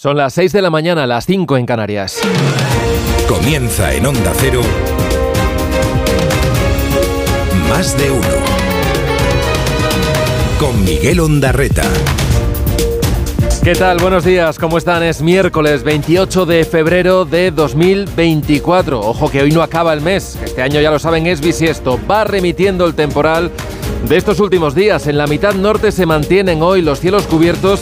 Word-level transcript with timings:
Son 0.00 0.16
las 0.16 0.32
6 0.34 0.52
de 0.52 0.62
la 0.62 0.70
mañana, 0.70 1.08
las 1.08 1.26
5 1.26 1.56
en 1.56 1.66
Canarias. 1.66 2.20
Comienza 3.28 3.92
en 3.92 4.06
Onda 4.06 4.32
Cero. 4.36 4.60
Más 7.68 7.98
de 7.98 8.08
uno. 8.08 8.28
Con 10.60 10.84
Miguel 10.84 11.18
Ondarreta. 11.18 11.82
¿Qué 13.64 13.74
tal? 13.74 13.98
Buenos 13.98 14.24
días, 14.24 14.56
¿cómo 14.60 14.78
están? 14.78 15.02
Es 15.02 15.20
miércoles 15.20 15.82
28 15.82 16.46
de 16.46 16.64
febrero 16.64 17.24
de 17.24 17.50
2024. 17.50 19.00
Ojo 19.00 19.28
que 19.32 19.42
hoy 19.42 19.50
no 19.50 19.62
acaba 19.62 19.92
el 19.94 20.00
mes, 20.00 20.38
este 20.44 20.62
año 20.62 20.80
ya 20.80 20.92
lo 20.92 21.00
saben 21.00 21.26
es 21.26 21.40
bisiesto. 21.40 21.98
Va 22.08 22.22
remitiendo 22.22 22.86
el 22.86 22.94
temporal 22.94 23.50
de 24.08 24.16
estos 24.16 24.38
últimos 24.38 24.76
días. 24.76 25.08
En 25.08 25.18
la 25.18 25.26
mitad 25.26 25.54
norte 25.54 25.90
se 25.90 26.06
mantienen 26.06 26.62
hoy 26.62 26.82
los 26.82 27.00
cielos 27.00 27.26
cubiertos 27.26 27.80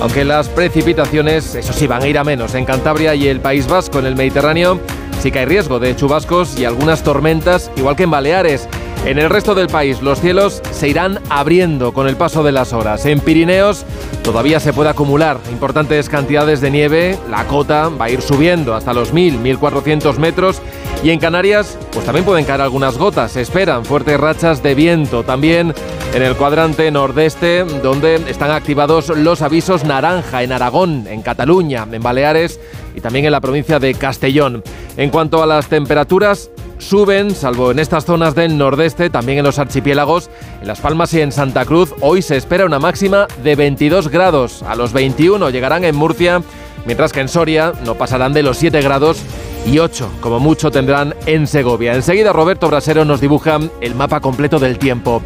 aunque 0.00 0.24
las 0.24 0.48
precipitaciones, 0.48 1.54
eso 1.54 1.72
sí, 1.72 1.86
van 1.86 2.02
a 2.02 2.08
ir 2.08 2.18
a 2.18 2.24
menos. 2.24 2.54
En 2.54 2.64
Cantabria 2.64 3.14
y 3.14 3.28
el 3.28 3.40
País 3.40 3.66
Vasco, 3.66 3.98
en 3.98 4.06
el 4.06 4.16
Mediterráneo, 4.16 4.80
sí 5.20 5.30
que 5.30 5.40
hay 5.40 5.46
riesgo 5.46 5.78
de 5.78 5.96
chubascos 5.96 6.58
y 6.58 6.64
algunas 6.64 7.02
tormentas, 7.02 7.70
igual 7.76 7.96
que 7.96 8.04
en 8.04 8.10
Baleares. 8.10 8.68
En 9.04 9.18
el 9.18 9.30
resto 9.30 9.54
del 9.54 9.68
país 9.68 10.02
los 10.02 10.20
cielos 10.20 10.60
se 10.72 10.88
irán 10.88 11.20
abriendo 11.30 11.92
con 11.92 12.08
el 12.08 12.16
paso 12.16 12.42
de 12.42 12.52
las 12.52 12.72
horas. 12.72 13.06
En 13.06 13.20
Pirineos 13.20 13.84
todavía 14.22 14.60
se 14.60 14.72
puede 14.72 14.90
acumular 14.90 15.38
importantes 15.50 16.08
cantidades 16.08 16.60
de 16.60 16.70
nieve, 16.70 17.18
la 17.30 17.46
cota 17.46 17.88
va 17.88 18.06
a 18.06 18.10
ir 18.10 18.20
subiendo 18.20 18.74
hasta 18.74 18.92
los 18.92 19.12
1000, 19.12 19.38
1400 19.38 20.18
metros 20.18 20.60
y 21.02 21.10
en 21.10 21.20
Canarias 21.20 21.78
pues 21.92 22.04
también 22.04 22.24
pueden 22.24 22.44
caer 22.44 22.60
algunas 22.60 22.98
gotas. 22.98 23.32
Se 23.32 23.40
esperan 23.40 23.84
fuertes 23.84 24.18
rachas 24.18 24.62
de 24.62 24.74
viento 24.74 25.22
también 25.22 25.72
en 26.14 26.22
el 26.22 26.36
cuadrante 26.36 26.90
nordeste 26.90 27.64
donde 27.64 28.16
están 28.28 28.50
activados 28.50 29.08
los 29.10 29.42
avisos 29.42 29.84
naranja 29.84 30.42
en 30.42 30.52
Aragón, 30.52 31.06
en 31.08 31.22
Cataluña, 31.22 31.86
en 31.90 32.02
Baleares 32.02 32.58
y 32.94 33.00
también 33.00 33.26
en 33.26 33.32
la 33.32 33.40
provincia 33.40 33.78
de 33.78 33.94
Castellón. 33.94 34.62
En 34.96 35.10
cuanto 35.10 35.42
a 35.42 35.46
las 35.46 35.68
temperaturas, 35.68 36.50
suben, 36.78 37.30
salvo 37.32 37.70
en 37.70 37.78
estas 37.78 38.04
zonas 38.04 38.34
del 38.34 38.56
nordeste, 38.56 39.10
también 39.10 39.38
en 39.38 39.44
los 39.44 39.58
archipiélagos, 39.58 40.30
en 40.60 40.66
Las 40.66 40.80
Palmas 40.80 41.12
y 41.14 41.20
en 41.20 41.32
Santa 41.32 41.64
Cruz. 41.64 41.94
Hoy 42.00 42.22
se 42.22 42.36
espera 42.36 42.64
una 42.64 42.78
máxima 42.78 43.26
de 43.44 43.54
22 43.56 44.08
grados. 44.08 44.62
A 44.62 44.74
los 44.74 44.92
21 44.92 45.50
llegarán 45.50 45.84
en 45.84 45.94
Murcia, 45.94 46.42
mientras 46.86 47.12
que 47.12 47.20
en 47.20 47.28
Soria 47.28 47.72
no 47.84 47.94
pasarán 47.94 48.32
de 48.32 48.42
los 48.42 48.56
7 48.56 48.80
grados 48.80 49.18
y 49.66 49.78
8, 49.78 50.10
como 50.20 50.40
mucho, 50.40 50.70
tendrán 50.70 51.14
en 51.26 51.46
Segovia. 51.46 51.94
Enseguida 51.94 52.32
Roberto 52.32 52.68
Brasero 52.68 53.04
nos 53.04 53.20
dibuja 53.20 53.58
el 53.80 53.94
mapa 53.94 54.20
completo 54.20 54.58
del 54.58 54.78
tiempo. 54.78 55.22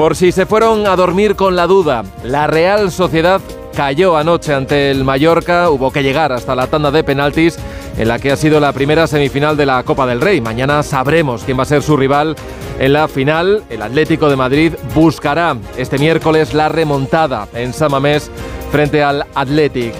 Por 0.00 0.16
si 0.16 0.32
se 0.32 0.46
fueron 0.46 0.86
a 0.86 0.96
dormir 0.96 1.36
con 1.36 1.56
la 1.56 1.66
duda, 1.66 2.04
la 2.24 2.46
Real 2.46 2.90
Sociedad 2.90 3.38
cayó 3.76 4.16
anoche 4.16 4.54
ante 4.54 4.90
el 4.90 5.04
Mallorca, 5.04 5.68
hubo 5.68 5.92
que 5.92 6.02
llegar 6.02 6.32
hasta 6.32 6.54
la 6.54 6.68
tanda 6.68 6.90
de 6.90 7.04
penaltis 7.04 7.58
en 7.98 8.08
la 8.08 8.18
que 8.18 8.32
ha 8.32 8.36
sido 8.36 8.60
la 8.60 8.72
primera 8.72 9.06
semifinal 9.06 9.58
de 9.58 9.66
la 9.66 9.82
Copa 9.82 10.06
del 10.06 10.22
Rey. 10.22 10.40
Mañana 10.40 10.82
sabremos 10.82 11.44
quién 11.44 11.58
va 11.58 11.64
a 11.64 11.66
ser 11.66 11.82
su 11.82 11.98
rival 11.98 12.34
en 12.78 12.94
la 12.94 13.08
final. 13.08 13.62
El 13.68 13.82
Atlético 13.82 14.30
de 14.30 14.36
Madrid 14.36 14.72
buscará 14.94 15.54
este 15.76 15.98
miércoles 15.98 16.54
la 16.54 16.70
remontada 16.70 17.46
en 17.52 17.74
Samamés 17.74 18.30
frente 18.72 19.02
al 19.02 19.26
Athletic. 19.34 19.92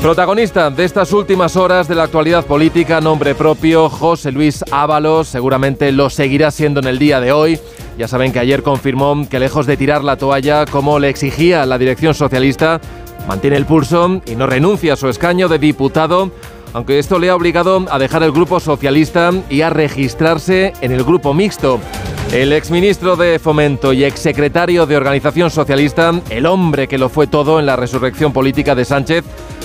Protagonista 0.00 0.70
de 0.70 0.84
estas 0.84 1.12
últimas 1.12 1.56
horas 1.56 1.88
de 1.88 1.94
la 1.94 2.04
actualidad 2.04 2.44
política, 2.44 3.00
nombre 3.00 3.34
propio, 3.34 3.88
José 3.88 4.30
Luis 4.30 4.62
Ábalos, 4.70 5.26
seguramente 5.26 5.90
lo 5.90 6.10
seguirá 6.10 6.50
siendo 6.50 6.78
en 6.80 6.86
el 6.86 6.98
día 6.98 7.18
de 7.18 7.32
hoy. 7.32 7.58
Ya 7.98 8.06
saben 8.06 8.32
que 8.32 8.38
ayer 8.38 8.62
confirmó 8.62 9.26
que 9.28 9.40
lejos 9.40 9.66
de 9.66 9.76
tirar 9.76 10.04
la 10.04 10.16
toalla 10.16 10.64
como 10.66 10.98
le 11.00 11.08
exigía 11.08 11.66
la 11.66 11.78
dirección 11.78 12.14
socialista, 12.14 12.80
mantiene 13.26 13.56
el 13.56 13.66
pulso 13.66 14.20
y 14.26 14.36
no 14.36 14.46
renuncia 14.46 14.92
a 14.92 14.96
su 14.96 15.08
escaño 15.08 15.48
de 15.48 15.58
diputado, 15.58 16.30
aunque 16.76 16.98
esto 16.98 17.18
le 17.18 17.30
ha 17.30 17.34
obligado 17.34 17.86
a 17.90 17.98
dejar 17.98 18.22
el 18.22 18.32
grupo 18.32 18.60
socialista 18.60 19.30
y 19.48 19.62
a 19.62 19.70
registrarse 19.70 20.74
en 20.82 20.92
el 20.92 21.04
grupo 21.04 21.32
mixto. 21.32 21.80
El 22.34 22.52
exministro 22.52 23.16
de 23.16 23.38
Fomento 23.38 23.94
y 23.94 24.04
exsecretario 24.04 24.84
de 24.84 24.94
Organización 24.94 25.50
Socialista, 25.50 26.12
el 26.28 26.44
hombre 26.44 26.86
que 26.86 26.98
lo 26.98 27.08
fue 27.08 27.28
todo 27.28 27.58
en 27.58 27.64
la 27.64 27.76
resurrección 27.76 28.34
política 28.34 28.74
de 28.74 28.84
Sánchez, 28.84 29.24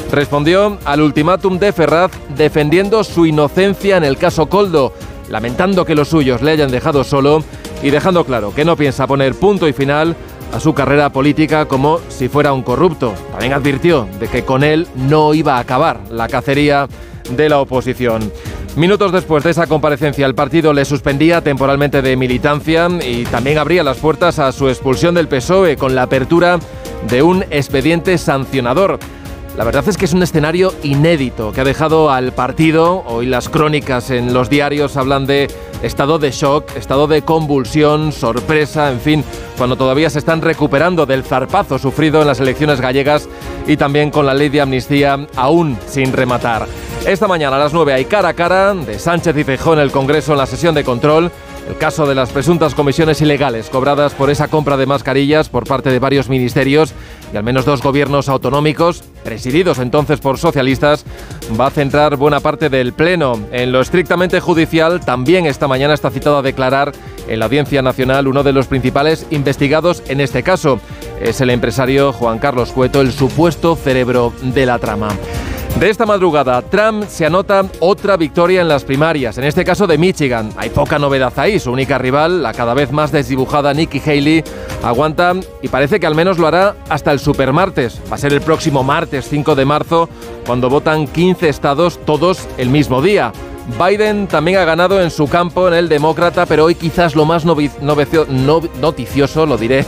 respondió 0.09 0.77
al 0.85 1.01
ultimátum 1.01 1.59
de 1.59 1.73
Ferraz 1.73 2.11
defendiendo 2.37 3.03
su 3.03 3.25
inocencia 3.25 3.97
en 3.97 4.05
el 4.05 4.15
caso 4.15 4.45
Coldo, 4.45 4.93
lamentando 5.27 5.83
que 5.83 5.95
los 5.95 6.07
suyos 6.07 6.41
le 6.41 6.51
hayan 6.51 6.71
dejado 6.71 7.03
solo 7.03 7.43
y 7.83 7.89
dejando 7.89 8.23
claro 8.23 8.55
que 8.55 8.63
no 8.63 8.77
piensa 8.77 9.05
poner 9.05 9.35
punto 9.35 9.67
y 9.67 9.73
final 9.73 10.15
a 10.51 10.59
su 10.59 10.73
carrera 10.73 11.11
política 11.11 11.65
como 11.65 11.99
si 12.09 12.29
fuera 12.29 12.53
un 12.53 12.63
corrupto. 12.63 13.13
También 13.31 13.53
advirtió 13.53 14.07
de 14.19 14.27
que 14.27 14.43
con 14.43 14.63
él 14.63 14.87
no 14.95 15.33
iba 15.33 15.57
a 15.57 15.59
acabar 15.59 15.99
la 16.09 16.27
cacería 16.27 16.87
de 17.29 17.49
la 17.49 17.59
oposición. 17.59 18.31
Minutos 18.75 19.11
después 19.11 19.43
de 19.43 19.51
esa 19.51 19.67
comparecencia, 19.67 20.25
el 20.25 20.33
partido 20.33 20.71
le 20.71 20.85
suspendía 20.85 21.41
temporalmente 21.41 22.01
de 22.01 22.15
militancia 22.15 22.87
y 23.05 23.25
también 23.25 23.57
abría 23.57 23.83
las 23.83 23.97
puertas 23.97 24.39
a 24.39 24.51
su 24.53 24.69
expulsión 24.69 25.13
del 25.13 25.27
PSOE 25.27 25.75
con 25.75 25.93
la 25.93 26.03
apertura 26.03 26.57
de 27.09 27.21
un 27.21 27.43
expediente 27.49 28.17
sancionador. 28.17 28.97
La 29.57 29.65
verdad 29.65 29.87
es 29.87 29.97
que 29.97 30.05
es 30.05 30.13
un 30.13 30.23
escenario 30.23 30.73
inédito 30.81 31.51
que 31.51 31.59
ha 31.59 31.65
dejado 31.65 32.09
al 32.09 32.31
partido, 32.31 33.03
hoy 33.05 33.25
las 33.25 33.49
crónicas 33.49 34.09
en 34.09 34.33
los 34.33 34.49
diarios 34.49 34.95
hablan 34.95 35.25
de 35.25 35.49
estado 35.83 36.19
de 36.19 36.31
shock, 36.31 36.73
estado 36.77 37.05
de 37.07 37.23
convulsión, 37.23 38.13
sorpresa, 38.13 38.89
en 38.89 39.01
fin, 39.01 39.23
cuando 39.57 39.75
todavía 39.75 40.09
se 40.09 40.19
están 40.19 40.41
recuperando 40.41 41.05
del 41.05 41.25
zarpazo 41.25 41.77
sufrido 41.79 42.21
en 42.21 42.27
las 42.27 42.39
elecciones 42.39 42.79
gallegas 42.79 43.27
y 43.67 43.75
también 43.75 44.09
con 44.09 44.25
la 44.25 44.33
ley 44.33 44.47
de 44.47 44.61
amnistía 44.61 45.27
aún 45.35 45.77
sin 45.85 46.13
rematar. 46.13 46.65
Esta 47.05 47.27
mañana 47.27 47.57
a 47.57 47.59
las 47.59 47.73
9 47.73 47.93
hay 47.93 48.05
cara 48.05 48.29
a 48.29 48.33
cara 48.33 48.73
de 48.73 48.99
Sánchez 48.99 49.35
y 49.37 49.43
Feijóo 49.43 49.73
en 49.73 49.79
el 49.79 49.91
Congreso 49.91 50.31
en 50.31 50.37
la 50.37 50.45
sesión 50.45 50.73
de 50.75 50.85
control 50.85 51.29
el 51.67 51.77
caso 51.77 52.07
de 52.07 52.15
las 52.15 52.31
presuntas 52.31 52.73
comisiones 52.73 53.21
ilegales 53.21 53.69
cobradas 53.69 54.13
por 54.13 54.29
esa 54.29 54.47
compra 54.47 54.77
de 54.77 54.85
mascarillas 54.85 55.49
por 55.49 55.67
parte 55.67 55.89
de 55.89 55.99
varios 55.99 56.27
ministerios 56.27 56.93
y 57.33 57.37
al 57.37 57.43
menos 57.43 57.65
dos 57.65 57.81
gobiernos 57.81 58.29
autonómicos, 58.29 59.03
presididos 59.23 59.79
entonces 59.79 60.19
por 60.19 60.37
socialistas, 60.37 61.05
va 61.59 61.67
a 61.67 61.71
centrar 61.71 62.17
buena 62.17 62.39
parte 62.39 62.69
del 62.69 62.93
Pleno. 62.93 63.39
En 63.51 63.71
lo 63.71 63.81
estrictamente 63.81 64.39
judicial, 64.39 64.99
también 65.03 65.45
esta 65.45 65.67
mañana 65.67 65.93
está 65.93 66.09
citado 66.09 66.37
a 66.37 66.41
declarar 66.41 66.91
en 67.27 67.39
la 67.39 67.45
Audiencia 67.45 67.81
Nacional 67.81 68.27
uno 68.27 68.43
de 68.43 68.53
los 68.53 68.67
principales 68.67 69.25
investigados 69.29 70.03
en 70.07 70.21
este 70.21 70.43
caso. 70.43 70.79
Es 71.21 71.41
el 71.41 71.49
empresario 71.49 72.13
Juan 72.13 72.39
Carlos 72.39 72.71
Cueto, 72.71 73.01
el 73.01 73.11
supuesto 73.11 73.75
cerebro 73.75 74.33
de 74.41 74.65
la 74.65 74.79
trama. 74.79 75.09
De 75.79 75.89
esta 75.89 76.05
madrugada, 76.05 76.61
Trump 76.61 77.05
se 77.07 77.25
anota 77.25 77.65
otra 77.79 78.17
victoria 78.17 78.61
en 78.61 78.67
las 78.67 78.83
primarias, 78.83 79.37
en 79.37 79.45
este 79.45 79.63
caso 79.63 79.87
de 79.87 79.97
Michigan. 79.97 80.51
Hay 80.57 80.69
poca 80.69 80.99
novedad 80.99 81.33
ahí, 81.37 81.59
su 81.59 81.71
única 81.71 81.97
rival, 81.97 82.43
la 82.43 82.53
cada 82.53 82.73
vez 82.73 82.91
más 82.91 83.11
desdibujada 83.11 83.73
Nikki 83.73 83.99
Haley, 83.99 84.43
aguanta 84.83 85.33
y 85.61 85.67
parece 85.67 85.99
que 85.99 86.07
al 86.07 86.15
menos 86.15 86.37
lo 86.37 86.47
hará 86.47 86.75
hasta 86.89 87.11
el 87.11 87.19
supermartes. 87.19 87.99
Va 88.11 88.15
a 88.15 88.19
ser 88.19 88.33
el 88.33 88.41
próximo 88.41 88.83
martes 88.83 89.27
5 89.29 89.55
de 89.55 89.65
marzo, 89.65 90.09
cuando 90.45 90.69
votan 90.69 91.07
15 91.07 91.49
estados 91.49 91.99
todos 92.05 92.47
el 92.57 92.69
mismo 92.69 93.01
día. 93.01 93.31
Biden 93.79 94.27
también 94.27 94.57
ha 94.57 94.65
ganado 94.65 95.01
en 95.01 95.11
su 95.11 95.27
campo 95.27 95.67
en 95.67 95.75
el 95.75 95.87
demócrata, 95.87 96.45
pero 96.45 96.65
hoy 96.65 96.75
quizás 96.75 97.15
lo 97.15 97.25
más 97.25 97.45
noticioso, 97.45 99.45
lo 99.45 99.57
diré, 99.57 99.85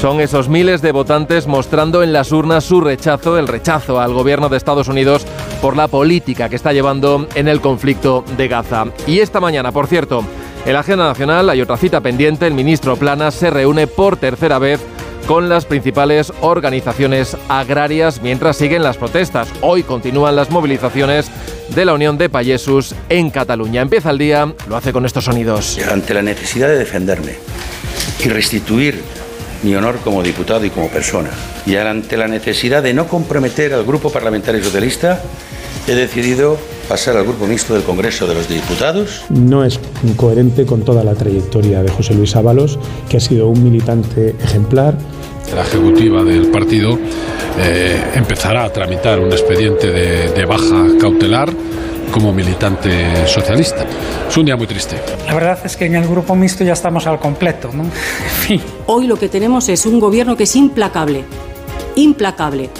son 0.00 0.20
esos 0.20 0.50
miles 0.50 0.82
de 0.82 0.92
votantes 0.92 1.46
mostrando 1.46 2.02
en 2.02 2.12
las 2.12 2.30
urnas 2.30 2.64
su 2.64 2.82
rechazo, 2.82 3.38
el 3.38 3.48
rechazo 3.48 3.98
al 3.98 4.12
gobierno 4.12 4.50
de 4.50 4.58
Estados 4.58 4.88
Unidos 4.88 5.26
por 5.62 5.76
la 5.76 5.88
política 5.88 6.50
que 6.50 6.56
está 6.56 6.74
llevando 6.74 7.26
en 7.34 7.48
el 7.48 7.62
conflicto 7.62 8.22
de 8.36 8.46
Gaza. 8.46 8.84
Y 9.06 9.20
esta 9.20 9.40
mañana, 9.40 9.72
por 9.72 9.86
cierto, 9.86 10.22
en 10.66 10.72
la 10.72 10.80
agenda 10.80 11.06
nacional 11.06 11.48
hay 11.48 11.60
otra 11.60 11.76
cita 11.76 12.00
pendiente. 12.00 12.46
El 12.46 12.54
ministro 12.54 12.96
Plana 12.96 13.30
se 13.30 13.50
reúne 13.50 13.86
por 13.86 14.16
tercera 14.16 14.58
vez 14.58 14.80
con 15.28 15.48
las 15.48 15.64
principales 15.64 16.32
organizaciones 16.40 17.36
agrarias 17.48 18.20
mientras 18.20 18.56
siguen 18.56 18.82
las 18.82 18.96
protestas. 18.96 19.48
Hoy 19.60 19.84
continúan 19.84 20.34
las 20.34 20.50
movilizaciones 20.50 21.30
de 21.68 21.84
la 21.84 21.94
Unión 21.94 22.18
de 22.18 22.28
Payesus 22.28 22.96
en 23.08 23.30
Cataluña. 23.30 23.80
Empieza 23.80 24.10
el 24.10 24.18
día, 24.18 24.52
lo 24.68 24.76
hace 24.76 24.92
con 24.92 25.06
estos 25.06 25.24
sonidos. 25.24 25.78
Ante 25.88 26.14
la 26.14 26.22
necesidad 26.22 26.68
de 26.68 26.78
defenderme 26.78 27.36
y 28.24 28.28
restituir 28.28 29.00
mi 29.62 29.74
honor 29.76 29.98
como 30.02 30.22
diputado 30.22 30.64
y 30.64 30.70
como 30.70 30.88
persona. 30.88 31.30
Y 31.64 31.76
ante 31.76 32.16
la 32.16 32.26
necesidad 32.26 32.82
de 32.82 32.92
no 32.92 33.06
comprometer 33.06 33.72
al 33.72 33.84
Grupo 33.84 34.10
Parlamentario 34.10 34.62
Socialista, 34.62 35.22
he 35.86 35.94
decidido 35.94 36.58
pasar 36.88 37.16
al 37.16 37.24
Grupo 37.24 37.46
Mixto 37.46 37.74
del 37.74 37.82
Congreso 37.82 38.26
de 38.26 38.34
los 38.34 38.48
Diputados. 38.48 39.24
No 39.30 39.64
es 39.64 39.80
coherente 40.16 40.64
con 40.64 40.82
toda 40.82 41.04
la 41.04 41.14
trayectoria 41.14 41.82
de 41.82 41.88
José 41.90 42.14
Luis 42.14 42.36
Ábalos, 42.36 42.78
que 43.08 43.16
ha 43.16 43.20
sido 43.20 43.48
un 43.48 43.62
militante 43.62 44.34
ejemplar. 44.42 44.96
La 45.54 45.62
ejecutiva 45.62 46.24
del 46.24 46.46
partido 46.48 46.98
eh, 47.58 48.02
empezará 48.14 48.64
a 48.64 48.72
tramitar 48.72 49.20
un 49.20 49.32
expediente 49.32 49.90
de, 49.90 50.30
de 50.30 50.44
baja 50.44 50.86
cautelar 51.00 51.52
como 52.12 52.32
militante 52.32 53.26
socialista. 53.26 53.84
Es 54.28 54.36
un 54.36 54.46
día 54.46 54.56
muy 54.56 54.66
triste. 54.66 54.96
La 55.26 55.34
verdad 55.34 55.58
es 55.64 55.76
que 55.76 55.86
en 55.86 55.96
el 55.96 56.06
grupo 56.06 56.34
mixto 56.34 56.64
ya 56.64 56.72
estamos 56.72 57.06
al 57.06 57.18
completo, 57.18 57.70
¿no? 57.72 57.84
Hoy 58.86 59.06
lo 59.06 59.16
que 59.16 59.28
tenemos 59.28 59.68
es 59.68 59.86
un 59.86 60.00
gobierno 60.00 60.36
que 60.36 60.44
es 60.44 60.56
implacable, 60.56 61.24
implacable 61.96 62.70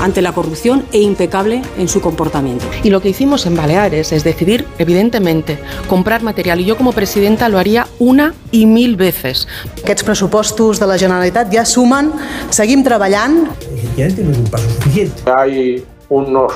ante 0.00 0.22
la 0.22 0.32
corrupción 0.32 0.84
e 0.92 1.00
impecable 1.00 1.62
en 1.76 1.88
su 1.88 2.00
comportamiento. 2.00 2.64
Y 2.82 2.90
lo 2.90 3.00
que 3.00 3.10
hicimos 3.10 3.46
en 3.46 3.56
Baleares 3.56 4.12
es 4.12 4.24
decidir, 4.24 4.66
evidentemente, 4.78 5.58
comprar 5.88 6.22
material. 6.22 6.60
Y 6.60 6.64
yo 6.64 6.76
como 6.76 6.92
presidenta 6.92 7.48
lo 7.48 7.58
haría 7.58 7.86
una 7.98 8.34
y 8.50 8.66
mil 8.66 8.96
veces. 8.96 9.48
Aquests 9.82 10.04
pressupostos 10.04 10.80
de 10.80 10.86
la 10.86 10.98
Generalitat 10.98 11.52
ja 11.52 11.64
sumen, 11.64 12.12
seguim 12.50 12.82
treballant. 12.84 13.48
Efectivamente 13.74 14.24
no 14.24 14.32
es 14.32 14.38
un 14.38 14.50
paso 14.50 14.70
suficiente. 14.70 15.22
Hay 15.30 15.84
unos 16.08 16.52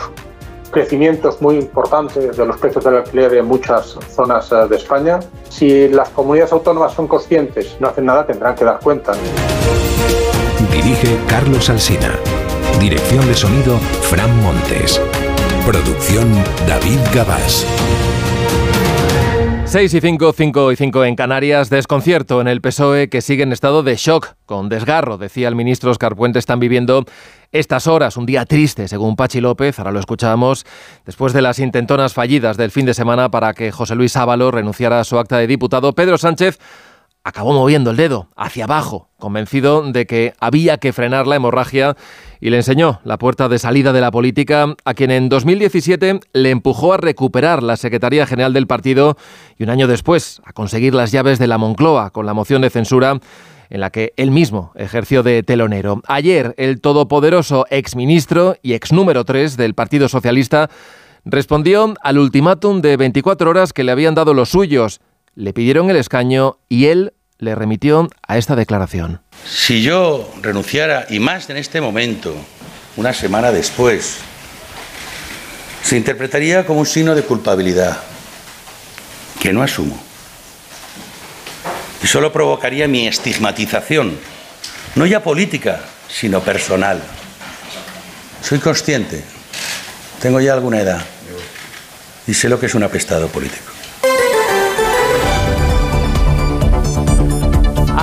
crecimientos 0.71 1.41
muy 1.41 1.56
importantes 1.56 2.37
de 2.37 2.47
los 2.47 2.56
precios 2.56 2.83
del 2.85 2.97
alquiler 2.97 3.35
en 3.35 3.47
muchas 3.47 3.97
zonas 4.09 4.50
eh, 4.50 4.67
de 4.69 4.77
España. 4.77 5.21
Si 5.49 5.89
las 5.89 6.09
comunidades 6.09 6.53
autónomas 6.53 6.94
son 6.94 7.06
conscientes, 7.06 7.77
no 7.79 7.89
hacen 7.89 8.06
nada, 8.06 8.27
tendrán 8.27 8.55
que 8.55 8.65
dar 8.65 8.81
cuenta. 8.81 9.12
Dirige 10.73 11.19
Carlos 11.29 11.69
Alsina. 11.69 12.19
Dirección 12.80 13.26
de 13.26 13.34
sonido 13.34 13.78
Fran 13.78 14.42
Montes. 14.42 15.00
Producción 15.64 16.32
David 16.66 16.98
Gabás. 17.14 17.66
6 19.64 19.94
y 19.94 20.00
5, 20.00 20.32
5 20.36 20.72
y 20.72 20.76
5 20.76 21.04
en 21.04 21.16
Canarias. 21.16 21.70
Desconcierto 21.70 22.40
en 22.40 22.48
el 22.48 22.60
PSOE 22.60 23.08
que 23.08 23.22
sigue 23.22 23.42
en 23.42 23.52
estado 23.52 23.82
de 23.82 23.96
shock, 23.96 24.34
con 24.44 24.69
desgarro, 24.69 25.16
decía 25.16 25.48
el 25.48 25.56
ministro 25.56 25.90
Oscar 25.90 26.14
Puente. 26.14 26.38
Están 26.38 26.60
viviendo 26.60 27.04
estas 27.52 27.86
horas, 27.86 28.16
un 28.16 28.26
día 28.26 28.44
triste, 28.44 28.88
según 28.88 29.16
Pachi 29.16 29.40
López, 29.40 29.78
ahora 29.78 29.92
lo 29.92 30.00
escuchábamos, 30.00 30.66
después 31.06 31.32
de 31.32 31.42
las 31.42 31.58
intentonas 31.58 32.12
fallidas 32.12 32.56
del 32.56 32.70
fin 32.70 32.86
de 32.86 32.94
semana 32.94 33.30
para 33.30 33.54
que 33.54 33.72
José 33.72 33.94
Luis 33.94 34.16
Ábalo 34.16 34.50
renunciara 34.50 35.00
a 35.00 35.04
su 35.04 35.19
acta 35.19 35.38
de 35.38 35.46
diputado. 35.46 35.94
Pedro 35.94 36.19
Sánchez 36.19 36.58
acabó 37.24 37.52
moviendo 37.52 37.90
el 37.90 37.96
dedo 37.96 38.28
hacia 38.36 38.64
abajo, 38.64 39.08
convencido 39.19 39.90
de 39.90 40.06
que 40.06 40.34
había 40.40 40.78
que 40.78 40.92
frenar 40.92 41.26
la 41.26 41.36
hemorragia 41.36 41.96
y 42.43 42.50
le 42.50 42.56
enseñó 42.56 43.00
la 43.05 43.19
puerta 43.19 43.49
de 43.49 43.61
salida 43.61 43.93
de 43.93 44.00
la 44.00 44.11
política 44.11 44.75
a 44.85 44.94
quien 44.94 45.12
en 45.12 45.29
2017 45.29 46.19
le 46.33 46.50
empujó 46.50 46.93
a 46.93 46.97
recuperar 46.97 47.62
la 47.62 47.77
Secretaría 47.77 48.27
General 48.27 48.53
del 48.53 48.67
partido 48.67 49.17
y 49.56 49.62
un 49.62 49.71
año 49.71 49.87
después 49.87 50.43
a 50.44 50.53
conseguir 50.53 50.93
las 50.93 51.12
llaves 51.12 51.39
de 51.39 51.47
la 51.47 51.56
Moncloa 51.56 52.11
con 52.11 52.27
la 52.27 52.35
moción 52.35 52.62
de 52.62 52.71
censura 52.71 53.21
en 53.71 53.81
la 53.81 53.91
que 53.91 54.12
él 54.17 54.33
mismo 54.33 54.73
ejerció 54.75 55.23
de 55.23 55.44
telonero. 55.44 56.03
Ayer, 56.09 56.53
el 56.59 56.81
todopoderoso 56.81 57.65
exministro 57.71 58.56
y 58.61 58.73
ex 58.73 58.93
número 58.93 59.25
3 59.25 59.56
del 59.56 59.75
Partido 59.75 60.09
Socialista 60.09 60.69
respondió 61.25 61.94
al 62.03 62.19
ultimátum 62.19 62.81
de 62.81 62.97
24 62.97 63.50
horas 63.50 63.73
que 63.73 63.85
le 63.85 63.93
habían 63.93 64.17
dado 64.17 64.35
los 64.35 64.49
suyos. 64.49 65.00
Le 65.37 65.53
pidieron 65.53 65.91
el 65.91 65.97
escaño 65.97 66.59
y 66.69 66.87
él 66.87 67.12
le 67.43 67.56
remitió 67.56 68.09
a 68.29 68.39
esta 68.39 68.55
declaración. 68.55 69.21
Si 69.44 69.83
yo 69.83 70.33
renunciara, 70.41 71.06
y 71.11 71.19
más 71.19 71.50
en 71.50 71.56
este 71.56 71.81
momento, 71.81 72.33
una 72.97 73.12
semana 73.12 73.50
después, 73.50 74.19
se 75.83 75.97
interpretaría 75.97 76.65
como 76.65 76.79
un 76.79 76.87
signo 76.87 77.17
de 77.17 77.25
culpabilidad 77.25 77.99
que 79.41 79.53
no 79.53 79.61
asumo. 79.61 80.00
Y 82.05 82.06
solo 82.06 82.33
provocaría 82.33 82.87
mi 82.87 83.09
estigmatización, 83.09 84.17
no 84.94 85.05
ya 85.05 85.25
política, 85.25 85.81
sino 86.09 86.41
personal. 86.43 87.03
Soy 88.41 88.61
consciente, 88.61 89.25
tengo 90.21 90.41
ya 90.41 90.53
alguna 90.53 90.81
edad 90.81 91.03
y 92.25 92.35
sé 92.35 92.49
lo 92.49 92.61
que 92.61 92.67
es 92.67 92.75
un 92.77 92.85
apestado 92.85 93.27
político. 93.27 93.71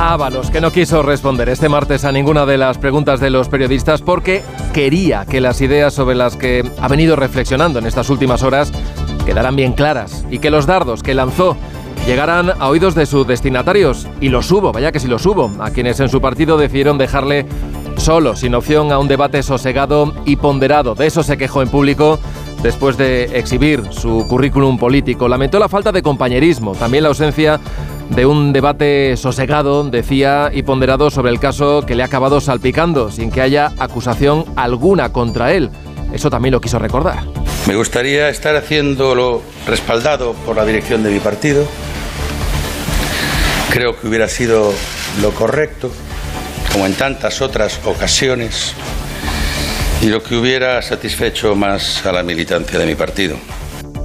Ábalos, 0.01 0.49
que 0.49 0.61
no 0.61 0.71
quiso 0.71 1.03
responder 1.03 1.49
este 1.49 1.67
martes 1.67 2.05
a 2.05 2.13
ninguna 2.13 2.45
de 2.45 2.57
las 2.57 2.77
preguntas 2.77 3.19
de 3.19 3.29
los 3.29 3.49
periodistas 3.49 4.01
porque 4.01 4.41
quería 4.73 5.25
que 5.25 5.41
las 5.41 5.59
ideas 5.59 5.93
sobre 5.93 6.15
las 6.15 6.37
que 6.37 6.63
ha 6.79 6.87
venido 6.87 7.17
reflexionando 7.17 7.79
en 7.79 7.85
estas 7.85 8.09
últimas 8.09 8.41
horas 8.43 8.71
quedaran 9.25 9.57
bien 9.57 9.73
claras 9.73 10.23
y 10.31 10.39
que 10.39 10.51
los 10.51 10.65
dardos 10.65 11.03
que 11.03 11.13
lanzó 11.13 11.57
llegaran 12.07 12.49
a 12.49 12.69
oídos 12.69 12.95
de 12.95 13.05
sus 13.05 13.27
destinatarios. 13.27 14.07
Y 14.21 14.29
los 14.29 14.49
hubo, 14.51 14.71
vaya 14.71 14.93
que 14.93 15.01
si 15.01 15.09
los 15.09 15.25
hubo, 15.25 15.51
a 15.59 15.71
quienes 15.71 15.99
en 15.99 16.07
su 16.07 16.21
partido 16.21 16.57
decidieron 16.57 16.97
dejarle 16.97 17.45
solo, 17.97 18.37
sin 18.37 18.55
opción 18.55 18.93
a 18.93 18.99
un 18.99 19.09
debate 19.09 19.43
sosegado 19.43 20.13
y 20.23 20.37
ponderado. 20.37 20.95
De 20.95 21.07
eso 21.07 21.23
se 21.23 21.37
quejó 21.37 21.61
en 21.61 21.67
público 21.67 22.19
después 22.63 22.95
de 22.95 23.37
exhibir 23.37 23.83
su 23.91 24.25
currículum 24.29 24.77
político. 24.77 25.27
Lamentó 25.27 25.59
la 25.59 25.67
falta 25.67 25.91
de 25.91 26.01
compañerismo, 26.01 26.71
también 26.73 27.03
la 27.03 27.09
ausencia 27.09 27.59
de 28.09 28.25
un 28.25 28.53
debate 28.53 29.15
sosegado, 29.17 29.83
decía, 29.83 30.49
y 30.53 30.63
ponderado 30.63 31.09
sobre 31.09 31.31
el 31.31 31.39
caso 31.39 31.83
que 31.85 31.95
le 31.95 32.03
ha 32.03 32.07
acabado 32.07 32.41
salpicando, 32.41 33.11
sin 33.11 33.31
que 33.31 33.41
haya 33.41 33.71
acusación 33.77 34.45
alguna 34.55 35.11
contra 35.11 35.53
él. 35.53 35.69
Eso 36.13 36.29
también 36.29 36.53
lo 36.53 36.61
quiso 36.61 36.79
recordar. 36.79 37.23
Me 37.67 37.75
gustaría 37.75 38.29
estar 38.29 38.55
haciéndolo 38.55 39.41
respaldado 39.67 40.33
por 40.45 40.55
la 40.55 40.65
dirección 40.65 41.03
de 41.03 41.11
mi 41.11 41.19
partido. 41.19 41.65
Creo 43.69 43.99
que 43.99 44.07
hubiera 44.07 44.27
sido 44.27 44.73
lo 45.21 45.31
correcto, 45.31 45.91
como 46.71 46.87
en 46.87 46.93
tantas 46.93 47.41
otras 47.41 47.79
ocasiones, 47.85 48.73
y 50.01 50.07
lo 50.07 50.23
que 50.23 50.35
hubiera 50.35 50.81
satisfecho 50.81 51.55
más 51.55 52.05
a 52.05 52.11
la 52.11 52.23
militancia 52.23 52.79
de 52.79 52.85
mi 52.85 52.95
partido. 52.95 53.37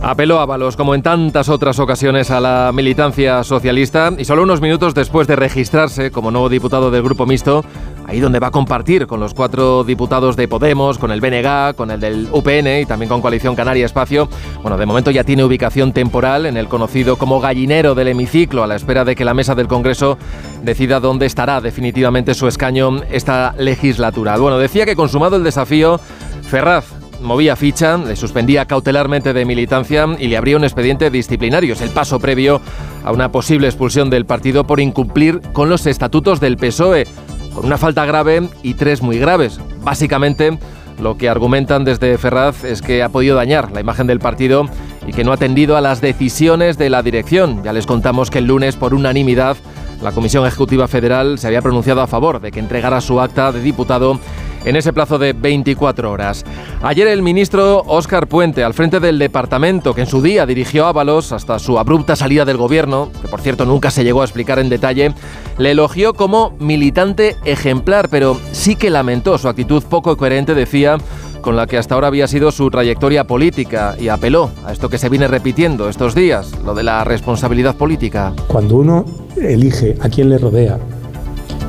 Apeló 0.02 0.38
a 0.38 0.46
Balos, 0.46 0.76
como 0.76 0.94
en 0.94 1.02
tantas 1.02 1.48
otras 1.48 1.78
ocasiones, 1.78 2.30
a 2.30 2.38
la 2.38 2.72
militancia 2.74 3.42
socialista 3.42 4.12
y 4.18 4.24
solo 4.24 4.42
unos 4.42 4.60
minutos 4.60 4.94
después 4.94 5.26
de 5.26 5.34
registrarse 5.34 6.10
como 6.10 6.30
nuevo 6.30 6.50
diputado 6.50 6.90
del 6.90 7.02
Grupo 7.02 7.24
Mixto, 7.24 7.64
ahí 8.06 8.20
donde 8.20 8.38
va 8.38 8.48
a 8.48 8.50
compartir 8.50 9.06
con 9.06 9.18
los 9.18 9.32
cuatro 9.32 9.82
diputados 9.82 10.36
de 10.36 10.46
Podemos, 10.46 10.98
con 10.98 11.10
el 11.10 11.22
BNG, 11.22 11.74
con 11.74 11.90
el 11.90 12.00
del 12.00 12.28
UPN 12.30 12.82
y 12.82 12.86
también 12.86 13.08
con 13.08 13.22
Coalición 13.22 13.56
Canaria 13.56 13.86
Espacio. 13.86 14.28
Bueno, 14.60 14.76
de 14.76 14.84
momento 14.84 15.10
ya 15.10 15.24
tiene 15.24 15.42
ubicación 15.42 15.92
temporal 15.92 16.44
en 16.44 16.58
el 16.58 16.68
conocido 16.68 17.16
como 17.16 17.40
gallinero 17.40 17.94
del 17.94 18.08
hemiciclo, 18.08 18.62
a 18.62 18.66
la 18.66 18.76
espera 18.76 19.06
de 19.06 19.16
que 19.16 19.24
la 19.24 19.32
mesa 19.32 19.54
del 19.54 19.68
Congreso 19.68 20.18
decida 20.62 21.00
dónde 21.00 21.24
estará 21.24 21.62
definitivamente 21.62 22.34
su 22.34 22.46
escaño 22.46 23.02
esta 23.10 23.54
legislatura. 23.56 24.36
Bueno, 24.36 24.58
decía 24.58 24.84
que 24.84 24.96
consumado 24.96 25.36
el 25.36 25.44
desafío, 25.44 25.98
Ferraz 26.42 26.84
movía 27.20 27.56
ficha, 27.56 27.96
le 27.96 28.16
suspendía 28.16 28.66
cautelarmente 28.66 29.32
de 29.32 29.44
militancia 29.44 30.06
y 30.18 30.28
le 30.28 30.36
abría 30.36 30.56
un 30.56 30.64
expediente 30.64 31.10
disciplinario. 31.10 31.74
Es 31.74 31.80
el 31.80 31.90
paso 31.90 32.18
previo 32.20 32.60
a 33.04 33.12
una 33.12 33.30
posible 33.30 33.66
expulsión 33.66 34.10
del 34.10 34.26
partido 34.26 34.66
por 34.66 34.80
incumplir 34.80 35.40
con 35.52 35.68
los 35.68 35.86
estatutos 35.86 36.40
del 36.40 36.56
PSOE, 36.56 37.06
con 37.54 37.64
una 37.64 37.78
falta 37.78 38.04
grave 38.04 38.48
y 38.62 38.74
tres 38.74 39.02
muy 39.02 39.18
graves. 39.18 39.60
Básicamente, 39.82 40.58
lo 41.00 41.16
que 41.16 41.28
argumentan 41.28 41.84
desde 41.84 42.16
Ferraz 42.18 42.64
es 42.64 42.82
que 42.82 43.02
ha 43.02 43.08
podido 43.08 43.36
dañar 43.36 43.72
la 43.72 43.80
imagen 43.80 44.06
del 44.06 44.20
partido 44.20 44.66
y 45.06 45.12
que 45.12 45.24
no 45.24 45.32
ha 45.32 45.34
atendido 45.34 45.76
a 45.76 45.80
las 45.80 46.00
decisiones 46.00 46.78
de 46.78 46.90
la 46.90 47.02
dirección. 47.02 47.62
Ya 47.62 47.72
les 47.72 47.86
contamos 47.86 48.30
que 48.30 48.38
el 48.38 48.46
lunes, 48.46 48.76
por 48.76 48.94
unanimidad, 48.94 49.56
la 50.02 50.12
Comisión 50.12 50.46
Ejecutiva 50.46 50.88
Federal 50.88 51.38
se 51.38 51.46
había 51.46 51.62
pronunciado 51.62 52.00
a 52.00 52.06
favor 52.06 52.40
de 52.40 52.52
que 52.52 52.60
entregara 52.60 53.00
su 53.00 53.20
acta 53.20 53.52
de 53.52 53.60
diputado 53.60 54.20
en 54.64 54.76
ese 54.76 54.92
plazo 54.92 55.18
de 55.18 55.32
24 55.32 56.10
horas. 56.10 56.44
Ayer 56.82 57.08
el 57.08 57.22
ministro 57.22 57.82
Óscar 57.86 58.26
Puente, 58.26 58.64
al 58.64 58.74
frente 58.74 59.00
del 59.00 59.18
departamento 59.18 59.94
que 59.94 60.02
en 60.02 60.06
su 60.06 60.22
día 60.22 60.46
dirigió 60.46 60.86
Ábalos 60.86 61.32
hasta 61.32 61.58
su 61.58 61.78
abrupta 61.78 62.16
salida 62.16 62.44
del 62.44 62.56
gobierno, 62.56 63.10
que 63.22 63.28
por 63.28 63.40
cierto 63.40 63.64
nunca 63.64 63.90
se 63.90 64.04
llegó 64.04 64.22
a 64.22 64.24
explicar 64.24 64.58
en 64.58 64.68
detalle, 64.68 65.12
le 65.58 65.70
elogió 65.70 66.14
como 66.14 66.54
militante 66.58 67.36
ejemplar, 67.44 68.08
pero 68.08 68.38
sí 68.52 68.76
que 68.76 68.90
lamentó 68.90 69.38
su 69.38 69.48
actitud 69.48 69.82
poco 69.84 70.16
coherente, 70.16 70.54
decía, 70.54 70.98
con 71.44 71.56
la 71.56 71.66
que 71.66 71.76
hasta 71.76 71.94
ahora 71.94 72.06
había 72.06 72.26
sido 72.26 72.50
su 72.50 72.70
trayectoria 72.70 73.24
política 73.24 73.96
y 74.00 74.08
apeló 74.08 74.50
a 74.64 74.72
esto 74.72 74.88
que 74.88 74.96
se 74.96 75.10
viene 75.10 75.28
repitiendo 75.28 75.90
estos 75.90 76.14
días, 76.14 76.52
lo 76.64 76.74
de 76.74 76.82
la 76.82 77.04
responsabilidad 77.04 77.76
política. 77.76 78.32
Cuando 78.48 78.76
uno 78.76 79.04
elige 79.36 79.94
a 80.00 80.08
quién 80.08 80.30
le 80.30 80.38
rodea 80.38 80.78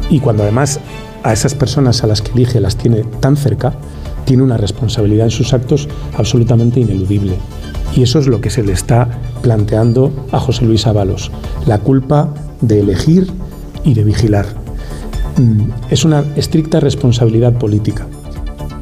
y 0.09 0.21
cuando 0.21 0.43
además 0.43 0.79
a 1.25 1.33
esas 1.33 1.55
personas 1.55 2.03
a 2.03 2.07
las 2.07 2.21
que 2.21 2.31
elige 2.33 2.61
las 2.61 2.77
tiene 2.77 3.03
tan 3.19 3.35
cerca, 3.35 3.73
tiene 4.25 4.43
una 4.43 4.57
responsabilidad 4.57 5.25
en 5.25 5.31
sus 5.31 5.53
actos 5.53 5.89
absolutamente 6.15 6.79
ineludible. 6.79 7.33
Y 7.95 8.03
eso 8.03 8.19
es 8.19 8.27
lo 8.27 8.41
que 8.41 8.51
se 8.51 8.61
le 8.61 8.73
está 8.73 9.09
planteando 9.41 10.27
a 10.31 10.39
José 10.39 10.65
Luis 10.65 10.85
Ábalos, 10.85 11.31
la 11.65 11.79
culpa 11.79 12.31
de 12.61 12.79
elegir 12.79 13.27
y 13.83 13.95
de 13.95 14.03
vigilar. 14.03 14.45
Mm, 15.37 15.69
es 15.89 16.05
una 16.05 16.23
estricta 16.35 16.79
responsabilidad 16.79 17.53
política. 17.53 18.05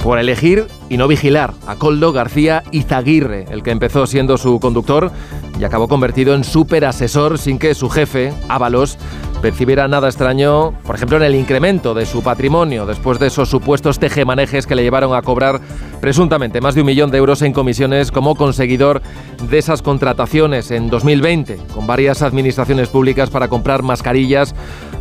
Por 0.03 0.19
elegir 0.19 0.67
y 0.89 0.97
no 0.97 1.07
vigilar 1.07 1.53
a 1.65 1.77
Coldo 1.77 2.11
García 2.11 2.63
Izaguirre, 2.71 3.45
el 3.49 3.63
que 3.63 3.71
empezó 3.71 4.05
siendo 4.05 4.37
su 4.37 4.59
conductor 4.59 5.11
y 5.57 5.63
acabó 5.63 5.87
convertido 5.87 6.35
en 6.35 6.43
súper 6.43 6.83
asesor 6.83 7.37
sin 7.37 7.57
que 7.57 7.73
su 7.73 7.89
jefe, 7.89 8.33
Ábalos, 8.49 8.97
percibiera 9.41 9.87
nada 9.87 10.07
extraño, 10.07 10.73
por 10.83 10.95
ejemplo, 10.95 11.17
en 11.17 11.23
el 11.23 11.35
incremento 11.35 11.93
de 11.93 12.05
su 12.05 12.21
patrimonio 12.21 12.85
después 12.85 13.17
de 13.17 13.27
esos 13.27 13.49
supuestos 13.49 13.97
tejemanejes 13.97 14.67
que 14.67 14.75
le 14.75 14.83
llevaron 14.83 15.15
a 15.15 15.21
cobrar 15.21 15.61
presuntamente 16.01 16.59
más 16.59 16.75
de 16.75 16.81
un 16.81 16.87
millón 16.87 17.11
de 17.11 17.17
euros 17.17 17.41
en 17.41 17.53
comisiones 17.53 18.11
como 18.11 18.35
conseguidor 18.35 19.01
de 19.49 19.57
esas 19.57 19.81
contrataciones 19.81 20.71
en 20.71 20.89
2020 20.89 21.59
con 21.73 21.87
varias 21.87 22.21
administraciones 22.21 22.89
públicas 22.89 23.29
para 23.29 23.47
comprar 23.47 23.83
mascarillas 23.83 24.53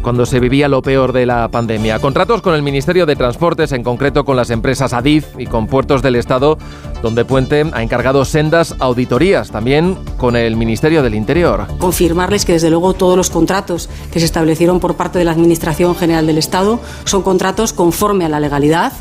cuando 0.03 0.27
se 0.27 0.41
vivía 0.41 0.69
lo 0.69 0.83
peor 0.83 1.13
de 1.13 1.27
la 1.27 1.49
pandemia. 1.49 1.99
Contratos 2.01 2.43
con 2.43 2.55
el 2.55 2.63
Ministerio 2.63 3.07
de 3.07 3.17
Transportes, 3.17 3.73
en 3.73 3.83
concreto 3.83 4.25
con 4.25 4.37
las 4.37 4.51
empresas 4.51 4.93
Adif 4.93 5.27
y 5.39 5.47
con 5.47 5.67
puertos 5.67 6.03
del 6.03 6.17
Estado, 6.17 6.59
donde 7.03 7.25
Puente 7.25 7.65
ha 7.73 7.83
encargado 7.83 8.25
sendas 8.25 8.75
auditorías, 8.79 9.51
también 9.51 9.97
con 10.19 10.37
el 10.37 10.57
Ministerio 10.57 11.03
del 11.03 11.15
Interior. 11.15 11.67
Confirmarles 11.79 12.45
que 12.45 12.53
desde 12.53 12.71
luego 12.71 12.95
todos 12.95 13.17
los 13.17 13.31
contratos 13.31 13.89
que 14.13 14.19
se 14.19 14.27
establecieron 14.27 14.81
por 14.81 14.97
parte 14.97 15.19
de 15.19 15.25
la 15.25 15.33
Administración 15.33 15.95
General 15.95 16.27
del 16.27 16.39
Estado 16.39 16.81
son 17.05 17.23
contratos 17.23 17.73
conforme 17.73 18.25
a 18.25 18.29
la 18.29 18.41
legalidad 18.41 18.93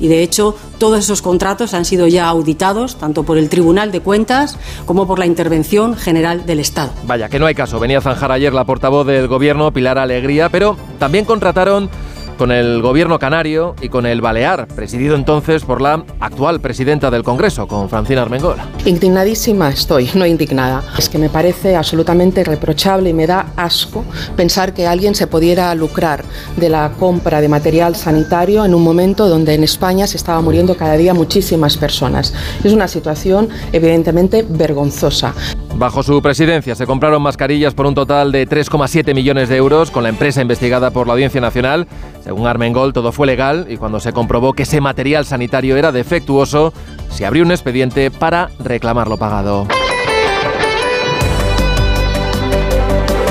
y 0.00 0.08
de 0.08 0.22
hecho 0.22 0.56
todos 0.78 0.98
esos 1.00 1.22
contratos 1.22 1.74
han 1.74 1.84
sido 1.84 2.06
ya 2.06 2.28
auditados 2.28 2.96
tanto 2.96 3.22
por 3.24 3.38
el 3.38 3.48
Tribunal 3.48 3.92
de 3.92 4.00
Cuentas 4.00 4.58
como 4.86 5.06
por 5.06 5.18
la 5.18 5.26
Intervención 5.26 5.96
General 5.96 6.46
del 6.46 6.60
Estado. 6.60 6.90
Vaya, 7.04 7.28
que 7.28 7.38
no 7.38 7.46
hay 7.46 7.54
caso. 7.54 7.80
Venía 7.80 7.98
a 7.98 8.02
zanjar 8.02 8.32
ayer 8.32 8.52
la 8.52 8.64
portavoz 8.64 9.06
del 9.06 9.28
Gobierno, 9.28 9.72
Pilar 9.72 9.98
Alegría, 9.98 10.48
pero 10.48 10.76
también 10.98 11.24
contrataron 11.24 11.90
con 12.38 12.52
el 12.52 12.80
gobierno 12.80 13.18
canario 13.18 13.74
y 13.82 13.88
con 13.88 14.06
el 14.06 14.20
Balear, 14.20 14.68
presidido 14.68 15.16
entonces 15.16 15.64
por 15.64 15.82
la 15.82 16.04
actual 16.20 16.60
presidenta 16.60 17.10
del 17.10 17.24
Congreso, 17.24 17.66
con 17.66 17.88
Francina 17.90 18.22
Armengol. 18.22 18.56
Indignadísima 18.86 19.68
estoy, 19.68 20.08
no 20.14 20.24
indignada. 20.24 20.82
Es 20.96 21.08
que 21.08 21.18
me 21.18 21.28
parece 21.28 21.76
absolutamente 21.76 22.44
reprochable 22.44 23.10
y 23.10 23.12
me 23.12 23.26
da 23.26 23.52
asco 23.56 24.04
pensar 24.36 24.72
que 24.72 24.86
alguien 24.86 25.14
se 25.14 25.26
pudiera 25.26 25.74
lucrar 25.74 26.24
de 26.56 26.68
la 26.68 26.92
compra 26.98 27.40
de 27.40 27.48
material 27.48 27.96
sanitario 27.96 28.64
en 28.64 28.74
un 28.74 28.82
momento 28.82 29.28
donde 29.28 29.54
en 29.54 29.64
España 29.64 30.06
se 30.06 30.16
estaba 30.16 30.40
muriendo 30.40 30.76
cada 30.76 30.96
día 30.96 31.12
muchísimas 31.14 31.76
personas. 31.76 32.32
Es 32.62 32.72
una 32.72 32.86
situación 32.86 33.48
evidentemente 33.72 34.46
vergonzosa. 34.48 35.34
Bajo 35.78 36.02
su 36.02 36.20
presidencia 36.20 36.74
se 36.74 36.88
compraron 36.88 37.22
mascarillas 37.22 37.72
por 37.72 37.86
un 37.86 37.94
total 37.94 38.32
de 38.32 38.48
3,7 38.48 39.14
millones 39.14 39.48
de 39.48 39.54
euros 39.54 39.92
con 39.92 40.02
la 40.02 40.08
empresa 40.08 40.42
investigada 40.42 40.90
por 40.90 41.06
la 41.06 41.12
Audiencia 41.12 41.40
Nacional. 41.40 41.86
Según 42.24 42.48
Armengol, 42.48 42.92
todo 42.92 43.12
fue 43.12 43.28
legal 43.28 43.64
y 43.70 43.76
cuando 43.76 44.00
se 44.00 44.12
comprobó 44.12 44.54
que 44.54 44.64
ese 44.64 44.80
material 44.80 45.24
sanitario 45.24 45.76
era 45.76 45.92
defectuoso, 45.92 46.72
se 47.10 47.24
abrió 47.24 47.44
un 47.44 47.52
expediente 47.52 48.10
para 48.10 48.50
reclamar 48.58 49.06
lo 49.06 49.18
pagado. 49.18 49.68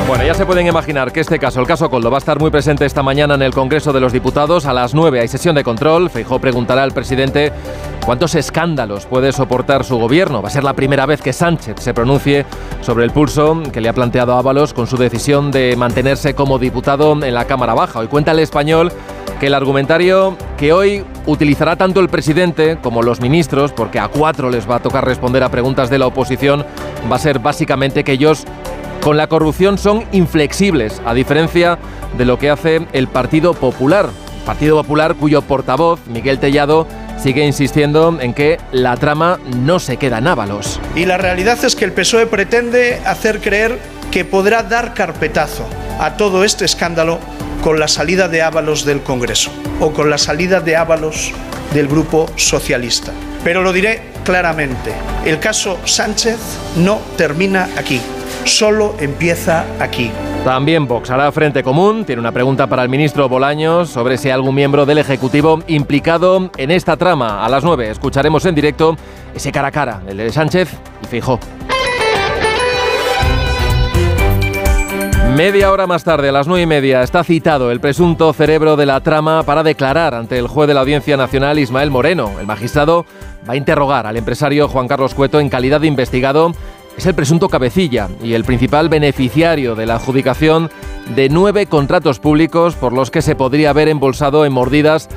Bueno, 0.08 0.24
ya 0.24 0.34
se 0.34 0.46
pueden 0.46 0.68
imaginar 0.68 1.12
que 1.12 1.20
este 1.20 1.40
caso, 1.40 1.60
el 1.60 1.68
caso 1.68 1.90
Coldo, 1.90 2.10
va 2.10 2.16
a 2.16 2.20
estar 2.20 2.40
muy 2.40 2.50
presente 2.50 2.86
esta 2.86 3.04
mañana 3.04 3.36
en 3.36 3.42
el 3.42 3.54
Congreso 3.54 3.92
de 3.92 4.00
los 4.00 4.14
Diputados. 4.14 4.66
A 4.66 4.72
las 4.72 4.94
9 4.94 5.20
hay 5.20 5.28
sesión 5.28 5.54
de 5.54 5.66
control. 5.66 6.10
Feijó 6.10 6.40
preguntará 6.40 6.84
al 6.84 6.94
presidente 6.94 7.52
cuántos 8.08 8.36
escándalos 8.36 9.06
puede 9.06 9.34
soportar 9.34 9.84
su 9.84 9.98
gobierno. 9.98 10.42
Va 10.42 10.48
a 10.48 10.52
ser 10.52 10.64
la 10.64 10.72
primera 10.72 11.06
vez 11.06 11.22
que 11.22 11.34
Sánchez 11.34 11.76
se 11.82 11.94
pronuncie 11.94 12.46
sobre 12.80 13.04
el 13.04 13.12
pulso 13.12 13.62
que 13.74 13.82
le 13.82 13.90
ha 13.90 13.94
planteado 13.94 14.38
Ábalos 14.38 14.74
con 14.74 14.88
su 14.88 14.96
decisión 14.96 15.52
de 15.52 15.76
mantenerse 15.76 16.34
como 16.34 16.58
diputado 16.58 17.12
en 17.22 17.34
la 17.34 17.44
Cámara 17.44 17.74
Baja. 17.74 18.00
Hoy 18.00 18.08
cuenta 18.08 18.32
el 18.32 18.40
español 18.40 18.94
que 19.42 19.48
el 19.48 19.54
argumentario 19.54 20.38
que 20.56 20.72
hoy 20.72 21.04
utilizará 21.26 21.76
tanto 21.76 22.00
el 22.00 22.08
presidente 22.08 22.78
como 22.82 23.04
los 23.04 23.20
ministros, 23.20 23.74
porque 23.74 24.00
a 24.00 24.08
cuatro 24.08 24.50
les 24.50 24.70
va 24.70 24.78
a 24.78 24.80
tocar 24.80 25.04
responder 25.04 25.44
a 25.44 25.50
preguntas 25.50 25.90
de 25.90 26.00
la 26.00 26.08
oposición, 26.08 26.66
va 27.12 27.18
a 27.18 27.20
ser 27.20 27.40
básicamente 27.40 28.06
que 28.06 28.14
ellos 28.14 28.46
con 29.02 29.18
la 29.18 29.28
corrupción 29.28 29.78
son 29.78 30.06
inflexibles, 30.14 31.02
a 31.06 31.14
diferencia 31.14 31.78
de 32.18 32.24
lo 32.24 32.40
que 32.40 32.52
hace 32.52 32.88
el 32.94 33.10
Partido 33.10 33.54
Popular. 33.54 34.08
Partido 34.46 34.82
Popular 34.82 35.16
cuyo 35.16 35.42
portavoz, 35.42 36.00
Miguel 36.08 36.40
Tellado, 36.40 36.88
sigue 37.18 37.46
insistiendo 37.46 38.18
en 38.20 38.34
que 38.34 38.60
la 38.72 38.96
trama 38.98 39.40
no 39.56 39.80
se 39.80 39.98
queda 39.98 40.20
en 40.20 40.28
Ábalos. 40.28 40.80
Y 40.96 41.06
la 41.06 41.18
realidad 41.18 41.64
es 41.64 41.76
que 41.76 41.86
el 41.86 41.92
PSOE 41.92 42.28
pretende 42.28 43.02
hacer 43.06 43.42
creer 43.42 43.80
que 44.12 44.26
podrá 44.26 44.64
dar 44.64 44.94
carpetazo 44.94 45.68
a 46.00 46.16
todo 46.18 46.44
este 46.44 46.66
escándalo 46.66 47.20
con 47.62 47.80
la 47.80 47.88
salida 47.88 48.28
de 48.28 48.42
Ábalos 48.42 48.86
del 48.86 49.02
Congreso 49.02 49.52
o 49.80 49.92
con 49.92 50.10
la 50.10 50.18
salida 50.18 50.62
de 50.62 50.76
Ábalos 50.76 51.34
del 51.74 51.88
Grupo 51.88 52.28
Socialista. 52.36 53.12
Pero 53.44 53.62
lo 53.62 53.74
diré 53.74 54.17
claramente, 54.28 54.94
el 55.26 55.40
caso 55.40 55.80
Sánchez 55.86 56.38
no 56.76 57.00
termina 57.16 57.70
aquí 57.78 58.02
solo 58.48 58.96
empieza 59.00 59.66
aquí. 59.80 60.12
También 60.44 60.88
Vox 60.88 61.10
hará 61.10 61.32
frente 61.32 61.64
común. 61.64 62.06
Tiene 62.06 62.22
una 62.22 62.32
pregunta 62.32 62.68
para 62.68 62.84
el 62.84 62.90
ministro 62.90 63.28
Bolaños 63.28 63.90
sobre 63.90 64.18
si 64.18 64.30
hay 64.30 64.34
algún 64.34 64.56
miembro 64.56 64.86
del 64.86 64.98
Ejecutivo 65.00 65.60
implicado 65.68 66.50
en 66.58 66.72
esta 66.72 66.96
trama. 66.98 67.44
A 67.46 67.50
las 67.50 67.64
9 67.64 67.90
escucharemos 67.90 68.46
en 68.46 68.56
directo 68.56 68.96
ese 69.36 69.52
cara 69.52 69.70
a 69.70 69.72
cara, 69.72 70.02
el 70.08 70.18
de 70.18 70.32
Sánchez 70.32 70.70
y 71.04 71.08
Fijó. 71.08 71.40
Media 75.36 75.72
hora 75.72 75.86
más 75.86 76.04
tarde, 76.04 76.30
a 76.30 76.32
las 76.32 76.48
nueve 76.48 76.64
y 76.64 76.66
media, 76.66 77.04
está 77.04 77.24
citado 77.24 77.70
el 77.70 77.80
presunto 77.80 78.34
cerebro 78.34 78.76
de 78.76 78.86
la 78.86 79.02
trama 79.02 79.44
para 79.44 79.62
declarar 79.62 80.16
ante 80.16 80.40
el 80.40 80.48
juez 80.48 80.68
de 80.68 80.74
la 80.74 80.80
Audiencia 80.80 81.16
Nacional, 81.16 81.60
Ismael 81.60 81.92
Moreno. 81.92 82.32
El 82.40 82.48
magistrado 82.48 83.06
va 83.48 83.54
a 83.54 83.58
interrogar 83.58 84.08
al 84.08 84.18
empresario 84.18 84.68
Juan 84.68 84.88
Carlos 84.88 85.14
Cueto 85.14 85.40
en 85.40 85.50
calidad 85.50 85.82
de 85.82 85.88
investigado 85.88 86.54
es 86.98 87.06
el 87.06 87.14
presunto 87.14 87.48
cabecilla 87.48 88.10
y 88.24 88.34
el 88.34 88.44
principal 88.44 88.90
beneficiario 88.90 89.76
de 89.76 89.86
la 89.86 89.96
adjudicación 89.96 90.72
de 91.16 91.30
nueve 91.30 91.68
contratos 91.68 92.20
públicos 92.20 92.74
por 92.74 92.92
los 92.92 93.12
que 93.12 93.22
se 93.22 93.36
podría 93.36 93.70
haber 93.70 93.88
embolsado 93.88 94.46
en 94.46 94.54
mordidas 94.54 95.08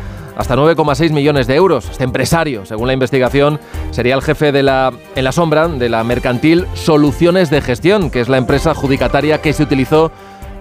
hasta 0.40 0.56
9,6 0.56 1.12
millones 1.12 1.46
de 1.46 1.54
euros. 1.54 1.86
Este 1.90 2.02
empresario, 2.02 2.64
según 2.64 2.86
la 2.86 2.94
investigación, 2.94 3.60
sería 3.90 4.14
el 4.14 4.22
jefe 4.22 4.52
de 4.52 4.62
la, 4.62 4.90
en 5.14 5.24
la 5.24 5.32
sombra 5.32 5.68
de 5.68 5.90
la 5.90 6.02
mercantil 6.02 6.66
Soluciones 6.72 7.50
de 7.50 7.60
Gestión, 7.60 8.10
que 8.10 8.20
es 8.20 8.30
la 8.30 8.38
empresa 8.38 8.70
adjudicataria 8.70 9.42
que 9.42 9.52
se 9.52 9.62
utilizó 9.62 10.10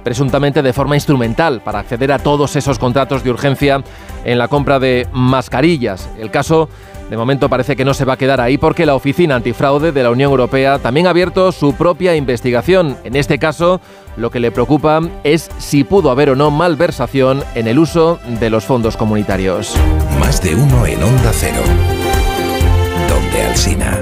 presuntamente 0.04 0.62
de 0.62 0.74
forma 0.74 0.96
instrumental 0.96 1.62
para 1.62 1.80
acceder 1.80 2.12
a 2.12 2.20
todos 2.20 2.58
esos 2.58 2.78
contratos 2.78 3.24
de 3.24 3.30
urgencia 3.30 3.82
en 4.26 4.38
la 4.38 4.50
compra 4.50 4.80
de 4.80 5.08
mascarillas. 5.14 6.10
El 6.20 6.30
caso 6.30 6.68
de 7.10 7.18
momento 7.18 7.50
parece 7.50 7.76
que 7.76 7.86
no 7.86 7.94
se 7.94 8.06
va 8.06 8.14
a 8.14 8.18
quedar 8.18 8.40
ahí 8.40 8.58
porque 8.58 8.86
la 8.86 8.96
Oficina 8.96 9.36
Antifraude 9.36 9.92
de 9.92 10.04
la 10.04 10.12
Unión 10.12 10.30
Europea 10.30 10.80
también 10.80 11.08
ha 11.08 11.10
abierto 11.10 11.52
su 11.52 11.74
propia 11.74 12.16
investigación. 12.16 12.98
En 13.04 13.16
este 13.16 13.40
caso, 13.40 13.82
lo 14.16 14.30
que 14.30 14.40
le 14.40 14.52
preocupa 14.52 15.02
es 15.24 15.50
si 15.58 15.84
pudo 15.84 16.12
haber 16.12 16.30
o 16.30 16.36
no 16.36 16.52
malversación 16.52 17.44
en 17.56 17.68
el 17.68 17.80
uso 17.80 18.20
de 18.40 18.50
los 18.50 18.66
fondos 18.66 18.96
comunitarios. 18.96 19.76
Más 20.20 20.42
de 20.42 20.56
uno 20.56 20.86
en 20.86 21.02
Onda 21.02 21.32
Cero. 21.34 21.62
Donde 23.08 23.42
Alcina. 23.42 24.00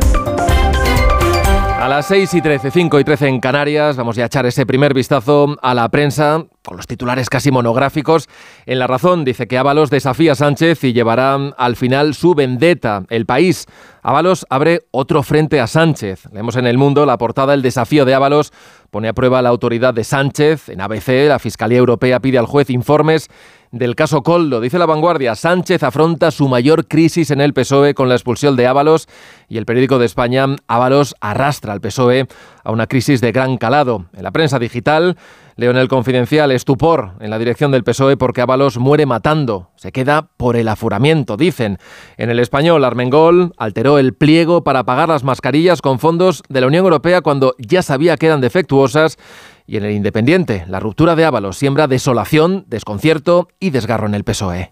A 1.88 1.90
las 1.90 2.08
6 2.08 2.34
y 2.34 2.42
13, 2.42 2.70
5 2.70 3.00
y 3.00 3.04
13 3.06 3.28
en 3.30 3.40
Canarias, 3.40 3.96
vamos 3.96 4.18
a 4.18 4.26
echar 4.26 4.46
ese 4.46 4.66
primer 4.66 4.94
vistazo 4.94 5.56
a 5.62 5.74
la 5.74 5.88
prensa, 5.88 6.44
con 6.66 6.76
los 6.76 6.86
titulares 6.86 7.30
casi 7.30 7.50
monográficos. 7.50 8.28
En 8.66 8.80
La 8.80 8.88
Razón 8.88 9.24
dice 9.24 9.48
que 9.48 9.58
Ábalos 9.58 9.90
desafía 9.90 10.34
a 10.34 10.36
Sánchez 10.36 10.84
y 10.84 10.92
llevará 10.92 11.36
al 11.36 11.78
final 11.78 12.14
su 12.14 12.36
vendetta. 12.36 13.06
El 13.10 13.26
país. 13.26 13.68
Ábalos 14.04 14.46
abre 14.50 14.82
otro 14.92 15.24
frente 15.24 15.62
a 15.62 15.68
Sánchez. 15.68 16.26
Leemos 16.34 16.58
en 16.58 16.68
El 16.68 16.78
Mundo 16.78 17.06
la 17.06 17.18
portada 17.18 17.54
El 17.54 17.62
desafío 17.62 18.04
de 18.04 18.16
Ábalos 18.16 18.52
pone 18.98 19.10
a 19.10 19.14
prueba 19.14 19.44
la 19.44 19.50
autoridad 19.50 19.94
de 19.94 20.04
Sánchez. 20.04 20.70
En 20.70 20.82
ABC, 20.82 21.28
la 21.28 21.38
Fiscalía 21.38 21.78
Europea 21.78 22.20
pide 22.20 22.40
al 22.40 22.48
juez 22.48 22.72
informes 22.72 23.30
del 23.70 23.94
caso 23.94 24.24
Coldo. 24.24 24.60
Dice 24.60 24.80
la 24.80 24.88
vanguardia, 24.88 25.36
Sánchez 25.36 25.84
afronta 25.84 26.32
su 26.32 26.48
mayor 26.48 26.88
crisis 26.88 27.30
en 27.30 27.40
el 27.40 27.54
PSOE 27.54 27.94
con 27.94 28.10
la 28.10 28.16
expulsión 28.16 28.56
de 28.56 28.66
Ábalos 28.66 29.08
y 29.50 29.60
el 29.60 29.68
periódico 29.68 30.00
de 30.00 30.08
España, 30.08 30.48
Ábalos 30.66 31.14
arrastra 31.22 31.74
al 31.74 31.80
PSOE 31.80 32.26
a 32.64 32.72
una 32.72 32.88
crisis 32.88 33.22
de 33.22 33.32
gran 33.32 33.58
calado. 33.58 34.06
En 34.14 34.24
la 34.24 34.32
prensa 34.32 34.58
digital, 34.58 35.16
leo 35.58 35.72
en 35.72 35.78
el 35.78 35.88
confidencial 35.88 36.52
estupor 36.52 37.14
en 37.20 37.30
la 37.30 37.40
dirección 37.40 37.72
del 37.72 37.84
PSOE 37.84 38.16
porque 38.16 38.42
Ábalos 38.42 38.78
muere 38.78 39.06
matando. 39.06 39.72
Se 39.76 39.92
queda 39.92 40.30
por 40.38 40.56
el 40.56 40.68
afuramiento, 40.68 41.36
dicen. 41.36 41.78
En 42.16 42.30
el 42.30 42.40
español, 42.40 42.86
Armengol 42.86 43.54
alteró 43.58 44.00
el 44.00 44.14
pliego 44.14 44.64
para 44.64 44.86
pagar 44.86 45.10
las 45.10 45.24
mascarillas 45.24 45.82
con 45.82 46.00
fondos 46.00 46.44
de 46.48 46.62
la 46.62 46.68
Unión 46.68 46.86
Europea 46.86 47.22
cuando 47.22 47.56
ya 47.58 47.82
sabía 47.82 48.18
que 48.18 48.28
eran 48.28 48.42
defectuosas 48.42 49.18
y 49.66 49.78
en 49.78 49.84
el 49.84 49.92
Independiente, 49.92 50.64
la 50.68 50.80
ruptura 50.80 51.16
de 51.16 51.26
Ábalos 51.26 51.58
siembra 51.58 51.88
desolación, 51.88 52.64
desconcierto 52.68 53.50
y 53.60 53.72
desgarro 53.72 54.08
en 54.08 54.14
el 54.14 54.24
PSOE. 54.24 54.72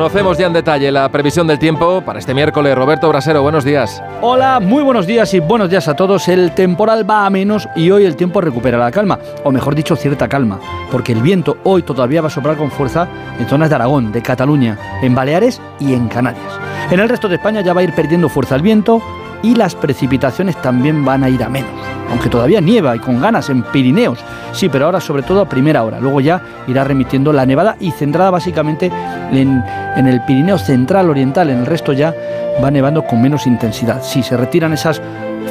Conocemos 0.00 0.38
ya 0.38 0.46
en 0.46 0.54
detalle 0.54 0.90
la 0.90 1.10
previsión 1.10 1.46
del 1.46 1.58
tiempo 1.58 2.00
para 2.00 2.18
este 2.18 2.32
miércoles. 2.32 2.74
Roberto 2.74 3.06
Brasero, 3.10 3.42
buenos 3.42 3.66
días. 3.66 4.02
Hola, 4.22 4.58
muy 4.58 4.82
buenos 4.82 5.06
días 5.06 5.34
y 5.34 5.40
buenos 5.40 5.68
días 5.68 5.88
a 5.88 5.94
todos. 5.94 6.26
El 6.28 6.54
temporal 6.54 7.08
va 7.08 7.26
a 7.26 7.28
menos 7.28 7.68
y 7.76 7.90
hoy 7.90 8.06
el 8.06 8.16
tiempo 8.16 8.40
recupera 8.40 8.78
la 8.78 8.90
calma, 8.90 9.18
o 9.44 9.52
mejor 9.52 9.74
dicho, 9.74 9.96
cierta 9.96 10.26
calma, 10.26 10.58
porque 10.90 11.12
el 11.12 11.20
viento 11.20 11.58
hoy 11.64 11.82
todavía 11.82 12.22
va 12.22 12.28
a 12.28 12.30
soplar 12.30 12.56
con 12.56 12.70
fuerza 12.70 13.06
en 13.38 13.46
zonas 13.46 13.68
de 13.68 13.74
Aragón, 13.74 14.10
de 14.10 14.22
Cataluña, 14.22 14.78
en 15.02 15.14
Baleares 15.14 15.60
y 15.78 15.92
en 15.92 16.08
Canarias. 16.08 16.58
En 16.90 16.98
el 16.98 17.06
resto 17.10 17.28
de 17.28 17.34
España 17.34 17.60
ya 17.60 17.74
va 17.74 17.82
a 17.82 17.84
ir 17.84 17.92
perdiendo 17.92 18.30
fuerza 18.30 18.56
el 18.56 18.62
viento 18.62 19.02
y 19.42 19.54
las 19.54 19.74
precipitaciones 19.74 20.56
también 20.62 21.04
van 21.04 21.24
a 21.24 21.28
ir 21.28 21.42
a 21.42 21.50
menos 21.50 21.90
aunque 22.10 22.28
todavía 22.28 22.60
nieva 22.60 22.96
y 22.96 22.98
con 22.98 23.20
ganas 23.20 23.48
en 23.50 23.62
Pirineos. 23.62 24.18
Sí, 24.52 24.68
pero 24.68 24.86
ahora 24.86 25.00
sobre 25.00 25.22
todo 25.22 25.40
a 25.40 25.48
primera 25.48 25.84
hora. 25.84 26.00
Luego 26.00 26.20
ya 26.20 26.42
irá 26.66 26.84
remitiendo 26.84 27.32
la 27.32 27.46
nevada 27.46 27.76
y 27.78 27.92
centrada 27.92 28.30
básicamente 28.30 28.90
en 29.32 29.62
en 29.96 30.06
el 30.06 30.20
Pirineo 30.22 30.58
central 30.58 31.10
oriental, 31.10 31.50
en 31.50 31.60
el 31.60 31.66
resto 31.66 31.92
ya 31.92 32.14
va 32.62 32.70
nevando 32.70 33.04
con 33.06 33.20
menos 33.20 33.46
intensidad. 33.46 34.02
Sí, 34.02 34.22
se 34.22 34.36
retiran 34.36 34.72
esas 34.72 35.00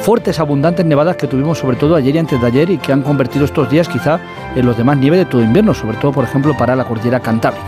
fuertes, 0.02 0.38
abundantes 0.40 0.86
nevadas 0.86 1.16
que 1.16 1.26
tuvimos 1.26 1.58
sobre 1.58 1.76
todo 1.76 1.94
ayer 1.94 2.14
y 2.14 2.18
antes 2.18 2.40
de 2.40 2.46
ayer 2.46 2.70
y 2.70 2.78
que 2.78 2.92
han 2.92 3.02
convertido 3.02 3.44
estos 3.44 3.70
días 3.70 3.88
quizá 3.88 4.18
en 4.54 4.64
los 4.64 4.76
demás 4.76 4.96
nieve 4.96 5.16
de 5.16 5.24
todo 5.24 5.42
invierno, 5.42 5.74
sobre 5.74 5.98
todo 5.98 6.12
por 6.12 6.24
ejemplo 6.24 6.56
para 6.56 6.74
la 6.76 6.84
cordillera 6.84 7.20
cantábrica. 7.20 7.66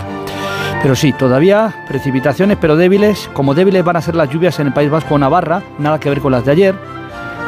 Pero 0.82 0.96
sí, 0.96 1.12
todavía 1.12 1.72
precipitaciones, 1.86 2.58
pero 2.60 2.76
débiles. 2.76 3.30
Como 3.34 3.54
débiles 3.54 3.84
van 3.84 3.96
a 3.96 4.02
ser 4.02 4.16
las 4.16 4.28
lluvias 4.28 4.58
en 4.58 4.66
el 4.66 4.72
País 4.72 4.90
Vasco 4.90 5.14
o 5.14 5.18
Navarra, 5.18 5.62
nada 5.78 6.00
que 6.00 6.08
ver 6.08 6.20
con 6.20 6.32
las 6.32 6.44
de 6.44 6.50
ayer. 6.50 6.74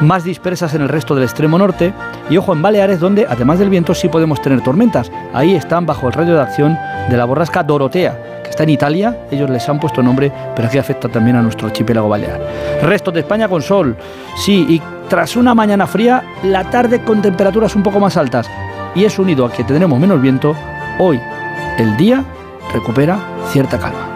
Más 0.00 0.22
dispersas 0.22 0.74
en 0.74 0.82
el 0.82 0.88
resto 0.88 1.16
del 1.16 1.24
extremo 1.24 1.58
norte. 1.58 1.92
Y 2.30 2.36
ojo 2.36 2.52
en 2.52 2.62
Baleares, 2.62 3.00
donde 3.00 3.26
además 3.28 3.58
del 3.58 3.70
viento 3.70 3.92
sí 3.92 4.08
podemos 4.08 4.40
tener 4.40 4.62
tormentas. 4.62 5.10
Ahí 5.32 5.54
están 5.54 5.84
bajo 5.84 6.06
el 6.06 6.12
radio 6.12 6.34
de 6.34 6.42
acción 6.42 6.78
de 7.10 7.16
la 7.16 7.24
borrasca 7.24 7.64
Dorotea, 7.64 8.33
que 8.44 8.50
está 8.50 8.62
en 8.62 8.70
Italia. 8.70 9.26
Ellos 9.32 9.50
les 9.50 9.68
han 9.68 9.80
puesto 9.80 10.02
nombre, 10.02 10.30
pero 10.54 10.68
aquí 10.68 10.78
afecta 10.78 11.08
también 11.08 11.36
a 11.36 11.42
nuestro 11.42 11.66
archipiélago 11.66 12.08
balear. 12.08 12.40
Resto 12.82 13.10
de 13.10 13.20
España 13.20 13.48
con 13.48 13.62
sol. 13.62 13.96
Sí, 14.36 14.64
y 14.68 14.80
tras 15.08 15.34
una 15.34 15.54
mañana 15.54 15.86
fría, 15.88 16.22
la 16.44 16.70
tarde 16.70 17.02
con 17.02 17.20
temperaturas 17.20 17.74
un 17.74 17.82
poco 17.82 17.98
más 17.98 18.16
altas. 18.16 18.48
Y 18.94 19.04
es 19.04 19.18
unido 19.18 19.44
a 19.44 19.52
que 19.52 19.64
tendremos 19.64 19.98
menos 19.98 20.22
viento. 20.22 20.54
Hoy, 21.00 21.20
el 21.78 21.96
día 21.96 22.24
recupera 22.72 23.18
cierta 23.50 23.78
calma. 23.78 24.14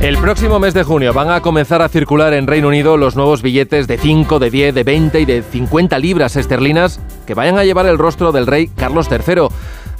El 0.00 0.18
próximo 0.18 0.60
mes 0.60 0.74
de 0.74 0.84
junio 0.84 1.14
van 1.14 1.30
a 1.30 1.40
comenzar 1.40 1.80
a 1.80 1.88
circular 1.88 2.34
en 2.34 2.46
Reino 2.46 2.68
Unido 2.68 2.98
los 2.98 3.16
nuevos 3.16 3.40
billetes 3.40 3.86
de 3.86 3.96
5, 3.96 4.38
de 4.38 4.50
10, 4.50 4.74
de 4.74 4.84
20 4.84 5.20
y 5.20 5.24
de 5.24 5.42
50 5.42 5.98
libras 5.98 6.36
esterlinas 6.36 7.00
que 7.26 7.32
vayan 7.32 7.58
a 7.58 7.64
llevar 7.64 7.86
el 7.86 7.96
rostro 7.96 8.30
del 8.30 8.46
rey 8.46 8.68
Carlos 8.68 9.08
III. 9.10 9.48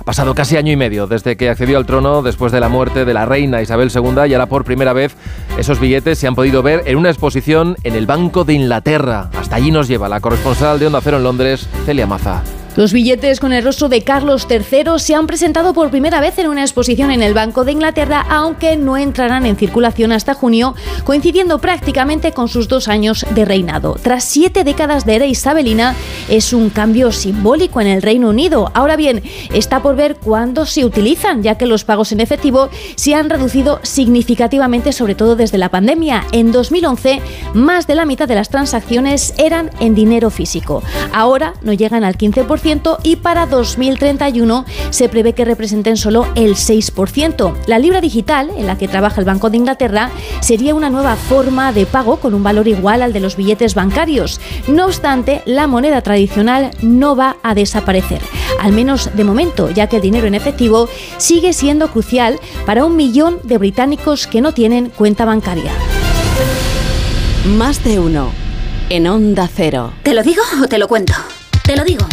Pasado 0.06 0.36
casi 0.36 0.56
año 0.56 0.70
y 0.70 0.76
medio 0.76 1.08
desde 1.08 1.36
que 1.36 1.50
accedió 1.50 1.78
al 1.78 1.84
trono 1.84 2.22
después 2.22 2.52
de 2.52 2.60
la 2.60 2.68
muerte 2.68 3.04
de 3.04 3.12
la 3.12 3.26
reina 3.26 3.60
Isabel 3.60 3.90
II 3.92 4.28
y 4.28 4.34
ahora 4.34 4.46
por 4.46 4.64
primera 4.64 4.92
vez 4.92 5.16
esos 5.58 5.80
billetes 5.80 6.16
se 6.16 6.28
han 6.28 6.36
podido 6.36 6.62
ver 6.62 6.84
en 6.86 6.96
una 6.96 7.10
exposición 7.10 7.76
en 7.82 7.96
el 7.96 8.06
Banco 8.06 8.44
de 8.44 8.52
Inglaterra. 8.52 9.30
Hasta 9.36 9.56
allí 9.56 9.72
nos 9.72 9.88
lleva 9.88 10.08
la 10.08 10.20
corresponsal 10.20 10.78
de 10.78 10.86
Onda 10.86 11.00
Cero 11.02 11.16
en 11.16 11.24
Londres, 11.24 11.68
Celia 11.86 12.06
Maza. 12.06 12.44
Los 12.76 12.92
billetes 12.92 13.40
con 13.40 13.54
el 13.54 13.64
rostro 13.64 13.88
de 13.88 14.02
Carlos 14.02 14.46
III 14.50 14.98
se 14.98 15.14
han 15.14 15.26
presentado 15.26 15.72
por 15.72 15.88
primera 15.88 16.20
vez 16.20 16.38
en 16.38 16.46
una 16.46 16.60
exposición 16.60 17.10
en 17.10 17.22
el 17.22 17.32
Banco 17.32 17.64
de 17.64 17.72
Inglaterra, 17.72 18.26
aunque 18.28 18.76
no 18.76 18.98
entrarán 18.98 19.46
en 19.46 19.56
circulación 19.56 20.12
hasta 20.12 20.34
junio, 20.34 20.74
coincidiendo 21.04 21.58
prácticamente 21.58 22.32
con 22.32 22.48
sus 22.48 22.68
dos 22.68 22.88
años 22.88 23.24
de 23.30 23.46
reinado. 23.46 23.96
Tras 24.02 24.24
siete 24.24 24.62
décadas 24.62 25.06
de 25.06 25.16
era 25.16 25.24
isabelina, 25.24 25.94
es 26.28 26.52
un 26.52 26.68
cambio 26.68 27.12
simbólico 27.12 27.80
en 27.80 27.86
el 27.86 28.02
Reino 28.02 28.28
Unido. 28.28 28.70
Ahora 28.74 28.96
bien, 28.96 29.22
está 29.54 29.80
por 29.80 29.96
ver 29.96 30.16
cuándo 30.16 30.66
se 30.66 30.84
utilizan, 30.84 31.42
ya 31.42 31.56
que 31.56 31.64
los 31.64 31.84
pagos 31.84 32.12
en 32.12 32.20
efectivo 32.20 32.68
se 32.96 33.14
han 33.14 33.30
reducido 33.30 33.80
significativamente, 33.84 34.92
sobre 34.92 35.14
todo 35.14 35.34
desde 35.34 35.56
la 35.56 35.70
pandemia. 35.70 36.26
En 36.32 36.52
2011, 36.52 37.22
más 37.54 37.86
de 37.86 37.94
la 37.94 38.04
mitad 38.04 38.28
de 38.28 38.34
las 38.34 38.50
transacciones 38.50 39.32
eran 39.38 39.70
en 39.80 39.94
dinero 39.94 40.28
físico. 40.28 40.82
Ahora 41.14 41.54
no 41.62 41.72
llegan 41.72 42.04
al 42.04 42.18
15% 42.18 42.65
y 43.04 43.14
para 43.14 43.46
2031 43.46 44.64
se 44.90 45.08
prevé 45.08 45.34
que 45.34 45.44
representen 45.44 45.96
solo 45.96 46.26
el 46.34 46.56
6%. 46.56 47.54
La 47.68 47.78
libra 47.78 48.00
digital, 48.00 48.50
en 48.56 48.66
la 48.66 48.76
que 48.76 48.88
trabaja 48.88 49.20
el 49.20 49.24
Banco 49.24 49.50
de 49.50 49.58
Inglaterra, 49.58 50.10
sería 50.40 50.74
una 50.74 50.90
nueva 50.90 51.14
forma 51.14 51.72
de 51.72 51.86
pago 51.86 52.16
con 52.16 52.34
un 52.34 52.42
valor 52.42 52.66
igual 52.66 53.02
al 53.02 53.12
de 53.12 53.20
los 53.20 53.36
billetes 53.36 53.76
bancarios. 53.76 54.40
No 54.66 54.86
obstante, 54.86 55.42
la 55.46 55.68
moneda 55.68 56.00
tradicional 56.00 56.72
no 56.82 57.14
va 57.14 57.36
a 57.44 57.54
desaparecer, 57.54 58.20
al 58.60 58.72
menos 58.72 59.10
de 59.14 59.22
momento, 59.22 59.70
ya 59.70 59.86
que 59.86 59.96
el 59.96 60.02
dinero 60.02 60.26
en 60.26 60.34
efectivo 60.34 60.88
sigue 61.18 61.52
siendo 61.52 61.92
crucial 61.92 62.40
para 62.64 62.84
un 62.84 62.96
millón 62.96 63.38
de 63.44 63.58
británicos 63.58 64.26
que 64.26 64.40
no 64.40 64.52
tienen 64.52 64.90
cuenta 64.90 65.24
bancaria. 65.24 65.70
Más 67.46 67.84
de 67.84 68.00
uno. 68.00 68.32
En 68.88 69.06
Onda 69.06 69.48
Cero. 69.52 69.92
¿Te 70.02 70.14
lo 70.14 70.24
digo 70.24 70.42
o 70.62 70.66
te 70.66 70.78
lo 70.78 70.88
cuento? 70.88 71.12
Te 71.64 71.76
lo 71.76 71.84
digo. 71.84 72.06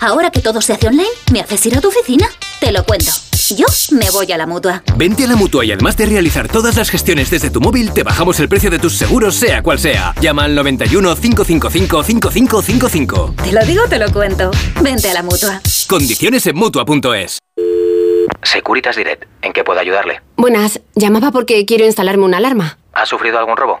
Ahora 0.00 0.30
que 0.30 0.40
todo 0.40 0.62
se 0.62 0.72
hace 0.72 0.88
online, 0.88 1.10
¿me 1.30 1.40
haces 1.40 1.64
ir 1.66 1.76
a 1.76 1.80
tu 1.80 1.88
oficina? 1.88 2.26
Te 2.58 2.72
lo 2.72 2.84
cuento. 2.84 3.10
Yo 3.54 3.66
me 3.92 4.10
voy 4.10 4.32
a 4.32 4.38
la 4.38 4.46
mutua. 4.46 4.82
Vente 4.96 5.24
a 5.24 5.26
la 5.26 5.36
mutua 5.36 5.62
y 5.64 5.72
además 5.72 5.96
de 5.98 6.06
realizar 6.06 6.48
todas 6.48 6.76
las 6.76 6.88
gestiones 6.88 7.30
desde 7.30 7.50
tu 7.50 7.60
móvil, 7.60 7.92
te 7.92 8.02
bajamos 8.02 8.40
el 8.40 8.48
precio 8.48 8.70
de 8.70 8.78
tus 8.78 8.96
seguros, 8.96 9.34
sea 9.34 9.62
cual 9.62 9.78
sea. 9.78 10.14
Llama 10.20 10.44
al 10.44 10.54
91 10.54 11.16
555 11.16 12.02
5555. 12.02 13.34
Te 13.44 13.52
lo 13.52 13.60
digo, 13.66 13.82
te 13.88 13.98
lo 13.98 14.10
cuento. 14.10 14.50
Vente 14.80 15.10
a 15.10 15.14
la 15.14 15.22
mutua. 15.22 15.60
Condiciones 15.86 16.46
en 16.46 16.56
mutua.es. 16.56 17.38
Securitas 18.42 18.96
Direct, 18.96 19.24
¿en 19.42 19.52
qué 19.52 19.64
puedo 19.64 19.80
ayudarle? 19.80 20.22
Buenas, 20.36 20.80
llamaba 20.94 21.30
porque 21.30 21.66
quiero 21.66 21.84
instalarme 21.84 22.24
una 22.24 22.38
alarma. 22.38 22.78
¿Ha 22.94 23.04
sufrido 23.04 23.38
algún 23.38 23.56
robo? 23.56 23.80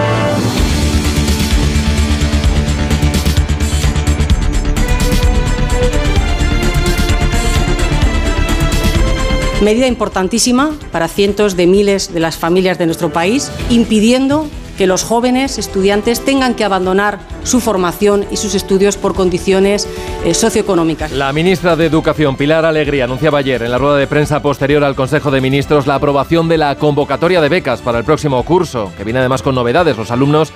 Medida 9.61 9.85
importantísima 9.85 10.71
para 10.91 11.07
cientos 11.07 11.55
de 11.55 11.67
miles 11.67 12.11
de 12.11 12.19
las 12.19 12.35
familias 12.35 12.79
de 12.79 12.87
nuestro 12.87 13.13
país, 13.13 13.51
impidiendo 13.69 14.47
que 14.75 14.87
los 14.87 15.03
jóvenes 15.03 15.59
estudiantes 15.59 16.25
tengan 16.25 16.55
que 16.55 16.63
abandonar 16.63 17.19
su 17.43 17.59
formación 17.59 18.25
y 18.31 18.37
sus 18.37 18.55
estudios 18.55 18.97
por 18.97 19.13
condiciones 19.13 19.87
eh, 20.25 20.33
socioeconómicas. 20.33 21.11
La 21.11 21.31
ministra 21.31 21.75
de 21.75 21.85
Educación, 21.85 22.35
Pilar 22.35 22.65
Alegría, 22.65 23.03
anunciaba 23.03 23.37
ayer 23.37 23.61
en 23.61 23.69
la 23.69 23.77
rueda 23.77 23.97
de 23.97 24.07
prensa 24.07 24.41
posterior 24.41 24.83
al 24.83 24.95
Consejo 24.95 25.29
de 25.29 25.41
Ministros 25.41 25.85
la 25.85 25.93
aprobación 25.93 26.47
de 26.49 26.57
la 26.57 26.75
convocatoria 26.77 27.39
de 27.39 27.49
becas 27.49 27.81
para 27.81 27.99
el 27.99 28.03
próximo 28.03 28.43
curso, 28.43 28.91
que 28.97 29.03
viene 29.03 29.19
además 29.19 29.43
con 29.43 29.53
novedades. 29.53 29.95
Los 29.95 30.09
alumnos 30.09 30.51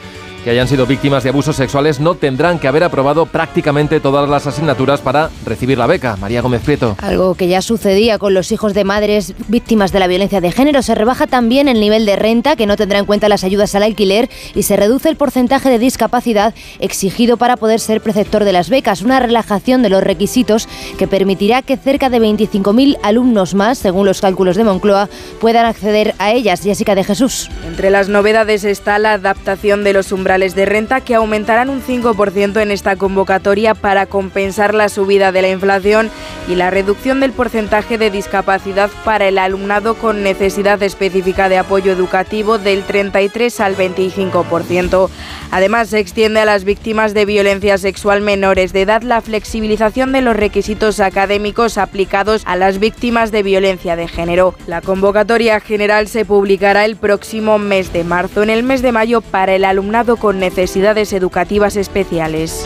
que 0.46 0.52
hayan 0.52 0.68
sido 0.68 0.86
víctimas 0.86 1.24
de 1.24 1.30
abusos 1.30 1.56
sexuales 1.56 2.00
no 2.00 2.14
tendrán 2.14 2.60
que 2.60 2.68
haber 2.68 2.84
aprobado 2.84 3.26
prácticamente 3.26 4.00
todas 4.00 4.30
las 4.30 4.46
asignaturas 4.46 5.02
para 5.02 5.32
recibir 5.44 5.76
la 5.76 5.88
beca. 5.88 6.18
María 6.18 6.44
Gómez 6.44 6.62
Prieto. 6.62 6.96
Algo 7.02 7.34
que 7.34 7.48
ya 7.48 7.64
sucedía 7.64 8.20
con 8.20 8.36
los 8.36 8.52
hijos 8.52 8.76
de 8.76 8.84
madres 8.84 9.34
víctimas 9.48 9.92
de 9.92 9.98
la 9.98 10.06
violencia 10.06 10.42
de 10.42 10.52
género. 10.52 10.84
Se 10.84 10.94
rebaja 10.94 11.26
también 11.26 11.68
el 11.68 11.80
nivel 11.80 12.06
de 12.06 12.16
renta, 12.16 12.56
que 12.56 12.68
no 12.68 12.78
tendrá 12.78 13.00
en 13.00 13.06
cuenta 13.06 13.28
las 13.28 13.44
ayudas 13.44 13.74
al 13.74 13.82
alquiler, 13.82 14.30
y 14.54 14.62
se 14.62 14.76
reduce 14.76 15.10
el 15.10 15.16
porcentaje 15.16 15.72
de 15.72 15.80
discapacidad 15.80 16.54
exigido 16.80 17.38
para 17.38 17.58
poder 17.58 17.80
ser 17.80 18.00
preceptor 18.02 18.44
de 18.44 18.54
las 18.54 18.70
becas. 18.70 19.02
Una 19.02 19.20
relajación 19.20 19.82
de 19.82 19.90
los 19.90 20.04
requisitos 20.04 20.70
que 21.00 21.08
permitirá 21.08 21.64
que 21.64 21.76
cerca 21.76 22.12
de 22.12 22.20
25.000 22.20 23.00
alumnos 23.02 23.56
más, 23.56 23.80
según 23.80 24.06
los 24.06 24.22
cálculos 24.22 24.58
de 24.58 24.64
Moncloa, 24.64 25.10
puedan 25.42 25.66
acceder 25.66 26.14
a 26.20 26.34
ellas. 26.34 26.62
Jessica 26.62 26.94
de 26.94 27.04
Jesús. 27.04 27.50
Entre 27.66 27.90
las 27.90 28.10
novedades 28.10 28.64
está 28.64 29.00
la 29.00 29.14
adaptación 29.14 29.84
de 29.84 29.94
los 29.94 30.12
umbrales 30.12 30.35
de 30.36 30.66
renta 30.66 31.00
que 31.00 31.16
aumentarán 31.16 31.70
un 31.70 31.82
5% 31.82 32.62
en 32.62 32.70
esta 32.70 32.98
convocatoria 32.98 33.74
para 33.74 34.06
compensar 34.06 34.74
la 34.74 34.90
subida 34.90 35.32
de 35.32 35.42
la 35.42 35.48
inflación 35.48 36.12
y 36.50 36.56
la 36.56 36.70
reducción 36.70 37.22
del 37.22 37.32
porcentaje 37.32 37.98
de 37.98 38.12
discapacidad 38.12 38.90
para 39.06 39.30
el 39.30 39.38
alumnado 39.38 39.96
con 39.96 40.24
necesidad 40.24 40.84
específica 40.84 41.48
de 41.48 41.58
apoyo 41.58 41.94
educativo 41.94 42.58
del 42.58 42.84
33 42.84 43.62
al 43.62 43.78
25%. 43.78 45.10
Además, 45.52 45.88
se 45.88 46.00
extiende 46.00 46.42
a 46.42 46.46
las 46.46 46.66
víctimas 46.66 47.14
de 47.14 47.24
violencia 47.24 47.78
sexual 47.78 48.20
menores 48.20 48.74
de 48.74 48.82
edad 48.82 49.04
la 49.04 49.22
flexibilización 49.22 50.12
de 50.12 50.20
los 50.20 50.36
requisitos 50.36 51.00
académicos 51.00 51.78
aplicados 51.78 52.42
a 52.46 52.58
las 52.58 52.80
víctimas 52.80 53.32
de 53.32 53.42
violencia 53.42 53.96
de 53.96 54.10
género. 54.10 54.54
La 54.68 54.82
convocatoria 54.82 55.62
general 55.62 56.10
se 56.10 56.26
publicará 56.26 56.84
el 56.84 56.98
próximo 56.98 57.58
mes 57.58 57.94
de 57.94 58.04
marzo. 58.04 58.44
En 58.44 58.50
el 58.50 58.64
mes 58.64 58.82
de 58.82 58.92
mayo, 58.92 59.22
para 59.22 59.56
el 59.56 59.64
alumnado 59.64 60.18
con 60.18 60.25
necesidades 60.34 61.14
educativas 61.14 61.76
especiales. 61.76 62.66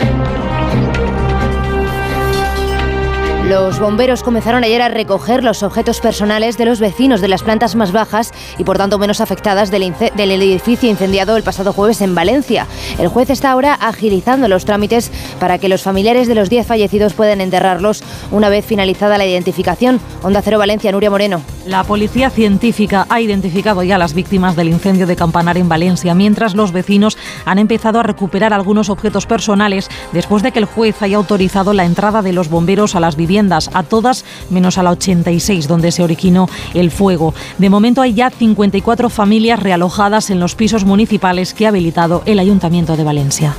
Los 3.49 3.79
bomberos 3.79 4.21
comenzaron 4.21 4.63
ayer 4.63 4.79
a 4.79 4.89
recoger 4.89 5.43
los 5.43 5.63
objetos 5.63 6.01
personales 6.01 6.55
de 6.55 6.65
los 6.65 6.79
vecinos 6.79 7.19
de 7.19 7.27
las 7.27 7.41
plantas 7.41 7.73
más 7.73 7.91
bajas 7.91 8.31
y 8.59 8.63
por 8.63 8.77
tanto 8.77 8.99
menos 8.99 9.21
afectadas 9.21 9.71
del, 9.71 9.91
del, 10.15 10.31
edificio 10.31 10.87
incendiado 10.87 11.35
el 11.35 11.41
pasado 11.41 11.73
jueves 11.73 12.01
en 12.01 12.13
Valencia. 12.13 12.67
El 12.99 13.07
juez 13.07 13.31
está 13.31 13.49
ahora 13.49 13.73
agilizando 13.73 14.47
los 14.47 14.65
trámites 14.65 15.11
para 15.39 15.57
que 15.57 15.67
los 15.67 15.81
familiares 15.81 16.27
de 16.27 16.35
los 16.35 16.51
10 16.51 16.67
fallecidos 16.67 17.15
puedan 17.15 17.41
enterrarlos 17.41 18.03
una 18.29 18.49
vez 18.49 18.65
finalizada 18.65 19.17
la 19.17 19.25
identificación. 19.25 19.99
Onda 20.21 20.43
Cero 20.43 20.59
Valencia, 20.59 20.91
Nuria 20.91 21.09
Moreno. 21.09 21.41
La 21.65 21.83
policía 21.83 22.29
científica 22.29 23.07
ha 23.09 23.19
identificado 23.19 23.81
ya 23.81 23.95
a 23.95 23.99
las 23.99 24.13
víctimas 24.13 24.55
del 24.55 24.69
incendio 24.69 25.07
de 25.07 25.15
Campanar 25.15 25.57
en 25.57 25.69
Valencia, 25.69 26.13
mientras 26.13 26.53
los 26.53 26.71
vecinos 26.71 27.17
han 27.45 27.57
empezado 27.57 27.99
a 27.99 28.03
recuperar 28.03 28.53
algunos 28.53 28.89
objetos 28.89 29.25
personales 29.25 29.89
después 30.11 30.43
de 30.43 30.51
que 30.51 30.59
el 30.59 30.65
juez 30.65 31.01
haya 31.01 31.17
autorizado 31.17 31.73
la 31.73 31.85
entrada 31.85 32.21
de 32.21 32.33
los 32.33 32.49
bomberos 32.49 32.95
a 32.95 32.99
las 32.99 33.15
viviendas, 33.15 33.38
a 33.73 33.83
todas 33.83 34.25
menos 34.49 34.77
a 34.77 34.83
la 34.83 34.91
86 34.91 35.67
donde 35.67 35.91
se 35.91 36.03
originó 36.03 36.49
el 36.73 36.91
fuego. 36.91 37.33
De 37.57 37.69
momento 37.69 38.01
hay 38.01 38.13
ya 38.13 38.29
54 38.29 39.09
familias 39.09 39.61
realojadas 39.61 40.29
en 40.29 40.39
los 40.39 40.55
pisos 40.55 40.83
municipales 40.83 41.53
que 41.53 41.65
ha 41.65 41.69
habilitado 41.69 42.21
el 42.25 42.39
Ayuntamiento 42.39 42.97
de 42.97 43.03
Valencia. 43.03 43.55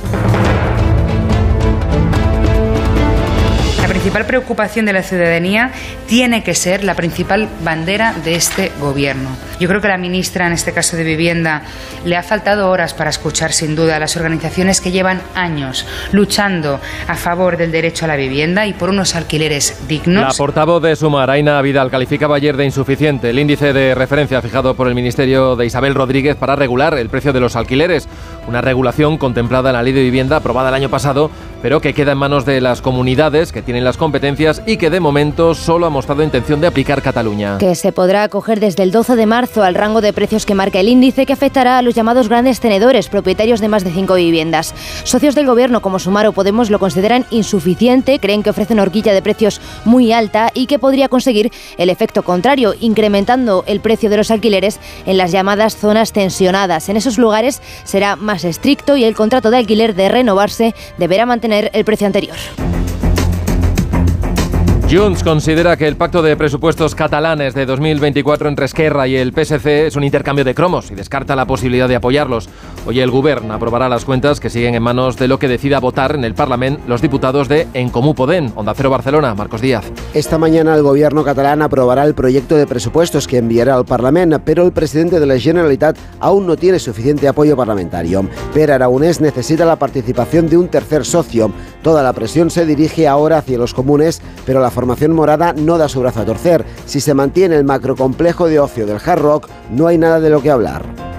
Principal 4.11 4.41
preocupación 4.41 4.85
de 4.85 4.91
la 4.91 5.03
ciudadanía 5.03 5.71
tiene 6.05 6.43
que 6.43 6.53
ser 6.53 6.83
la 6.83 6.95
principal 6.95 7.47
bandera 7.63 8.13
de 8.25 8.35
este 8.35 8.69
gobierno. 8.81 9.29
Yo 9.57 9.69
creo 9.69 9.79
que 9.79 9.87
la 9.87 9.97
ministra, 9.97 10.47
en 10.47 10.53
este 10.53 10.73
caso 10.73 10.97
de 10.97 11.05
Vivienda, 11.05 11.61
le 12.03 12.17
ha 12.17 12.23
faltado 12.23 12.69
horas 12.69 12.93
para 12.93 13.09
escuchar 13.09 13.53
sin 13.53 13.73
duda 13.73 13.95
a 13.95 13.99
las 13.99 14.17
organizaciones 14.17 14.81
que 14.81 14.91
llevan 14.91 15.21
años 15.33 15.85
luchando 16.11 16.81
a 17.07 17.15
favor 17.15 17.55
del 17.55 17.71
derecho 17.71 18.03
a 18.03 18.09
la 18.09 18.17
vivienda 18.17 18.67
y 18.67 18.73
por 18.73 18.89
unos 18.89 19.15
alquileres 19.15 19.87
dignos. 19.87 20.23
La 20.23 20.33
portavoz 20.33 20.83
de 20.83 20.95
Sumar, 20.97 21.29
Aina 21.29 21.61
Vidal, 21.61 21.89
calificaba 21.89 22.35
ayer 22.35 22.57
de 22.57 22.65
insuficiente 22.65 23.29
el 23.29 23.39
índice 23.39 23.71
de 23.71 23.95
referencia 23.95 24.41
fijado 24.41 24.75
por 24.75 24.89
el 24.89 24.95
Ministerio 24.95 25.55
de 25.55 25.67
Isabel 25.67 25.95
Rodríguez 25.95 26.35
para 26.35 26.57
regular 26.57 26.97
el 26.97 27.09
precio 27.09 27.31
de 27.31 27.39
los 27.39 27.55
alquileres, 27.55 28.09
una 28.45 28.59
regulación 28.59 29.17
contemplada 29.17 29.69
en 29.69 29.75
la 29.75 29.83
Ley 29.83 29.93
de 29.93 30.01
Vivienda 30.01 30.37
aprobada 30.37 30.67
el 30.67 30.75
año 30.75 30.89
pasado, 30.89 31.31
pero 31.61 31.81
que 31.81 31.93
queda 31.93 32.13
en 32.13 32.17
manos 32.17 32.45
de 32.45 32.61
las 32.61 32.81
comunidades 32.81 33.51
que 33.51 33.61
tienen 33.61 33.83
las 33.83 33.97
competencias 33.97 34.61
y 34.65 34.77
que 34.77 34.89
de 34.89 34.99
momento 34.99 35.53
solo 35.53 35.85
ha 35.85 35.89
mostrado 35.89 36.23
intención 36.23 36.59
de 36.61 36.67
aplicar 36.67 37.01
Cataluña. 37.01 37.57
Que 37.59 37.75
se 37.75 37.91
podrá 37.91 38.23
acoger 38.23 38.59
desde 38.59 38.83
el 38.83 38.91
12 38.91 39.15
de 39.15 39.25
marzo 39.25 39.63
al 39.63 39.75
rango 39.75 40.01
de 40.01 40.13
precios 40.13 40.45
que 40.45 40.55
marca 40.55 40.79
el 40.79 40.89
índice 40.89 41.25
que 41.25 41.33
afectará 41.33 41.77
a 41.77 41.81
los 41.81 41.95
llamados 41.95 42.29
grandes 42.29 42.59
tenedores, 42.59 43.09
propietarios 43.09 43.59
de 43.59 43.67
más 43.67 43.83
de 43.83 43.91
cinco 43.91 44.15
viviendas. 44.15 44.73
Socios 45.03 45.35
del 45.35 45.45
gobierno 45.45 45.81
como 45.81 45.99
Sumar 45.99 46.25
o 46.27 46.33
Podemos 46.33 46.69
lo 46.69 46.79
consideran 46.79 47.25
insuficiente, 47.29 48.19
creen 48.19 48.43
que 48.43 48.49
ofrece 48.49 48.73
una 48.73 48.83
horquilla 48.83 49.13
de 49.13 49.21
precios 49.21 49.61
muy 49.85 50.11
alta 50.11 50.49
y 50.53 50.65
que 50.65 50.79
podría 50.79 51.09
conseguir 51.09 51.51
el 51.77 51.89
efecto 51.89 52.23
contrario, 52.23 52.73
incrementando 52.79 53.63
el 53.67 53.81
precio 53.81 54.09
de 54.09 54.17
los 54.17 54.31
alquileres 54.31 54.79
en 55.05 55.17
las 55.17 55.31
llamadas 55.31 55.75
zonas 55.75 56.13
tensionadas. 56.13 56.89
En 56.89 56.97
esos 56.97 57.17
lugares 57.17 57.61
será 57.83 58.15
más 58.15 58.43
estricto 58.45 58.97
y 58.97 59.03
el 59.03 59.15
contrato 59.15 59.51
de 59.51 59.57
alquiler 59.57 59.93
de 59.93 60.09
renovarse 60.09 60.73
deberá 60.97 61.25
mantener 61.25 61.50
el 61.53 61.85
precio 61.85 62.07
anterior. 62.07 62.37
Junts 64.91 65.23
considera 65.23 65.77
que 65.77 65.87
el 65.87 65.95
pacto 65.95 66.21
de 66.21 66.35
presupuestos 66.35 66.95
catalanes 66.95 67.53
de 67.53 67.65
2024 67.65 68.49
entre 68.49 68.65
Esquerra 68.65 69.07
y 69.07 69.15
el 69.15 69.31
PSC 69.31 69.87
es 69.87 69.95
un 69.95 70.03
intercambio 70.03 70.43
de 70.43 70.53
cromos 70.53 70.91
y 70.91 70.95
descarta 70.95 71.33
la 71.33 71.45
posibilidad 71.45 71.87
de 71.87 71.95
apoyarlos. 71.95 72.49
Hoy 72.85 72.99
el 72.99 73.09
Govern 73.09 73.51
aprobará 73.51 73.87
las 73.87 74.03
cuentas 74.03 74.41
que 74.41 74.49
siguen 74.49 74.75
en 74.75 74.83
manos 74.83 75.15
de 75.15 75.29
lo 75.29 75.39
que 75.39 75.47
decida 75.47 75.79
votar 75.79 76.15
en 76.15 76.25
el 76.25 76.33
Parlamento 76.33 76.81
los 76.87 77.01
diputados 77.01 77.47
de 77.47 77.69
En 77.73 77.89
Comú 77.89 78.13
Podem, 78.13 78.51
Onda 78.55 78.73
Cero 78.75 78.89
Barcelona, 78.89 79.33
Marcos 79.33 79.61
Díaz. 79.61 79.85
Esta 80.13 80.37
mañana 80.37 80.75
el 80.75 80.83
gobierno 80.83 81.23
catalán 81.23 81.61
aprobará 81.61 82.03
el 82.03 82.13
proyecto 82.13 82.57
de 82.57 82.67
presupuestos 82.67 83.29
que 83.29 83.37
enviará 83.37 83.75
al 83.75 83.85
Parlamento, 83.85 84.41
pero 84.43 84.65
el 84.65 84.73
presidente 84.73 85.21
de 85.21 85.25
la 85.25 85.39
Generalitat 85.39 85.97
aún 86.19 86.45
no 86.45 86.57
tiene 86.57 86.79
suficiente 86.79 87.29
apoyo 87.29 87.55
parlamentario. 87.55 88.27
Per 88.53 88.69
Aragonés 88.69 89.21
necesita 89.21 89.63
la 89.63 89.77
participación 89.77 90.49
de 90.49 90.57
un 90.57 90.67
tercer 90.67 91.05
socio. 91.05 91.49
Toda 91.81 92.03
la 92.03 92.11
presión 92.11 92.49
se 92.49 92.65
dirige 92.65 93.07
ahora 93.07 93.37
hacia 93.37 93.57
los 93.57 93.73
comunes, 93.73 94.21
pero 94.45 94.59
la 94.59 94.69
formación 94.81 95.11
morada 95.11 95.53
no 95.53 95.77
da 95.77 95.87
su 95.87 95.99
brazo 95.99 96.21
a 96.21 96.25
torcer. 96.25 96.65
Si 96.87 96.99
se 97.01 97.13
mantiene 97.13 97.55
el 97.55 97.63
macrocomplejo 97.63 98.47
de 98.47 98.59
ocio 98.59 98.87
del 98.87 98.97
Hard 98.97 99.21
Rock, 99.21 99.47
no 99.69 99.85
hay 99.85 99.99
nada 99.99 100.19
de 100.19 100.31
lo 100.31 100.41
que 100.41 100.49
hablar. 100.49 101.10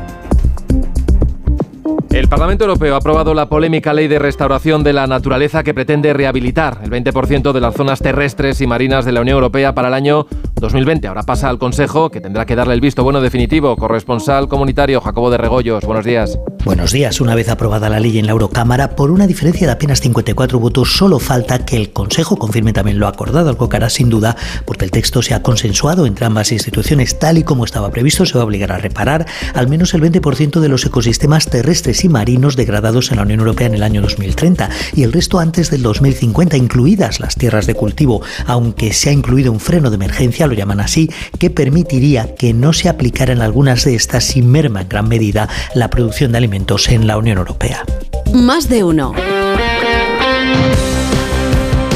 El 2.12 2.28
Parlamento 2.28 2.64
Europeo 2.64 2.92
ha 2.92 2.98
aprobado 2.98 3.32
la 3.32 3.48
polémica 3.48 3.94
ley 3.94 4.06
de 4.06 4.18
restauración 4.18 4.84
de 4.84 4.92
la 4.92 5.06
naturaleza 5.06 5.62
que 5.62 5.72
pretende 5.72 6.12
rehabilitar 6.12 6.80
el 6.84 6.90
20% 6.90 7.52
de 7.52 7.60
las 7.62 7.74
zonas 7.74 8.00
terrestres 8.00 8.60
y 8.60 8.66
marinas 8.66 9.06
de 9.06 9.12
la 9.12 9.22
Unión 9.22 9.36
Europea 9.36 9.74
para 9.74 9.88
el 9.88 9.94
año 9.94 10.26
2020. 10.56 11.08
Ahora 11.08 11.22
pasa 11.22 11.48
al 11.48 11.58
Consejo, 11.58 12.10
que 12.10 12.20
tendrá 12.20 12.44
que 12.44 12.54
darle 12.54 12.74
el 12.74 12.82
visto 12.82 13.02
bueno 13.02 13.22
definitivo. 13.22 13.76
Corresponsal 13.76 14.46
comunitario 14.46 15.00
Jacobo 15.00 15.30
de 15.30 15.38
Regoyos, 15.38 15.84
buenos 15.84 16.04
días. 16.04 16.38
Buenos 16.66 16.92
días. 16.92 17.20
Una 17.22 17.34
vez 17.34 17.48
aprobada 17.48 17.88
la 17.88 17.98
ley 17.98 18.18
en 18.18 18.26
la 18.26 18.32
Eurocámara, 18.32 18.94
por 18.94 19.10
una 19.10 19.26
diferencia 19.26 19.66
de 19.66 19.72
apenas 19.72 20.02
54 20.02 20.60
votos, 20.60 20.94
solo 20.94 21.18
falta 21.18 21.64
que 21.64 21.76
el 21.76 21.94
Consejo 21.94 22.36
confirme 22.36 22.74
también 22.74 22.98
lo 23.00 23.08
acordado, 23.08 23.48
algo 23.48 23.70
que 23.70 23.76
hará 23.76 23.88
sin 23.88 24.10
duda, 24.10 24.36
porque 24.66 24.84
el 24.84 24.90
texto 24.90 25.22
se 25.22 25.32
ha 25.32 25.42
consensuado 25.42 26.04
entre 26.04 26.26
ambas 26.26 26.52
instituciones 26.52 27.18
tal 27.18 27.38
y 27.38 27.42
como 27.42 27.64
estaba 27.64 27.90
previsto. 27.90 28.26
Se 28.26 28.34
va 28.34 28.42
a 28.42 28.44
obligar 28.44 28.70
a 28.70 28.78
reparar 28.78 29.26
al 29.54 29.66
menos 29.66 29.94
el 29.94 30.02
20% 30.02 30.60
de 30.60 30.68
los 30.68 30.84
ecosistemas 30.84 31.46
terrestres 31.46 32.01
y 32.04 32.08
marinos 32.08 32.56
degradados 32.56 33.10
en 33.10 33.16
la 33.16 33.22
Unión 33.22 33.40
Europea 33.40 33.66
en 33.66 33.74
el 33.74 33.82
año 33.82 34.02
2030 34.02 34.70
y 34.94 35.02
el 35.02 35.12
resto 35.12 35.38
antes 35.38 35.70
del 35.70 35.82
2050, 35.82 36.56
incluidas 36.56 37.20
las 37.20 37.36
tierras 37.36 37.66
de 37.66 37.74
cultivo, 37.74 38.22
aunque 38.46 38.92
se 38.92 39.10
ha 39.10 39.12
incluido 39.12 39.52
un 39.52 39.60
freno 39.60 39.90
de 39.90 39.96
emergencia, 39.96 40.46
lo 40.46 40.54
llaman 40.54 40.80
así, 40.80 41.10
que 41.38 41.50
permitiría 41.50 42.34
que 42.34 42.52
no 42.54 42.72
se 42.72 42.88
aplicaran 42.88 43.40
algunas 43.40 43.84
de 43.84 43.94
estas 43.94 44.24
sin 44.24 44.50
merma 44.50 44.82
en 44.82 44.88
gran 44.88 45.08
medida 45.08 45.48
la 45.74 45.90
producción 45.90 46.32
de 46.32 46.38
alimentos 46.38 46.88
en 46.88 47.06
la 47.06 47.16
Unión 47.18 47.38
Europea. 47.38 47.84
Más 48.32 48.68
de 48.68 48.84
uno. 48.84 49.12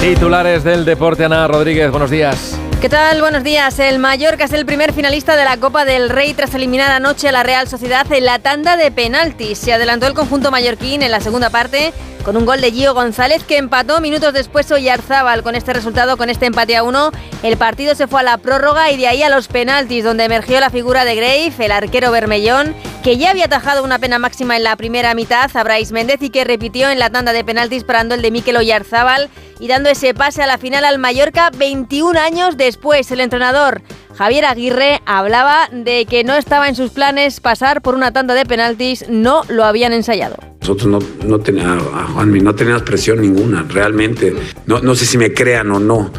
Titulares 0.01 0.63
del 0.63 0.85
deporte, 0.85 1.25
Ana 1.25 1.49
Rodríguez, 1.49 1.91
buenos 1.91 2.11
días. 2.11 2.59
¿Qué 2.81 2.91
tal? 2.91 3.23
Buenos 3.23 3.43
días. 3.43 3.79
El 3.79 3.99
Mallorca 3.99 4.45
es 4.45 4.53
el 4.53 4.67
primer 4.67 4.93
finalista 4.93 5.35
de 5.35 5.45
la 5.45 5.57
Copa 5.57 5.87
del 5.87 6.11
Rey 6.11 6.35
tras 6.35 6.55
eliminar 6.55 6.93
anoche 6.93 7.27
a 7.27 7.33
la 7.33 7.43
Real 7.43 7.67
Sociedad 7.67 8.07
en 8.13 8.27
la 8.27 8.39
tanda 8.39 8.77
de 8.77 8.91
penaltis. 8.91 9.57
Se 9.59 9.73
adelantó 9.73 10.07
el 10.07 10.13
conjunto 10.13 10.51
mallorquín 10.51 11.03
en 11.03 11.11
la 11.11 11.21
segunda 11.21 11.49
parte 11.49 11.95
con 12.23 12.37
un 12.37 12.45
gol 12.45 12.61
de 12.61 12.71
Gio 12.71 12.93
González 12.93 13.45
que 13.45 13.57
empató 13.57 14.01
minutos 14.03 14.35
después 14.35 14.71
Oyarzábal. 14.71 15.43
Con 15.43 15.55
este 15.55 15.73
resultado, 15.73 16.19
con 16.19 16.29
este 16.29 16.47
empate 16.47 16.77
a 16.77 16.83
uno, 16.83 17.13
el 17.43 17.57
partido 17.57 17.95
se 17.95 18.09
fue 18.09 18.21
a 18.21 18.25
la 18.25 18.37
prórroga 18.37 18.91
y 18.91 18.99
de 18.99 19.09
ahí 19.09 19.23
a 19.23 19.31
los 19.31 19.49
penaltis, 19.49 20.05
donde 20.05 20.25
emergió 20.25 20.61
la 20.61 20.69
figura 20.69 21.07
de 21.07 21.15
Grave, 21.15 21.55
el 21.59 21.73
arquero 21.73 22.11
bermellón, 22.11 22.75
que 23.03 23.17
ya 23.17 23.31
había 23.31 23.47
atajado 23.47 23.85
una 23.85 23.99
pena 23.99 24.19
máxima 24.19 24.55
en 24.55 24.65
la 24.65 24.77
primera 24.77 25.15
mitad 25.15 25.51
a 25.57 25.63
Brais 25.65 25.93
Méndez 25.93 26.21
y 26.21 26.29
que 26.31 26.45
repitió 26.45 26.91
en 26.91 26.99
la 26.99 27.09
tanda 27.09 27.33
de 27.33 27.43
penaltis 27.43 27.85
parando 27.85 28.15
el 28.15 28.23
de 28.23 28.31
Mikel 28.31 28.59
Oyarzábal 28.59 29.31
y 29.59 29.69
dando 29.69 29.89
ese 29.89 30.15
pase 30.15 30.43
a 30.43 30.47
la 30.47 30.59
final 30.59 30.85
al 30.85 30.99
Mallorca 30.99 31.51
21 31.57 32.19
años 32.19 32.57
después. 32.57 33.11
El 33.11 33.21
entrenador 33.21 33.83
Javier 34.17 34.47
Aguirre 34.47 35.03
hablaba 35.05 35.69
de 35.71 36.07
que 36.07 36.25
no 36.25 36.35
estaba 36.35 36.69
en 36.69 36.75
sus 36.75 36.91
planes 36.91 37.41
pasar 37.41 37.83
por 37.83 37.95
una 37.95 38.13
tanda 38.13 38.35
de 38.35 38.45
penaltis, 38.45 39.05
no 39.09 39.43
lo 39.49 39.65
habían 39.65 39.93
ensayado. 39.93 40.37
Nosotros 40.61 40.87
no, 40.87 40.99
no 41.29 41.39
teníamos, 41.39 42.83
presión 42.83 43.21
ninguna, 43.21 43.65
realmente. 43.69 44.35
No, 44.67 44.81
no 44.81 44.95
sé 44.95 45.07
si 45.07 45.19
me 45.19 45.33
crean 45.33 45.71
o 45.71 45.79
no, 45.79 46.11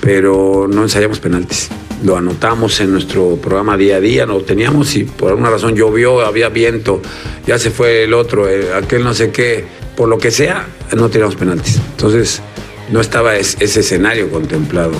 pero 0.00 0.68
no 0.70 0.82
ensayamos 0.82 1.18
penaltis. 1.18 1.68
Lo 2.04 2.16
anotamos 2.16 2.78
en 2.80 2.92
nuestro 2.92 3.36
programa 3.36 3.76
día 3.76 3.96
a 3.96 4.00
día, 4.00 4.26
lo 4.26 4.42
teníamos 4.42 4.94
y 4.96 5.04
por 5.04 5.30
alguna 5.30 5.50
razón 5.50 5.74
llovió, 5.74 6.20
había 6.20 6.50
viento, 6.50 7.00
ya 7.46 7.58
se 7.58 7.70
fue 7.70 8.04
el 8.04 8.12
otro, 8.12 8.48
eh, 8.48 8.74
aquel 8.74 9.02
no 9.02 9.14
sé 9.14 9.30
qué, 9.30 9.64
por 9.96 10.08
lo 10.08 10.18
que 10.18 10.30
sea, 10.30 10.68
no 10.94 11.08
teníamos 11.08 11.36
penaltis. 11.36 11.80
Entonces, 11.92 12.42
no 12.90 13.00
estaba 13.00 13.36
ese 13.36 13.64
escenario 13.64 14.30
contemplado. 14.30 14.94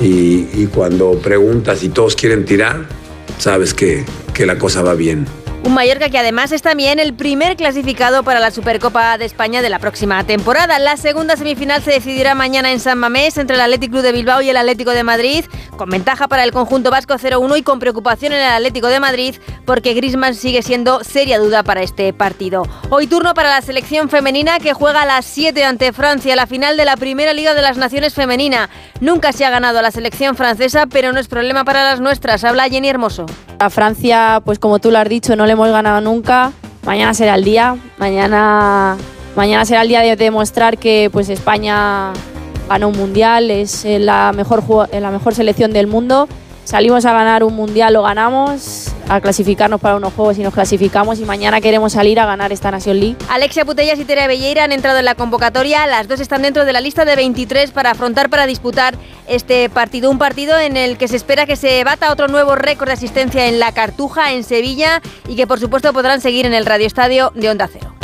Y, 0.00 0.66
cuando 0.66 1.18
preguntas 1.18 1.82
y 1.82 1.88
todos 1.88 2.16
quieren 2.16 2.44
tirar, 2.44 2.86
sabes 3.38 3.72
que, 3.72 4.04
que 4.34 4.44
la 4.44 4.58
cosa 4.58 4.82
va 4.82 4.94
bien. 4.94 5.26
Un 5.66 5.74
Mallorca 5.74 6.10
que 6.10 6.18
además 6.18 6.52
es 6.52 6.62
también 6.62 7.00
el 7.00 7.12
primer 7.12 7.56
clasificado 7.56 8.22
para 8.22 8.38
la 8.38 8.52
Supercopa 8.52 9.18
de 9.18 9.24
España 9.24 9.62
de 9.62 9.68
la 9.68 9.80
próxima 9.80 10.22
temporada. 10.22 10.78
La 10.78 10.96
segunda 10.96 11.36
semifinal 11.36 11.82
se 11.82 11.90
decidirá 11.90 12.36
mañana 12.36 12.70
en 12.70 12.78
San 12.78 12.98
Mamés 12.98 13.36
entre 13.36 13.56
el 13.56 13.62
Atlético 13.62 13.94
Club 13.94 14.04
de 14.04 14.12
Bilbao 14.12 14.42
y 14.42 14.48
el 14.48 14.56
Atlético 14.56 14.92
de 14.92 15.02
Madrid, 15.02 15.44
con 15.76 15.90
ventaja 15.90 16.28
para 16.28 16.44
el 16.44 16.52
conjunto 16.52 16.92
vasco 16.92 17.14
0-1 17.14 17.58
y 17.58 17.62
con 17.64 17.80
preocupación 17.80 18.32
en 18.32 18.42
el 18.42 18.52
Atlético 18.52 18.86
de 18.86 19.00
Madrid 19.00 19.34
porque 19.66 19.92
Griezmann 19.92 20.34
sigue 20.34 20.62
siendo 20.62 21.02
seria 21.02 21.38
duda 21.38 21.62
para 21.64 21.82
este 21.82 22.12
partido. 22.12 22.62
Hoy 22.88 23.08
turno 23.08 23.34
para 23.34 23.50
la 23.50 23.60
selección 23.60 24.08
femenina 24.08 24.60
que 24.60 24.72
juega 24.72 25.02
a 25.02 25.06
las 25.06 25.26
7 25.26 25.64
ante 25.64 25.92
Francia, 25.92 26.36
la 26.36 26.46
final 26.46 26.76
de 26.76 26.84
la 26.84 26.96
Primera 26.96 27.34
Liga 27.34 27.52
de 27.52 27.62
las 27.62 27.76
Naciones 27.76 28.14
Femenina. 28.14 28.70
Nunca 29.00 29.32
se 29.32 29.44
ha 29.44 29.50
ganado 29.50 29.80
a 29.80 29.82
la 29.82 29.90
selección 29.90 30.36
francesa, 30.36 30.86
pero 30.86 31.12
no 31.12 31.18
es 31.18 31.26
problema 31.26 31.64
para 31.64 31.82
las 31.82 32.00
nuestras. 32.00 32.44
Habla 32.44 32.68
Jenny 32.68 32.88
Hermoso. 32.88 33.26
A 33.58 33.68
Francia, 33.68 34.40
pues 34.44 34.58
como 34.58 34.78
tú 34.78 34.90
lo 34.90 34.98
has 34.98 35.08
dicho, 35.08 35.34
no 35.34 35.44
le 35.46 35.55
hemos 35.56 35.70
ganado 35.70 36.00
nunca. 36.02 36.52
Mañana 36.84 37.14
será 37.14 37.34
el 37.34 37.44
día. 37.44 37.76
Mañana, 37.98 38.96
mañana 39.34 39.64
será 39.64 39.82
el 39.82 39.88
día 39.88 40.00
de 40.00 40.14
demostrar 40.16 40.76
que 40.76 41.08
pues 41.10 41.28
España 41.30 42.12
ganó 42.68 42.88
un 42.88 42.96
mundial, 42.96 43.50
es 43.50 43.84
eh, 43.84 43.98
la 43.98 44.32
mejor, 44.34 44.62
eh, 44.92 45.00
la 45.00 45.10
mejor 45.10 45.34
selección 45.34 45.72
del 45.72 45.86
mundo. 45.86 46.28
Salimos 46.66 47.04
a 47.04 47.12
ganar 47.12 47.44
un 47.44 47.54
mundial, 47.54 47.94
lo 47.94 48.02
ganamos, 48.02 48.92
a 49.08 49.20
clasificarnos 49.20 49.80
para 49.80 49.94
unos 49.94 50.12
juegos 50.12 50.36
y 50.36 50.42
nos 50.42 50.52
clasificamos 50.52 51.20
y 51.20 51.24
mañana 51.24 51.60
queremos 51.60 51.92
salir 51.92 52.18
a 52.18 52.26
ganar 52.26 52.50
esta 52.50 52.72
Nación 52.72 52.98
League. 52.98 53.16
Alexia 53.28 53.64
Putellas 53.64 54.00
y 54.00 54.04
Tere 54.04 54.26
Belleira 54.26 54.64
han 54.64 54.72
entrado 54.72 54.98
en 54.98 55.04
la 55.04 55.14
convocatoria, 55.14 55.86
las 55.86 56.08
dos 56.08 56.18
están 56.18 56.42
dentro 56.42 56.64
de 56.64 56.72
la 56.72 56.80
lista 56.80 57.04
de 57.04 57.14
23 57.14 57.70
para 57.70 57.92
afrontar, 57.92 58.30
para 58.30 58.48
disputar 58.48 58.96
este 59.28 59.70
partido, 59.70 60.10
un 60.10 60.18
partido 60.18 60.58
en 60.58 60.76
el 60.76 60.98
que 60.98 61.06
se 61.06 61.14
espera 61.14 61.46
que 61.46 61.54
se 61.54 61.84
bata 61.84 62.10
otro 62.10 62.26
nuevo 62.26 62.56
récord 62.56 62.88
de 62.88 62.94
asistencia 62.94 63.46
en 63.46 63.60
la 63.60 63.70
Cartuja, 63.70 64.32
en 64.32 64.42
Sevilla 64.42 65.00
y 65.28 65.36
que 65.36 65.46
por 65.46 65.60
supuesto 65.60 65.92
podrán 65.92 66.20
seguir 66.20 66.46
en 66.46 66.54
el 66.54 66.66
Radio 66.66 66.88
Estadio 66.88 67.30
de 67.36 67.48
Onda 67.48 67.68
Cero. 67.72 67.96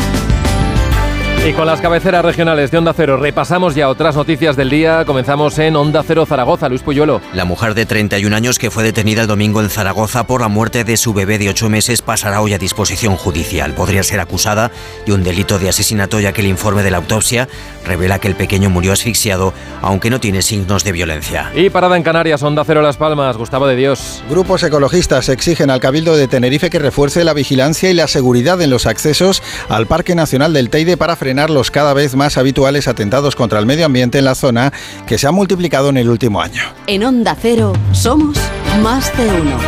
Y 1.45 1.55
con 1.55 1.67
las 1.67 1.81
cabeceras 1.81 2.25
regionales 2.25 2.71
de 2.71 2.79
Onda 2.79 2.93
Cero 2.97 3.17
repasamos 3.17 3.75
ya 3.75 3.89
otras 3.89 4.15
noticias 4.15 4.55
del 4.55 4.71
día. 4.71 5.05
Comenzamos 5.05 5.59
en 5.59 5.75
Onda 5.75 6.05
Cero 6.07 6.25
Zaragoza, 6.25 6.69
Luis 6.69 6.83
Puyuelo. 6.83 7.21
La 7.35 7.45
mujer 7.45 7.75
de 7.75 7.85
31 7.85 8.37
años 8.37 8.61
que 8.61 8.71
fue 8.71 8.85
detenida 8.85 9.23
el 9.23 9.27
domingo 9.27 9.61
en 9.61 9.69
Zaragoza 9.69 10.25
por 10.25 10.41
la 10.41 10.47
muerte 10.47 10.85
de 10.85 10.97
su 10.97 11.13
bebé 11.13 11.39
de 11.39 11.49
8 11.49 11.69
meses 11.69 12.01
pasará 12.01 12.41
hoy 12.43 12.55
a 12.55 12.59
disposición 12.59 13.17
judicial. 13.17 13.75
Podría 13.75 14.05
ser 14.05 14.21
acusada 14.21 14.71
de 15.05 15.15
un 15.15 15.25
delito 15.25 15.59
de 15.59 15.69
asesinato 15.69 16.21
ya 16.21 16.33
que 16.33 16.43
el 16.43 16.47
informe 16.47 16.85
de 16.85 16.93
la 16.93 16.99
autopsia 16.99 17.49
revela 17.85 18.21
que 18.21 18.29
el 18.29 18.37
pequeño 18.37 18.71
murió 18.71 18.93
asfixiado, 18.93 19.53
aunque 19.81 20.11
no 20.11 20.21
tiene 20.21 20.43
signos 20.43 20.85
de 20.85 20.93
violencia. 20.93 21.51
Y 21.57 21.71
parada 21.71 21.97
en 21.97 22.05
Canarias, 22.05 22.45
Onda 22.45 22.63
Cero 22.65 22.83
Las 22.83 22.99
Palmas, 22.99 23.37
Gustavo 23.37 23.67
de 23.67 23.75
Dios. 23.75 24.23
Grupos 24.31 24.63
ecologistas 24.63 25.29
exigen 25.29 25.71
al 25.71 25.81
Cabildo 25.81 26.17
de 26.17 26.29
Tenerife 26.29 26.71
que 26.71 26.79
refuerce 26.79 27.25
la 27.25 27.35
vigilancia 27.35 27.91
y 27.91 27.95
la 27.95 28.07
seguridad 28.07 28.63
en 28.63 28.71
los 28.71 28.87
accesos 28.87 29.43
al 29.69 29.89
Parque 29.89 30.15
Nacional 30.15 30.53
del 30.53 30.71
Teide 30.71 30.97
para 30.97 31.17
frenar 31.17 31.32
los 31.35 31.71
cada 31.71 31.95
vez 31.95 32.15
más 32.15 32.37
habituales 32.37 32.89
atentados 32.89 33.35
contra 33.37 33.59
el 33.59 33.67
medio 33.67 33.87
ambiente 33.87 34.19
en 34.19 34.25
la 34.25 34.35
zona 34.35 34.73
que 35.07 35.19
se 35.19 35.27
han 35.27 35.35
multiplicado 35.35 35.89
en 35.89 35.97
el 35.97 36.09
último 36.09 36.41
año. 36.41 36.63
En 36.87 37.05
Onda 37.05 37.37
Cero 37.41 37.73
somos 37.93 38.39
más 38.83 39.11
de 39.17 39.27
uno. 39.27 39.59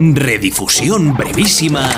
Redifusión 0.00 1.14
brevísima 1.14 1.90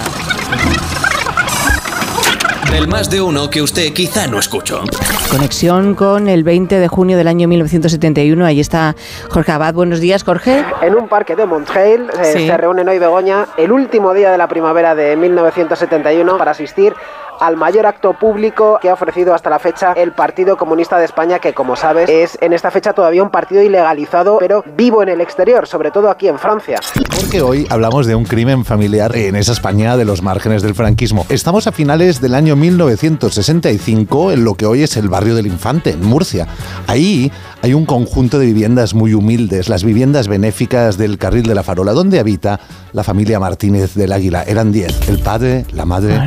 del 2.70 2.86
más 2.86 3.10
de 3.10 3.20
uno 3.20 3.50
que 3.50 3.62
usted 3.62 3.92
quizá 3.92 4.26
no 4.26 4.38
escuchó. 4.38 4.82
Conexión 5.30 5.94
con 5.94 6.28
el 6.28 6.44
20 6.44 6.78
de 6.78 6.88
junio 6.88 7.16
del 7.16 7.26
año 7.26 7.48
1971. 7.48 8.44
Ahí 8.44 8.60
está 8.60 8.94
Jorge 9.28 9.52
Abad. 9.52 9.74
Buenos 9.74 10.00
días, 10.00 10.22
Jorge. 10.22 10.64
En 10.80 10.94
un 10.94 11.08
parque 11.08 11.34
de 11.34 11.46
Montreal 11.46 12.10
eh, 12.22 12.24
se 12.24 12.56
reúnen 12.56 12.88
hoy 12.88 12.98
Begoña 12.98 13.48
el 13.56 13.72
último 13.72 14.14
día 14.14 14.30
de 14.30 14.38
la 14.38 14.46
primavera 14.46 14.94
de 14.94 15.16
1971 15.16 16.38
para 16.38 16.52
asistir 16.52 16.94
al 17.40 17.56
mayor 17.56 17.86
acto 17.86 18.12
público 18.12 18.78
que 18.80 18.90
ha 18.90 18.94
ofrecido 18.94 19.34
hasta 19.34 19.50
la 19.50 19.58
fecha 19.58 19.92
el 19.94 20.12
Partido 20.12 20.56
Comunista 20.56 20.98
de 20.98 21.06
España, 21.06 21.38
que 21.38 21.54
como 21.54 21.74
sabes 21.74 22.08
es 22.08 22.38
en 22.40 22.52
esta 22.52 22.70
fecha 22.70 22.92
todavía 22.92 23.22
un 23.22 23.30
partido 23.30 23.62
ilegalizado, 23.62 24.38
pero 24.38 24.62
vivo 24.76 25.02
en 25.02 25.08
el 25.08 25.20
exterior, 25.20 25.66
sobre 25.66 25.90
todo 25.90 26.10
aquí 26.10 26.28
en 26.28 26.38
Francia. 26.38 26.78
Porque 27.16 27.42
hoy 27.42 27.66
hablamos 27.70 28.06
de 28.06 28.14
un 28.14 28.24
crimen 28.24 28.64
familiar 28.64 29.16
en 29.16 29.36
esa 29.36 29.52
España 29.52 29.96
de 29.96 30.04
los 30.04 30.22
márgenes 30.22 30.62
del 30.62 30.74
franquismo. 30.74 31.26
Estamos 31.28 31.66
a 31.66 31.72
finales 31.72 32.20
del 32.20 32.34
año 32.34 32.56
1965 32.56 34.32
en 34.32 34.44
lo 34.44 34.54
que 34.54 34.66
hoy 34.66 34.82
es 34.82 34.96
el 34.96 35.08
barrio 35.08 35.34
del 35.34 35.46
Infante, 35.46 35.90
en 35.90 36.04
Murcia. 36.04 36.46
Ahí 36.86 37.32
hay 37.62 37.74
un 37.74 37.84
conjunto 37.84 38.38
de 38.38 38.46
viviendas 38.46 38.94
muy 38.94 39.12
humildes, 39.12 39.68
las 39.68 39.84
viviendas 39.84 40.28
benéficas 40.28 40.96
del 40.96 41.18
Carril 41.18 41.42
de 41.42 41.54
la 41.54 41.62
Farola, 41.62 41.92
donde 41.92 42.18
habita 42.18 42.58
la 42.92 43.04
familia 43.04 43.38
Martínez 43.38 43.94
del 43.94 44.12
Águila. 44.12 44.42
Eran 44.44 44.72
10, 44.72 45.08
el 45.10 45.18
padre, 45.18 45.66
la 45.72 45.84
madre 45.84 46.18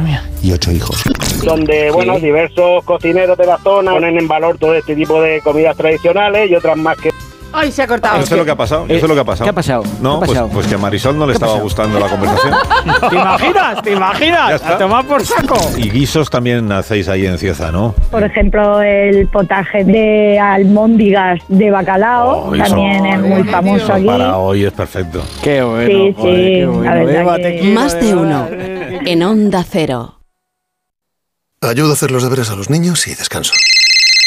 y 0.43 0.51
ocho 0.51 0.71
hijos. 0.71 1.03
Donde, 1.43 1.89
bueno, 1.91 2.19
diversos 2.19 2.83
cocineros 2.85 3.37
de 3.37 3.47
la 3.47 3.57
zona 3.57 3.91
ponen 3.91 4.17
en 4.17 4.27
valor 4.27 4.57
todo 4.59 4.75
este 4.75 4.95
tipo 4.95 5.21
de 5.21 5.41
comidas 5.41 5.75
tradicionales 5.75 6.51
y 6.51 6.55
otras 6.55 6.77
más 6.77 6.97
que 6.97 7.11
Ay, 7.53 7.71
se 7.71 7.83
ha 7.83 7.87
cortado. 7.87 8.19
Eso 8.21 8.33
es 8.33 8.39
lo 8.39 8.45
que 8.45 8.51
ha 8.51 8.55
pasado. 8.55 8.85
Eso 8.87 8.95
es 8.95 9.07
lo 9.07 9.13
que 9.13 9.21
ha 9.21 9.23
pasado. 9.23 9.45
¿Qué 9.45 9.49
ha 9.49 9.53
pasado? 9.53 9.83
No, 10.01 10.09
¿Qué 10.11 10.15
ha 10.15 10.19
pues- 10.19 10.29
pasado? 10.31 10.49
Pues, 10.49 10.67
que 10.67 10.75
a 10.75 10.77
Marisol 10.79 11.17
no 11.17 11.27
le 11.27 11.33
estaba 11.33 11.59
gustando 11.59 11.99
la 11.99 12.07
conversación. 12.09 12.53
¿Te 13.09 13.15
imaginas? 13.15 13.81
¿Te 13.83 13.91
imaginas? 13.91 14.51
está. 14.53 14.75
A 14.75 14.77
tomar 14.77 15.05
por 15.05 15.23
saco. 15.25 15.55
Y 15.77 15.89
guisos 15.89 16.29
también 16.29 16.71
hacéis 16.71 17.07
ahí 17.09 17.25
en 17.25 17.37
Cieza, 17.37 17.71
¿no? 17.71 17.93
Por 18.11 18.23
ejemplo, 18.23 18.81
el 18.81 19.27
potaje 19.27 19.83
de 19.83 20.39
almóndigas 20.39 21.41
de 21.47 21.69
bacalao 21.71 22.47
Oh, 22.47 22.57
también 22.57 23.05
es 23.05 23.19
muy 23.21 23.43
famoso 23.43 23.93
aquí. 23.93 24.05
Para 24.05 24.37
hoy 24.37 24.65
es 24.65 24.71
perfecto. 24.73 25.21
Qué 25.43 25.61
bueno. 25.61 25.87
Sí, 25.87 26.15
sí, 26.21 26.61
la 26.83 26.93
verdad 26.95 27.35
que- 27.37 27.71
Más 27.73 27.99
de 27.99 28.15
uno. 28.15 28.47
En 29.05 29.21
Onda 29.23 29.63
Cero. 29.69 30.19
Ayudo 31.61 31.91
a 31.91 31.93
hacer 31.93 32.11
los 32.11 32.23
deberes 32.23 32.49
a 32.49 32.55
los 32.55 32.69
niños 32.69 33.07
y 33.07 33.15
descanso. 33.15 33.53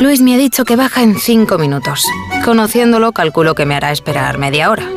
Luis 0.00 0.20
me 0.20 0.34
ha 0.34 0.38
dicho 0.38 0.64
que 0.64 0.76
baja 0.76 1.02
en 1.02 1.18
cinco 1.18 1.58
minutos. 1.58 2.04
Conociéndolo, 2.44 3.10
calculo 3.12 3.56
que 3.56 3.66
me 3.66 3.74
hará 3.74 3.90
esperar 3.90 4.38
media 4.38 4.70
hora. 4.70 4.88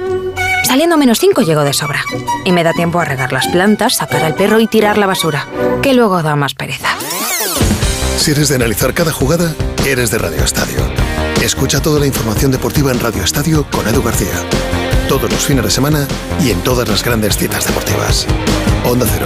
Saliendo 0.63 0.95
menos 0.95 1.17
cinco 1.19 1.41
llego 1.41 1.63
de 1.63 1.73
sobra. 1.73 2.03
Y 2.45 2.51
me 2.51 2.63
da 2.63 2.71
tiempo 2.73 2.99
a 2.99 3.05
regar 3.05 3.33
las 3.33 3.47
plantas, 3.47 3.95
sacar 3.95 4.23
al 4.23 4.35
perro 4.35 4.59
y 4.59 4.67
tirar 4.67 4.99
la 4.99 5.07
basura, 5.07 5.47
que 5.81 5.95
luego 5.95 6.21
da 6.21 6.35
más 6.35 6.53
pereza. 6.53 6.89
Si 8.17 8.31
eres 8.31 8.49
de 8.49 8.55
analizar 8.55 8.93
cada 8.93 9.11
jugada, 9.11 9.55
eres 9.87 10.11
de 10.11 10.19
Radio 10.19 10.43
Estadio. 10.43 10.79
Escucha 11.41 11.81
toda 11.81 11.99
la 11.99 12.05
información 12.05 12.51
deportiva 12.51 12.91
en 12.91 12.99
Radio 12.99 13.23
Estadio 13.23 13.65
con 13.71 13.87
Edu 13.87 14.03
García. 14.03 14.35
Todos 15.09 15.31
los 15.31 15.43
fines 15.43 15.65
de 15.65 15.71
semana 15.71 16.07
y 16.39 16.51
en 16.51 16.61
todas 16.61 16.87
las 16.87 17.03
grandes 17.03 17.37
citas 17.37 17.65
deportivas. 17.65 18.27
Onda 18.85 19.07
Cero. 19.09 19.25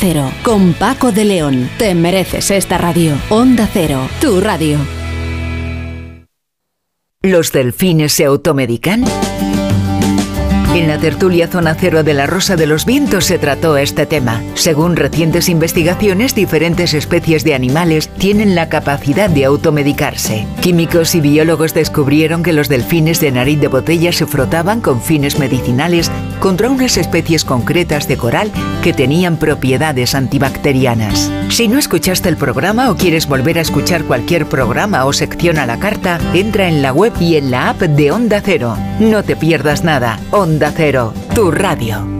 Cero. 0.00 0.32
Con 0.42 0.72
Paco 0.72 1.12
de 1.12 1.26
León. 1.26 1.68
Te 1.76 1.94
mereces 1.94 2.50
esta 2.50 2.78
radio. 2.78 3.18
Onda 3.28 3.68
Cero, 3.70 4.08
tu 4.18 4.40
radio. 4.40 4.78
¿Los 7.20 7.52
delfines 7.52 8.14
se 8.14 8.24
automedican? 8.24 9.04
En 10.74 10.86
la 10.86 10.98
tertulia 10.98 11.48
Zona 11.48 11.74
Cero 11.74 12.04
de 12.04 12.14
la 12.14 12.26
Rosa 12.26 12.54
de 12.54 12.66
los 12.66 12.86
Vientos 12.86 13.24
se 13.24 13.38
trató 13.38 13.76
este 13.76 14.06
tema. 14.06 14.40
Según 14.54 14.94
recientes 14.94 15.48
investigaciones, 15.48 16.34
diferentes 16.34 16.94
especies 16.94 17.42
de 17.42 17.54
animales 17.54 18.08
tienen 18.08 18.54
la 18.54 18.68
capacidad 18.68 19.28
de 19.28 19.44
automedicarse. 19.44 20.46
Químicos 20.62 21.16
y 21.16 21.20
biólogos 21.20 21.74
descubrieron 21.74 22.44
que 22.44 22.52
los 22.52 22.68
delfines 22.68 23.20
de 23.20 23.32
nariz 23.32 23.60
de 23.60 23.66
botella 23.66 24.12
se 24.12 24.26
frotaban 24.26 24.80
con 24.80 25.02
fines 25.02 25.40
medicinales 25.40 26.10
contra 26.40 26.70
unas 26.70 26.96
especies 26.96 27.44
concretas 27.44 28.08
de 28.08 28.16
coral 28.16 28.50
que 28.82 28.92
tenían 28.92 29.36
propiedades 29.36 30.14
antibacterianas. 30.14 31.30
Si 31.50 31.68
no 31.68 31.78
escuchaste 31.78 32.28
el 32.28 32.36
programa 32.36 32.90
o 32.90 32.96
quieres 32.96 33.28
volver 33.28 33.58
a 33.58 33.62
escuchar 33.62 34.04
cualquier 34.04 34.46
programa 34.46 35.04
o 35.04 35.12
sección 35.12 35.58
a 35.58 35.66
la 35.66 35.78
carta, 35.78 36.18
entra 36.34 36.68
en 36.68 36.82
la 36.82 36.92
web 36.92 37.12
y 37.20 37.36
en 37.36 37.50
la 37.50 37.70
app 37.70 37.80
de 37.80 38.10
Onda 38.10 38.40
Cero. 38.44 38.76
No 38.98 39.22
te 39.22 39.36
pierdas 39.36 39.84
nada. 39.84 40.18
Onda 40.30 40.72
Cero, 40.74 41.14
tu 41.34 41.50
radio. 41.50 42.19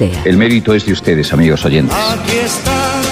El 0.00 0.36
mérito 0.36 0.74
es 0.74 0.86
de 0.86 0.92
ustedes, 0.92 1.32
amigos 1.32 1.64
oyentes. 1.64 1.96
Aquí 1.96 2.36
están 2.36 3.02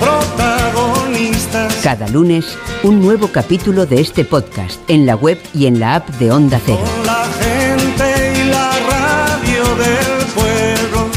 protagonistas. 0.00 1.74
Cada 1.82 2.08
lunes, 2.08 2.56
un 2.82 3.02
nuevo 3.02 3.28
capítulo 3.28 3.84
de 3.84 4.00
este 4.00 4.24
podcast 4.24 4.80
en 4.88 5.04
la 5.04 5.14
web 5.14 5.38
y 5.52 5.66
en 5.66 5.78
la 5.78 5.96
app 5.96 6.08
de 6.12 6.30
Onda 6.30 6.58
Cero. 6.64 6.80
Con 6.96 7.06
la 7.06 7.24
gente 7.38 8.32
y 8.40 8.48
la 8.48 8.70
radio 8.88 9.64
del 9.76 10.26
pueblo. 10.34 11.10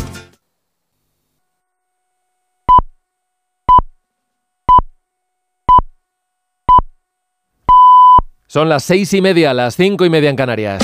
Son 8.47 8.67
las 8.67 8.83
seis 8.83 9.13
y 9.13 9.21
media, 9.21 9.53
las 9.53 9.77
cinco 9.77 10.03
y 10.03 10.09
media 10.09 10.29
en 10.29 10.35
Canarias. 10.35 10.83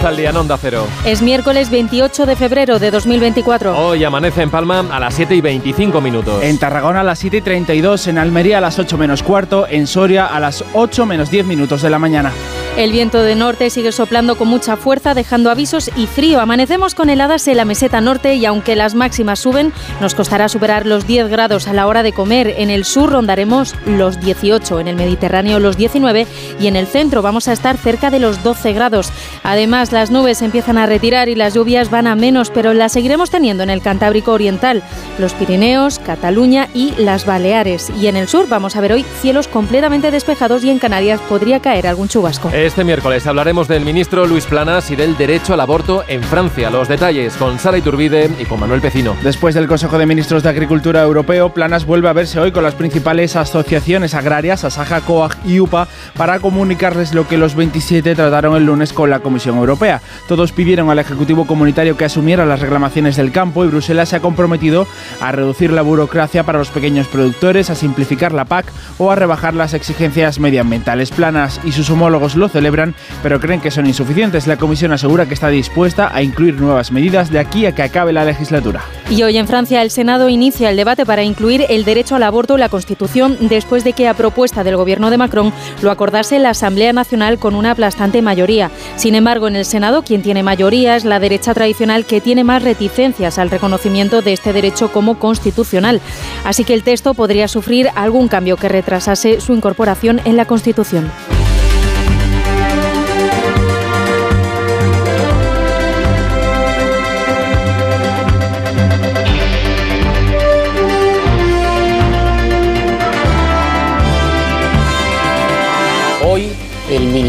Comienza 0.00 0.10
el 0.12 0.16
día 0.16 0.30
en 0.30 0.36
Onda 0.38 0.56
Cero. 0.56 0.86
Es 1.04 1.20
miércoles 1.20 1.68
28 1.68 2.24
de 2.24 2.34
febrero 2.34 2.78
de 2.78 2.90
2024. 2.90 3.78
Hoy 3.78 4.02
amanece 4.02 4.40
en 4.40 4.50
Palma 4.50 4.86
a 4.90 4.98
las 4.98 5.12
7 5.12 5.34
y 5.34 5.42
25 5.42 6.00
minutos. 6.00 6.42
En 6.42 6.58
Tarragona 6.58 7.00
a 7.00 7.04
las 7.04 7.18
7 7.18 7.36
y 7.36 7.40
32, 7.42 8.06
en 8.06 8.16
Almería 8.16 8.58
a 8.58 8.60
las 8.62 8.78
8 8.78 8.96
menos 8.96 9.22
cuarto, 9.22 9.66
en 9.68 9.86
Soria 9.86 10.24
a 10.24 10.40
las 10.40 10.64
8 10.72 11.04
menos 11.04 11.30
10 11.30 11.44
minutos 11.44 11.82
de 11.82 11.90
la 11.90 11.98
mañana. 11.98 12.32
El 12.76 12.92
viento 12.92 13.22
de 13.22 13.34
norte 13.34 13.68
sigue 13.68 13.92
soplando 13.92 14.38
con 14.38 14.48
mucha 14.48 14.76
fuerza, 14.76 15.12
dejando 15.12 15.50
avisos 15.50 15.90
y 15.96 16.06
frío. 16.06 16.40
Amanecemos 16.40 16.94
con 16.94 17.10
heladas 17.10 17.46
en 17.48 17.58
la 17.58 17.64
meseta 17.64 18.00
norte 18.00 18.36
y 18.36 18.46
aunque 18.46 18.76
las 18.76 18.94
máximas 18.94 19.40
suben, 19.40 19.72
nos 20.00 20.14
costará 20.14 20.48
superar 20.48 20.86
los 20.86 21.06
10 21.06 21.28
grados 21.28 21.68
a 21.68 21.74
la 21.74 21.86
hora 21.86 22.02
de 22.02 22.12
comer. 22.12 22.54
En 22.56 22.70
el 22.70 22.84
sur 22.84 23.10
rondaremos 23.10 23.74
los 23.84 24.20
18, 24.20 24.80
en 24.80 24.88
el 24.88 24.96
Mediterráneo 24.96 25.58
los 25.58 25.76
19 25.76 26.26
y 26.58 26.68
en 26.68 26.76
el 26.76 26.86
centro 26.86 27.22
vamos 27.22 27.48
a 27.48 27.52
estar 27.52 27.76
cerca 27.76 28.08
de 28.08 28.20
los 28.20 28.42
12 28.42 28.72
grados. 28.72 29.12
Además, 29.42 29.92
las 29.92 30.10
nubes 30.10 30.40
empiezan 30.40 30.78
a 30.78 30.86
retirar 30.86 31.28
y 31.28 31.34
las 31.34 31.54
lluvias 31.54 31.90
van 31.90 32.06
a 32.06 32.14
menos, 32.14 32.50
pero 32.50 32.72
las 32.72 32.92
seguiremos 32.92 33.30
teniendo 33.30 33.62
en 33.62 33.70
el 33.70 33.82
Cantábrico 33.82 34.32
Oriental, 34.32 34.82
los 35.18 35.34
Pirineos, 35.34 35.98
Cataluña 35.98 36.68
y 36.72 36.92
las 36.96 37.26
Baleares. 37.26 37.90
Y 38.00 38.06
en 38.06 38.16
el 38.16 38.28
sur 38.28 38.48
vamos 38.48 38.76
a 38.76 38.80
ver 38.80 38.92
hoy 38.92 39.04
cielos 39.20 39.48
completamente 39.48 40.10
despejados 40.10 40.64
y 40.64 40.70
en 40.70 40.78
Canarias 40.78 41.20
podría 41.28 41.60
caer 41.60 41.86
algún 41.86 42.08
chubasco. 42.08 42.50
Este 42.60 42.84
miércoles 42.84 43.26
hablaremos 43.26 43.68
del 43.68 43.86
ministro 43.86 44.26
Luis 44.26 44.44
Planas 44.44 44.90
y 44.90 44.96
del 44.96 45.16
derecho 45.16 45.54
al 45.54 45.60
aborto 45.60 46.04
en 46.08 46.22
Francia. 46.22 46.68
Los 46.68 46.88
detalles 46.88 47.34
con 47.38 47.58
Sara 47.58 47.78
Iturbide 47.78 48.30
y 48.38 48.44
con 48.44 48.60
Manuel 48.60 48.82
Pecino. 48.82 49.16
Después 49.22 49.54
del 49.54 49.66
Consejo 49.66 49.96
de 49.96 50.04
Ministros 50.04 50.42
de 50.42 50.50
Agricultura 50.50 51.02
Europeo, 51.02 51.54
Planas 51.54 51.86
vuelve 51.86 52.10
a 52.10 52.12
verse 52.12 52.38
hoy 52.38 52.52
con 52.52 52.62
las 52.62 52.74
principales 52.74 53.34
asociaciones 53.34 54.12
agrarias, 54.12 54.64
Asaja, 54.64 55.00
COAG 55.00 55.38
y 55.46 55.58
UPA, 55.58 55.88
para 56.14 56.38
comunicarles 56.38 57.14
lo 57.14 57.26
que 57.26 57.38
los 57.38 57.54
27 57.54 58.14
trataron 58.14 58.54
el 58.56 58.66
lunes 58.66 58.92
con 58.92 59.08
la 59.08 59.20
Comisión 59.20 59.56
Europea. 59.56 60.02
Todos 60.28 60.52
pidieron 60.52 60.90
al 60.90 60.98
Ejecutivo 60.98 61.46
Comunitario 61.46 61.96
que 61.96 62.04
asumiera 62.04 62.44
las 62.44 62.60
reclamaciones 62.60 63.16
del 63.16 63.32
campo 63.32 63.64
y 63.64 63.68
Bruselas 63.68 64.10
se 64.10 64.16
ha 64.16 64.20
comprometido 64.20 64.86
a 65.22 65.32
reducir 65.32 65.72
la 65.72 65.80
burocracia 65.80 66.44
para 66.44 66.58
los 66.58 66.68
pequeños 66.68 67.06
productores, 67.06 67.70
a 67.70 67.74
simplificar 67.74 68.32
la 68.32 68.44
PAC 68.44 68.66
o 68.98 69.10
a 69.10 69.16
rebajar 69.16 69.54
las 69.54 69.72
exigencias 69.72 70.38
medioambientales. 70.38 71.10
Planas 71.10 71.58
y 71.64 71.72
sus 71.72 71.88
homólogos 71.88 72.36
lo 72.36 72.49
celebran, 72.50 72.94
pero 73.22 73.40
creen 73.40 73.60
que 73.60 73.70
son 73.70 73.86
insuficientes. 73.86 74.46
La 74.46 74.56
Comisión 74.56 74.92
asegura 74.92 75.26
que 75.26 75.34
está 75.34 75.48
dispuesta 75.48 76.14
a 76.14 76.22
incluir 76.22 76.60
nuevas 76.60 76.92
medidas 76.92 77.30
de 77.30 77.38
aquí 77.38 77.66
a 77.66 77.74
que 77.74 77.82
acabe 77.82 78.12
la 78.12 78.24
legislatura. 78.24 78.82
Y 79.08 79.22
hoy 79.22 79.38
en 79.38 79.48
Francia 79.48 79.82
el 79.82 79.90
Senado 79.90 80.28
inicia 80.28 80.70
el 80.70 80.76
debate 80.76 81.04
para 81.04 81.24
incluir 81.24 81.66
el 81.68 81.84
derecho 81.84 82.16
al 82.16 82.22
aborto 82.22 82.54
en 82.54 82.60
la 82.60 82.68
Constitución 82.68 83.36
después 83.40 83.82
de 83.84 83.92
que 83.92 84.06
a 84.06 84.14
propuesta 84.14 84.62
del 84.62 84.76
gobierno 84.76 85.10
de 85.10 85.18
Macron 85.18 85.52
lo 85.82 85.90
acordase 85.90 86.38
la 86.38 86.50
Asamblea 86.50 86.92
Nacional 86.92 87.38
con 87.38 87.54
una 87.54 87.72
aplastante 87.72 88.22
mayoría. 88.22 88.70
Sin 88.96 89.14
embargo, 89.14 89.48
en 89.48 89.56
el 89.56 89.64
Senado 89.64 90.02
quien 90.02 90.22
tiene 90.22 90.42
mayoría 90.42 90.96
es 90.96 91.04
la 91.04 91.20
derecha 91.20 91.54
tradicional 91.54 92.04
que 92.04 92.20
tiene 92.20 92.44
más 92.44 92.62
reticencias 92.62 93.38
al 93.38 93.50
reconocimiento 93.50 94.22
de 94.22 94.32
este 94.32 94.52
derecho 94.52 94.92
como 94.92 95.18
constitucional. 95.18 96.00
Así 96.44 96.64
que 96.64 96.74
el 96.74 96.82
texto 96.82 97.14
podría 97.14 97.48
sufrir 97.48 97.88
algún 97.94 98.28
cambio 98.28 98.56
que 98.56 98.68
retrasase 98.68 99.40
su 99.40 99.54
incorporación 99.54 100.20
en 100.24 100.36
la 100.36 100.44
Constitución. 100.44 101.10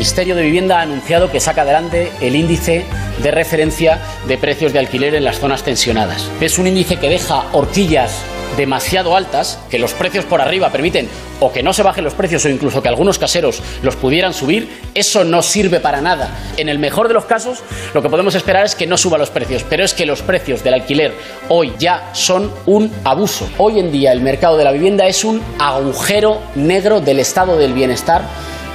Ministerio 0.01 0.35
de 0.35 0.41
Vivienda 0.41 0.79
ha 0.79 0.81
anunciado 0.81 1.29
que 1.29 1.39
saca 1.39 1.61
adelante 1.61 2.11
el 2.21 2.35
índice 2.35 2.85
de 3.21 3.29
referencia 3.29 3.99
de 4.27 4.35
precios 4.35 4.73
de 4.73 4.79
alquiler 4.79 5.13
en 5.13 5.23
las 5.23 5.37
zonas 5.37 5.61
tensionadas. 5.61 6.27
Es 6.41 6.57
un 6.57 6.65
índice 6.65 6.97
que 6.97 7.07
deja 7.07 7.45
horquillas 7.51 8.23
demasiado 8.57 9.15
altas, 9.15 9.59
que 9.69 9.77
los 9.77 9.93
precios 9.93 10.25
por 10.25 10.41
arriba 10.41 10.71
permiten 10.71 11.07
o 11.39 11.53
que 11.53 11.61
no 11.61 11.71
se 11.71 11.83
bajen 11.83 12.03
los 12.03 12.15
precios 12.15 12.43
o 12.43 12.49
incluso 12.49 12.81
que 12.81 12.89
algunos 12.89 13.19
caseros 13.19 13.61
los 13.83 13.95
pudieran 13.95 14.33
subir, 14.33 14.69
eso 14.95 15.23
no 15.23 15.43
sirve 15.43 15.79
para 15.79 16.01
nada. 16.01 16.31
En 16.57 16.67
el 16.67 16.79
mejor 16.79 17.07
de 17.07 17.13
los 17.13 17.25
casos, 17.25 17.59
lo 17.93 18.01
que 18.01 18.09
podemos 18.09 18.33
esperar 18.33 18.65
es 18.65 18.73
que 18.73 18.87
no 18.87 18.97
suba 18.97 19.19
los 19.19 19.29
precios, 19.29 19.63
pero 19.69 19.83
es 19.83 19.93
que 19.93 20.07
los 20.07 20.23
precios 20.23 20.63
del 20.63 20.73
alquiler 20.73 21.13
hoy 21.47 21.73
ya 21.77 22.09
son 22.13 22.51
un 22.65 22.91
abuso. 23.03 23.47
Hoy 23.59 23.79
en 23.79 23.91
día 23.91 24.11
el 24.13 24.21
mercado 24.21 24.57
de 24.57 24.63
la 24.63 24.71
vivienda 24.71 25.05
es 25.05 25.23
un 25.23 25.43
agujero 25.59 26.41
negro 26.55 27.01
del 27.01 27.19
estado 27.19 27.55
del 27.55 27.73
bienestar 27.73 28.23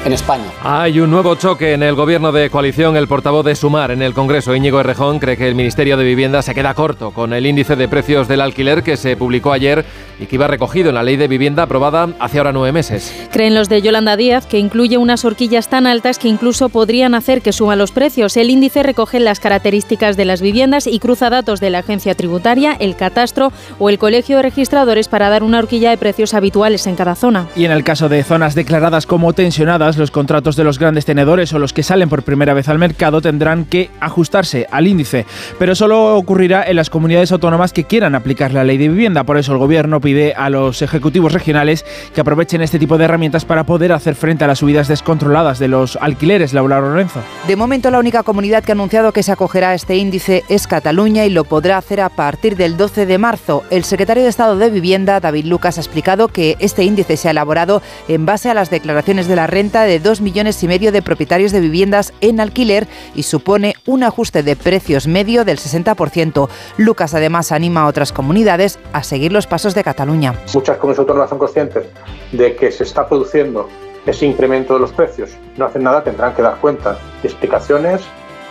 en 0.04 0.12
España. 0.12 0.44
Hay 0.62 1.00
un 1.00 1.11
nuevo 1.11 1.35
choque 1.35 1.72
en 1.72 1.82
el 1.82 1.94
gobierno 1.94 2.32
de 2.32 2.50
coalición. 2.50 2.96
El 2.96 3.09
portavoz 3.09 3.44
de 3.44 3.54
Sumar 3.54 3.90
en 3.90 4.02
el 4.02 4.14
Congreso, 4.14 4.54
Íñigo 4.54 4.80
Errejón, 4.80 5.18
cree 5.18 5.37
que 5.37 5.48
el 5.48 5.54
Ministerio 5.54 5.96
de 5.96 6.04
Vivienda 6.04 6.42
se 6.42 6.54
queda 6.54 6.74
corto 6.74 7.11
con 7.11 7.32
el 7.32 7.46
índice 7.46 7.76
de 7.76 7.88
precios 7.88 8.28
del 8.28 8.40
alquiler 8.40 8.82
que 8.82 8.96
se 8.96 9.16
publicó 9.16 9.52
ayer 9.52 9.85
y 10.18 10.26
que 10.26 10.37
iba 10.37 10.46
recogido 10.46 10.88
en 10.88 10.94
la 10.94 11.02
ley 11.02 11.16
de 11.16 11.28
vivienda 11.28 11.64
aprobada 11.64 12.09
hace 12.18 12.38
ahora 12.38 12.52
nueve 12.52 12.72
meses. 12.72 13.12
Creen 13.32 13.54
los 13.54 13.68
de 13.68 13.82
Yolanda 13.82 14.16
Díaz 14.16 14.46
que 14.46 14.59
incluye 14.59 14.96
unas 14.98 15.24
horquillas 15.24 15.68
tan 15.68 15.87
altas 15.87 16.18
que 16.18 16.28
incluso 16.28 16.68
podrían 16.68 17.14
hacer 17.14 17.42
que 17.42 17.52
suban 17.52 17.78
los 17.78 17.92
precios. 17.92 18.37
El 18.37 18.50
índice 18.50 18.82
recoge 18.82 19.20
las 19.20 19.40
características 19.40 20.16
de 20.16 20.24
las 20.24 20.40
viviendas 20.40 20.87
y 20.87 20.98
cruza 20.98 21.30
datos 21.30 21.61
de 21.61 21.70
la 21.70 21.78
agencia 21.78 22.14
tributaria, 22.14 22.76
el 22.78 22.96
catastro 22.96 23.52
o 23.78 23.90
el 23.90 23.98
colegio 23.98 24.37
de 24.37 24.42
registradores 24.42 25.09
para 25.09 25.28
dar 25.28 25.42
una 25.42 25.59
horquilla 25.59 25.90
de 25.90 25.98
precios 25.98 26.35
habituales 26.35 26.87
en 26.87 26.96
cada 26.96 27.14
zona. 27.14 27.48
Y 27.56 27.64
en 27.64 27.72
el 27.72 27.85
caso 27.85 28.09
de 28.09 28.22
zonas 28.22 28.54
declaradas 28.54 29.06
como 29.06 29.32
tensionadas, 29.32 29.95
los 29.98 30.11
contratos 30.11 30.56
de 30.56 30.64
los 30.64 30.78
grandes 30.78 31.04
tenedores 31.04 31.52
o 31.52 31.59
los 31.59 31.72
que 31.72 31.82
salen 31.82 32.09
por 32.09 32.22
primera 32.22 32.54
vez 32.54 32.68
al 32.68 32.78
mercado 32.78 33.20
tendrán 33.20 33.64
que 33.64 33.90
ajustarse 34.00 34.66
al 34.70 34.87
índice, 34.87 35.26
pero 35.59 35.74
solo 35.74 36.16
ocurrirá 36.16 36.64
en 36.64 36.76
las 36.76 36.90
comunidades 36.90 37.32
autónomas 37.32 37.72
que 37.72 37.85
quieran 37.85 38.14
aplicar 38.14 38.52
la 38.52 38.64
ley 38.64 38.78
de 38.78 38.88
vivienda. 38.88 39.24
Por 39.24 39.38
eso 39.38 39.52
el 39.52 39.59
gobierno 39.59 40.00
pide 40.00 40.35
a 40.35 40.50
los 40.50 40.82
ejecutivos 40.82 41.32
regionales 41.32 41.85
que 42.14 42.20
aprovechen 42.20 42.62
este 42.62 42.78
tipo 42.78 42.98
de 42.98 43.04
herramientas 43.04 43.44
para 43.44 43.64
poder 43.64 43.92
hacer 43.92 44.14
frente 44.14 44.44
a 44.44 44.46
las 44.46 44.59
subidas 44.59 44.88
descontroladas 44.88 45.59
de 45.59 45.68
los 45.68 45.96
alquileres. 46.00 46.52
Laura 46.52 46.80
Lorenzo. 46.80 47.20
De 47.46 47.56
momento 47.56 47.90
la 47.90 47.98
única 47.98 48.22
comunidad 48.22 48.64
que 48.64 48.72
ha 48.72 48.74
anunciado 48.74 49.12
que 49.12 49.22
se 49.22 49.32
acogerá 49.32 49.70
a 49.70 49.74
este 49.74 49.96
índice 49.96 50.44
es 50.48 50.66
Cataluña 50.66 51.24
y 51.24 51.30
lo 51.30 51.44
podrá 51.44 51.78
hacer 51.78 52.00
a 52.00 52.09
partir 52.09 52.56
del 52.56 52.76
12 52.76 53.06
de 53.06 53.18
marzo. 53.18 53.62
El 53.70 53.85
secretario 53.85 54.22
de 54.22 54.28
Estado 54.28 54.56
de 54.56 54.70
Vivienda, 54.70 55.20
David 55.20 55.44
Lucas, 55.46 55.78
ha 55.78 55.80
explicado 55.80 56.28
que 56.28 56.56
este 56.59 56.85
índice 56.85 57.16
se 57.16 57.28
ha 57.28 57.30
elaborado 57.30 57.82
en 58.09 58.26
base 58.26 58.50
a 58.50 58.54
las 58.54 58.70
declaraciones 58.70 59.28
de 59.28 59.37
la 59.37 59.46
renta 59.46 59.75
de 59.82 60.00
dos 60.00 60.20
millones 60.20 60.62
y 60.62 60.68
medio 60.68 60.92
de 60.92 61.02
propietarios 61.02 61.52
de 61.52 61.60
viviendas 61.60 62.12
en 62.20 62.40
alquiler 62.40 62.86
y 63.14 63.22
supone 63.22 63.74
un 63.86 64.02
ajuste 64.02 64.42
de 64.42 64.56
precios 64.56 65.06
medio 65.06 65.44
del 65.44 65.58
60%. 65.58 66.48
Lucas 66.76 67.14
además 67.14 67.52
anima 67.52 67.82
a 67.82 67.86
otras 67.86 68.12
comunidades 68.12 68.78
a 68.92 69.02
seguir 69.02 69.32
los 69.32 69.46
pasos 69.46 69.74
de 69.74 69.84
Cataluña. 69.84 70.34
Muchas 70.54 70.76
comunidades 70.78 71.00
autónomas 71.00 71.30
son 71.30 71.38
conscientes 71.38 71.86
de 72.32 72.56
que 72.56 72.70
se 72.72 72.84
está 72.84 73.08
produciendo 73.08 73.68
ese 74.06 74.26
incremento 74.26 74.74
de 74.74 74.80
los 74.80 74.92
precios. 74.92 75.36
No 75.56 75.66
hacen 75.66 75.82
nada, 75.82 76.04
tendrán 76.04 76.34
que 76.34 76.42
dar 76.42 76.56
cuenta 76.60 76.98
y 77.22 77.26
explicaciones 77.26 78.02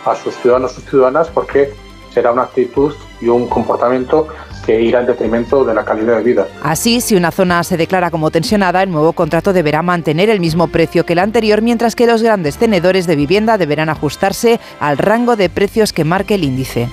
a 0.04 0.14
sus 0.14 0.34
ciudadanos 0.36 0.78
y 0.78 0.82
ciudadanas 0.82 1.28
porque 1.28 1.72
será 2.12 2.32
una 2.32 2.42
actitud 2.42 2.94
y 3.20 3.28
un 3.28 3.48
comportamiento 3.48 4.28
que 4.66 4.80
irá 4.80 5.00
en 5.00 5.06
detrimento 5.06 5.64
de 5.64 5.72
la 5.72 5.84
calidad 5.84 6.16
de 6.16 6.24
vida. 6.24 6.48
Así, 6.62 7.00
si 7.00 7.14
una 7.14 7.30
zona 7.30 7.62
se 7.62 7.76
declara 7.76 8.10
como 8.10 8.32
tensionada, 8.32 8.82
el 8.82 8.90
nuevo 8.90 9.12
contrato 9.12 9.52
deberá 9.52 9.80
mantener 9.82 10.28
el 10.28 10.40
mismo 10.40 10.66
precio 10.66 11.06
que 11.06 11.12
el 11.12 11.20
anterior, 11.20 11.62
mientras 11.62 11.94
que 11.94 12.06
los 12.06 12.22
grandes 12.22 12.56
tenedores 12.56 13.06
de 13.06 13.14
vivienda 13.14 13.58
deberán 13.58 13.88
ajustarse 13.88 14.58
al 14.80 14.98
rango 14.98 15.36
de 15.36 15.48
precios 15.48 15.92
que 15.92 16.04
marque 16.04 16.34
el 16.34 16.44
índice. 16.44 16.88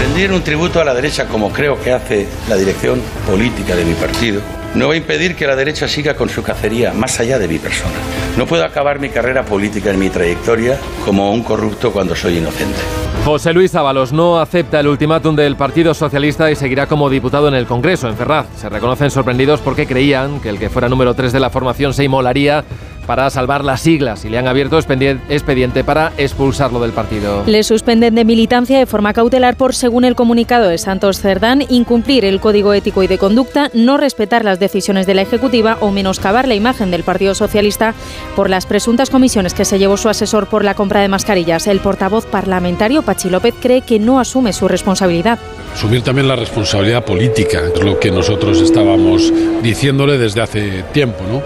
Rendir 0.00 0.32
un 0.32 0.42
tributo 0.42 0.80
a 0.80 0.84
la 0.84 0.94
derecha 0.94 1.26
como 1.28 1.52
creo 1.52 1.80
que 1.80 1.92
hace 1.92 2.26
la 2.48 2.56
dirección 2.56 3.00
política 3.26 3.76
de 3.76 3.84
mi 3.84 3.94
partido 3.94 4.40
no 4.76 4.88
va 4.88 4.94
a 4.94 4.96
impedir 4.98 5.34
que 5.34 5.46
la 5.46 5.56
derecha 5.56 5.88
siga 5.88 6.14
con 6.14 6.28
su 6.28 6.42
cacería 6.42 6.92
más 6.92 7.18
allá 7.18 7.38
de 7.38 7.48
mi 7.48 7.58
persona. 7.58 7.94
No 8.36 8.46
puedo 8.46 8.62
acabar 8.62 9.00
mi 9.00 9.08
carrera 9.08 9.42
política 9.42 9.90
en 9.90 9.98
mi 9.98 10.10
trayectoria 10.10 10.78
como 11.04 11.32
un 11.32 11.42
corrupto 11.42 11.90
cuando 11.90 12.14
soy 12.14 12.38
inocente. 12.38 12.78
José 13.24 13.54
Luis 13.54 13.74
Ábalos 13.74 14.12
no 14.12 14.38
acepta 14.38 14.78
el 14.78 14.88
ultimátum 14.88 15.34
del 15.34 15.56
Partido 15.56 15.94
Socialista 15.94 16.50
y 16.50 16.56
seguirá 16.56 16.86
como 16.86 17.08
diputado 17.08 17.48
en 17.48 17.54
el 17.54 17.66
Congreso, 17.66 18.06
en 18.06 18.16
Ferraz. 18.16 18.46
Se 18.56 18.68
reconocen 18.68 19.10
sorprendidos 19.10 19.60
porque 19.60 19.86
creían 19.86 20.40
que 20.40 20.50
el 20.50 20.58
que 20.58 20.68
fuera 20.68 20.90
número 20.90 21.14
3 21.14 21.32
de 21.32 21.40
la 21.40 21.50
formación 21.50 21.94
se 21.94 22.04
inmolaría 22.04 22.62
para 23.06 23.30
salvar 23.30 23.64
las 23.64 23.80
siglas 23.80 24.24
y 24.24 24.28
le 24.28 24.38
han 24.38 24.48
abierto 24.48 24.78
expediente 24.78 25.84
para 25.84 26.12
expulsarlo 26.18 26.80
del 26.80 26.92
partido. 26.92 27.44
Le 27.46 27.62
suspenden 27.62 28.14
de 28.14 28.24
militancia 28.24 28.78
de 28.78 28.86
forma 28.86 29.12
cautelar 29.12 29.56
por, 29.56 29.74
según 29.74 30.04
el 30.04 30.14
comunicado 30.14 30.68
de 30.68 30.78
Santos 30.78 31.20
Cerdán, 31.20 31.64
incumplir 31.68 32.24
el 32.24 32.40
código 32.40 32.72
ético 32.72 33.02
y 33.02 33.06
de 33.06 33.18
conducta, 33.18 33.70
no 33.74 33.96
respetar 33.96 34.44
las 34.44 34.58
decisiones 34.58 35.06
de 35.06 35.14
la 35.14 35.22
Ejecutiva 35.22 35.78
o 35.80 35.90
menoscabar 35.90 36.48
la 36.48 36.54
imagen 36.54 36.90
del 36.90 37.04
Partido 37.04 37.34
Socialista 37.34 37.94
por 38.34 38.50
las 38.50 38.66
presuntas 38.66 39.10
comisiones 39.10 39.54
que 39.54 39.64
se 39.64 39.78
llevó 39.78 39.96
su 39.96 40.08
asesor 40.08 40.48
por 40.48 40.64
la 40.64 40.74
compra 40.74 41.00
de 41.00 41.08
mascarillas. 41.08 41.66
El 41.66 41.80
portavoz 41.80 42.26
parlamentario, 42.26 43.02
Pachi 43.02 43.30
López, 43.30 43.54
cree 43.60 43.82
que 43.82 43.98
no 43.98 44.20
asume 44.20 44.52
su 44.52 44.68
responsabilidad. 44.68 45.38
Asumir 45.74 46.02
también 46.02 46.28
la 46.28 46.36
responsabilidad 46.36 47.04
política, 47.04 47.60
es 47.74 47.82
lo 47.82 47.98
que 47.98 48.10
nosotros 48.10 48.60
estábamos 48.60 49.32
diciéndole 49.62 50.18
desde 50.18 50.40
hace 50.40 50.84
tiempo, 50.92 51.22
¿no? 51.30 51.42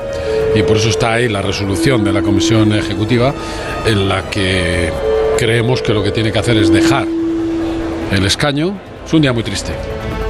Y 0.54 0.62
por 0.62 0.76
eso 0.76 0.88
está 0.88 1.14
ahí 1.14 1.28
la 1.28 1.42
resolución 1.42 2.04
de 2.04 2.12
la 2.12 2.22
Comisión 2.22 2.72
Ejecutiva 2.72 3.34
en 3.86 4.08
la 4.08 4.28
que 4.30 4.90
creemos 5.38 5.82
que 5.82 5.92
lo 5.94 6.02
que 6.02 6.10
tiene 6.10 6.32
que 6.32 6.38
hacer 6.38 6.56
es 6.56 6.72
dejar 6.72 7.06
el 8.12 8.26
escaño. 8.26 8.78
Es 9.04 9.12
un 9.12 9.22
día 9.22 9.32
muy 9.32 9.42
triste. 9.42 9.72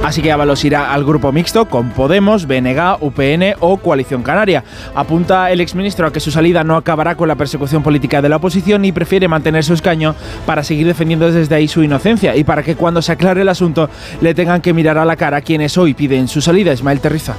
Así 0.03 0.23
que 0.23 0.31
Ábalos 0.31 0.65
irá 0.65 0.91
al 0.91 1.05
grupo 1.05 1.31
mixto 1.31 1.69
con 1.69 1.91
Podemos, 1.91 2.47
BNG, 2.47 2.97
UPN 3.01 3.55
o 3.59 3.77
Coalición 3.77 4.23
Canaria. 4.23 4.63
Apunta 4.95 5.51
el 5.51 5.61
exministro 5.61 6.07
a 6.07 6.11
que 6.11 6.19
su 6.19 6.31
salida 6.31 6.63
no 6.63 6.75
acabará 6.75 7.15
con 7.15 7.27
la 7.27 7.35
persecución 7.35 7.83
política 7.83 8.21
de 8.21 8.27
la 8.27 8.37
oposición 8.37 8.83
y 8.83 8.91
prefiere 8.91 9.27
mantener 9.27 9.63
su 9.63 9.73
escaño 9.73 10.15
para 10.45 10.63
seguir 10.63 10.87
defendiendo 10.87 11.31
desde 11.31 11.53
ahí 11.53 11.67
su 11.67 11.83
inocencia 11.83 12.35
y 12.35 12.43
para 12.43 12.63
que 12.63 12.75
cuando 12.75 13.01
se 13.01 13.11
aclare 13.11 13.41
el 13.41 13.49
asunto 13.49 13.89
le 14.21 14.33
tengan 14.33 14.59
que 14.59 14.73
mirar 14.73 14.97
a 14.97 15.05
la 15.05 15.15
cara 15.15 15.37
a 15.37 15.41
quienes 15.41 15.77
hoy 15.77 15.93
piden 15.93 16.27
su 16.27 16.41
salida. 16.41 16.73
Ismael 16.73 16.99
Terriza. 16.99 17.35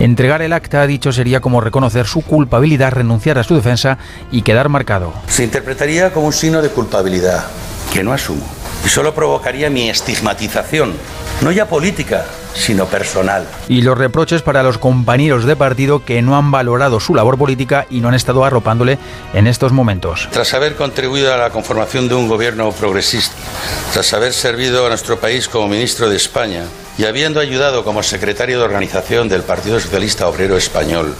Entregar 0.00 0.42
el 0.42 0.52
acta, 0.52 0.82
ha 0.82 0.86
dicho, 0.86 1.12
sería 1.12 1.40
como 1.40 1.60
reconocer 1.60 2.06
su 2.06 2.22
culpabilidad, 2.22 2.92
renunciar 2.92 3.38
a 3.38 3.44
su 3.44 3.54
defensa 3.54 3.96
y 4.32 4.42
quedar 4.42 4.68
marcado. 4.68 5.14
Se 5.28 5.44
interpretaría 5.44 6.12
como 6.12 6.26
un 6.26 6.32
signo 6.32 6.60
de 6.60 6.68
culpabilidad 6.68 7.44
que 7.92 8.02
no 8.02 8.12
asumo 8.12 8.44
y 8.86 8.88
solo 8.88 9.12
provocaría 9.12 9.68
mi 9.68 9.90
estigmatización, 9.90 10.94
no 11.40 11.50
ya 11.50 11.66
política, 11.66 12.24
sino 12.54 12.86
personal. 12.86 13.44
Y 13.66 13.82
los 13.82 13.98
reproches 13.98 14.42
para 14.42 14.62
los 14.62 14.78
compañeros 14.78 15.44
de 15.44 15.56
partido 15.56 16.04
que 16.04 16.22
no 16.22 16.36
han 16.36 16.52
valorado 16.52 17.00
su 17.00 17.12
labor 17.12 17.36
política 17.36 17.86
y 17.90 17.98
no 17.98 18.08
han 18.08 18.14
estado 18.14 18.44
arropándole 18.44 18.98
en 19.34 19.48
estos 19.48 19.72
momentos. 19.72 20.28
Tras 20.30 20.54
haber 20.54 20.76
contribuido 20.76 21.34
a 21.34 21.36
la 21.36 21.50
conformación 21.50 22.06
de 22.06 22.14
un 22.14 22.28
gobierno 22.28 22.70
progresista, 22.70 23.34
tras 23.92 24.12
haber 24.12 24.32
servido 24.32 24.86
a 24.86 24.88
nuestro 24.88 25.18
país 25.18 25.48
como 25.48 25.66
ministro 25.66 26.08
de 26.08 26.14
España, 26.14 26.62
y 26.96 27.06
habiendo 27.06 27.40
ayudado 27.40 27.82
como 27.82 28.04
secretario 28.04 28.58
de 28.60 28.64
organización 28.66 29.28
del 29.28 29.42
Partido 29.42 29.80
Socialista 29.80 30.28
Obrero 30.28 30.56
Español 30.56 31.12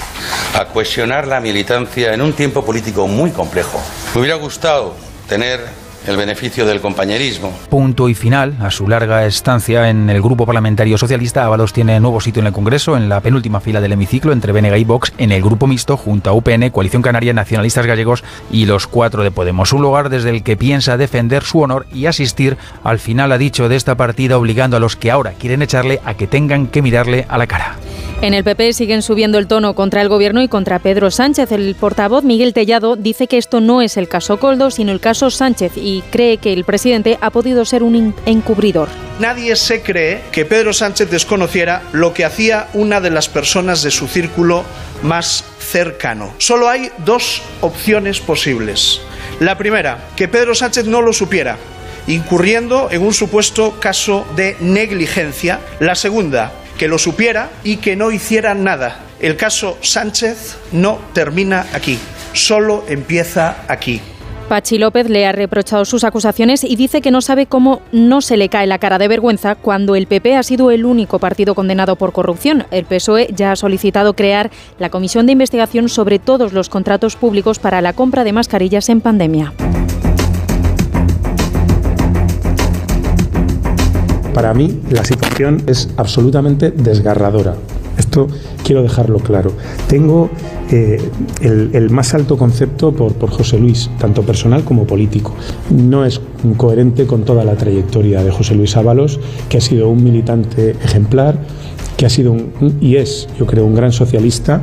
a 0.55 0.67
cohesionar 0.67 1.27
la 1.27 1.41
militancia 1.41 2.15
en 2.15 2.23
un 2.23 2.33
tiempo 2.33 2.65
político 2.65 3.09
muy 3.09 3.33
complejo, 3.33 3.83
me 4.15 4.21
hubiera 4.21 4.37
gustado 4.37 4.95
tener 5.29 5.86
el 6.09 6.17
beneficio 6.17 6.67
del 6.67 6.81
compañerismo. 6.81 7.53
Punto 7.69 8.09
y 8.09 8.15
final 8.15 8.57
a 8.61 8.71
su 8.71 8.89
larga 8.89 9.27
estancia 9.27 9.89
en 9.91 10.09
el 10.11 10.23
Grupo 10.23 10.47
Parlamentario 10.47 10.99
Socialista. 10.99 11.45
Ábalos 11.45 11.73
tiene 11.73 11.99
nuevo 12.01 12.21
sitio 12.21 12.41
en 12.41 12.49
el 12.49 12.53
Congreso, 12.53 12.97
en 12.97 13.09
la 13.09 13.21
penúltima 13.21 13.61
fila 13.61 13.81
del 13.81 13.93
hemiciclo 13.93 14.33
entre 14.33 14.53
Benega 14.53 14.79
y 14.79 14.85
Vox, 14.85 15.13
en 15.19 15.33
el 15.33 15.43
Grupo 15.43 15.67
Mixto, 15.67 15.97
junto 15.97 16.31
a 16.31 16.33
UPN, 16.33 16.71
Coalición 16.71 17.03
Canaria, 17.03 17.33
Nacionalistas 17.33 17.87
Gallegos 17.87 18.25
y 18.51 18.67
los 18.67 18.87
cuatro 18.87 19.23
de 19.23 19.31
Podemos. 19.31 19.73
Un 19.73 19.83
lugar 19.83 20.09
desde 20.09 20.31
el 20.31 20.43
que 20.43 20.57
piensa 20.57 20.97
defender 20.97 21.43
su 21.43 21.61
honor 21.61 21.87
y 21.93 22.07
asistir 22.07 22.57
al 22.85 22.99
final, 22.99 23.33
ha 23.33 23.39
dicho, 23.39 23.69
de 23.69 23.77
esta 23.77 23.97
partida, 23.97 24.39
obligando 24.39 24.77
a 24.77 24.81
los 24.81 24.97
que 24.97 25.11
ahora 25.11 25.33
quieren 25.33 25.63
echarle 25.63 26.01
a 26.05 26.15
que 26.15 26.27
tengan 26.27 26.67
que 26.67 26.83
mirarle 26.83 27.27
a 27.29 27.39
la 27.39 27.47
cara. 27.47 27.77
En 28.23 28.33
el 28.33 28.45
PP 28.45 28.73
siguen 28.73 29.03
subiendo 29.03 29.39
el 29.39 29.47
tono 29.47 29.75
contra 29.75 30.01
el 30.01 30.09
gobierno 30.09 30.41
y 30.41 30.49
contra 30.49 30.79
Pedro 30.79 31.11
Sánchez. 31.11 31.53
El 31.53 31.75
portavoz 31.75 32.25
Miguel 32.25 32.55
Tellado 32.55 32.97
dice 32.97 33.27
que 33.27 33.37
esto 33.37 33.61
no 33.61 33.83
es 33.83 33.99
el 33.99 34.09
caso 34.09 34.39
Coldo, 34.39 34.71
sino 34.71 34.91
el 34.91 35.01
caso 35.01 35.31
Sánchez 35.31 35.73
y 35.77 36.03
cree 36.11 36.39
que 36.39 36.55
el 36.55 36.65
presidente 36.65 37.19
ha 37.21 37.31
podido 37.31 37.67
ser 37.67 37.83
un 37.83 38.15
encubridor. 38.25 38.89
Nadie 39.21 39.55
se 39.55 39.83
cree 39.83 40.23
que 40.33 40.47
Pedro 40.47 40.73
Sánchez 40.73 41.11
desconociera 41.11 41.83
lo 41.93 42.15
que 42.15 42.25
hacía 42.25 42.69
una 42.73 43.03
de 43.03 43.11
las 43.11 43.29
personas 43.29 43.83
de 43.83 43.91
su 43.91 44.09
círculo 44.09 44.65
más 45.03 45.45
cercano. 45.59 46.33
Solo 46.39 46.71
hay 46.71 46.91
dos 47.05 47.43
opciones 47.61 48.21
posibles. 48.21 49.01
La 49.41 49.59
primera, 49.59 50.09
que 50.17 50.27
Pedro 50.27 50.55
Sánchez 50.55 50.87
no 50.87 51.03
lo 51.03 51.13
supiera 51.13 51.59
incurriendo 52.07 52.89
en 52.91 53.03
un 53.03 53.13
supuesto 53.13 53.81
caso 53.81 54.25
de 54.37 54.57
negligencia. 54.61 55.61
La 55.81 55.95
segunda, 55.95 56.53
que 56.79 56.89
lo 56.89 56.99
supiera 56.99 57.51
y 57.65 57.77
que 57.77 57.97
no 57.97 58.11
hiciera 58.11 58.55
nada. 58.55 59.01
El 59.21 59.37
caso 59.37 59.79
Sánchez 59.81 60.59
no 60.73 60.99
termina 61.13 61.67
aquí, 61.73 61.99
solo 62.33 62.85
empieza 62.89 63.65
aquí. 63.69 64.01
Pachi 64.49 64.79
López 64.79 65.09
le 65.09 65.27
ha 65.27 65.33
reprochado 65.33 65.85
sus 65.85 66.05
acusaciones 66.05 66.63
y 66.63 66.77
dice 66.77 67.01
que 67.01 67.11
no 67.11 67.21
sabe 67.21 67.47
cómo 67.47 67.83
no 67.91 68.21
se 68.21 68.37
le 68.37 68.49
cae 68.49 68.69
la 68.69 68.79
cara 68.79 68.99
de 68.99 69.09
vergüenza 69.09 69.57
cuando 69.57 69.97
el 69.97 70.07
PP 70.07 70.37
ha 70.37 70.43
sido 70.45 70.71
el 70.71 70.85
único 70.85 71.19
partido 71.19 71.57
condenado 71.57 71.97
por 71.97 72.13
corrupción. 72.13 72.65
El 72.71 72.85
PSOE 72.85 73.29
ya 73.35 73.51
ha 73.51 73.57
solicitado 73.57 74.15
crear 74.15 74.51
la 74.79 74.89
comisión 74.89 75.27
de 75.27 75.33
investigación 75.33 75.89
sobre 75.89 76.21
todos 76.21 76.53
los 76.53 76.69
contratos 76.69 77.17
públicos 77.17 77.59
para 77.59 77.81
la 77.81 77.93
compra 77.93 78.23
de 78.23 78.33
mascarillas 78.33 78.89
en 78.89 79.01
pandemia. 79.01 79.53
Para 84.37 84.53
mí 84.53 84.83
la 84.91 85.03
situación 85.03 85.63
es 85.67 85.89
absolutamente 85.97 86.71
desgarradora. 86.71 87.55
Esto 87.97 88.29
quiero 88.63 88.83
dejarlo 88.83 89.19
claro. 89.19 89.51
Tengo 89.89 90.29
eh, 90.71 91.01
el, 91.41 91.89
más 91.89 92.13
alto 92.13 92.37
concepto 92.37 92.93
por, 92.93 93.31
José 93.31 93.59
Luis, 93.59 93.89
tanto 93.99 94.21
personal 94.25 94.63
como 94.63 94.87
político. 94.87 95.35
No 95.71 96.05
es 96.05 96.21
coherente 96.59 97.07
con 97.07 97.23
toda 97.25 97.45
la 97.45 97.55
trayectoria 97.55 98.23
de 98.23 98.31
José 98.31 98.55
Luis 98.55 98.77
Ábalos, 98.77 99.19
que 99.49 99.57
ha 99.57 99.63
sido 99.63 99.89
un 99.89 100.05
militante 100.05 100.73
ejemplar, 100.85 101.39
que 101.97 102.05
ha 102.05 102.11
sido 102.11 102.33
un, 102.33 102.77
y 102.79 102.97
es, 102.97 103.29
yo 103.39 103.47
creo, 103.47 103.65
un 103.65 103.75
gran 103.75 103.93
socialista. 103.93 104.61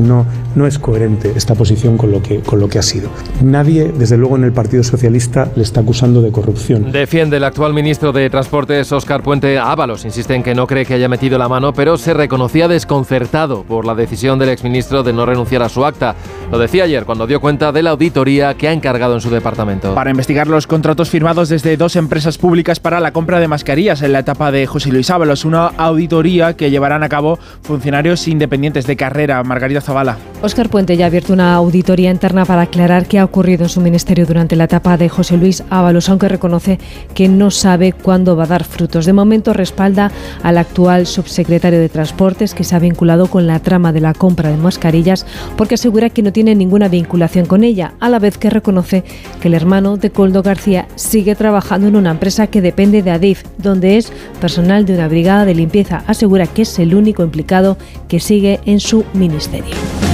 No, 0.00 0.26
no 0.54 0.66
es 0.66 0.78
coherente 0.78 1.32
esta 1.36 1.54
posición 1.54 1.96
con 1.96 2.10
lo, 2.10 2.22
que, 2.22 2.40
con 2.40 2.60
lo 2.60 2.68
que 2.68 2.78
ha 2.78 2.82
sido. 2.82 3.10
Nadie, 3.42 3.92
desde 3.96 4.16
luego 4.16 4.36
en 4.36 4.44
el 4.44 4.52
Partido 4.52 4.82
Socialista, 4.82 5.50
le 5.56 5.62
está 5.62 5.80
acusando 5.80 6.22
de 6.22 6.30
corrupción. 6.30 6.92
Defiende 6.92 7.36
el 7.36 7.44
actual 7.44 7.74
ministro 7.74 8.12
de 8.12 8.28
Transportes, 8.30 8.90
Óscar 8.92 9.22
Puente 9.22 9.58
Ábalos. 9.58 10.04
Insiste 10.04 10.34
en 10.34 10.42
que 10.42 10.54
no 10.54 10.66
cree 10.66 10.84
que 10.84 10.94
haya 10.94 11.08
metido 11.08 11.38
la 11.38 11.48
mano, 11.48 11.72
pero 11.72 11.96
se 11.96 12.14
reconocía 12.14 12.68
desconcertado 12.68 13.64
por 13.64 13.84
la 13.84 13.94
decisión 13.94 14.38
del 14.38 14.50
exministro 14.50 15.02
de 15.02 15.12
no 15.12 15.26
renunciar 15.26 15.62
a 15.62 15.68
su 15.68 15.84
acta. 15.84 16.14
Lo 16.50 16.58
decía 16.58 16.84
ayer 16.84 17.04
cuando 17.04 17.26
dio 17.26 17.40
cuenta 17.40 17.72
de 17.72 17.82
la 17.82 17.90
auditoría 17.90 18.54
que 18.54 18.68
ha 18.68 18.72
encargado 18.72 19.14
en 19.14 19.20
su 19.20 19.30
departamento. 19.30 19.94
Para 19.94 20.10
investigar 20.10 20.46
los 20.46 20.66
contratos 20.66 21.10
firmados 21.10 21.48
desde 21.48 21.76
dos 21.76 21.96
empresas 21.96 22.38
públicas 22.38 22.80
para 22.80 23.00
la 23.00 23.12
compra 23.12 23.40
de 23.40 23.48
mascarillas 23.48 24.02
en 24.02 24.12
la 24.12 24.20
etapa 24.20 24.50
de 24.50 24.66
José 24.66 24.90
Luis 24.90 25.10
Ábalos, 25.10 25.44
una 25.44 25.66
auditoría 25.66 26.54
que 26.54 26.70
llevarán 26.70 27.02
a 27.02 27.08
cabo 27.08 27.38
funcionarios 27.62 28.28
independientes 28.28 28.86
de 28.86 28.96
carrera. 28.96 29.42
Margarita 29.42 29.80
Zavala. 29.80 30.18
Óscar 30.44 30.70
Puente 30.70 30.96
ya 30.96 31.04
ha 31.04 31.06
abierto 31.06 31.32
una 31.32 31.54
auditoría 31.54 32.10
interna 32.10 32.44
para 32.44 32.62
aclarar 32.62 33.06
qué 33.06 33.20
ha 33.20 33.24
ocurrido 33.24 33.62
en 33.62 33.68
su 33.68 33.80
ministerio 33.80 34.26
durante 34.26 34.56
la 34.56 34.64
etapa 34.64 34.96
de 34.96 35.08
José 35.08 35.36
Luis 35.36 35.62
Ábalos, 35.70 36.08
aunque 36.08 36.28
reconoce 36.28 36.80
que 37.14 37.28
no 37.28 37.52
sabe 37.52 37.92
cuándo 37.92 38.34
va 38.34 38.42
a 38.42 38.48
dar 38.48 38.64
frutos. 38.64 39.06
De 39.06 39.12
momento 39.12 39.52
respalda 39.52 40.10
al 40.42 40.58
actual 40.58 41.06
subsecretario 41.06 41.78
de 41.78 41.88
Transportes, 41.88 42.54
que 42.54 42.64
se 42.64 42.74
ha 42.74 42.80
vinculado 42.80 43.28
con 43.28 43.46
la 43.46 43.60
trama 43.60 43.92
de 43.92 44.00
la 44.00 44.14
compra 44.14 44.50
de 44.50 44.56
mascarillas, 44.56 45.26
porque 45.56 45.76
asegura 45.76 46.10
que 46.10 46.22
no 46.22 46.32
tiene 46.32 46.56
ninguna 46.56 46.88
vinculación 46.88 47.46
con 47.46 47.62
ella, 47.62 47.94
a 48.00 48.08
la 48.08 48.18
vez 48.18 48.36
que 48.36 48.50
reconoce 48.50 49.04
que 49.40 49.46
el 49.46 49.54
hermano 49.54 49.96
de 49.96 50.10
Coldo 50.10 50.42
García 50.42 50.88
sigue 50.96 51.36
trabajando 51.36 51.86
en 51.86 51.94
una 51.94 52.10
empresa 52.10 52.48
que 52.48 52.60
depende 52.60 53.04
de 53.04 53.12
Adif, 53.12 53.44
donde 53.58 53.96
es 53.96 54.12
personal 54.40 54.86
de 54.86 54.94
una 54.94 55.06
brigada 55.06 55.44
de 55.44 55.54
limpieza. 55.54 56.02
Asegura 56.08 56.48
que 56.48 56.62
es 56.62 56.80
el 56.80 56.96
único 56.96 57.22
implicado 57.22 57.78
que 58.08 58.18
sigue 58.18 58.58
en 58.66 58.80
su 58.80 59.04
ministerio. 59.14 60.11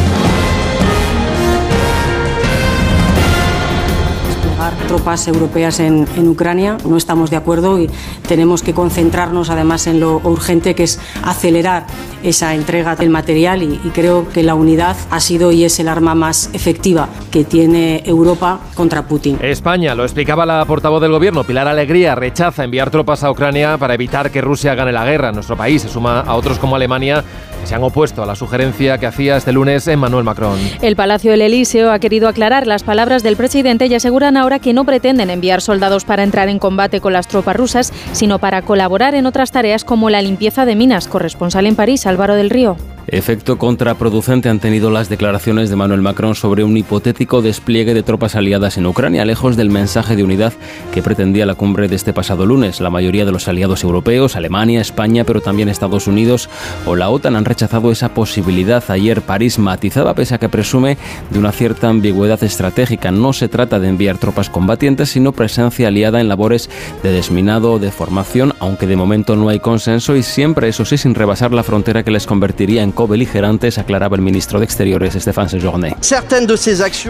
Tropas 4.87 5.27
europeas 5.29 5.81
en, 5.81 6.07
en 6.16 6.29
Ucrania. 6.29 6.77
No 6.85 6.97
estamos 6.97 7.31
de 7.31 7.37
acuerdo 7.37 7.79
y 7.79 7.91
tenemos 8.27 8.62
que 8.62 8.75
concentrarnos 8.75 9.51
además 9.51 9.87
en 9.87 10.01
lo 10.01 10.16
urgente 10.25 10.75
que 10.75 10.85
es 10.85 11.01
acelerar 11.23 11.87
esa 12.23 12.55
entrega 12.55 12.97
del 12.97 13.11
material 13.11 13.62
y, 13.62 13.81
y 13.85 13.91
creo 13.91 14.29
que 14.29 14.43
la 14.43 14.55
unidad 14.55 14.97
ha 15.11 15.21
sido 15.21 15.53
y 15.53 15.64
es 15.64 15.79
el 15.81 15.89
arma 15.89 16.14
más 16.14 16.51
efectiva 16.53 17.09
que 17.31 17.45
tiene 17.45 18.03
Europa 18.05 18.61
contra 18.75 19.03
Putin. 19.03 19.39
España, 19.43 19.95
lo 19.95 20.05
explicaba 20.05 20.45
la 20.47 20.64
portavoz 20.64 21.01
del 21.01 21.12
gobierno, 21.12 21.45
Pilar 21.45 21.69
Alegría, 21.69 22.14
rechaza 22.14 22.64
enviar 22.64 22.91
tropas 22.91 23.23
a 23.25 23.31
Ucrania 23.31 23.79
para 23.79 23.95
evitar 23.95 24.31
que 24.31 24.41
Rusia 24.41 24.75
gane 24.75 24.93
la 24.93 25.05
guerra. 25.05 25.33
Nuestro 25.33 25.57
país 25.57 25.83
se 25.83 25.89
suma 25.89 26.21
a 26.21 26.35
otros 26.35 26.59
como 26.59 26.77
Alemania 26.77 27.25
se 27.69 27.75
han 27.75 27.85
opuesto 27.85 28.23
a 28.23 28.27
la 28.27 28.35
sugerencia 28.35 28.97
que 28.97 29.05
hacía 29.05 29.37
este 29.37 29.53
lunes 29.53 29.87
Emmanuel 29.89 30.25
Macron. 30.25 30.59
El 30.81 30.97
Palacio 30.97 31.33
del 31.33 31.43
Elíseo 31.43 31.93
ha 31.93 31.99
querido 31.99 32.27
aclarar 32.27 32.66
las 32.66 32.83
palabras 32.83 33.23
del 33.23 33.37
presidente 33.37 33.87
y 33.87 33.95
aseguran 33.95 34.39
ahora 34.39 34.59
que 34.59 34.73
no 34.73 34.87
pretenden 34.87 35.29
enviar 35.29 35.61
soldados 35.61 36.07
para 36.07 36.23
entrar 36.23 36.49
en 36.49 36.59
combate 36.59 37.03
con 37.03 37.12
las 37.12 37.29
tropas 37.29 37.57
rusas, 37.57 37.93
sino 38.12 38.39
para 38.39 38.62
colaborar 38.62 39.14
en 39.14 39.27
otras 39.27 39.53
tareas 39.53 39.85
como 39.85 40.09
la 40.09 40.23
limpieza 40.23 40.64
de 40.64 40.77
minas. 40.77 41.09
Corresponsal 41.09 41.66
en 41.66 41.77
París, 41.77 42.07
Álvaro 42.07 42.37
del 42.37 42.49
Río. 42.49 42.79
Efecto 43.11 43.57
contraproducente 43.57 44.51
han 44.51 44.61
tenido 44.61 44.91
las 44.91 45.09
declaraciones 45.09 45.71
de 45.71 45.77
Manuel 45.77 46.03
Macron 46.03 46.35
sobre 46.35 46.63
un 46.63 46.77
hipotético 46.77 47.41
despliegue 47.41 47.95
de 47.95 48.03
tropas 48.03 48.37
aliadas 48.37 48.77
en 48.77 48.85
Ucrania, 48.85 49.25
lejos 49.25 49.57
del 49.57 49.71
mensaje 49.71 50.15
de 50.15 50.25
unidad 50.25 50.53
que 50.93 51.01
pretendía 51.01 51.47
la 51.47 51.55
cumbre 51.55 51.89
de 51.89 51.97
este 51.97 52.13
pasado 52.13 52.45
lunes. 52.45 52.83
La 52.83 52.91
mayoría 52.91 53.25
de 53.25 53.33
los 53.33 53.49
aliados 53.49 53.83
europeos, 53.83 54.37
Alemania, 54.37 54.83
España, 54.83 55.25
pero 55.25 55.41
también 55.41 55.71
Estados 55.71 56.07
Unidos 56.07 56.51
o 56.85 56.97
la 56.97 57.09
OTAN 57.09 57.37
han 57.37 57.47
rechazado 57.47 57.91
esa 57.91 58.11
posibilidad. 58.11 58.85
Ayer 58.91 59.23
París 59.23 59.59
matizaba, 59.59 60.13
pese 60.13 60.35
a 60.35 60.39
que 60.39 60.51
presume 60.51 60.99
de 61.31 61.39
una 61.39 61.53
cierta 61.53 61.89
ambigüedad 61.89 62.45
estratégica. 62.45 63.11
No 63.11 63.33
se 63.33 63.49
trata 63.49 63.81
de 63.81 63.89
enviar 63.89 64.19
tropas 64.19 64.51
combatientes, 64.51 65.09
sino 65.09 65.33
presencia 65.33 65.89
aliada 65.89 66.21
en 66.21 66.29
labores 66.29 66.69
de 67.03 67.11
desminado 67.11 67.73
o 67.73 67.79
de 67.79 67.91
formación, 67.91 68.53
aunque 68.61 68.87
de 68.87 68.97
momento 68.97 69.35
no 69.35 69.49
hay 69.49 69.61
consenso 69.61 70.15
y 70.15 70.23
siempre, 70.23 70.69
eso 70.69 70.85
sí, 70.85 70.99
sin 70.99 71.15
rebasar 71.15 71.55
la 71.55 71.63
frontera 71.63 72.03
que 72.03 72.11
les 72.11 72.27
convertiría 72.27 72.83
en 72.83 72.98
co-beligerantes, 72.99 73.79
aclaraba 73.79 74.17
el 74.17 74.23
ministro 74.23 74.59
de 74.59 74.65
Exteriores, 74.65 75.15
Stéphane 75.15 75.49
Sejourné. 75.49 75.95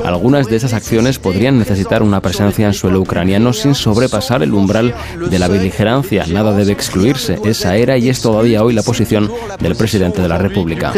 Algunas 0.05 0.47
de 0.47 0.57
esas 0.57 0.75
acciones 0.75 1.19
podrían 1.19 1.59
necesitar 1.59 2.03
una 2.03 2.21
presencia 2.21 2.67
en 2.67 2.75
suelo 2.75 3.01
ucraniano 3.01 3.55
sin 3.55 3.75
sobrepasar 3.75 4.43
el 4.43 4.53
umbral 4.53 4.95
de 5.31 5.39
la 5.39 5.49
beligerancia. 5.49 6.27
Nada 6.27 6.53
debe 6.53 6.73
excluirse. 6.73 7.39
Esa 7.43 7.77
era 7.77 7.97
y 7.97 8.11
es 8.11 8.21
todavía 8.21 8.63
hoy 8.65 8.75
la 8.75 8.83
posición 8.83 9.33
del 9.61 9.77
presidente 9.77 10.21
de 10.21 10.29
la 10.29 10.37
República. 10.37 10.93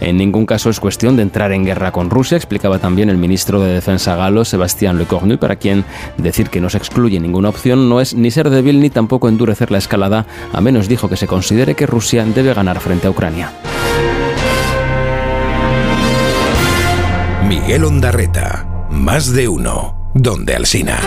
En 0.00 0.16
ningún 0.16 0.46
caso 0.46 0.70
es 0.70 0.80
cuestión 0.80 1.16
de 1.16 1.24
entrar 1.24 1.52
en 1.52 1.66
guerra 1.66 1.92
con 1.92 2.08
Rusia, 2.08 2.38
explicaba 2.38 2.78
también 2.78 3.10
el 3.10 3.18
ministro 3.18 3.60
de 3.60 3.74
Defensa 3.74 4.16
galo, 4.16 4.46
Sebastián 4.46 4.96
Lecornu, 4.96 5.36
para 5.36 5.56
quien 5.56 5.84
decir 6.16 6.48
que 6.48 6.62
no 6.62 6.70
se 6.70 6.78
excluye 6.78 7.20
ninguna 7.20 7.50
opción 7.50 7.90
no 7.90 8.00
es 8.00 8.14
ni 8.14 8.30
ser 8.30 8.48
débil 8.48 8.80
ni 8.80 8.88
tampoco 8.88 9.28
endurecer 9.28 9.70
la 9.70 9.76
escalada, 9.76 10.24
a 10.50 10.62
menos 10.62 10.88
dijo 10.88 11.10
que 11.10 11.18
se 11.18 11.26
considere 11.26 11.74
que 11.74 11.86
Rusia 11.86 12.24
debe 12.24 12.54
ganar 12.54 12.80
frente 12.80 13.06
a 13.06 13.10
Ucrania. 13.10 13.52
Miguel 17.62 17.84
Ondarreta, 17.84 18.88
más 18.90 19.32
de 19.32 19.46
uno, 19.46 20.10
donde 20.14 20.56
Alsina. 20.56 20.98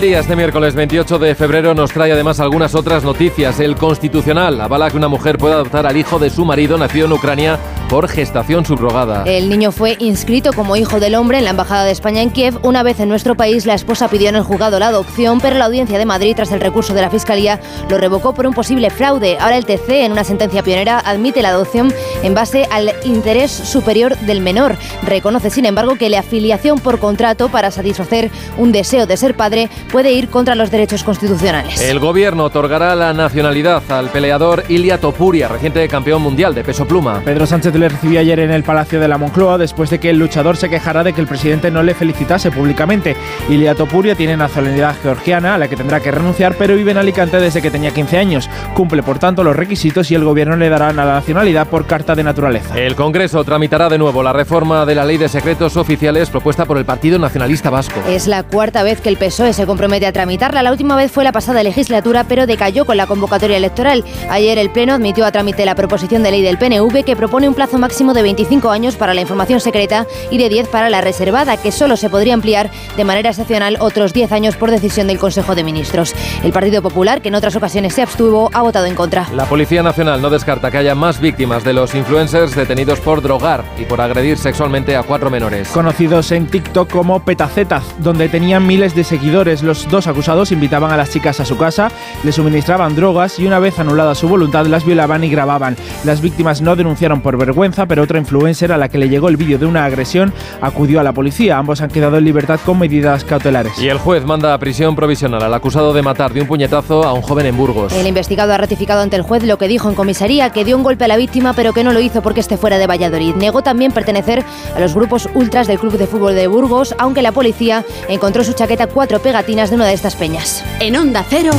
El 0.00 0.06
día 0.06 0.20
este 0.20 0.34
miércoles 0.34 0.74
28 0.74 1.18
de 1.18 1.34
febrero 1.34 1.74
nos 1.74 1.92
trae 1.92 2.10
además 2.10 2.40
algunas 2.40 2.74
otras 2.74 3.04
noticias. 3.04 3.60
El 3.60 3.76
Constitucional 3.76 4.58
avala 4.58 4.90
que 4.90 4.96
una 4.96 5.08
mujer 5.08 5.36
pueda 5.36 5.56
adoptar 5.56 5.86
al 5.86 5.98
hijo 5.98 6.18
de 6.18 6.30
su 6.30 6.46
marido 6.46 6.78
nacido 6.78 7.04
en 7.04 7.12
Ucrania 7.12 7.58
por 7.90 8.08
gestación 8.08 8.64
subrogada. 8.64 9.24
El 9.26 9.50
niño 9.50 9.72
fue 9.72 9.96
inscrito 9.98 10.52
como 10.54 10.76
hijo 10.76 11.00
del 11.00 11.16
hombre 11.16 11.36
en 11.38 11.44
la 11.44 11.50
Embajada 11.50 11.84
de 11.84 11.90
España 11.90 12.22
en 12.22 12.30
Kiev. 12.30 12.56
Una 12.62 12.82
vez 12.82 13.00
en 13.00 13.10
nuestro 13.10 13.34
país, 13.34 13.66
la 13.66 13.74
esposa 13.74 14.08
pidió 14.08 14.30
en 14.30 14.36
el 14.36 14.42
juzgado 14.42 14.78
la 14.78 14.86
adopción, 14.86 15.40
pero 15.40 15.58
la 15.58 15.66
Audiencia 15.66 15.98
de 15.98 16.06
Madrid, 16.06 16.34
tras 16.34 16.52
el 16.52 16.60
recurso 16.60 16.94
de 16.94 17.02
la 17.02 17.10
Fiscalía, 17.10 17.60
lo 17.90 17.98
revocó 17.98 18.32
por 18.32 18.46
un 18.46 18.54
posible 18.54 18.88
fraude. 18.88 19.36
Ahora 19.38 19.58
el 19.58 19.66
TC, 19.66 20.04
en 20.04 20.12
una 20.12 20.24
sentencia 20.24 20.62
pionera, 20.62 21.00
admite 21.00 21.42
la 21.42 21.48
adopción 21.50 21.92
en 22.22 22.32
base 22.32 22.66
al 22.70 22.94
interés 23.04 23.50
superior 23.50 24.16
del 24.20 24.40
menor. 24.40 24.78
Reconoce, 25.02 25.50
sin 25.50 25.66
embargo, 25.66 25.96
que 25.96 26.08
la 26.08 26.20
afiliación 26.20 26.78
por 26.78 27.00
contrato 27.00 27.48
para 27.50 27.72
satisfacer 27.72 28.30
un 28.56 28.70
deseo 28.70 29.06
de 29.06 29.16
ser 29.16 29.34
padre 29.34 29.68
puede 29.90 30.12
ir 30.12 30.28
contra 30.28 30.54
los 30.54 30.70
derechos 30.70 31.04
constitucionales. 31.04 31.80
El 31.80 31.98
gobierno 31.98 32.44
otorgará 32.44 32.94
la 32.94 33.12
nacionalidad 33.12 33.82
al 33.90 34.08
peleador 34.08 34.64
Ilia 34.68 34.98
Topuria, 34.98 35.48
reciente 35.48 35.86
campeón 35.88 36.22
mundial 36.22 36.54
de 36.54 36.64
peso 36.64 36.86
pluma. 36.86 37.20
Pedro 37.24 37.46
Sánchez 37.46 37.74
le 37.74 37.88
recibió 37.88 38.20
ayer 38.20 38.38
en 38.40 38.52
el 38.52 38.62
Palacio 38.62 39.00
de 39.00 39.08
la 39.08 39.18
Moncloa 39.18 39.58
después 39.58 39.90
de 39.90 39.98
que 39.98 40.10
el 40.10 40.18
luchador 40.18 40.56
se 40.56 40.68
quejara 40.68 41.02
de 41.02 41.12
que 41.12 41.20
el 41.20 41.26
presidente 41.26 41.70
no 41.70 41.82
le 41.82 41.94
felicitase 41.94 42.50
públicamente. 42.50 43.16
Ilia 43.48 43.74
Topuria 43.74 44.14
tiene 44.14 44.36
nacionalidad 44.36 44.94
georgiana 45.02 45.54
a 45.54 45.58
la 45.58 45.68
que 45.68 45.76
tendrá 45.76 46.00
que 46.00 46.10
renunciar, 46.10 46.54
pero 46.56 46.76
vive 46.76 46.92
en 46.92 46.98
Alicante 46.98 47.38
desde 47.38 47.60
que 47.60 47.70
tenía 47.70 47.90
15 47.90 48.18
años. 48.18 48.50
Cumple, 48.74 49.02
por 49.02 49.18
tanto, 49.18 49.42
los 49.42 49.56
requisitos 49.56 50.10
y 50.10 50.14
el 50.14 50.24
gobierno 50.24 50.56
le 50.56 50.68
dará 50.68 50.92
la 50.92 51.04
nacionalidad 51.04 51.66
por 51.66 51.86
carta 51.86 52.14
de 52.14 52.22
naturaleza. 52.22 52.78
El 52.78 52.94
Congreso 52.94 53.42
tramitará 53.44 53.88
de 53.88 53.98
nuevo 53.98 54.22
la 54.22 54.32
reforma 54.32 54.86
de 54.86 54.94
la 54.94 55.04
ley 55.04 55.18
de 55.18 55.28
secretos 55.28 55.76
oficiales 55.76 56.30
propuesta 56.30 56.64
por 56.64 56.78
el 56.78 56.84
Partido 56.84 57.18
Nacionalista 57.18 57.70
Vasco. 57.70 58.00
Es 58.08 58.26
la 58.26 58.42
cuarta 58.44 58.82
vez 58.82 59.00
que 59.00 59.08
el 59.08 59.16
PSOE 59.16 59.52
se 59.52 59.66
compromete 59.66 59.79
a 59.80 60.12
tramitarla. 60.12 60.62
La 60.62 60.72
última 60.72 60.94
vez 60.94 61.10
fue 61.10 61.24
la 61.24 61.32
pasada 61.32 61.62
legislatura, 61.62 62.24
pero 62.24 62.46
decayó 62.46 62.84
con 62.84 62.98
la 62.98 63.06
convocatoria 63.06 63.56
electoral. 63.56 64.04
Ayer 64.28 64.58
el 64.58 64.68
Pleno 64.70 64.92
admitió 64.92 65.24
a 65.24 65.32
trámite 65.32 65.64
la 65.64 65.74
proposición 65.74 66.22
de 66.22 66.30
ley 66.30 66.42
del 66.42 66.58
PNV 66.58 67.02
que 67.02 67.16
propone 67.16 67.48
un 67.48 67.54
plazo 67.54 67.78
máximo 67.78 68.12
de 68.12 68.22
25 68.22 68.70
años 68.70 68.96
para 68.96 69.14
la 69.14 69.22
información 69.22 69.58
secreta 69.58 70.06
y 70.30 70.36
de 70.36 70.50
10 70.50 70.68
para 70.68 70.90
la 70.90 71.00
reservada, 71.00 71.56
que 71.56 71.72
solo 71.72 71.96
se 71.96 72.10
podría 72.10 72.34
ampliar 72.34 72.70
de 72.96 73.04
manera 73.04 73.30
excepcional 73.30 73.78
otros 73.80 74.12
10 74.12 74.32
años 74.32 74.56
por 74.56 74.70
decisión 74.70 75.06
del 75.06 75.18
Consejo 75.18 75.54
de 75.54 75.64
Ministros. 75.64 76.14
El 76.44 76.52
Partido 76.52 76.82
Popular, 76.82 77.22
que 77.22 77.28
en 77.28 77.34
otras 77.34 77.56
ocasiones 77.56 77.94
se 77.94 78.02
abstuvo, 78.02 78.50
ha 78.52 78.60
votado 78.60 78.84
en 78.84 78.94
contra. 78.94 79.28
La 79.34 79.46
Policía 79.46 79.82
Nacional 79.82 80.20
no 80.20 80.28
descarta 80.28 80.70
que 80.70 80.76
haya 80.76 80.94
más 80.94 81.20
víctimas 81.20 81.64
de 81.64 81.72
los 81.72 81.94
influencers 81.94 82.54
detenidos 82.54 83.00
por 83.00 83.22
drogar 83.22 83.64
y 83.78 83.86
por 83.86 84.02
agredir 84.02 84.36
sexualmente 84.36 84.94
a 84.94 85.04
cuatro 85.04 85.30
menores. 85.30 85.68
Conocidos 85.68 86.32
en 86.32 86.48
TikTok 86.48 86.90
como 86.90 87.24
Petacetas, 87.24 87.82
donde 87.98 88.28
tenían 88.28 88.66
miles 88.66 88.94
de 88.94 89.04
seguidores, 89.04 89.62
los 89.70 89.88
dos 89.88 90.08
acusados 90.08 90.50
invitaban 90.50 90.90
a 90.90 90.96
las 90.96 91.10
chicas 91.10 91.38
a 91.38 91.44
su 91.44 91.56
casa, 91.56 91.92
les 92.24 92.34
suministraban 92.34 92.96
drogas 92.96 93.38
y 93.38 93.46
una 93.46 93.60
vez 93.60 93.78
anulada 93.78 94.16
su 94.16 94.26
voluntad 94.26 94.66
las 94.66 94.84
violaban 94.84 95.22
y 95.22 95.30
grababan. 95.30 95.76
Las 96.02 96.20
víctimas 96.20 96.60
no 96.60 96.74
denunciaron 96.74 97.20
por 97.20 97.38
vergüenza, 97.38 97.86
pero 97.86 98.02
otra 98.02 98.18
influencer 98.18 98.72
a 98.72 98.78
la 98.78 98.88
que 98.88 98.98
le 98.98 99.08
llegó 99.08 99.28
el 99.28 99.36
vídeo 99.36 99.58
de 99.58 99.66
una 99.66 99.84
agresión 99.84 100.32
acudió 100.60 100.98
a 100.98 101.04
la 101.04 101.12
policía. 101.12 101.56
Ambos 101.56 101.82
han 101.82 101.90
quedado 101.90 102.18
en 102.18 102.24
libertad 102.24 102.58
con 102.66 102.80
medidas 102.80 103.22
cautelares. 103.22 103.80
Y 103.80 103.88
el 103.88 103.98
juez 103.98 104.24
manda 104.24 104.52
a 104.52 104.58
prisión 104.58 104.96
provisional 104.96 105.40
al 105.40 105.54
acusado 105.54 105.92
de 105.92 106.02
matar 106.02 106.32
de 106.32 106.40
un 106.40 106.48
puñetazo 106.48 107.04
a 107.04 107.12
un 107.12 107.22
joven 107.22 107.46
en 107.46 107.56
Burgos. 107.56 107.92
El 107.92 108.08
investigado 108.08 108.52
ha 108.52 108.58
ratificado 108.58 109.02
ante 109.02 109.14
el 109.14 109.22
juez 109.22 109.44
lo 109.44 109.56
que 109.56 109.68
dijo 109.68 109.88
en 109.88 109.94
comisaría, 109.94 110.50
que 110.50 110.64
dio 110.64 110.76
un 110.76 110.82
golpe 110.82 111.04
a 111.04 111.08
la 111.08 111.16
víctima, 111.16 111.52
pero 111.52 111.72
que 111.72 111.84
no 111.84 111.92
lo 111.92 112.00
hizo 112.00 112.22
porque 112.22 112.40
esté 112.40 112.56
fuera 112.56 112.78
de 112.78 112.88
Valladolid. 112.88 113.36
Negó 113.36 113.62
también 113.62 113.92
pertenecer 113.92 114.42
a 114.74 114.80
los 114.80 114.94
grupos 114.94 115.28
ultras 115.32 115.68
del 115.68 115.78
Club 115.78 115.96
de 115.96 116.08
Fútbol 116.08 116.34
de 116.34 116.48
Burgos, 116.48 116.92
aunque 116.98 117.22
la 117.22 117.30
policía 117.30 117.84
encontró 118.08 118.42
su 118.42 118.52
chaqueta 118.54 118.88
cuatro 118.88 119.20
pegatinas 119.20 119.59
de 119.68 119.76
una 119.76 119.86
de 119.86 119.92
estas 119.92 120.16
peñas. 120.16 120.64
En 120.78 120.96
Onda 120.96 121.22
Cero, 121.28 121.50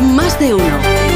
más 0.00 0.40
de 0.40 0.54
uno. 0.54 1.13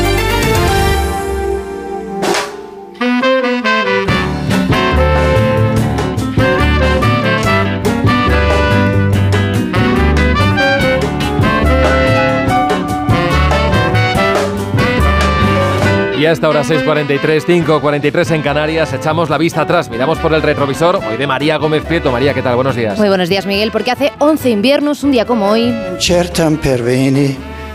Y 16.28 16.30
a 16.30 16.34
esta 16.34 16.46
hora 16.46 16.62
6.43, 16.62 17.46
5.43 17.64 18.34
en 18.34 18.42
Canarias, 18.42 18.92
echamos 18.92 19.30
la 19.30 19.38
vista 19.38 19.62
atrás, 19.62 19.88
miramos 19.88 20.18
por 20.18 20.34
el 20.34 20.42
retrovisor, 20.42 20.96
hoy 20.96 21.16
de 21.16 21.26
María 21.26 21.56
Gómez 21.56 21.82
Prieto. 21.86 22.12
María, 22.12 22.34
¿qué 22.34 22.42
tal? 22.42 22.54
Buenos 22.54 22.76
días. 22.76 22.98
Muy 22.98 23.08
buenos 23.08 23.30
días, 23.30 23.46
Miguel, 23.46 23.70
porque 23.72 23.92
hace 23.92 24.12
11 24.18 24.50
inviernos, 24.50 25.02
un 25.04 25.12
día 25.12 25.24
como 25.24 25.48
hoy. 25.48 25.74
Certam 25.98 26.58
perveni, 26.58 27.34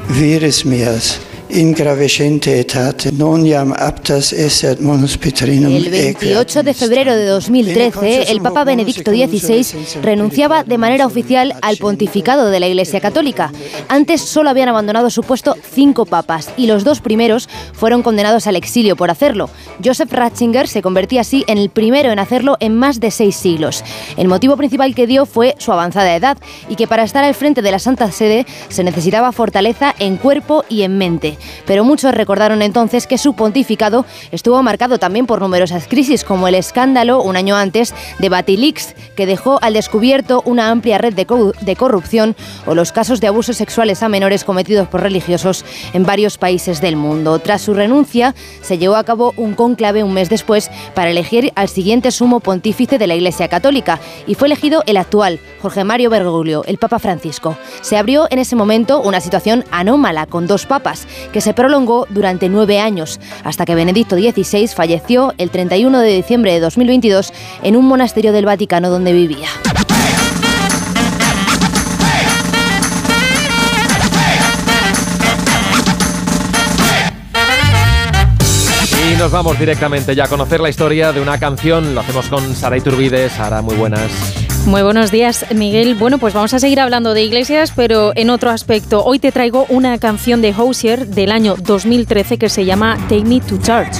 vires 0.09 0.67
mías, 0.67 1.19
El 5.85 5.91
28 5.91 6.63
de 6.63 6.73
febrero 6.73 7.15
de 7.15 7.25
2013, 7.25 8.31
el 8.31 8.41
Papa 8.41 8.63
Benedicto 8.63 9.11
XVI 9.11 10.01
renunciaba 10.01 10.63
de 10.63 10.79
manera 10.79 11.05
oficial 11.05 11.53
al 11.61 11.77
pontificado 11.77 12.49
de 12.49 12.59
la 12.59 12.67
Iglesia 12.67 12.99
Católica. 13.01 13.51
Antes 13.87 14.21
solo 14.21 14.49
habían 14.49 14.69
abandonado 14.69 15.11
su 15.11 15.21
puesto 15.21 15.55
cinco 15.61 16.07
papas 16.07 16.49
y 16.57 16.65
los 16.65 16.83
dos 16.83 17.01
primeros 17.01 17.47
fueron 17.73 18.01
condenados 18.01 18.47
al 18.47 18.55
exilio 18.55 18.95
por 18.95 19.11
hacerlo. 19.11 19.51
Joseph 19.83 20.11
Ratzinger 20.11 20.67
se 20.67 20.81
convertía 20.81 21.21
así 21.21 21.43
en 21.47 21.59
el 21.59 21.69
primero 21.69 22.11
en 22.11 22.17
hacerlo 22.17 22.57
en 22.61 22.75
más 22.75 22.99
de 22.99 23.11
seis 23.11 23.35
siglos. 23.35 23.83
El 24.17 24.27
motivo 24.27 24.57
principal 24.57 24.95
que 24.95 25.05
dio 25.05 25.27
fue 25.27 25.53
su 25.59 25.71
avanzada 25.71 26.15
edad 26.15 26.39
y 26.67 26.75
que 26.77 26.87
para 26.87 27.03
estar 27.03 27.23
al 27.23 27.35
frente 27.35 27.61
de 27.61 27.71
la 27.71 27.77
Santa 27.77 28.11
Sede 28.11 28.47
se 28.69 28.83
necesitaba 28.83 29.31
fortaleza 29.31 29.93
en 29.99 30.17
cuerpo 30.17 30.65
y 30.67 30.81
en 30.81 30.97
mente. 30.97 31.37
Pero 31.65 31.83
muchos 31.83 32.13
recordaron 32.13 32.61
entonces 32.61 33.07
que 33.07 33.17
su 33.17 33.33
pontificado 33.33 34.05
estuvo 34.31 34.61
marcado 34.63 34.99
también 34.99 35.25
por 35.25 35.41
numerosas 35.41 35.87
crisis, 35.87 36.23
como 36.23 36.47
el 36.47 36.55
escándalo 36.55 37.21
un 37.21 37.35
año 37.35 37.55
antes 37.55 37.93
de 38.19 38.29
Batilix, 38.29 38.95
que 39.15 39.25
dejó 39.25 39.59
al 39.61 39.73
descubierto 39.73 40.41
una 40.45 40.69
amplia 40.69 40.97
red 40.97 41.13
de, 41.13 41.25
co- 41.25 41.53
de 41.61 41.75
corrupción, 41.75 42.35
o 42.65 42.75
los 42.75 42.91
casos 42.91 43.21
de 43.21 43.27
abusos 43.27 43.57
sexuales 43.57 44.03
a 44.03 44.09
menores 44.09 44.43
cometidos 44.43 44.87
por 44.87 45.01
religiosos 45.01 45.65
en 45.93 46.03
varios 46.05 46.37
países 46.37 46.81
del 46.81 46.95
mundo. 46.95 47.39
Tras 47.39 47.61
su 47.61 47.73
renuncia, 47.73 48.35
se 48.61 48.77
llevó 48.77 48.95
a 48.95 49.03
cabo 49.03 49.33
un 49.37 49.53
cónclave 49.53 50.03
un 50.03 50.13
mes 50.13 50.29
después 50.29 50.69
para 50.93 51.09
elegir 51.11 51.51
al 51.55 51.69
siguiente 51.69 52.11
sumo 52.11 52.39
pontífice 52.39 52.97
de 52.97 53.07
la 53.07 53.15
Iglesia 53.15 53.47
Católica, 53.47 53.99
y 54.27 54.35
fue 54.35 54.47
elegido 54.47 54.83
el 54.85 54.97
actual, 54.97 55.39
Jorge 55.61 55.83
Mario 55.83 56.09
Bergoglio, 56.09 56.63
el 56.65 56.77
Papa 56.77 56.99
Francisco. 56.99 57.57
Se 57.81 57.97
abrió 57.97 58.27
en 58.29 58.39
ese 58.39 58.55
momento 58.55 59.01
una 59.01 59.19
situación 59.21 59.65
anómala 59.71 60.25
con 60.25 60.47
dos 60.47 60.65
papas, 60.65 61.07
que 61.33 61.41
se 61.41 61.53
prolongó 61.53 62.07
durante 62.09 62.47
nueve 62.47 62.79
años, 62.79 63.19
hasta 63.43 63.65
que 63.65 63.75
Benedicto 63.75 64.15
XVI 64.15 64.67
falleció 64.67 65.33
el 65.37 65.49
31 65.49 65.99
de 65.99 66.15
diciembre 66.15 66.53
de 66.53 66.61
2022 66.61 67.33
en 67.63 67.75
un 67.75 67.85
monasterio 67.85 68.31
del 68.31 68.45
Vaticano 68.45 68.89
donde 68.89 69.11
vivía. 69.11 69.49
Y 79.11 79.15
nos 79.17 79.31
vamos 79.31 79.59
directamente 79.59 80.15
ya 80.15 80.25
a 80.25 80.27
conocer 80.27 80.61
la 80.61 80.69
historia 80.69 81.11
de 81.11 81.19
una 81.19 81.37
canción. 81.39 81.93
Lo 81.93 82.01
hacemos 82.01 82.29
con 82.29 82.55
Sara 82.55 82.77
Iturbide. 82.77 83.29
Sara, 83.29 83.61
muy 83.61 83.75
buenas. 83.75 84.42
Muy 84.65 84.81
buenos 84.81 85.11
días, 85.11 85.45
Miguel. 85.53 85.95
Bueno, 85.95 86.17
pues 86.17 86.33
vamos 86.33 86.53
a 86.53 86.59
seguir 86.59 86.79
hablando 86.79 87.13
de 87.13 87.23
iglesias, 87.23 87.73
pero 87.75 88.13
en 88.15 88.29
otro 88.29 88.49
aspecto. 88.49 89.03
Hoy 89.03 89.19
te 89.19 89.31
traigo 89.31 89.65
una 89.69 89.97
canción 89.97 90.41
de 90.41 90.53
Hosier 90.57 91.07
del 91.07 91.31
año 91.31 91.55
2013 91.59 92.37
que 92.37 92.49
se 92.49 92.63
llama 92.63 92.97
Take 93.09 93.25
Me 93.25 93.41
to 93.41 93.57
Church. 93.57 93.93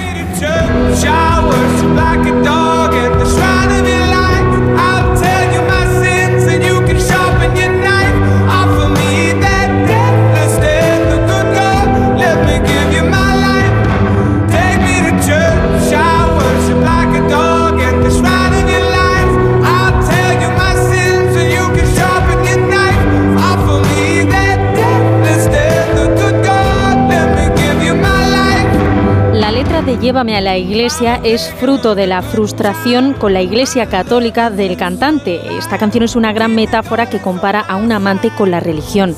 De 29.98 30.04
Llévame 30.04 30.36
a 30.36 30.42
la 30.42 30.58
iglesia 30.58 31.20
es 31.24 31.50
fruto 31.60 31.96
de 31.96 32.08
la 32.08 32.22
frustración 32.22 33.14
con 33.14 33.34
la 33.34 33.42
iglesia 33.42 33.88
católica 33.88 34.50
del 34.50 34.78
cantante. 34.78 35.42
Esta 35.58 35.78
canción 35.78 36.04
es 36.04 36.16
una 36.16 36.34
gran 36.34 36.54
metáfora 36.56 37.10
que 37.10 37.20
compara 37.20 37.60
a 37.62 37.76
un 37.76 37.92
amante 37.92 38.30
con 38.30 38.52
la 38.52 38.60
religión. 38.60 39.16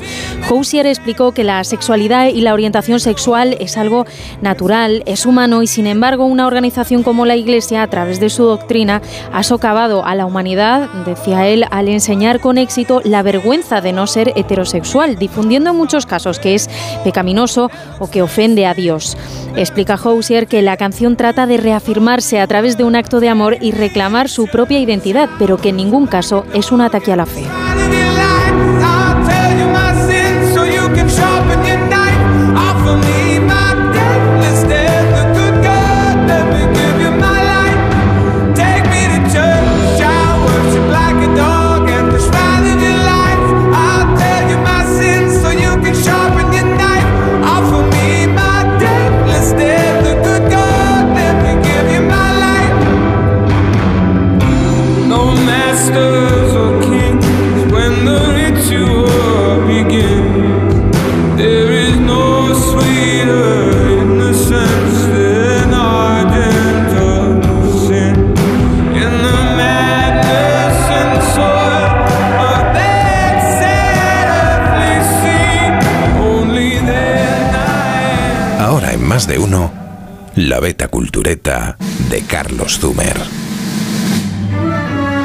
Housier 0.47 0.85
explicó 0.85 1.31
que 1.31 1.43
la 1.43 1.63
sexualidad 1.63 2.27
y 2.27 2.41
la 2.41 2.53
orientación 2.53 2.99
sexual 2.99 3.57
es 3.59 3.77
algo 3.77 4.05
natural, 4.41 5.03
es 5.05 5.25
humano 5.25 5.61
y 5.61 5.67
sin 5.67 5.87
embargo 5.87 6.25
una 6.25 6.47
organización 6.47 7.03
como 7.03 7.25
la 7.25 7.35
iglesia 7.35 7.81
a 7.81 7.87
través 7.87 8.19
de 8.19 8.29
su 8.29 8.43
doctrina 8.43 9.01
ha 9.33 9.43
socavado 9.43 10.05
a 10.05 10.15
la 10.15 10.25
humanidad, 10.25 10.89
decía 11.05 11.47
él, 11.47 11.65
al 11.71 11.89
enseñar 11.89 12.39
con 12.39 12.57
éxito 12.57 13.01
la 13.03 13.23
vergüenza 13.23 13.81
de 13.81 13.93
no 13.93 14.07
ser 14.07 14.33
heterosexual, 14.35 15.15
difundiendo 15.17 15.71
en 15.71 15.77
muchos 15.77 16.05
casos 16.05 16.39
que 16.39 16.55
es 16.55 16.69
pecaminoso 17.03 17.71
o 17.99 18.09
que 18.09 18.21
ofende 18.21 18.65
a 18.65 18.73
Dios. 18.73 19.17
Explica 19.55 19.97
Housier 19.97 20.47
que 20.47 20.61
la 20.65 20.77
canción 20.77 21.15
trata 21.15 21.45
de 21.45 21.57
reafirmarse 21.57 22.39
a 22.39 22.47
través 22.47 22.75
de 22.77 22.83
un 22.83 22.95
acto 22.95 23.19
de 23.19 23.29
amor 23.29 23.57
y 23.61 23.71
reclamar 23.71 24.27
su 24.27 24.47
propia 24.47 24.79
identidad, 24.79 25.29
pero 25.39 25.57
que 25.57 25.69
en 25.69 25.77
ningún 25.77 26.07
caso 26.07 26.45
es 26.53 26.71
un 26.71 26.81
ataque 26.81 27.13
a 27.13 27.15
la 27.15 27.25
fe. 27.25 27.43
La 80.35 80.59
beta 80.59 80.89
cultureta 80.89 81.77
de 82.09 82.21
Carlos 82.23 82.77
Zumer. 82.77 83.15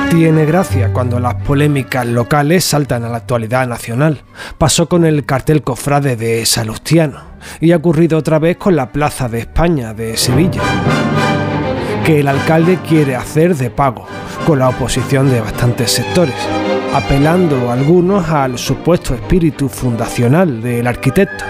Tiene 0.08 0.44
gracia 0.44 0.92
cuando 0.92 1.18
las 1.18 1.34
polémicas 1.34 2.06
locales 2.06 2.64
saltan 2.64 3.02
a 3.02 3.08
la 3.08 3.16
actualidad 3.18 3.66
nacional. 3.66 4.22
Pasó 4.56 4.88
con 4.88 5.04
el 5.04 5.24
cartel 5.24 5.62
cofrade 5.62 6.14
de 6.16 6.46
Salustiano 6.46 7.22
y 7.60 7.72
ha 7.72 7.76
ocurrido 7.76 8.18
otra 8.18 8.38
vez 8.38 8.56
con 8.56 8.76
la 8.76 8.92
Plaza 8.92 9.28
de 9.28 9.40
España 9.40 9.94
de 9.94 10.16
Sevilla, 10.16 10.62
que 12.04 12.20
el 12.20 12.28
alcalde 12.28 12.78
quiere 12.88 13.16
hacer 13.16 13.56
de 13.56 13.70
pago, 13.70 14.06
con 14.46 14.60
la 14.60 14.68
oposición 14.68 15.28
de 15.30 15.40
bastantes 15.40 15.90
sectores, 15.90 16.36
apelando 16.94 17.70
algunos 17.72 18.28
al 18.28 18.58
supuesto 18.58 19.14
espíritu 19.14 19.68
fundacional 19.68 20.62
del 20.62 20.86
arquitecto. 20.86 21.44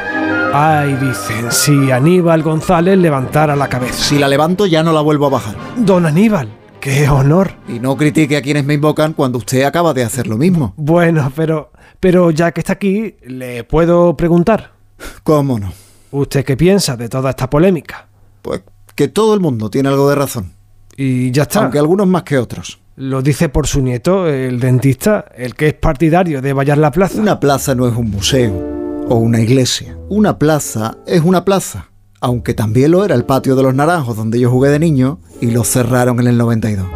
Ay, 0.53 0.95
dicen, 0.95 1.53
si 1.53 1.93
Aníbal 1.93 2.43
González 2.43 2.99
levantara 2.99 3.55
la 3.55 3.69
cabeza. 3.69 3.95
Si 3.95 4.19
la 4.19 4.27
levanto 4.27 4.67
ya 4.67 4.83
no 4.83 4.93
la 4.93 5.01
vuelvo 5.01 5.27
a 5.27 5.31
bajar. 5.31 5.55
Don 5.77 6.07
Aníbal, 6.07 6.49
qué 6.81 7.09
honor. 7.09 7.53
Y 7.69 7.79
no 7.79 7.97
critique 7.97 8.37
a 8.37 8.43
quienes 8.43 8.65
me 8.65 8.75
invocan 8.75 9.13
cuando 9.13 9.39
usted 9.39 9.63
acaba 9.63 9.95
de 9.95 10.03
hacer 10.03 10.27
lo 10.27 10.37
mismo. 10.37 10.75
Bueno, 10.77 11.33
pero, 11.37 11.71
pero 12.01 12.33
ya 12.33 12.51
que 12.51 12.63
está 12.63 12.73
aquí, 12.73 13.15
¿le 13.27 13.63
puedo 13.63 14.17
preguntar? 14.17 14.73
¿Cómo 15.23 15.61
no? 15.61 15.73
¿Usted 16.11 16.45
qué 16.45 16.57
piensa 16.57 16.97
de 16.97 17.09
toda 17.09 17.31
esta 17.31 17.49
polémica? 17.49 18.09
Pues 18.43 18.63
que 18.97 19.07
todo 19.07 19.35
el 19.35 19.41
mundo 19.41 19.71
tiene 19.71 19.89
algo 19.89 20.09
de 20.09 20.17
razón. 20.17 20.53
Y 20.97 21.31
ya 21.31 21.43
está. 21.43 21.61
Aunque 21.61 21.79
algunos 21.79 22.09
más 22.09 22.25
que 22.25 22.39
otros. 22.39 22.81
Lo 22.97 23.23
dice 23.23 23.51
por 23.51 23.69
su 23.69 23.83
nieto, 23.83 24.27
el 24.27 24.59
dentista, 24.59 25.27
el 25.37 25.55
que 25.55 25.69
es 25.69 25.75
partidario 25.75 26.43
de 26.43 26.53
vallar 26.53 26.79
la 26.79 26.91
plaza. 26.91 27.21
Una 27.21 27.39
plaza 27.39 27.77
no 27.77 27.87
es 27.87 27.97
un 27.97 28.11
museo 28.11 28.80
o 29.11 29.17
una 29.17 29.41
iglesia. 29.41 29.99
Una 30.09 30.39
plaza 30.39 30.97
es 31.05 31.21
una 31.23 31.45
plaza. 31.45 31.91
Aunque 32.21 32.55
también 32.55 32.93
lo 32.93 33.05
era 33.05 33.17
el 33.17 33.25
patio 33.25 33.57
de 33.57 33.63
los 33.65 33.75
naranjos 33.75 34.17
donde 34.17 34.39
yo 34.39 34.51
jugué 34.51 34.71
de 34.71 34.79
niño 34.79 35.19
y 35.41 35.51
lo 35.51 35.65
cerraron 35.65 36.21
en 36.21 36.29
el 36.29 36.39
92. 36.39 36.87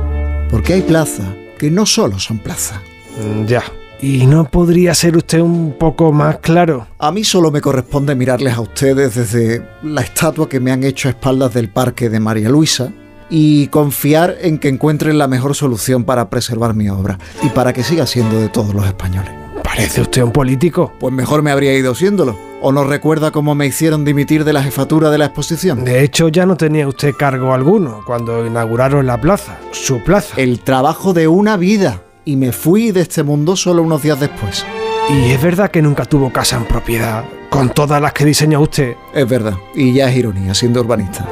Porque 0.48 0.74
hay 0.74 0.82
plazas 0.82 1.26
que 1.58 1.70
no 1.72 1.86
solo 1.86 2.18
son 2.20 2.38
plazas. 2.38 2.78
Mm, 3.20 3.46
Ya. 3.46 3.62
¿Y 4.00 4.26
no 4.26 4.44
podría 4.44 4.92
ser 4.94 5.16
usted 5.16 5.40
un 5.40 5.76
poco 5.78 6.12
más 6.12 6.38
claro? 6.38 6.86
A 6.98 7.10
mí 7.10 7.24
solo 7.24 7.50
me 7.50 7.60
corresponde 7.60 8.14
mirarles 8.14 8.54
a 8.54 8.60
ustedes 8.60 9.14
desde 9.14 9.66
la 9.82 10.02
estatua 10.02 10.48
que 10.48 10.60
me 10.60 10.72
han 10.72 10.84
hecho 10.84 11.08
a 11.08 11.12
espaldas 11.12 11.54
del 11.54 11.70
parque 11.70 12.10
de 12.10 12.20
María 12.20 12.50
Luisa 12.50 12.92
y 13.30 13.68
confiar 13.68 14.36
en 14.42 14.58
que 14.58 14.68
encuentren 14.68 15.16
la 15.16 15.26
mejor 15.26 15.54
solución 15.54 16.04
para 16.04 16.28
preservar 16.28 16.74
mi 16.74 16.88
obra 16.90 17.18
y 17.42 17.48
para 17.48 17.72
que 17.72 17.82
siga 17.82 18.06
siendo 18.06 18.38
de 18.38 18.50
todos 18.50 18.74
los 18.74 18.84
españoles. 18.84 19.43
Parece 19.64 20.02
usted 20.02 20.22
un 20.22 20.30
político. 20.30 20.92
Pues 21.00 21.12
mejor 21.12 21.42
me 21.42 21.50
habría 21.50 21.74
ido 21.74 21.94
siéndolo. 21.94 22.38
¿O 22.60 22.70
no 22.70 22.84
recuerda 22.84 23.32
cómo 23.32 23.54
me 23.54 23.66
hicieron 23.66 24.04
dimitir 24.04 24.44
de 24.44 24.52
la 24.52 24.62
jefatura 24.62 25.10
de 25.10 25.18
la 25.18 25.24
exposición? 25.24 25.84
De 25.84 26.04
hecho, 26.04 26.28
ya 26.28 26.46
no 26.46 26.56
tenía 26.56 26.86
usted 26.86 27.14
cargo 27.14 27.52
alguno 27.52 28.02
cuando 28.06 28.46
inauguraron 28.46 29.06
la 29.06 29.20
plaza, 29.20 29.58
su 29.72 30.04
plaza. 30.04 30.34
El 30.36 30.60
trabajo 30.60 31.12
de 31.12 31.26
una 31.26 31.56
vida. 31.56 32.02
Y 32.24 32.36
me 32.36 32.52
fui 32.52 32.92
de 32.92 33.00
este 33.00 33.22
mundo 33.22 33.56
solo 33.56 33.82
unos 33.82 34.02
días 34.02 34.20
después. 34.20 34.64
Y 35.10 35.32
es 35.32 35.42
verdad 35.42 35.70
que 35.70 35.82
nunca 35.82 36.04
tuvo 36.04 36.32
casa 36.32 36.56
en 36.56 36.64
propiedad, 36.64 37.24
con 37.50 37.70
todas 37.70 38.00
las 38.00 38.12
que 38.12 38.24
diseña 38.24 38.60
usted. 38.60 38.94
Es 39.12 39.28
verdad, 39.28 39.54
y 39.74 39.92
ya 39.92 40.08
es 40.08 40.16
ironía, 40.16 40.54
siendo 40.54 40.80
urbanista. 40.80 41.26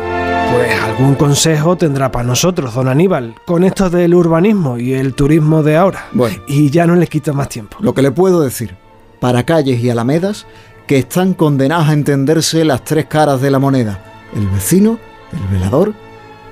Pues 0.53 0.79
algún 0.83 1.15
consejo 1.15 1.77
tendrá 1.77 2.13
para 2.13 2.27
nosotros, 2.27 2.75
don 2.75 2.87
Aníbal, 2.87 3.37
con 3.47 3.65
esto 3.65 3.89
del 3.89 4.15
urbanismo 4.15 4.77
y 4.77 4.93
el 4.93 5.15
turismo 5.15 5.63
de 5.63 5.77
ahora. 5.79 6.09
Bueno. 6.13 6.37
Y 6.47 6.69
ya 6.69 6.87
no 6.87 6.95
le 6.95 7.07
quito 7.07 7.33
más 7.33 7.49
tiempo. 7.49 7.79
Lo 7.81 7.95
que 7.95 8.03
le 8.03 8.11
puedo 8.11 8.43
decir, 8.43 8.77
para 9.19 9.45
calles 9.45 9.81
y 9.81 9.89
alamedas, 9.89 10.47
que 10.87 10.99
están 10.99 11.33
condenadas 11.33 11.89
a 11.89 11.95
entenderse 11.95 12.67
las 12.67 12.85
tres 12.85 13.07
caras 13.07 13.41
de 13.41 13.51
la 13.51 13.59
moneda. 13.59 14.05
El 14.37 14.47
vecino, 14.49 14.99
el 15.33 15.57
velador 15.57 15.95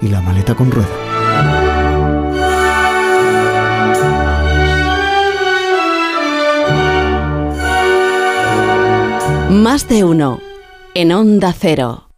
y 0.01 0.09
la 0.09 0.23
maleta 0.23 0.55
con 0.55 0.71
rueda. 0.71 0.89
Más 9.51 9.87
de 9.89 10.05
uno. 10.05 10.41
En 10.95 11.13
Onda 11.13 11.53
Cero. 11.53 12.10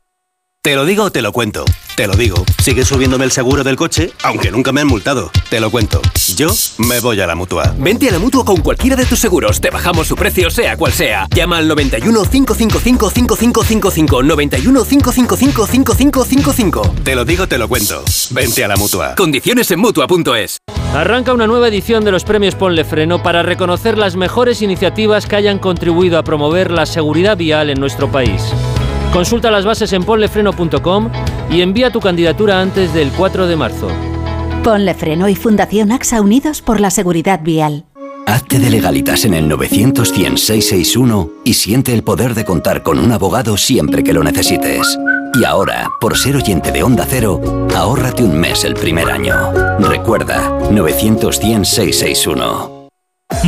Te 0.64 0.76
lo 0.76 0.84
digo 0.84 1.02
o 1.02 1.10
te 1.10 1.22
lo 1.22 1.32
cuento. 1.32 1.64
Te 1.96 2.06
lo 2.06 2.14
digo. 2.14 2.36
Sigue 2.62 2.84
subiéndome 2.84 3.24
el 3.24 3.32
seguro 3.32 3.64
del 3.64 3.74
coche, 3.74 4.12
aunque 4.22 4.52
nunca 4.52 4.70
me 4.70 4.80
han 4.80 4.86
multado. 4.86 5.32
Te 5.50 5.58
lo 5.58 5.72
cuento. 5.72 6.00
Yo 6.36 6.50
me 6.78 7.00
voy 7.00 7.20
a 7.20 7.26
la 7.26 7.34
mutua. 7.34 7.74
Vente 7.76 8.08
a 8.08 8.12
la 8.12 8.20
mutua 8.20 8.44
con 8.44 8.58
cualquiera 8.58 8.94
de 8.94 9.04
tus 9.04 9.18
seguros. 9.18 9.60
Te 9.60 9.70
bajamos 9.70 10.06
su 10.06 10.14
precio, 10.14 10.50
sea 10.50 10.76
cual 10.76 10.92
sea. 10.92 11.26
Llama 11.34 11.58
al 11.58 11.66
91 11.66 12.22
555 12.30 13.10
5555. 13.10 14.22
91 14.22 14.84
555 14.84 15.66
5555. 15.66 16.94
Te 17.02 17.16
lo 17.16 17.24
digo, 17.24 17.48
te 17.48 17.58
lo 17.58 17.66
cuento. 17.66 18.04
Vente 18.30 18.64
a 18.64 18.68
la 18.68 18.76
mutua. 18.76 19.16
Condiciones 19.16 19.68
en 19.72 19.80
mutua.es. 19.80 20.58
Arranca 20.94 21.32
una 21.32 21.48
nueva 21.48 21.66
edición 21.66 22.04
de 22.04 22.12
los 22.12 22.22
premios 22.22 22.54
Ponle 22.54 22.84
Freno 22.84 23.20
para 23.20 23.42
reconocer 23.42 23.98
las 23.98 24.14
mejores 24.14 24.62
iniciativas 24.62 25.26
que 25.26 25.34
hayan 25.34 25.58
contribuido 25.58 26.18
a 26.18 26.22
promover 26.22 26.70
la 26.70 26.86
seguridad 26.86 27.36
vial 27.36 27.68
en 27.68 27.80
nuestro 27.80 28.12
país. 28.12 28.40
Consulta 29.12 29.50
las 29.50 29.66
bases 29.66 29.92
en 29.92 30.04
ponlefreno.com 30.04 31.10
y 31.50 31.60
envía 31.60 31.90
tu 31.90 32.00
candidatura 32.00 32.60
antes 32.60 32.94
del 32.94 33.10
4 33.10 33.46
de 33.46 33.56
marzo. 33.56 33.88
Ponle 34.64 34.94
Freno 34.94 35.28
y 35.28 35.34
Fundación 35.34 35.92
AXA 35.92 36.20
Unidos 36.20 36.62
por 36.62 36.80
la 36.80 36.90
Seguridad 36.90 37.40
Vial. 37.42 37.84
Hazte 38.26 38.58
de 38.58 38.70
legalitas 38.70 39.24
en 39.24 39.34
el 39.34 39.48
900 39.48 40.08
661 40.08 41.30
y 41.44 41.54
siente 41.54 41.92
el 41.92 42.02
poder 42.02 42.34
de 42.34 42.44
contar 42.44 42.82
con 42.82 42.98
un 42.98 43.12
abogado 43.12 43.56
siempre 43.56 44.02
que 44.02 44.14
lo 44.14 44.22
necesites. 44.22 44.98
Y 45.34 45.44
ahora, 45.44 45.90
por 46.00 46.16
ser 46.16 46.36
oyente 46.36 46.72
de 46.72 46.82
Onda 46.82 47.06
Cero, 47.08 47.68
ahórrate 47.74 48.22
un 48.22 48.38
mes 48.38 48.64
el 48.64 48.74
primer 48.74 49.10
año. 49.10 49.34
Recuerda, 49.80 50.70
900 50.70 51.36
661. 51.36 52.81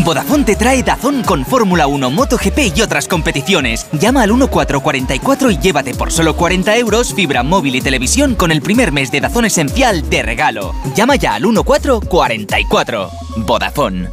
Vodafone 0.04 0.44
te 0.44 0.56
trae 0.56 0.82
Dazón 0.82 1.22
con 1.22 1.44
Fórmula 1.44 1.86
1, 1.86 2.10
MotoGP 2.10 2.76
y 2.76 2.82
otras 2.82 3.08
competiciones. 3.08 3.86
Llama 3.92 4.22
al 4.22 4.32
1444 4.32 5.50
y 5.50 5.58
llévate 5.58 5.94
por 5.94 6.12
solo 6.12 6.36
40 6.36 6.76
euros 6.76 7.14
fibra 7.14 7.42
móvil 7.42 7.76
y 7.76 7.80
televisión 7.80 8.34
con 8.34 8.50
el 8.50 8.62
primer 8.62 8.92
mes 8.92 9.10
de 9.10 9.20
Dazón 9.20 9.44
Esencial 9.44 10.08
de 10.08 10.22
regalo. 10.22 10.74
Llama 10.94 11.16
ya 11.16 11.34
al 11.34 11.42
1444. 11.42 13.10
Vodafone. 13.46 14.08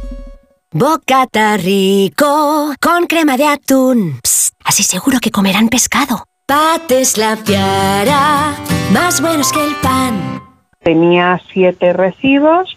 Bocata 0.74 1.58
rico 1.58 2.74
con 2.80 3.06
crema 3.06 3.36
de 3.36 3.46
atún. 3.46 4.20
Psst, 4.22 4.54
así 4.64 4.82
seguro 4.82 5.18
que 5.20 5.30
comerán 5.30 5.68
pescado. 5.68 6.24
Pates 6.46 7.18
la 7.18 7.36
piara, 7.36 8.56
más 8.92 9.20
buenos 9.20 9.52
que 9.52 9.62
el 9.62 9.74
pan. 9.76 10.42
Tenía 10.82 11.40
siete 11.52 11.92
recibos 11.92 12.76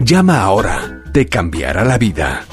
Llama 0.00 0.40
ahora, 0.40 1.02
te 1.12 1.26
cambiará 1.26 1.84
la 1.84 1.98
vida. 1.98 2.44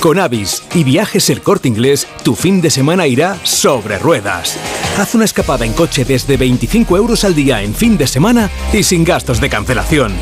Con 0.00 0.20
Avis 0.20 0.62
y 0.74 0.84
Viajes 0.84 1.30
El 1.30 1.40
Corte 1.40 1.68
Inglés, 1.68 2.06
tu 2.22 2.36
fin 2.36 2.60
de 2.60 2.70
semana 2.70 3.06
irá 3.06 3.36
sobre 3.42 3.98
ruedas. 3.98 4.56
Haz 4.98 5.14
una 5.14 5.24
escapada 5.24 5.64
en 5.64 5.72
coche 5.72 6.04
desde 6.04 6.36
25 6.36 6.96
euros 6.96 7.24
al 7.24 7.34
día 7.34 7.62
en 7.62 7.74
fin 7.74 7.96
de 7.98 8.06
semana 8.06 8.50
y 8.72 8.82
sin 8.82 9.04
gastos 9.04 9.40
de 9.40 9.48
cancelación. 9.48 10.12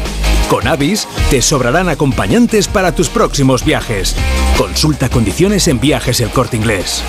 Con 0.48 0.66
Avis 0.68 1.06
te 1.28 1.42
sobrarán 1.42 1.88
acompañantes 1.88 2.68
para 2.68 2.94
tus 2.94 3.08
próximos 3.10 3.64
viajes. 3.64 4.16
Consulta 4.56 5.10
condiciones 5.10 5.68
en 5.68 5.80
Viajes 5.80 6.20
El 6.20 6.30
Corte 6.30 6.56
Inglés. 6.56 7.02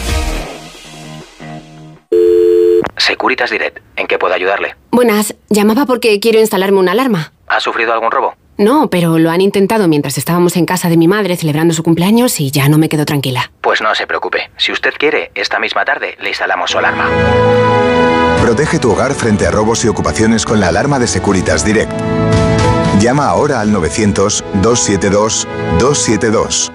Securitas 2.98 3.52
Direct, 3.52 3.80
¿en 3.96 4.08
qué 4.08 4.18
puedo 4.18 4.34
ayudarle? 4.34 4.76
Buenas, 4.92 5.36
llamaba 5.50 5.86
porque 5.86 6.20
quiero 6.20 6.40
instalarme 6.40 6.80
una 6.80 6.94
alarma. 6.94 7.32
¿Ha 7.48 7.60
sufrido 7.60 7.94
algún 7.94 8.12
robo? 8.12 8.34
No, 8.58 8.90
pero 8.90 9.20
lo 9.20 9.32
han 9.32 9.42
intentado 9.42 9.90
mientras 9.90 10.18
estábamos 10.18 10.56
en 10.56 10.66
casa 10.66 10.88
de 10.90 10.96
mi 10.98 11.10
madre 11.10 11.36
celebrando 11.36 11.74
su 11.74 11.84
cumpleaños 11.84 12.40
y 12.40 12.52
ya 12.52 12.70
no 12.70 12.78
me 12.78 12.88
quedo 12.88 13.04
tranquila. 13.06 13.52
Pues 13.62 13.82
no 13.82 13.94
se 13.96 14.08
preocupe. 14.08 14.50
Si 14.58 14.72
usted 14.72 14.94
quiere, 14.98 15.32
esta 15.36 15.60
misma 15.60 15.84
tarde 15.84 16.16
le 16.22 16.30
instalamos 16.30 16.72
su 16.72 16.78
alarma. 16.78 17.10
Protege 18.42 18.80
tu 18.80 18.92
hogar 18.92 19.14
frente 19.14 19.46
a 19.46 19.52
robos 19.52 19.84
y 19.84 19.90
ocupaciones 19.90 20.46
con 20.46 20.62
la 20.62 20.70
alarma 20.70 21.00
de 21.00 21.08
Securitas 21.08 21.66
Direct. 21.66 21.92
Llama 23.00 23.28
ahora 23.28 23.60
al 23.60 23.74
900-272-272. 23.74 26.72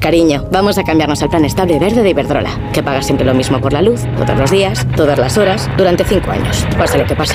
Cariño, 0.00 0.48
vamos 0.50 0.78
a 0.78 0.82
cambiarnos 0.82 1.22
al 1.22 1.28
plan 1.28 1.44
estable 1.44 1.78
verde 1.78 2.02
de 2.02 2.10
Iberdrola, 2.10 2.72
que 2.72 2.82
paga 2.82 3.02
siempre 3.02 3.26
lo 3.26 3.34
mismo 3.34 3.60
por 3.60 3.74
la 3.74 3.82
luz, 3.82 4.00
todos 4.16 4.36
los 4.36 4.50
días, 4.50 4.86
todas 4.96 5.18
las 5.18 5.36
horas, 5.36 5.68
durante 5.76 6.04
cinco 6.04 6.30
años, 6.30 6.66
pase 6.78 6.96
lo 6.96 7.04
que 7.04 7.14
pase. 7.14 7.34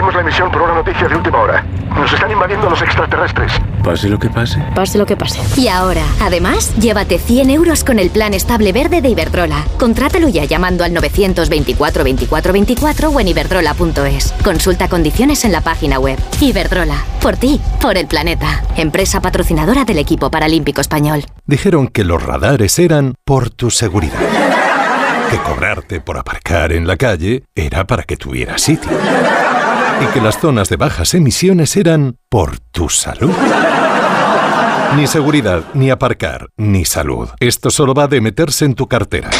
Interrumpimos 0.00 0.14
la 0.14 0.20
emisión 0.20 0.50
por 0.50 0.62
una 0.62 0.74
noticia 0.76 1.08
de 1.08 1.14
última 1.14 1.38
hora. 1.40 1.62
Nos 1.94 2.10
están 2.10 2.30
invadiendo 2.30 2.70
los 2.70 2.80
extraterrestres. 2.80 3.52
Pase 3.84 4.08
lo 4.08 4.18
que 4.18 4.30
pase. 4.30 4.58
Pase 4.74 4.96
lo 4.96 5.04
que 5.04 5.14
pase. 5.14 5.40
Y 5.60 5.68
ahora, 5.68 6.02
además, 6.22 6.74
llévate 6.76 7.18
100 7.18 7.50
euros 7.50 7.84
con 7.84 7.98
el 7.98 8.08
plan 8.08 8.32
estable 8.32 8.72
verde 8.72 9.02
de 9.02 9.10
Iberdrola. 9.10 9.66
Contrátalo 9.78 10.28
ya 10.28 10.44
llamando 10.46 10.84
al 10.84 10.94
924 10.94 12.02
24 12.04 12.52
24 12.52 13.10
o 13.10 13.20
en 13.20 13.28
iberdrola.es. 13.28 14.32
Consulta 14.42 14.88
condiciones 14.88 15.44
en 15.44 15.52
la 15.52 15.60
página 15.60 15.98
web. 15.98 16.18
Iberdrola, 16.40 16.96
por 17.20 17.36
ti, 17.36 17.60
por 17.82 17.98
el 17.98 18.06
planeta. 18.06 18.62
Empresa 18.76 19.20
patrocinadora 19.20 19.84
del 19.84 19.98
equipo 19.98 20.30
paralímpico 20.30 20.80
español. 20.80 21.24
Dijeron 21.44 21.88
que 21.88 22.04
los 22.04 22.22
radares 22.22 22.78
eran 22.78 23.16
por 23.26 23.50
tu 23.50 23.70
seguridad. 23.70 24.20
Que 25.30 25.36
cobrarte 25.38 26.00
por 26.00 26.16
aparcar 26.16 26.72
en 26.72 26.86
la 26.86 26.96
calle 26.96 27.44
era 27.54 27.86
para 27.86 28.04
que 28.04 28.16
tuvieras 28.16 28.62
sitio. 28.62 28.90
Y 30.00 30.06
que 30.12 30.20
las 30.20 30.40
zonas 30.40 30.68
de 30.68 30.76
bajas 30.76 31.14
emisiones 31.14 31.76
eran 31.76 32.16
por 32.28 32.58
tu 32.58 32.88
salud. 32.88 33.34
Ni 34.96 35.06
seguridad, 35.06 35.62
ni 35.74 35.90
aparcar, 35.90 36.48
ni 36.56 36.84
salud. 36.84 37.28
Esto 37.38 37.70
solo 37.70 37.94
va 37.94 38.08
de 38.08 38.20
meterse 38.20 38.64
en 38.64 38.74
tu 38.74 38.88
cartera. 38.88 39.30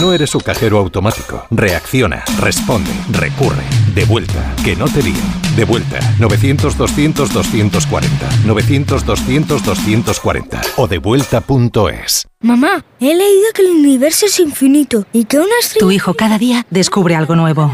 No 0.00 0.12
eres 0.14 0.34
un 0.34 0.40
cajero 0.40 0.78
automático. 0.78 1.46
Reacciona, 1.50 2.24
responde, 2.38 2.90
recurre. 3.10 3.62
De 3.94 4.06
vuelta, 4.06 4.54
que 4.64 4.74
no 4.74 4.86
te 4.86 5.02
líen. 5.02 5.20
De 5.56 5.66
vuelta, 5.66 6.00
900-200-240. 6.18 8.08
900-200-240. 8.46 10.62
O 10.76 10.88
devuelta.es. 10.88 12.26
Mamá, 12.40 12.82
he 12.98 13.14
leído 13.14 13.52
que 13.54 13.60
el 13.60 13.72
universo 13.72 14.24
es 14.24 14.40
infinito 14.40 15.04
y 15.12 15.26
que 15.26 15.38
una 15.38 15.58
estrella... 15.60 15.80
Tu 15.80 15.90
hijo 15.90 16.14
cada 16.14 16.38
día 16.38 16.64
descubre 16.70 17.14
algo 17.14 17.36
nuevo. 17.36 17.70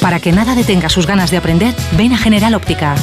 Para 0.00 0.20
que 0.20 0.30
nada 0.30 0.54
detenga 0.54 0.88
sus 0.88 1.08
ganas 1.08 1.32
de 1.32 1.38
aprender, 1.38 1.74
ven 1.98 2.12
a 2.12 2.18
General 2.18 2.54
Óptica. 2.54 2.94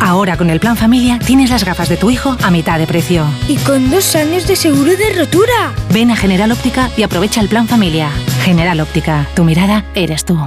Ahora 0.00 0.36
con 0.36 0.50
el 0.50 0.60
plan 0.60 0.76
familia 0.76 1.18
tienes 1.18 1.50
las 1.50 1.64
gafas 1.64 1.88
de 1.88 1.96
tu 1.96 2.10
hijo 2.10 2.36
a 2.42 2.50
mitad 2.50 2.78
de 2.78 2.86
precio. 2.86 3.26
Y 3.48 3.56
con 3.56 3.90
dos 3.90 4.14
años 4.14 4.46
de 4.46 4.56
seguro 4.56 4.96
de 4.96 5.14
rotura. 5.18 5.74
Ven 5.92 6.10
a 6.10 6.16
General 6.16 6.50
Óptica 6.52 6.90
y 6.96 7.02
aprovecha 7.02 7.40
el 7.40 7.48
plan 7.48 7.66
familia. 7.66 8.10
General 8.42 8.80
Óptica, 8.80 9.26
tu 9.34 9.44
mirada 9.44 9.84
eres 9.94 10.24
tú. 10.24 10.38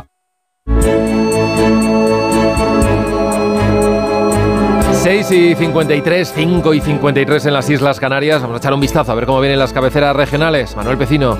6 5.01 5.31
y 5.31 5.55
53, 5.55 6.33
5 6.35 6.73
y 6.73 6.81
53 6.81 7.45
en 7.45 7.53
las 7.53 7.69
Islas 7.69 7.99
Canarias. 8.01 8.41
Vamos 8.41 8.55
a 8.55 8.57
echar 8.57 8.73
un 8.73 8.81
vistazo 8.81 9.13
a 9.13 9.15
ver 9.15 9.25
cómo 9.25 9.39
vienen 9.39 9.57
las 9.57 9.71
cabeceras 9.71 10.13
regionales. 10.15 10.75
Manuel 10.75 10.97
Pecino. 10.97 11.37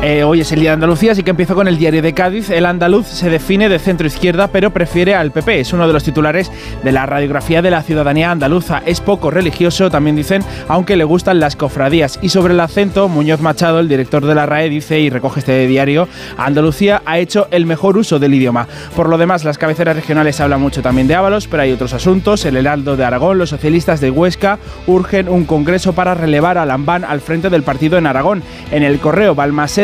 Eh, 0.00 0.22
hoy 0.22 0.40
es 0.40 0.52
el 0.52 0.60
Día 0.60 0.70
de 0.70 0.74
Andalucía, 0.74 1.10
así 1.10 1.24
que 1.24 1.30
empiezo 1.30 1.56
con 1.56 1.66
el 1.66 1.76
diario 1.76 2.00
de 2.00 2.14
Cádiz. 2.14 2.50
El 2.50 2.66
andaluz 2.66 3.08
se 3.08 3.30
define 3.30 3.68
de 3.68 3.80
centro 3.80 4.06
izquierda, 4.06 4.46
pero 4.46 4.72
prefiere 4.72 5.16
al 5.16 5.32
PP. 5.32 5.58
Es 5.58 5.72
uno 5.72 5.88
de 5.88 5.92
los 5.92 6.04
titulares 6.04 6.52
de 6.84 6.92
la 6.92 7.04
radiografía 7.04 7.62
de 7.62 7.72
la 7.72 7.82
ciudadanía 7.82 8.30
andaluza. 8.30 8.80
Es 8.86 9.00
poco 9.00 9.32
religioso, 9.32 9.90
también 9.90 10.14
dicen, 10.14 10.44
aunque 10.68 10.96
le 10.96 11.02
gustan 11.02 11.40
las 11.40 11.56
cofradías. 11.56 12.20
Y 12.22 12.28
sobre 12.28 12.54
el 12.54 12.60
acento, 12.60 13.08
Muñoz 13.08 13.40
Machado, 13.40 13.80
el 13.80 13.88
director 13.88 14.24
de 14.24 14.36
la 14.36 14.46
RAE, 14.46 14.70
dice 14.70 15.00
y 15.00 15.10
recoge 15.10 15.40
este 15.40 15.66
diario: 15.66 16.06
Andalucía 16.36 17.02
ha 17.04 17.18
hecho 17.18 17.48
el 17.50 17.66
mejor 17.66 17.98
uso 17.98 18.20
del 18.20 18.34
idioma. 18.34 18.68
Por 18.94 19.08
lo 19.08 19.18
demás, 19.18 19.44
las 19.44 19.58
cabeceras 19.58 19.96
regionales 19.96 20.40
hablan 20.40 20.60
mucho 20.60 20.80
también 20.80 21.08
de 21.08 21.16
Ábalos, 21.16 21.48
pero 21.48 21.64
hay 21.64 21.72
otros 21.72 21.92
asuntos. 21.92 22.44
El 22.44 22.56
Heraldo 22.56 22.96
de 22.96 23.04
Aragón, 23.04 23.38
los 23.38 23.50
socialistas 23.50 24.00
de 24.00 24.12
Huesca 24.12 24.60
urgen 24.86 25.28
un 25.28 25.44
congreso 25.44 25.92
para 25.92 26.14
relevar 26.14 26.56
a 26.56 26.66
Lambán 26.66 27.04
al 27.04 27.20
frente 27.20 27.50
del 27.50 27.64
partido 27.64 27.98
en 27.98 28.06
Aragón. 28.06 28.44
En 28.70 28.84
el 28.84 29.00
correo 29.00 29.34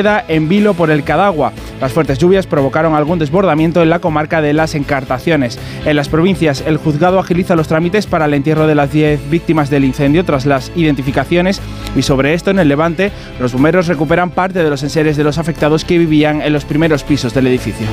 En 0.04 0.50
vilo 0.50 0.74
por 0.74 0.90
el 0.90 1.02
Cadagua. 1.02 1.52
Las 1.80 1.92
fuertes 1.92 2.18
lluvias 2.18 2.46
provocaron 2.46 2.94
algún 2.94 3.18
desbordamiento 3.18 3.82
en 3.82 3.88
la 3.88 4.00
comarca 4.00 4.42
de 4.42 4.52
las 4.52 4.74
Encartaciones. 4.74 5.58
En 5.86 5.96
las 5.96 6.10
provincias, 6.10 6.62
el 6.66 6.76
juzgado 6.76 7.18
agiliza 7.18 7.56
los 7.56 7.68
trámites 7.68 8.06
para 8.06 8.26
el 8.26 8.34
entierro 8.34 8.66
de 8.66 8.74
las 8.74 8.92
10 8.92 9.30
víctimas 9.30 9.70
del 9.70 9.84
incendio 9.84 10.24
tras 10.24 10.44
las 10.44 10.70
identificaciones 10.76 11.60
y 11.96 12.02
sobre 12.02 12.34
esto 12.34 12.50
en 12.50 12.58
el 12.58 12.68
Levante 12.68 13.12
los 13.40 13.54
bomberos 13.54 13.86
recuperan 13.86 14.30
parte 14.30 14.62
de 14.62 14.68
los 14.68 14.82
enseres 14.82 15.16
de 15.16 15.24
los 15.24 15.38
afectados 15.38 15.86
que 15.86 15.96
vivían 15.96 16.42
en 16.42 16.52
los 16.52 16.66
primeros 16.66 17.02
pisos 17.02 17.32
del 17.32 17.46
edificio. 17.46 17.86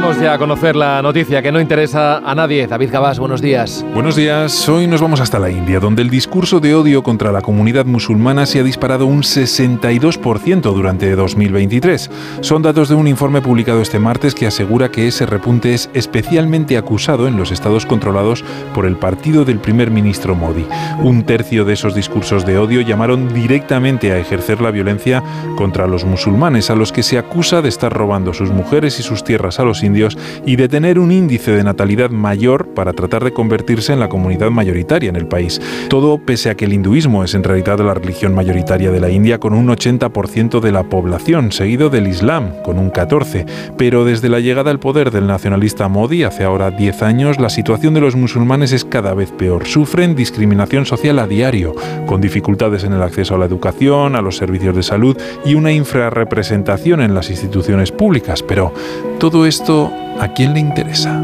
Vamos 0.00 0.18
ya 0.18 0.32
a 0.32 0.38
conocer 0.38 0.76
la 0.76 1.02
noticia 1.02 1.42
que 1.42 1.52
no 1.52 1.60
interesa 1.60 2.18
a 2.18 2.34
nadie. 2.34 2.66
David 2.66 2.90
Gabás, 2.90 3.18
buenos 3.18 3.42
días. 3.42 3.84
Buenos 3.92 4.16
días. 4.16 4.66
Hoy 4.66 4.86
nos 4.86 5.02
vamos 5.02 5.20
hasta 5.20 5.38
la 5.38 5.50
India, 5.50 5.78
donde 5.78 6.00
el 6.00 6.08
discurso 6.08 6.58
de 6.58 6.74
odio 6.74 7.02
contra 7.02 7.30
la 7.32 7.42
comunidad 7.42 7.84
musulmana 7.84 8.46
se 8.46 8.60
ha 8.60 8.62
disparado 8.62 9.04
un 9.04 9.22
62% 9.22 10.62
durante 10.72 11.14
2023. 11.14 12.10
Son 12.40 12.62
datos 12.62 12.88
de 12.88 12.94
un 12.94 13.08
informe 13.08 13.42
publicado 13.42 13.82
este 13.82 13.98
martes 13.98 14.34
que 14.34 14.46
asegura 14.46 14.90
que 14.90 15.06
ese 15.06 15.26
repunte 15.26 15.74
es 15.74 15.90
especialmente 15.92 16.78
acusado 16.78 17.28
en 17.28 17.36
los 17.36 17.52
estados 17.52 17.84
controlados 17.84 18.42
por 18.74 18.86
el 18.86 18.96
partido 18.96 19.44
del 19.44 19.58
primer 19.58 19.90
ministro 19.90 20.34
Modi. 20.34 20.64
Un 21.02 21.24
tercio 21.24 21.66
de 21.66 21.74
esos 21.74 21.94
discursos 21.94 22.46
de 22.46 22.56
odio 22.56 22.80
llamaron 22.80 23.34
directamente 23.34 24.12
a 24.12 24.18
ejercer 24.18 24.62
la 24.62 24.70
violencia 24.70 25.22
contra 25.56 25.86
los 25.86 26.06
musulmanes, 26.06 26.70
a 26.70 26.74
los 26.74 26.90
que 26.90 27.02
se 27.02 27.18
acusa 27.18 27.60
de 27.60 27.68
estar 27.68 27.92
robando 27.92 28.32
sus 28.32 28.50
mujeres 28.50 28.98
y 28.98 29.02
sus 29.02 29.24
tierras 29.24 29.60
a 29.60 29.64
los 29.64 29.89
indios 29.90 30.16
y 30.46 30.56
de 30.56 30.68
tener 30.68 30.98
un 30.98 31.12
índice 31.12 31.50
de 31.52 31.64
natalidad 31.64 32.10
mayor 32.10 32.68
para 32.74 32.92
tratar 32.92 33.24
de 33.24 33.32
convertirse 33.32 33.92
en 33.92 34.00
la 34.00 34.08
comunidad 34.08 34.50
mayoritaria 34.50 35.10
en 35.10 35.16
el 35.16 35.26
país. 35.26 35.60
Todo 35.88 36.18
pese 36.18 36.50
a 36.50 36.54
que 36.54 36.64
el 36.64 36.72
hinduismo 36.72 37.24
es 37.24 37.34
en 37.34 37.44
realidad 37.44 37.80
la 37.80 37.94
religión 37.94 38.34
mayoritaria 38.34 38.90
de 38.90 39.00
la 39.00 39.10
India 39.10 39.38
con 39.38 39.54
un 39.54 39.68
80% 39.68 40.60
de 40.60 40.72
la 40.72 40.84
población, 40.84 41.52
seguido 41.52 41.90
del 41.90 42.06
Islam 42.06 42.52
con 42.62 42.78
un 42.78 42.92
14%. 42.92 43.46
Pero 43.76 44.04
desde 44.04 44.28
la 44.28 44.40
llegada 44.40 44.70
al 44.70 44.80
poder 44.80 45.10
del 45.10 45.26
nacionalista 45.26 45.88
Modi 45.88 46.22
hace 46.22 46.44
ahora 46.44 46.70
10 46.70 47.02
años, 47.02 47.40
la 47.40 47.50
situación 47.50 47.94
de 47.94 48.00
los 48.00 48.16
musulmanes 48.16 48.72
es 48.72 48.84
cada 48.84 49.14
vez 49.14 49.30
peor. 49.32 49.66
Sufren 49.66 50.14
discriminación 50.14 50.86
social 50.86 51.18
a 51.18 51.26
diario, 51.26 51.74
con 52.06 52.20
dificultades 52.20 52.84
en 52.84 52.92
el 52.92 53.02
acceso 53.02 53.34
a 53.34 53.38
la 53.38 53.46
educación, 53.46 54.16
a 54.16 54.22
los 54.22 54.36
servicios 54.36 54.74
de 54.76 54.82
salud 54.82 55.16
y 55.44 55.54
una 55.54 55.72
infrarrepresentación 55.72 57.00
en 57.00 57.14
las 57.14 57.30
instituciones 57.30 57.92
públicas. 57.92 58.42
Pero 58.42 58.72
todo 59.18 59.46
esto 59.46 59.79
¿a 60.18 60.28
quién 60.28 60.52
le 60.54 60.60
interesa? 60.60 61.22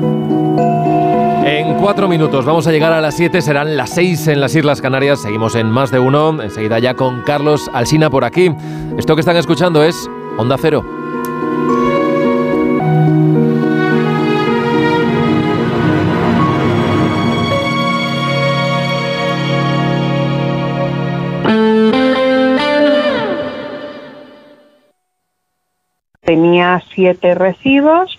En 1.44 1.74
cuatro 1.74 2.08
minutos 2.08 2.44
vamos 2.44 2.66
a 2.66 2.72
llegar 2.72 2.92
a 2.92 3.00
las 3.00 3.14
siete, 3.16 3.40
serán 3.40 3.76
las 3.76 3.90
seis 3.90 4.26
en 4.26 4.40
las 4.40 4.54
Islas 4.56 4.80
Canarias. 4.80 5.22
Seguimos 5.22 5.54
en 5.54 5.70
más 5.70 5.90
de 5.90 5.98
uno, 5.98 6.42
enseguida 6.42 6.78
ya 6.78 6.94
con 6.94 7.22
Carlos 7.22 7.70
Alsina 7.72 8.10
por 8.10 8.24
aquí. 8.24 8.50
Esto 8.98 9.14
que 9.14 9.20
están 9.20 9.36
escuchando 9.36 9.84
es 9.84 10.08
Onda 10.38 10.56
Cero. 10.60 10.84
Tenía 26.22 26.82
siete 26.92 27.36
recibos, 27.36 28.18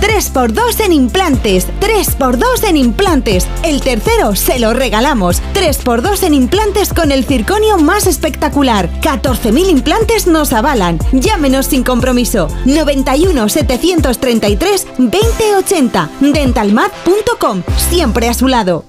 3x2 0.00 0.84
en 0.84 0.92
implantes, 0.92 1.66
3x2 1.80 2.68
en 2.68 2.76
implantes. 2.76 3.46
El 3.62 3.80
tercero 3.80 4.34
se 4.34 4.58
lo 4.58 4.72
regalamos. 4.72 5.42
3x2 5.54 6.22
en 6.24 6.34
implantes 6.34 6.92
con 6.92 7.12
el 7.12 7.24
circonio 7.24 7.78
más 7.78 8.06
espectacular. 8.06 8.88
14.000 9.00 9.70
implantes 9.70 10.26
nos 10.26 10.52
avalan. 10.52 10.98
Llámenos 11.12 11.66
sin 11.66 11.82
compromiso. 11.84 12.48
91 12.64 13.48
733 13.48 14.86
2080. 14.98 16.10
Dentalmat.com. 16.20 17.62
Siempre 17.90 18.28
a 18.28 18.34
su 18.34 18.48
lado. 18.48 18.84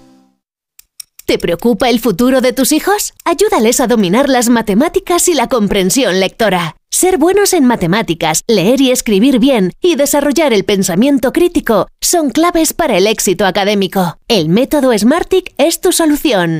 ¿Te 1.30 1.38
preocupa 1.38 1.89
el 1.89 1.99
futuro 1.99 2.41
de 2.41 2.53
tus 2.53 2.72
hijos? 2.72 3.14
Ayúdales 3.24 3.80
a 3.80 3.86
dominar 3.86 4.30
las 4.30 4.49
matemáticas 4.49 5.28
y 5.28 5.36
la 5.36 5.47
comprensión 5.47 6.20
lectora. 6.20 6.78
Ser 6.91 7.17
buenos 7.17 7.53
en 7.53 7.65
matemáticas, 7.65 8.43
leer 8.47 8.81
y 8.81 8.91
escribir 8.91 9.39
bien 9.39 9.71
y 9.79 9.95
desarrollar 9.95 10.53
el 10.53 10.65
pensamiento 10.65 11.31
crítico 11.31 11.87
son 12.01 12.31
claves 12.31 12.73
para 12.73 12.97
el 12.97 13.05
éxito 13.05 13.45
académico. 13.45 14.17
El 14.27 14.49
método 14.49 14.97
Smartick 14.97 15.53
es 15.57 15.81
tu 15.81 15.91
solución. 15.91 16.59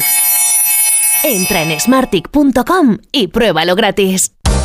Entra 1.24 1.64
en 1.64 1.78
smartick.com 1.80 3.00
y 3.12 3.28
pruébalo 3.28 3.76
gratis. 3.76 4.32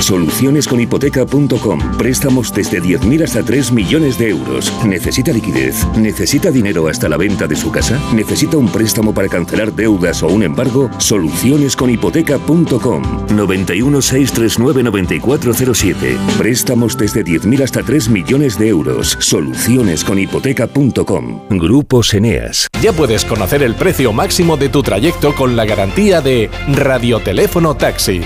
Solucionesconhipoteca.com. 0.00 1.96
Préstamos 1.96 2.52
desde 2.52 2.82
10.000 2.82 3.24
hasta 3.24 3.42
3 3.42 3.72
millones 3.72 4.18
de 4.18 4.28
euros. 4.30 4.72
¿Necesita 4.84 5.32
liquidez? 5.32 5.86
¿Necesita 5.96 6.50
dinero 6.50 6.88
hasta 6.88 7.08
la 7.08 7.16
venta 7.16 7.46
de 7.46 7.56
su 7.56 7.70
casa? 7.70 8.00
¿Necesita 8.14 8.56
un 8.56 8.68
préstamo 8.68 9.14
para 9.14 9.28
cancelar 9.28 9.72
deudas 9.72 10.22
o 10.22 10.28
un 10.28 10.42
embargo? 10.42 10.90
Solucionesconhipoteca.com. 10.98 13.26
91 13.34 14.02
639 14.02 14.82
9407. 14.82 16.18
Préstamos 16.38 16.96
desde 16.96 17.24
10.000 17.24 17.62
hasta 17.62 17.82
3 17.82 18.08
millones 18.08 18.58
de 18.58 18.68
euros. 18.68 19.16
Solucionesconhipoteca.com. 19.20 21.40
Grupos 21.50 22.14
Eneas. 22.14 22.68
Ya 22.80 22.92
puedes 22.92 23.24
conocer 23.24 23.62
el 23.62 23.74
precio 23.74 24.12
máximo 24.12 24.56
de 24.56 24.68
tu 24.68 24.82
trayecto 24.82 25.34
con 25.34 25.56
la 25.56 25.64
garantía 25.64 26.20
de 26.20 26.50
Radioteléfono 26.68 27.76
Taxi. 27.76 28.20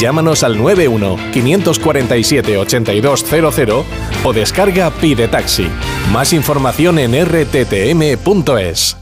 Llámanos 0.00 0.42
al 0.42 0.58
91 0.58 1.11
547 1.32 2.58
8200 2.58 3.84
o 4.24 4.32
descarga 4.32 4.90
Pide 4.90 5.28
Taxi. 5.28 5.68
Más 6.12 6.32
información 6.32 6.98
en 6.98 7.12
rttm.es. 7.24 8.96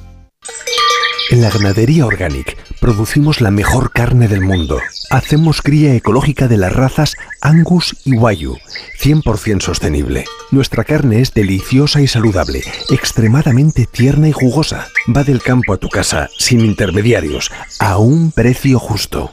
En 1.30 1.42
la 1.42 1.50
ganadería 1.50 2.06
Organic 2.06 2.56
producimos 2.80 3.40
la 3.40 3.52
mejor 3.52 3.92
carne 3.92 4.26
del 4.26 4.40
mundo. 4.40 4.80
Hacemos 5.10 5.62
cría 5.62 5.94
ecológica 5.94 6.48
de 6.48 6.56
las 6.56 6.72
razas 6.72 7.16
Angus 7.40 7.96
y 8.04 8.14
Wayu, 8.14 8.56
100% 9.00 9.60
sostenible. 9.60 10.24
Nuestra 10.50 10.82
carne 10.82 11.20
es 11.20 11.32
deliciosa 11.32 12.00
y 12.00 12.08
saludable, 12.08 12.64
extremadamente 12.90 13.86
tierna 13.86 14.28
y 14.28 14.32
jugosa. 14.32 14.88
Va 15.16 15.22
del 15.22 15.40
campo 15.40 15.72
a 15.72 15.76
tu 15.76 15.88
casa, 15.88 16.28
sin 16.36 16.60
intermediarios, 16.60 17.52
a 17.78 17.98
un 17.98 18.32
precio 18.32 18.80
justo. 18.80 19.32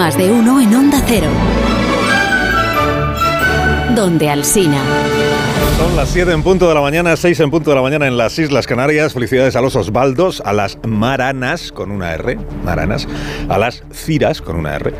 Más 0.00 0.16
de 0.16 0.32
uno 0.32 0.58
en 0.62 0.74
Onda 0.74 0.98
Cero. 1.06 1.28
Donde 3.94 4.30
Alsina. 4.30 4.82
Son 5.76 5.94
las 5.94 6.08
7 6.08 6.32
en 6.32 6.42
punto 6.42 6.66
de 6.70 6.74
la 6.74 6.80
mañana, 6.80 7.14
6 7.14 7.38
en 7.40 7.50
punto 7.50 7.68
de 7.68 7.76
la 7.76 7.82
mañana 7.82 8.06
en 8.06 8.16
las 8.16 8.38
Islas 8.38 8.66
Canarias. 8.66 9.12
Felicidades 9.12 9.56
a 9.56 9.60
los 9.60 9.76
Osvaldos, 9.76 10.40
a 10.46 10.54
las 10.54 10.78
Maranas 10.88 11.70
con 11.70 11.90
una 11.90 12.14
R, 12.14 12.38
Maranas, 12.64 13.06
a 13.50 13.58
las 13.58 13.82
Ciras 13.92 14.40
con 14.40 14.56
una 14.56 14.74
R, 14.76 14.94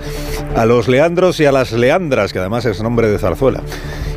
a 0.55 0.67
los 0.67 0.87
Leandros 0.87 1.41
y 1.41 1.47
a 1.47 1.53
las 1.53 1.73
Leandras, 1.73 2.35
que 2.35 2.41
además 2.41 2.67
es 2.67 2.83
nombre 2.83 3.09
de 3.09 3.19
zarzuela. 3.19 3.63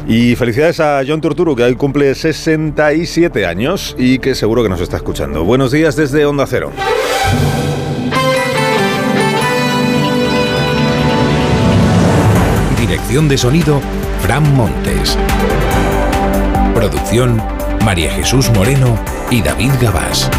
Y 0.06 0.36
felicidades 0.36 0.82
a 0.82 1.02
John 1.08 1.22
Turturu, 1.22 1.56
que 1.56 1.64
hoy 1.64 1.76
cumple 1.76 2.14
67 2.14 3.46
años 3.46 3.96
y 3.98 4.20
que 4.20 4.36
seguro 4.36 4.64
que 4.64 4.68
nos 4.68 4.82
está 4.82 4.98
escuchando. 4.98 5.46
Buenos 5.46 5.72
días 5.72 5.96
desde 5.96 6.26
Onda 6.26 6.46
Cero. 6.46 6.74
Dirección 12.94 13.28
de 13.28 13.40
sonido, 13.40 13.82
Fran 14.22 14.56
Montes. 14.56 15.18
Producción, 16.76 17.42
María 17.84 18.12
Jesús 18.14 18.52
Moreno 18.52 19.00
y 19.32 19.42
David 19.42 19.72
Gabás. 19.82 20.30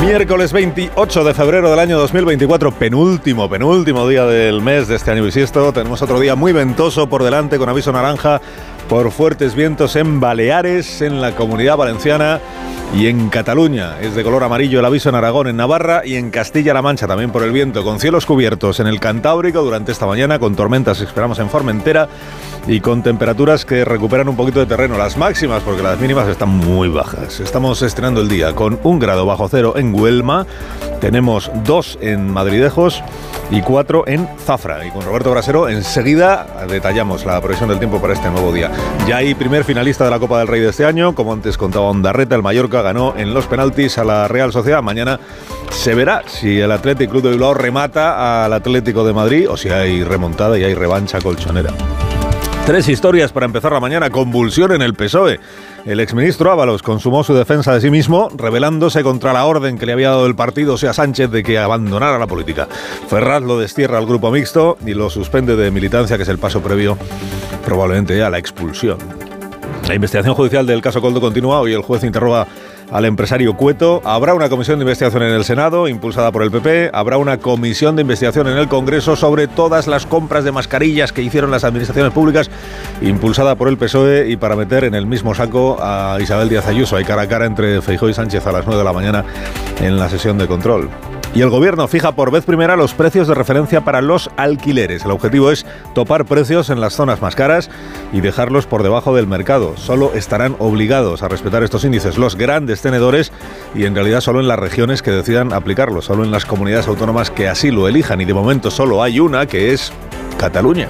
Miércoles 0.00 0.52
28 0.52 1.22
de 1.22 1.34
febrero 1.34 1.70
del 1.70 1.78
año 1.78 1.96
2024, 1.98 2.72
penúltimo, 2.72 3.48
penúltimo 3.48 4.08
día 4.08 4.26
del 4.26 4.60
mes 4.60 4.88
de 4.88 4.96
este 4.96 5.12
año 5.12 5.22
bisiesto. 5.22 5.72
Tenemos 5.72 6.02
otro 6.02 6.18
día 6.18 6.34
muy 6.34 6.52
ventoso 6.52 7.08
por 7.08 7.22
delante 7.22 7.58
con 7.58 7.68
aviso 7.68 7.92
naranja 7.92 8.40
por 8.88 9.12
fuertes 9.12 9.54
vientos 9.54 9.94
en 9.94 10.18
Baleares, 10.18 11.00
en 11.00 11.20
la 11.20 11.36
comunidad 11.36 11.76
valenciana 11.76 12.40
y 12.96 13.08
en 13.08 13.28
Cataluña. 13.28 14.00
Es 14.00 14.14
de 14.14 14.22
color 14.22 14.44
amarillo 14.44 14.78
el 14.78 14.84
aviso 14.84 15.08
en 15.08 15.16
Aragón, 15.16 15.48
en 15.48 15.56
Navarra 15.56 16.02
y 16.04 16.14
en 16.14 16.30
Castilla-La 16.30 16.82
Mancha 16.82 17.06
también 17.06 17.30
por 17.30 17.42
el 17.42 17.50
viento, 17.50 17.82
con 17.82 17.98
cielos 17.98 18.24
cubiertos 18.24 18.78
en 18.80 18.86
el 18.86 19.00
Cantábrico 19.00 19.62
durante 19.62 19.90
esta 19.92 20.06
mañana, 20.06 20.38
con 20.38 20.54
tormentas 20.54 21.00
esperamos 21.00 21.38
en 21.40 21.50
Formentera 21.50 22.08
y 22.66 22.80
con 22.80 23.02
temperaturas 23.02 23.64
que 23.64 23.84
recuperan 23.84 24.28
un 24.28 24.36
poquito 24.36 24.60
de 24.60 24.66
terreno, 24.66 24.96
las 24.96 25.16
máximas 25.16 25.62
porque 25.62 25.82
las 25.82 25.98
mínimas 25.98 26.28
están 26.28 26.48
muy 26.48 26.88
bajas. 26.88 27.40
Estamos 27.40 27.82
estrenando 27.82 28.20
el 28.20 28.28
día 28.28 28.54
con 28.54 28.78
un 28.84 28.98
grado 28.98 29.26
bajo 29.26 29.48
cero 29.48 29.74
en 29.76 29.94
Huelma, 29.94 30.46
tenemos 31.00 31.50
dos 31.64 31.98
en 32.00 32.30
Madridejos 32.30 33.02
y 33.50 33.60
cuatro 33.60 34.04
en 34.06 34.26
Zafra. 34.38 34.86
Y 34.86 34.90
con 34.90 35.02
Roberto 35.02 35.30
Brasero 35.30 35.68
enseguida 35.68 36.46
detallamos 36.68 37.26
la 37.26 37.40
previsión 37.40 37.68
del 37.68 37.78
tiempo 37.78 38.00
para 38.00 38.14
este 38.14 38.30
nuevo 38.30 38.52
día. 38.52 38.70
Ya 39.06 39.18
hay 39.18 39.34
primer 39.34 39.64
finalista 39.64 40.04
de 40.04 40.10
la 40.10 40.18
Copa 40.18 40.38
del 40.38 40.48
Rey 40.48 40.60
de 40.60 40.70
este 40.70 40.86
año, 40.86 41.14
como 41.14 41.32
antes 41.32 41.58
contaba 41.58 41.86
Ondarreta, 41.90 42.36
el 42.36 42.42
Mallorca 42.42 42.82
ganó 42.84 43.14
en 43.16 43.34
los 43.34 43.48
penaltis 43.48 43.98
a 43.98 44.04
la 44.04 44.28
Real 44.28 44.52
Sociedad. 44.52 44.82
Mañana 44.82 45.18
se 45.70 45.94
verá 45.94 46.22
si 46.26 46.60
el 46.60 46.70
Atlético 46.70 47.12
Club 47.12 47.24
de 47.24 47.30
Bilbao 47.30 47.54
remata 47.54 48.44
al 48.44 48.52
Atlético 48.52 49.04
de 49.04 49.12
Madrid 49.12 49.50
o 49.50 49.56
si 49.56 49.70
hay 49.70 50.04
remontada 50.04 50.56
y 50.56 50.62
hay 50.62 50.74
revancha 50.74 51.20
colchonera. 51.20 51.72
Tres 52.66 52.88
historias 52.88 53.30
para 53.30 53.44
empezar 53.44 53.72
la 53.72 53.80
mañana. 53.80 54.08
Convulsión 54.08 54.72
en 54.72 54.80
el 54.80 54.94
PSOE. 54.94 55.38
El 55.84 56.00
exministro 56.00 56.50
Ábalos 56.50 56.82
consumó 56.82 57.22
su 57.22 57.34
defensa 57.34 57.74
de 57.74 57.82
sí 57.82 57.90
mismo, 57.90 58.30
rebelándose 58.34 59.02
contra 59.02 59.34
la 59.34 59.44
orden 59.44 59.76
que 59.76 59.84
le 59.84 59.92
había 59.92 60.08
dado 60.08 60.24
el 60.24 60.34
partido, 60.34 60.78
sea 60.78 60.94
Sánchez, 60.94 61.30
de 61.30 61.42
que 61.42 61.58
abandonara 61.58 62.18
la 62.18 62.26
política. 62.26 62.66
Ferraz 63.08 63.42
lo 63.42 63.58
destierra 63.58 63.98
al 63.98 64.06
grupo 64.06 64.30
mixto 64.30 64.78
y 64.86 64.94
lo 64.94 65.10
suspende 65.10 65.56
de 65.56 65.70
militancia, 65.70 66.16
que 66.16 66.22
es 66.22 66.28
el 66.30 66.38
paso 66.38 66.62
previo 66.62 66.96
probablemente 67.66 68.22
a 68.22 68.30
la 68.30 68.38
expulsión. 68.38 68.96
La 69.86 69.94
investigación 69.94 70.34
judicial 70.34 70.66
del 70.66 70.80
caso 70.80 71.02
Coldo 71.02 71.20
continúa. 71.20 71.60
Hoy 71.60 71.74
el 71.74 71.82
juez 71.82 72.02
interroga 72.02 72.46
al 72.94 73.04
empresario 73.06 73.56
Cueto. 73.56 74.00
Habrá 74.04 74.34
una 74.34 74.48
comisión 74.48 74.78
de 74.78 74.84
investigación 74.84 75.24
en 75.24 75.32
el 75.32 75.44
Senado, 75.44 75.88
impulsada 75.88 76.30
por 76.30 76.44
el 76.44 76.52
PP. 76.52 76.90
Habrá 76.94 77.18
una 77.18 77.38
comisión 77.38 77.96
de 77.96 78.02
investigación 78.02 78.46
en 78.46 78.56
el 78.56 78.68
Congreso 78.68 79.16
sobre 79.16 79.48
todas 79.48 79.88
las 79.88 80.06
compras 80.06 80.44
de 80.44 80.52
mascarillas 80.52 81.12
que 81.12 81.20
hicieron 81.20 81.50
las 81.50 81.64
administraciones 81.64 82.12
públicas, 82.12 82.48
impulsada 83.02 83.56
por 83.56 83.66
el 83.66 83.76
PSOE 83.76 84.30
y 84.30 84.36
para 84.36 84.54
meter 84.54 84.84
en 84.84 84.94
el 84.94 85.06
mismo 85.06 85.34
saco 85.34 85.76
a 85.80 86.18
Isabel 86.20 86.48
Díaz 86.48 86.68
Ayuso. 86.68 86.94
Hay 86.94 87.04
cara 87.04 87.22
a 87.22 87.28
cara 87.28 87.46
entre 87.46 87.82
Feijóo 87.82 88.08
y 88.08 88.14
Sánchez 88.14 88.46
a 88.46 88.52
las 88.52 88.64
9 88.64 88.78
de 88.78 88.84
la 88.84 88.92
mañana 88.92 89.24
en 89.80 89.98
la 89.98 90.08
sesión 90.08 90.38
de 90.38 90.46
control. 90.46 90.88
Y 91.34 91.42
el 91.42 91.50
gobierno 91.50 91.88
fija 91.88 92.12
por 92.12 92.30
vez 92.30 92.44
primera 92.44 92.76
los 92.76 92.94
precios 92.94 93.26
de 93.26 93.34
referencia 93.34 93.80
para 93.80 94.00
los 94.00 94.30
alquileres. 94.36 95.04
El 95.04 95.10
objetivo 95.10 95.50
es 95.50 95.66
topar 95.92 96.26
precios 96.26 96.70
en 96.70 96.80
las 96.80 96.94
zonas 96.94 97.20
más 97.20 97.34
caras 97.34 97.70
y 98.12 98.20
dejarlos 98.20 98.66
por 98.66 98.84
debajo 98.84 99.16
del 99.16 99.26
mercado. 99.26 99.76
Solo 99.76 100.12
estarán 100.14 100.54
obligados 100.60 101.24
a 101.24 101.28
respetar 101.28 101.64
estos 101.64 101.84
índices 101.84 102.18
los 102.18 102.36
grandes 102.36 102.82
tenedores 102.82 103.32
y 103.74 103.84
en 103.84 103.96
realidad 103.96 104.20
solo 104.20 104.38
en 104.38 104.46
las 104.46 104.60
regiones 104.60 105.02
que 105.02 105.10
decidan 105.10 105.52
aplicarlos, 105.52 106.04
solo 106.04 106.22
en 106.22 106.30
las 106.30 106.44
comunidades 106.44 106.86
autónomas 106.86 107.32
que 107.32 107.48
así 107.48 107.72
lo 107.72 107.88
elijan. 107.88 108.20
Y 108.20 108.26
de 108.26 108.34
momento 108.34 108.70
solo 108.70 109.02
hay 109.02 109.18
una 109.18 109.46
que 109.46 109.72
es 109.72 109.92
Cataluña. 110.38 110.88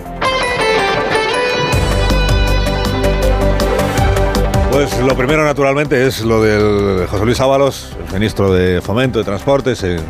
Pues 4.71 5.01
lo 5.01 5.17
primero, 5.17 5.45
naturalmente, 5.45 6.05
es 6.07 6.23
lo 6.23 6.43
del 6.43 7.07
José 7.07 7.25
Luis 7.25 7.41
Ábalos, 7.41 7.97
el 8.09 8.15
ministro 8.15 8.53
de 8.53 8.83
Fomento 8.83 9.21
de 9.21 9.25
Transportes, 9.25 9.85
eh, 9.85 10.01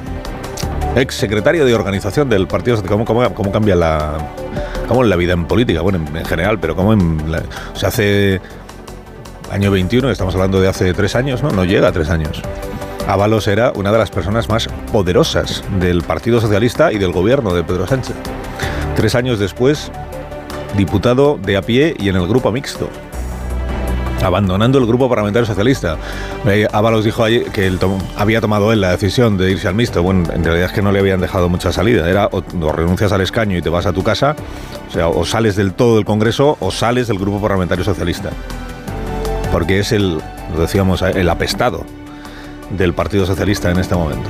ex 0.96 1.14
secretario 1.14 1.64
de 1.64 1.74
organización 1.74 2.28
del 2.28 2.46
Partido 2.46 2.82
¿Cómo, 2.82 3.04
cómo, 3.04 3.34
cómo 3.34 3.52
cambia 3.52 3.74
la, 3.74 4.16
cómo 4.88 5.02
la 5.02 5.16
vida 5.16 5.32
en 5.32 5.46
política? 5.46 5.80
Bueno, 5.80 5.98
en, 5.98 6.16
en 6.16 6.24
general, 6.24 6.58
pero 6.60 6.76
como 6.76 6.92
en 6.92 7.18
sea, 7.74 7.88
hace 7.88 8.40
año 9.50 9.70
21, 9.70 10.10
estamos 10.10 10.34
hablando 10.34 10.60
de 10.60 10.68
hace 10.68 10.92
tres 10.94 11.14
años, 11.14 11.42
¿no? 11.42 11.50
No 11.50 11.64
llega 11.64 11.88
a 11.88 11.92
tres 11.92 12.10
años. 12.10 12.42
Ábalos 13.06 13.48
era 13.48 13.72
una 13.76 13.92
de 13.92 13.98
las 13.98 14.10
personas 14.10 14.48
más 14.48 14.68
poderosas 14.90 15.62
del 15.78 16.02
Partido 16.02 16.40
Socialista 16.40 16.90
y 16.92 16.98
del 16.98 17.12
gobierno 17.12 17.54
de 17.54 17.62
Pedro 17.62 17.86
Sánchez. 17.86 18.16
Tres 18.96 19.14
años 19.14 19.38
después, 19.38 19.92
diputado 20.76 21.38
de 21.38 21.56
a 21.56 21.62
pie 21.62 21.94
y 21.98 22.08
en 22.08 22.16
el 22.16 22.26
grupo 22.26 22.50
mixto. 22.50 22.88
Abandonando 24.24 24.78
el 24.78 24.86
grupo 24.86 25.08
parlamentario 25.08 25.46
socialista. 25.46 25.96
Eh, 26.46 26.66
Ábalos 26.72 27.04
dijo 27.04 27.22
ayer 27.22 27.44
que 27.50 27.70
había 28.16 28.40
tomado 28.40 28.72
él 28.72 28.80
la 28.80 28.90
decisión 28.90 29.36
de 29.36 29.50
irse 29.50 29.68
al 29.68 29.74
mixto. 29.74 30.02
Bueno, 30.02 30.24
en 30.32 30.42
realidad 30.42 30.68
es 30.68 30.72
que 30.72 30.82
no 30.82 30.92
le 30.92 30.98
habían 30.98 31.20
dejado 31.20 31.48
mucha 31.48 31.72
salida. 31.72 32.08
Era 32.08 32.28
o, 32.32 32.42
renuncias 32.72 33.12
al 33.12 33.20
escaño 33.20 33.56
y 33.58 33.62
te 33.62 33.68
vas 33.68 33.86
a 33.86 33.92
tu 33.92 34.02
casa, 34.02 34.34
o 34.88 34.92
sea, 34.92 35.08
o 35.08 35.24
sales 35.24 35.56
del 35.56 35.74
todo 35.74 35.96
del 35.96 36.04
Congreso 36.04 36.56
o 36.60 36.70
sales 36.70 37.06
del 37.06 37.18
grupo 37.18 37.40
parlamentario 37.40 37.84
socialista. 37.84 38.30
Porque 39.52 39.78
es 39.78 39.92
el, 39.92 40.20
decíamos, 40.58 41.02
el 41.02 41.28
apestado 41.28 41.84
del 42.70 42.94
Partido 42.94 43.26
Socialista 43.26 43.70
en 43.70 43.78
este 43.78 43.94
momento. 43.94 44.28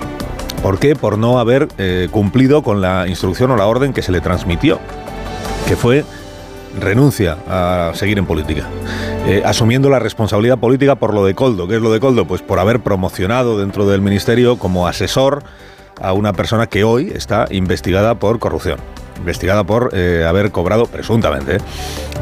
¿Por 0.63 0.79
qué? 0.79 0.97
Por 0.97 1.19
no 1.19 1.39
haber 1.39 1.69
eh, 1.79 2.09
cumplido 2.11 2.63
con 2.63 2.81
la 2.81 3.07
instrucción 3.07 3.51
o 3.51 3.57
la 3.57 3.67
orden 3.67 3.93
que 3.93 4.03
se 4.03 4.13
le 4.13 4.21
transmitió, 4.21 4.81
que 5.69 5.77
fue 5.77 6.05
renuncia 6.81 7.37
a 7.49 7.93
seguir 7.95 8.19
en 8.19 8.27
política, 8.27 8.67
eh, 9.27 9.41
asumiendo 9.43 9.89
la 9.89 9.99
responsabilidad 9.99 10.59
política 10.59 10.97
por 10.97 11.15
lo 11.15 11.25
de 11.25 11.35
Coldo. 11.35 11.67
¿Qué 11.67 11.77
es 11.77 11.81
lo 11.81 11.91
de 11.91 11.99
Coldo? 11.99 12.27
Pues 12.27 12.43
por 12.43 12.59
haber 12.59 12.81
promocionado 12.81 13.59
dentro 13.59 13.87
del 13.87 14.03
ministerio 14.03 14.59
como 14.59 14.87
asesor 14.87 15.43
a 15.99 16.13
una 16.13 16.35
persona 16.35 16.67
que 16.67 16.85
hoy 16.85 17.11
está 17.15 17.47
investigada 17.51 18.17
por 18.17 18.39
corrupción. 18.39 18.79
Investigada 19.17 19.65
por 19.65 19.91
eh, 19.95 20.27
haber 20.29 20.51
cobrado, 20.51 20.85
presuntamente, 20.85 21.57
eh, 21.57 21.59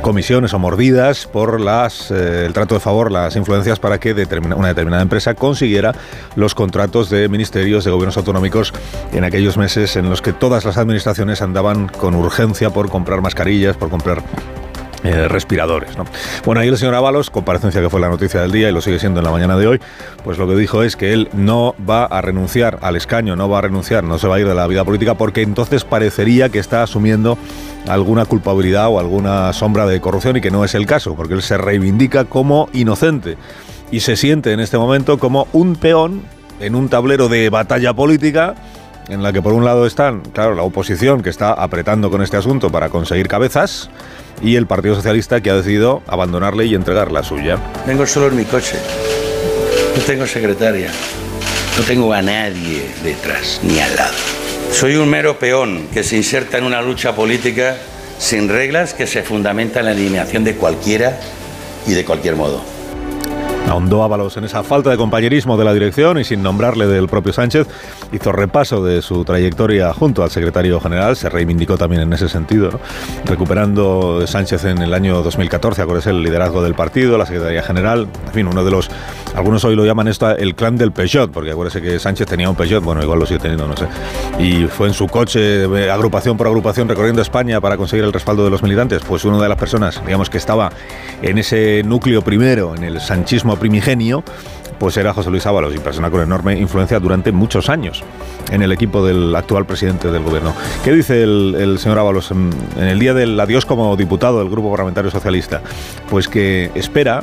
comisiones 0.00 0.54
o 0.54 0.60
mordidas 0.60 1.26
por 1.26 1.60
las, 1.60 2.12
el 2.12 2.52
trato 2.52 2.74
de 2.74 2.80
favor, 2.80 3.10
las 3.10 3.34
influencias 3.34 3.80
para 3.80 3.98
que 3.98 4.12
una 4.12 4.68
determinada 4.68 5.02
empresa 5.02 5.34
consiguiera 5.34 5.96
los 6.36 6.54
contratos 6.54 7.10
de 7.10 7.28
ministerios, 7.28 7.84
de 7.84 7.90
gobiernos 7.90 8.16
autonómicos 8.16 8.72
en 9.12 9.24
aquellos 9.24 9.56
meses 9.56 9.96
en 9.96 10.08
los 10.08 10.22
que 10.22 10.32
todas 10.32 10.64
las 10.64 10.76
administraciones 10.76 11.42
andaban 11.42 11.88
con 11.88 12.14
urgencia 12.14 12.70
por 12.70 12.88
comprar 12.88 13.22
mascarillas, 13.22 13.76
por 13.76 13.90
comprar 13.90 14.22
eh, 15.04 15.26
respiradores. 15.28 15.96
¿no? 15.96 16.04
Bueno, 16.44 16.60
ahí 16.60 16.68
el 16.68 16.78
señor 16.78 16.94
Ábalos, 16.94 17.30
comparecencia 17.30 17.80
que 17.80 17.90
fue 17.90 18.00
la 18.00 18.08
noticia 18.08 18.40
del 18.40 18.52
día 18.52 18.68
y 18.68 18.72
lo 18.72 18.80
sigue 18.80 18.98
siendo 18.98 19.20
en 19.20 19.24
la 19.24 19.32
mañana 19.32 19.56
de 19.56 19.66
hoy, 19.66 19.80
pues 20.22 20.38
lo 20.38 20.46
que 20.46 20.54
dijo 20.54 20.82
es 20.82 20.96
que 20.96 21.12
él 21.12 21.28
no 21.32 21.74
va 21.88 22.04
a 22.04 22.20
renunciar 22.20 22.78
al 22.82 22.96
escaño, 22.96 23.34
no 23.34 23.48
va 23.48 23.58
a 23.58 23.60
renunciar, 23.62 24.04
no 24.04 24.18
se 24.18 24.28
va 24.28 24.36
a 24.36 24.40
ir 24.40 24.46
de 24.46 24.54
la 24.54 24.66
vida 24.66 24.84
política 24.84 25.14
porque 25.14 25.42
entonces 25.42 25.84
parecería 25.84 26.50
que 26.50 26.58
está 26.58 26.82
asumiendo 26.82 27.36
alguna 27.88 28.26
culpabilidad 28.26 28.88
o 28.88 29.00
alguna 29.00 29.52
sombra 29.52 29.86
de 29.86 30.00
corrupción 30.00 30.36
y 30.36 30.40
que 30.40 30.50
no 30.50 30.64
es 30.64 30.74
el 30.74 30.86
caso, 30.86 31.16
porque 31.16 31.34
él 31.34 31.42
se 31.42 31.58
reivindica 31.58 32.24
como 32.24 32.68
inocente 32.72 33.36
y 33.90 34.00
se 34.00 34.16
siente 34.16 34.52
en 34.52 34.60
este 34.60 34.78
momento 34.78 35.18
como 35.18 35.48
un 35.52 35.76
peón 35.76 36.22
en 36.60 36.74
un 36.74 36.88
tablero 36.88 37.28
de 37.28 37.50
batalla 37.50 37.92
política 37.92 38.54
en 39.08 39.22
la 39.22 39.32
que 39.32 39.42
por 39.42 39.52
un 39.52 39.64
lado 39.64 39.86
están, 39.86 40.20
claro, 40.20 40.54
la 40.54 40.62
oposición 40.62 41.22
que 41.22 41.30
está 41.30 41.52
apretando 41.52 42.10
con 42.10 42.22
este 42.22 42.36
asunto 42.36 42.70
para 42.70 42.88
conseguir 42.88 43.28
cabezas 43.28 43.90
y 44.42 44.56
el 44.56 44.66
Partido 44.66 44.94
Socialista 44.94 45.40
que 45.40 45.50
ha 45.50 45.54
decidido 45.54 46.02
abandonarle 46.06 46.66
y 46.66 46.74
entregar 46.74 47.12
la 47.12 47.22
suya. 47.22 47.58
Vengo 47.86 48.06
solo 48.06 48.28
en 48.28 48.36
mi 48.36 48.44
coche. 48.44 48.76
No 49.96 50.02
tengo 50.02 50.26
secretaria. 50.26 50.90
No 51.78 51.84
tengo 51.84 52.12
a 52.12 52.22
nadie 52.22 52.90
detrás 53.02 53.60
ni 53.62 53.78
al 53.78 53.94
lado. 53.96 54.14
Soy 54.72 54.96
un 54.96 55.08
mero 55.08 55.38
peón 55.38 55.88
que 55.92 56.02
se 56.02 56.16
inserta 56.16 56.58
en 56.58 56.64
una 56.64 56.82
lucha 56.82 57.14
política 57.14 57.76
sin 58.18 58.48
reglas 58.48 58.94
que 58.94 59.06
se 59.06 59.22
fundamenta 59.22 59.80
en 59.80 59.86
la 59.86 59.92
eliminación 59.92 60.44
de 60.44 60.54
cualquiera 60.54 61.18
y 61.86 61.92
de 61.92 62.04
cualquier 62.04 62.36
modo. 62.36 62.62
Ahondó 63.68 64.02
Ábalos 64.02 64.36
en 64.36 64.44
esa 64.44 64.62
falta 64.62 64.90
de 64.90 64.96
compañerismo 64.96 65.56
de 65.56 65.64
la 65.64 65.72
dirección 65.72 66.18
y 66.18 66.24
sin 66.24 66.42
nombrarle 66.42 66.86
del 66.86 67.08
propio 67.08 67.32
Sánchez, 67.32 67.66
hizo 68.12 68.32
repaso 68.32 68.84
de 68.84 69.02
su 69.02 69.24
trayectoria 69.24 69.92
junto 69.92 70.22
al 70.22 70.30
secretario 70.30 70.80
general, 70.80 71.16
se 71.16 71.28
reivindicó 71.28 71.76
también 71.76 72.02
en 72.02 72.12
ese 72.12 72.28
sentido, 72.28 72.70
recuperando 73.24 74.26
Sánchez 74.26 74.64
en 74.64 74.78
el 74.78 74.94
año 74.94 75.22
2014, 75.22 75.82
acuérdese, 75.82 76.10
el 76.10 76.22
liderazgo 76.22 76.62
del 76.62 76.74
partido, 76.74 77.18
la 77.18 77.26
secretaría 77.26 77.62
general, 77.62 78.08
en 78.26 78.32
fin, 78.32 78.46
uno 78.46 78.64
de 78.64 78.70
los, 78.70 78.90
algunos 79.34 79.64
hoy 79.64 79.74
lo 79.74 79.84
llaman 79.84 80.08
esto 80.08 80.30
el 80.30 80.54
clan 80.54 80.76
del 80.76 80.92
Peugeot, 80.92 81.30
porque 81.30 81.50
acuérdese 81.50 81.80
que 81.80 81.98
Sánchez 81.98 82.26
tenía 82.26 82.48
un 82.48 82.56
Peugeot, 82.56 82.82
bueno, 82.82 83.02
igual 83.02 83.18
lo 83.18 83.26
sigue 83.26 83.40
teniendo, 83.40 83.66
no 83.66 83.76
sé, 83.76 83.86
y 84.38 84.66
fue 84.66 84.88
en 84.88 84.94
su 84.94 85.06
coche, 85.06 85.64
agrupación 85.90 86.36
por 86.36 86.46
agrupación, 86.46 86.88
recorriendo 86.88 87.22
España 87.22 87.60
para 87.60 87.76
conseguir 87.76 88.04
el 88.04 88.12
respaldo 88.12 88.44
de 88.44 88.50
los 88.50 88.62
militantes, 88.62 89.02
pues 89.06 89.24
una 89.24 89.42
de 89.42 89.48
las 89.48 89.58
personas, 89.58 90.02
digamos, 90.04 90.30
que 90.30 90.38
estaba 90.38 90.70
en 91.22 91.38
ese 91.38 91.82
núcleo 91.84 92.22
primero, 92.22 92.74
en 92.76 92.84
el 92.84 93.00
sanchismo 93.00 93.56
primigenio, 93.56 94.22
pues 94.82 94.96
era 94.96 95.14
José 95.14 95.30
Luis 95.30 95.46
Ábalos 95.46 95.72
y 95.76 95.78
persona 95.78 96.10
con 96.10 96.22
enorme 96.22 96.58
influencia 96.58 96.98
durante 96.98 97.30
muchos 97.30 97.68
años 97.68 98.02
en 98.50 98.62
el 98.62 98.72
equipo 98.72 99.06
del 99.06 99.32
actual 99.36 99.64
presidente 99.64 100.10
del 100.10 100.24
gobierno. 100.24 100.56
¿Qué 100.82 100.90
dice 100.90 101.22
el, 101.22 101.76
señor 101.78 102.00
Ábalos 102.00 102.32
en 102.32 102.50
el 102.76 102.98
día 102.98 103.14
del 103.14 103.38
adiós 103.38 103.64
como 103.64 103.96
diputado 103.96 104.40
del 104.40 104.50
Grupo 104.50 104.72
Parlamentario 104.72 105.08
Socialista? 105.08 105.62
Pues 106.10 106.26
que 106.26 106.72
espera 106.74 107.22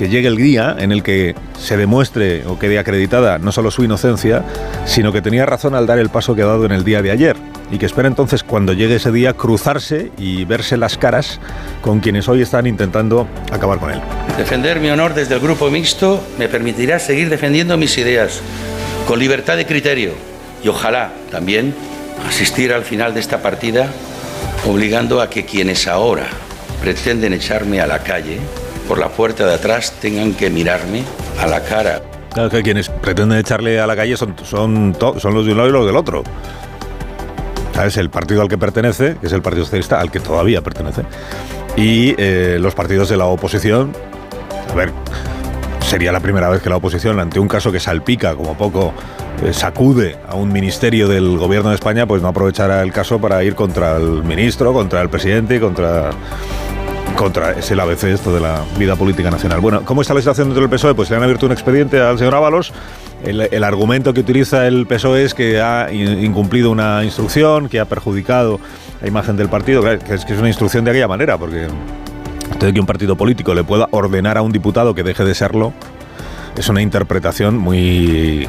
que 0.00 0.08
llegue 0.08 0.28
el 0.28 0.36
día 0.36 0.76
en 0.78 0.92
el 0.92 1.02
que 1.02 1.34
se 1.58 1.76
demuestre 1.76 2.46
o 2.46 2.58
quede 2.58 2.78
acreditada 2.78 3.36
no 3.36 3.52
solo 3.52 3.70
su 3.70 3.84
inocencia, 3.84 4.42
sino 4.86 5.12
que 5.12 5.20
tenía 5.20 5.44
razón 5.44 5.74
al 5.74 5.86
dar 5.86 5.98
el 5.98 6.08
paso 6.08 6.34
que 6.34 6.40
ha 6.40 6.46
dado 6.46 6.64
en 6.64 6.72
el 6.72 6.84
día 6.84 7.02
de 7.02 7.10
ayer 7.10 7.36
y 7.70 7.76
que 7.76 7.84
espera 7.84 8.08
entonces 8.08 8.42
cuando 8.42 8.72
llegue 8.72 8.94
ese 8.94 9.12
día 9.12 9.34
cruzarse 9.34 10.10
y 10.16 10.46
verse 10.46 10.78
las 10.78 10.96
caras 10.96 11.38
con 11.82 12.00
quienes 12.00 12.30
hoy 12.30 12.40
están 12.40 12.66
intentando 12.66 13.28
acabar 13.52 13.78
con 13.78 13.90
él. 13.90 14.00
Defender 14.38 14.80
mi 14.80 14.88
honor 14.88 15.12
desde 15.12 15.34
el 15.34 15.40
grupo 15.40 15.68
mixto 15.68 16.26
me 16.38 16.48
permitirá 16.48 16.98
seguir 16.98 17.28
defendiendo 17.28 17.76
mis 17.76 17.98
ideas 17.98 18.40
con 19.06 19.18
libertad 19.18 19.58
de 19.58 19.66
criterio 19.66 20.12
y 20.64 20.68
ojalá 20.68 21.12
también 21.30 21.74
asistir 22.26 22.72
al 22.72 22.84
final 22.84 23.12
de 23.12 23.20
esta 23.20 23.42
partida 23.42 23.90
obligando 24.66 25.20
a 25.20 25.28
que 25.28 25.44
quienes 25.44 25.86
ahora 25.86 26.26
pretenden 26.80 27.34
echarme 27.34 27.82
a 27.82 27.86
la 27.86 27.98
calle 27.98 28.38
por 28.90 28.98
la 28.98 29.08
puerta 29.08 29.46
de 29.46 29.54
atrás 29.54 29.92
tengan 30.00 30.34
que 30.34 30.50
mirarme 30.50 31.04
a 31.38 31.46
la 31.46 31.62
cara. 31.62 32.02
Claro 32.34 32.50
que 32.50 32.60
quienes 32.60 32.88
pretenden 32.88 33.38
echarle 33.38 33.78
a 33.78 33.86
la 33.86 33.94
calle 33.94 34.16
son, 34.16 34.34
son, 34.42 34.96
son 35.16 35.32
los 35.32 35.46
de 35.46 35.52
un 35.52 35.58
lado 35.58 35.68
y 35.68 35.72
los 35.72 35.86
del 35.86 35.94
otro. 35.94 36.24
¿Sabes? 37.72 37.96
El 37.98 38.10
partido 38.10 38.42
al 38.42 38.48
que 38.48 38.58
pertenece, 38.58 39.16
que 39.20 39.28
es 39.28 39.32
el 39.32 39.42
Partido 39.42 39.64
Socialista, 39.64 40.00
al 40.00 40.10
que 40.10 40.18
todavía 40.18 40.60
pertenece, 40.62 41.02
y 41.76 42.16
eh, 42.18 42.58
los 42.60 42.74
partidos 42.74 43.08
de 43.08 43.16
la 43.16 43.26
oposición. 43.26 43.92
A 44.72 44.74
ver, 44.74 44.90
sería 45.88 46.10
la 46.10 46.18
primera 46.18 46.48
vez 46.48 46.60
que 46.60 46.68
la 46.68 46.78
oposición, 46.78 47.20
ante 47.20 47.38
un 47.38 47.46
caso 47.46 47.70
que 47.70 47.78
salpica 47.78 48.34
como 48.34 48.58
poco, 48.58 48.92
eh, 49.44 49.52
sacude 49.52 50.18
a 50.28 50.34
un 50.34 50.52
ministerio 50.52 51.06
del 51.06 51.38
gobierno 51.38 51.68
de 51.68 51.76
España, 51.76 52.06
pues 52.08 52.22
no 52.22 52.28
aprovechará 52.28 52.82
el 52.82 52.92
caso 52.92 53.20
para 53.20 53.44
ir 53.44 53.54
contra 53.54 53.98
el 53.98 54.24
ministro, 54.24 54.72
contra 54.72 55.00
el 55.00 55.08
presidente 55.08 55.60
contra 55.60 56.10
contra 57.20 57.52
es 57.52 57.70
el 57.70 57.78
ABC 57.78 58.04
esto 58.04 58.32
de 58.32 58.40
la 58.40 58.62
vida 58.78 58.96
política 58.96 59.30
nacional. 59.30 59.60
Bueno, 59.60 59.82
¿cómo 59.84 60.00
está 60.00 60.14
la 60.14 60.20
situación 60.20 60.48
dentro 60.48 60.62
del 60.62 60.70
PSOE? 60.70 60.94
Pues 60.94 61.10
le 61.10 61.16
han 61.16 61.22
abierto 61.22 61.44
un 61.44 61.52
expediente 61.52 62.00
al 62.00 62.16
señor 62.16 62.34
Ábalos. 62.34 62.72
El, 63.22 63.62
argumento 63.62 64.14
que 64.14 64.20
utiliza 64.20 64.66
el 64.66 64.86
PSOE 64.86 65.24
es 65.24 65.34
que 65.34 65.60
ha 65.60 65.92
in- 65.92 66.24
incumplido 66.24 66.70
una 66.70 67.04
instrucción, 67.04 67.68
que 67.68 67.78
ha 67.78 67.84
perjudicado 67.84 68.58
la 69.02 69.06
imagen 69.08 69.36
del 69.36 69.50
partido, 69.50 69.82
que 69.82 70.14
es 70.14 70.24
que 70.24 70.32
es 70.32 70.38
una 70.38 70.48
instrucción 70.48 70.82
de 70.86 70.92
aquella 70.92 71.08
manera, 71.08 71.36
porque 71.36 71.64
entonces 72.44 72.72
que 72.72 72.80
un 72.80 72.86
partido 72.86 73.14
político 73.16 73.52
le 73.52 73.64
pueda 73.64 73.86
ordenar 73.90 74.38
a 74.38 74.42
un 74.42 74.50
diputado 74.50 74.94
que 74.94 75.02
deje 75.02 75.22
de 75.22 75.34
serlo 75.34 75.74
es 76.56 76.70
una 76.70 76.80
interpretación 76.80 77.58
muy 77.58 78.48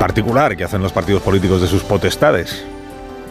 particular 0.00 0.56
que 0.56 0.64
hacen 0.64 0.82
los 0.82 0.92
partidos 0.92 1.20
políticos 1.20 1.60
de 1.60 1.66
sus 1.68 1.82
potestades 1.82 2.64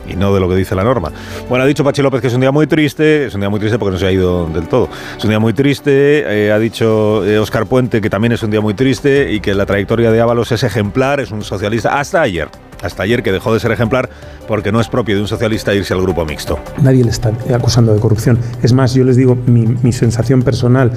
y 0.07 0.15
no 0.15 0.33
de 0.33 0.39
lo 0.39 0.49
que 0.49 0.55
dice 0.55 0.75
la 0.75 0.83
norma. 0.83 1.11
Bueno, 1.49 1.63
ha 1.63 1.67
dicho 1.67 1.83
Pachi 1.83 2.01
López 2.01 2.21
que 2.21 2.27
es 2.27 2.33
un 2.33 2.41
día 2.41 2.51
muy 2.51 2.67
triste, 2.67 3.25
es 3.25 3.33
un 3.33 3.41
día 3.41 3.49
muy 3.49 3.59
triste 3.59 3.77
porque 3.77 3.93
no 3.93 3.99
se 3.99 4.07
ha 4.07 4.11
ido 4.11 4.47
del 4.47 4.67
todo. 4.67 4.89
Es 5.17 5.23
un 5.23 5.29
día 5.29 5.39
muy 5.39 5.53
triste, 5.53 6.23
eh, 6.27 6.51
ha 6.51 6.59
dicho 6.59 7.25
eh, 7.25 7.39
Oscar 7.39 7.65
Puente 7.65 8.01
que 8.01 8.09
también 8.09 8.31
es 8.31 8.43
un 8.43 8.51
día 8.51 8.61
muy 8.61 8.73
triste 8.73 9.31
y 9.31 9.39
que 9.39 9.53
la 9.53 9.65
trayectoria 9.65 10.11
de 10.11 10.21
Ábalos 10.21 10.51
es 10.51 10.63
ejemplar, 10.63 11.19
es 11.19 11.31
un 11.31 11.43
socialista, 11.43 11.99
hasta 11.99 12.21
ayer, 12.21 12.49
hasta 12.81 13.03
ayer 13.03 13.23
que 13.23 13.31
dejó 13.31 13.53
de 13.53 13.59
ser 13.59 13.71
ejemplar 13.71 14.09
porque 14.47 14.71
no 14.71 14.79
es 14.79 14.87
propio 14.87 15.15
de 15.15 15.21
un 15.21 15.27
socialista 15.27 15.73
irse 15.73 15.93
al 15.93 16.01
grupo 16.01 16.25
mixto. 16.25 16.59
Nadie 16.81 17.03
le 17.03 17.11
está 17.11 17.31
acusando 17.53 17.93
de 17.93 17.99
corrupción. 17.99 18.39
Es 18.63 18.73
más, 18.73 18.93
yo 18.93 19.03
les 19.03 19.15
digo, 19.15 19.35
mi, 19.35 19.65
mi 19.81 19.91
sensación 19.93 20.41
personal, 20.41 20.91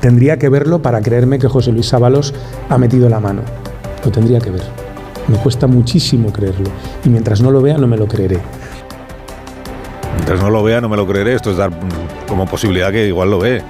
tendría 0.00 0.38
que 0.38 0.48
verlo 0.48 0.80
para 0.80 1.00
creerme 1.00 1.38
que 1.38 1.48
José 1.48 1.72
Luis 1.72 1.92
Ábalos 1.92 2.34
ha 2.68 2.78
metido 2.78 3.08
la 3.08 3.20
mano. 3.20 3.42
Lo 4.04 4.10
tendría 4.10 4.40
que 4.40 4.50
ver. 4.50 4.87
Me 5.28 5.36
cuesta 5.38 5.66
muchísimo 5.66 6.32
creerlo. 6.32 6.70
Y 7.04 7.08
mientras 7.08 7.40
no 7.40 7.50
lo 7.50 7.60
vea, 7.60 7.76
no 7.76 7.86
me 7.86 7.96
lo 7.96 8.06
creeré. 8.06 8.38
Mientras 10.14 10.40
no 10.40 10.50
lo 10.50 10.62
vea, 10.62 10.80
no 10.80 10.88
me 10.88 10.96
lo 10.96 11.06
creeré. 11.06 11.34
Esto 11.34 11.50
es 11.50 11.56
dar 11.56 11.70
como 12.26 12.46
posibilidad 12.46 12.90
que 12.90 13.06
igual 13.06 13.30
lo 13.30 13.38
ve. 13.38 13.62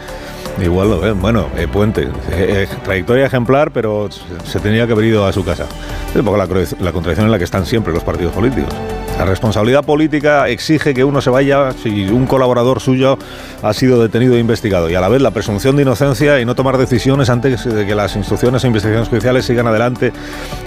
Igual 0.62 0.90
lo 0.90 1.00
ve. 1.00 1.12
Bueno, 1.12 1.46
eh, 1.56 1.68
Puente, 1.68 2.02
eh, 2.02 2.08
eh, 2.30 2.68
trayectoria 2.84 3.26
ejemplar, 3.26 3.72
pero 3.72 4.08
se, 4.44 4.60
tenía 4.60 4.86
que 4.86 4.92
haber 4.92 5.04
ido 5.04 5.26
a 5.26 5.32
su 5.32 5.44
casa. 5.44 5.66
Es 6.10 6.16
un 6.16 6.24
poco 6.24 6.36
la, 6.36 6.46
la 6.46 6.92
contradicción 6.92 7.26
en 7.26 7.32
la 7.32 7.38
que 7.38 7.44
están 7.44 7.66
siempre 7.66 7.92
los 7.92 8.02
partidos 8.02 8.32
políticos. 8.32 8.74
La 9.18 9.24
responsabilidad 9.24 9.84
política 9.84 10.48
exige 10.48 10.94
que 10.94 11.02
uno 11.02 11.20
se 11.20 11.28
vaya 11.28 11.72
si 11.72 12.08
un 12.08 12.26
colaborador 12.26 12.78
suyo 12.78 13.18
ha 13.64 13.72
sido 13.72 14.00
detenido 14.00 14.36
e 14.36 14.38
investigado 14.38 14.88
y 14.88 14.94
a 14.94 15.00
la 15.00 15.08
vez 15.08 15.20
la 15.20 15.32
presunción 15.32 15.74
de 15.74 15.82
inocencia 15.82 16.38
y 16.38 16.44
no 16.44 16.54
tomar 16.54 16.78
decisiones 16.78 17.28
antes 17.28 17.64
de 17.64 17.84
que 17.84 17.96
las 17.96 18.14
instrucciones 18.14 18.62
e 18.62 18.68
investigaciones 18.68 19.08
judiciales 19.08 19.44
sigan 19.44 19.66
adelante 19.66 20.12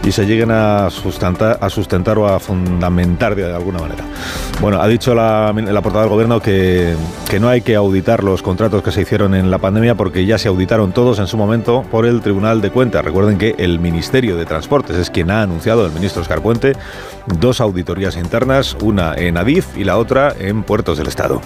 y 0.03 0.11
se 0.11 0.25
lleguen 0.25 0.51
a 0.51 0.89
sustentar, 0.89 1.59
o 2.17 2.27
a 2.27 2.39
fundamentar 2.41 3.35
de 3.35 3.53
alguna 3.53 3.79
manera. 3.79 4.03
Bueno, 4.59 4.81
ha 4.81 4.87
dicho 4.89 5.15
la, 5.15 5.53
la 5.55 5.81
del 5.81 6.09
gobierno 6.09 6.41
que, 6.41 6.93
que 7.29 7.39
no 7.39 7.47
hay 7.47 7.61
que 7.61 7.75
auditar 7.75 8.21
los 8.21 8.41
contratos 8.41 8.83
que 8.83 8.91
se 8.91 9.01
hicieron 9.01 9.33
en 9.33 9.49
la 9.49 9.59
pandemia 9.59 9.95
porque 9.95 10.25
ya 10.25 10.37
se 10.37 10.49
auditaron 10.49 10.91
todos 10.91 11.19
en 11.19 11.27
su 11.27 11.37
momento 11.37 11.85
por 11.89 12.05
el 12.05 12.19
Tribunal 12.19 12.59
de 12.59 12.69
Cuentas. 12.69 13.05
Recuerden 13.05 13.37
que 13.37 13.55
el 13.59 13.79
Ministerio 13.79 14.35
de 14.35 14.45
Transportes 14.45 14.97
es 14.97 15.09
quien 15.09 15.31
ha 15.31 15.41
anunciado, 15.41 15.85
el 15.85 15.93
ministro 15.93 16.21
Oscar 16.21 16.41
Puente, 16.41 16.73
dos 17.39 17.61
auditorías 17.61 18.17
internas, 18.17 18.40
una 18.81 19.13
en 19.13 19.37
Adif 19.37 19.77
y 19.77 19.83
la 19.83 19.97
otra 19.97 20.33
en 20.39 20.63
Puertos 20.63 20.97
del 20.97 21.07
Estado. 21.07 21.41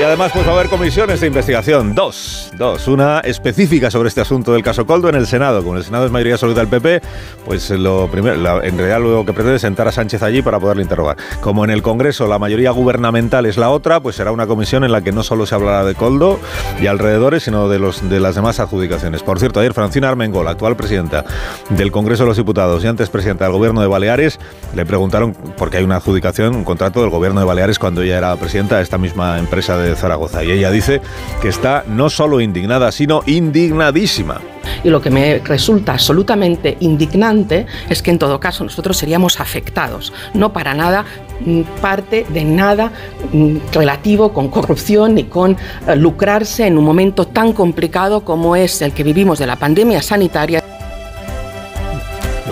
Y 0.00 0.02
además 0.02 0.32
pues 0.32 0.46
va 0.46 0.52
a 0.52 0.54
haber 0.54 0.70
comisiones 0.70 1.20
de 1.20 1.26
investigación, 1.26 1.94
dos, 1.94 2.50
dos, 2.56 2.88
una 2.88 3.20
específica 3.20 3.90
sobre 3.90 4.08
este 4.08 4.22
asunto 4.22 4.54
del 4.54 4.62
caso 4.62 4.86
Coldo 4.86 5.10
en 5.10 5.14
el 5.14 5.26
Senado, 5.26 5.62
como 5.62 5.76
el 5.76 5.84
Senado 5.84 6.06
es 6.06 6.10
mayoría 6.10 6.32
absoluta 6.36 6.60
del 6.60 6.70
PP, 6.70 7.02
pues 7.44 7.68
lo 7.68 8.08
primero, 8.10 8.62
en 8.62 8.78
realidad 8.78 8.98
lo 8.98 9.26
que 9.26 9.34
pretende 9.34 9.56
es 9.56 9.60
sentar 9.60 9.88
a 9.88 9.92
Sánchez 9.92 10.22
allí 10.22 10.40
para 10.40 10.58
poderle 10.58 10.84
interrogar. 10.84 11.18
Como 11.42 11.64
en 11.64 11.70
el 11.70 11.82
Congreso 11.82 12.26
la 12.28 12.38
mayoría 12.38 12.70
gubernamental 12.70 13.44
es 13.44 13.58
la 13.58 13.68
otra, 13.68 14.00
pues 14.00 14.16
será 14.16 14.32
una 14.32 14.46
comisión 14.46 14.84
en 14.84 14.92
la 14.92 15.02
que 15.02 15.12
no 15.12 15.22
solo 15.22 15.44
se 15.44 15.54
hablará 15.54 15.84
de 15.84 15.94
Coldo 15.94 16.40
y 16.80 16.86
alrededores, 16.86 17.42
sino 17.42 17.68
de, 17.68 17.78
los, 17.78 18.08
de 18.08 18.20
las 18.20 18.36
demás 18.36 18.58
adjudicaciones. 18.58 19.22
Por 19.22 19.38
cierto, 19.38 19.60
ayer 19.60 19.74
Francina 19.74 20.08
Armengol, 20.08 20.48
actual 20.48 20.76
presidenta 20.76 21.26
del 21.68 21.92
Congreso 21.92 22.22
de 22.22 22.28
los 22.28 22.38
Diputados 22.38 22.82
y 22.84 22.86
antes 22.86 23.10
presidenta 23.10 23.44
del 23.44 23.52
Gobierno 23.52 23.82
de 23.82 23.86
Baleares, 23.86 24.40
le 24.74 24.86
preguntaron, 24.86 25.34
porque 25.58 25.76
hay 25.76 25.84
una 25.84 25.96
adjudicación, 25.96 26.56
un 26.56 26.64
contrato 26.64 27.02
del 27.02 27.10
Gobierno 27.10 27.40
de 27.40 27.46
Baleares 27.46 27.78
cuando 27.78 28.00
ella 28.00 28.16
era 28.16 28.34
presidenta 28.36 28.78
de 28.78 28.82
esta 28.82 28.96
misma 28.96 29.38
empresa 29.38 29.76
de 29.76 29.89
Zaragoza. 29.96 30.44
Y 30.44 30.50
ella 30.50 30.70
dice 30.70 31.00
que 31.40 31.48
está 31.48 31.84
no 31.86 32.10
solo 32.10 32.40
indignada, 32.40 32.92
sino 32.92 33.22
indignadísima. 33.26 34.40
Y 34.84 34.90
lo 34.90 35.00
que 35.00 35.10
me 35.10 35.38
resulta 35.38 35.92
absolutamente 35.92 36.76
indignante 36.80 37.66
es 37.88 38.02
que 38.02 38.10
en 38.10 38.18
todo 38.18 38.40
caso 38.40 38.64
nosotros 38.64 38.96
seríamos 38.96 39.40
afectados, 39.40 40.12
no 40.34 40.52
para 40.52 40.74
nada 40.74 41.04
mm, 41.44 41.62
parte 41.80 42.26
de 42.28 42.44
nada 42.44 42.92
mm, 43.32 43.56
relativo 43.72 44.32
con 44.32 44.48
corrupción 44.48 45.14
ni 45.14 45.24
con 45.24 45.56
eh, 45.86 45.96
lucrarse 45.96 46.66
en 46.66 46.78
un 46.78 46.84
momento 46.84 47.26
tan 47.26 47.52
complicado 47.52 48.24
como 48.24 48.56
es 48.56 48.80
el 48.82 48.92
que 48.92 49.02
vivimos 49.02 49.38
de 49.38 49.46
la 49.46 49.56
pandemia 49.56 50.02
sanitaria 50.02 50.62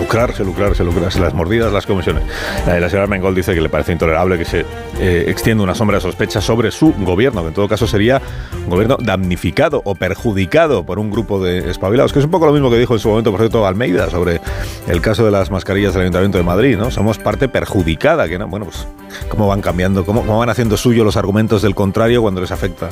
lucrarse, 0.09 0.43
lucrarse, 0.43 0.83
lucrarse, 0.83 1.19
las 1.19 1.35
mordidas, 1.35 1.71
las 1.71 1.85
comisiones. 1.85 2.23
La, 2.65 2.89
señora 2.89 3.05
Mengol 3.05 3.35
dice 3.35 3.53
que 3.53 3.61
le 3.61 3.69
parece 3.69 3.91
intolerable 3.91 4.39
que 4.39 4.45
se 4.45 4.65
eh, 4.99 5.25
extienda 5.27 5.63
una 5.63 5.75
sombra 5.75 5.97
de 5.97 6.01
sospecha 6.01 6.41
sobre 6.41 6.71
su 6.71 6.95
gobierno, 6.97 7.43
que 7.43 7.49
en 7.49 7.53
todo 7.53 7.67
caso 7.67 7.85
sería 7.85 8.19
un 8.63 8.71
gobierno 8.71 8.97
damnificado 8.99 9.83
o 9.85 9.93
perjudicado 9.93 10.83
por 10.83 10.97
un 10.97 11.11
grupo 11.11 11.39
de 11.43 11.69
espabilados, 11.69 12.11
que 12.11 12.17
es 12.17 12.25
un 12.25 12.31
poco 12.31 12.47
lo 12.47 12.53
mismo 12.53 12.71
que 12.71 12.79
dijo 12.79 12.95
en 12.95 12.99
su 12.99 13.07
momento, 13.07 13.29
por 13.29 13.39
cierto, 13.39 13.67
Almeida 13.67 14.09
sobre 14.09 14.41
el 14.87 14.99
caso 14.99 15.23
de 15.25 15.29
las 15.29 15.51
mascarillas 15.51 15.93
del 15.93 16.01
Ayuntamiento 16.01 16.39
de 16.39 16.43
Madrid, 16.43 16.75
¿no? 16.75 16.89
Somos 16.89 17.19
parte 17.19 17.47
perjudicada, 17.47 18.27
que 18.27 18.39
no, 18.39 18.47
bueno, 18.47 18.65
pues 18.65 18.87
cómo 19.27 19.47
van 19.47 19.61
cambiando, 19.61 20.07
cómo, 20.07 20.21
cómo 20.21 20.39
van 20.39 20.49
haciendo 20.49 20.75
suyo 20.75 21.03
los 21.03 21.17
argumentos 21.17 21.61
del 21.61 21.75
contrario 21.75 22.23
cuando 22.23 22.41
les 22.41 22.51
afecta 22.51 22.89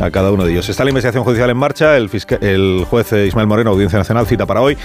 a 0.00 0.10
cada 0.10 0.30
uno 0.30 0.44
de 0.44 0.52
ellos. 0.52 0.68
Está 0.68 0.84
la 0.84 0.90
investigación 0.90 1.24
judicial 1.24 1.48
en 1.48 1.56
marcha, 1.56 1.96
el, 1.96 2.10
el 2.42 2.84
juez 2.90 3.10
Ismael 3.10 3.46
Moreno, 3.46 3.70
Audiencia 3.70 3.98
Nacional, 3.98 4.26
cita 4.26 4.44
para 4.44 4.60
hoy 4.60 4.76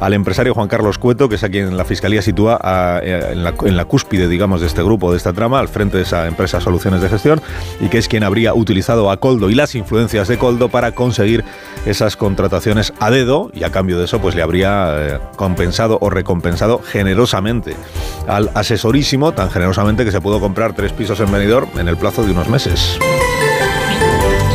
al 0.00 0.14
empresario 0.14 0.54
Juan 0.54 0.68
Carlos 0.68 0.98
Cueto, 0.98 1.28
que 1.28 1.36
es 1.36 1.44
a 1.44 1.48
quien 1.48 1.76
la 1.76 1.84
Fiscalía 1.84 2.22
sitúa 2.22 2.60
eh, 3.02 3.32
en, 3.32 3.42
la, 3.76 3.84
cúspide, 3.84 4.28
digamos, 4.28 4.60
de 4.60 4.66
este 4.66 4.82
grupo, 4.82 5.10
de 5.10 5.16
esta 5.16 5.32
trama, 5.32 5.60
al 5.60 5.68
frente 5.68 5.96
de 5.96 6.02
esa 6.02 6.26
empresa 6.26 6.60
Soluciones 6.60 7.00
de 7.00 7.08
Gestión, 7.08 7.40
y 7.80 7.88
que 7.88 7.98
es 7.98 8.08
quien 8.08 8.24
habría 8.24 8.54
utilizado 8.54 9.10
a 9.10 9.18
Coldo 9.18 9.50
y 9.50 9.54
las 9.54 9.74
influencias 9.74 10.28
de 10.28 10.38
Coldo 10.38 10.68
para 10.68 10.92
conseguir 10.92 11.44
esas 11.86 12.16
contrataciones 12.16 12.92
a 13.00 13.10
dedo, 13.10 13.50
y 13.54 13.64
a 13.64 13.70
cambio 13.70 13.98
de 13.98 14.04
eso, 14.04 14.20
pues 14.20 14.34
le 14.34 14.42
habría 14.42 14.94
eh, 14.96 15.18
compensado 15.36 15.98
o 16.00 16.10
recompensado 16.10 16.80
generosamente 16.82 17.76
al 18.26 18.50
asesorísimo, 18.54 19.32
tan 19.32 19.50
generosamente 19.50 20.04
que 20.04 20.10
se 20.10 20.20
pudo 20.20 20.40
comprar 20.40 20.74
tres 20.74 20.92
pisos 20.92 21.20
en 21.20 21.30
Benidorm 21.30 21.68
en 21.78 21.88
el 21.88 21.96
plazo 21.96 22.24
de 22.24 22.32
unos 22.32 22.48
meses. 22.48 22.98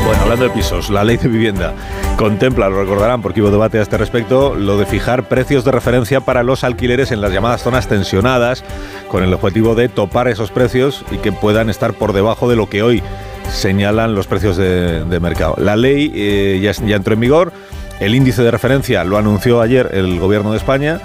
Bueno, 0.05 0.23
hablando 0.23 0.45
de 0.45 0.49
pisos, 0.49 0.89
la 0.89 1.03
ley 1.03 1.17
de 1.17 1.27
vivienda 1.27 1.73
contempla, 2.19 2.67
lo 2.67 2.81
recordarán 2.81 3.21
porque 3.21 3.41
hubo 3.41 3.49
debate 3.49 3.79
a 3.79 3.81
este 3.81 3.97
respecto, 3.97 4.53
lo 4.53 4.77
de 4.77 4.85
fijar 4.85 5.29
precios 5.29 5.63
de 5.63 5.71
referencia 5.71 6.19
para 6.19 6.43
los 6.43 6.65
alquileres 6.65 7.13
en 7.13 7.21
las 7.21 7.31
llamadas 7.31 7.63
zonas 7.63 7.87
tensionadas, 7.87 8.65
con 9.07 9.23
el 9.23 9.33
objetivo 9.33 9.73
de 9.73 9.87
topar 9.87 10.27
esos 10.27 10.51
precios 10.51 11.05
y 11.11 11.17
que 11.19 11.31
puedan 11.31 11.69
estar 11.69 11.93
por 11.93 12.11
debajo 12.11 12.49
de 12.49 12.57
lo 12.57 12.69
que 12.69 12.83
hoy 12.83 13.01
señalan 13.49 14.15
los 14.15 14.27
precios 14.27 14.57
de, 14.57 15.19
mercado. 15.21 15.55
La 15.59 15.77
ley 15.77 16.11
eh, 16.13 16.59
ya, 16.61 16.73
ya 16.73 16.97
entró 16.97 17.13
en 17.13 17.21
vigor, 17.21 17.53
el 18.01 18.13
índice 18.13 18.43
de 18.43 18.51
referencia 18.51 19.05
lo 19.05 19.17
anunció 19.17 19.61
ayer 19.61 19.89
el 19.93 20.19
Gobierno 20.19 20.51
de 20.51 20.57
España 20.57 20.99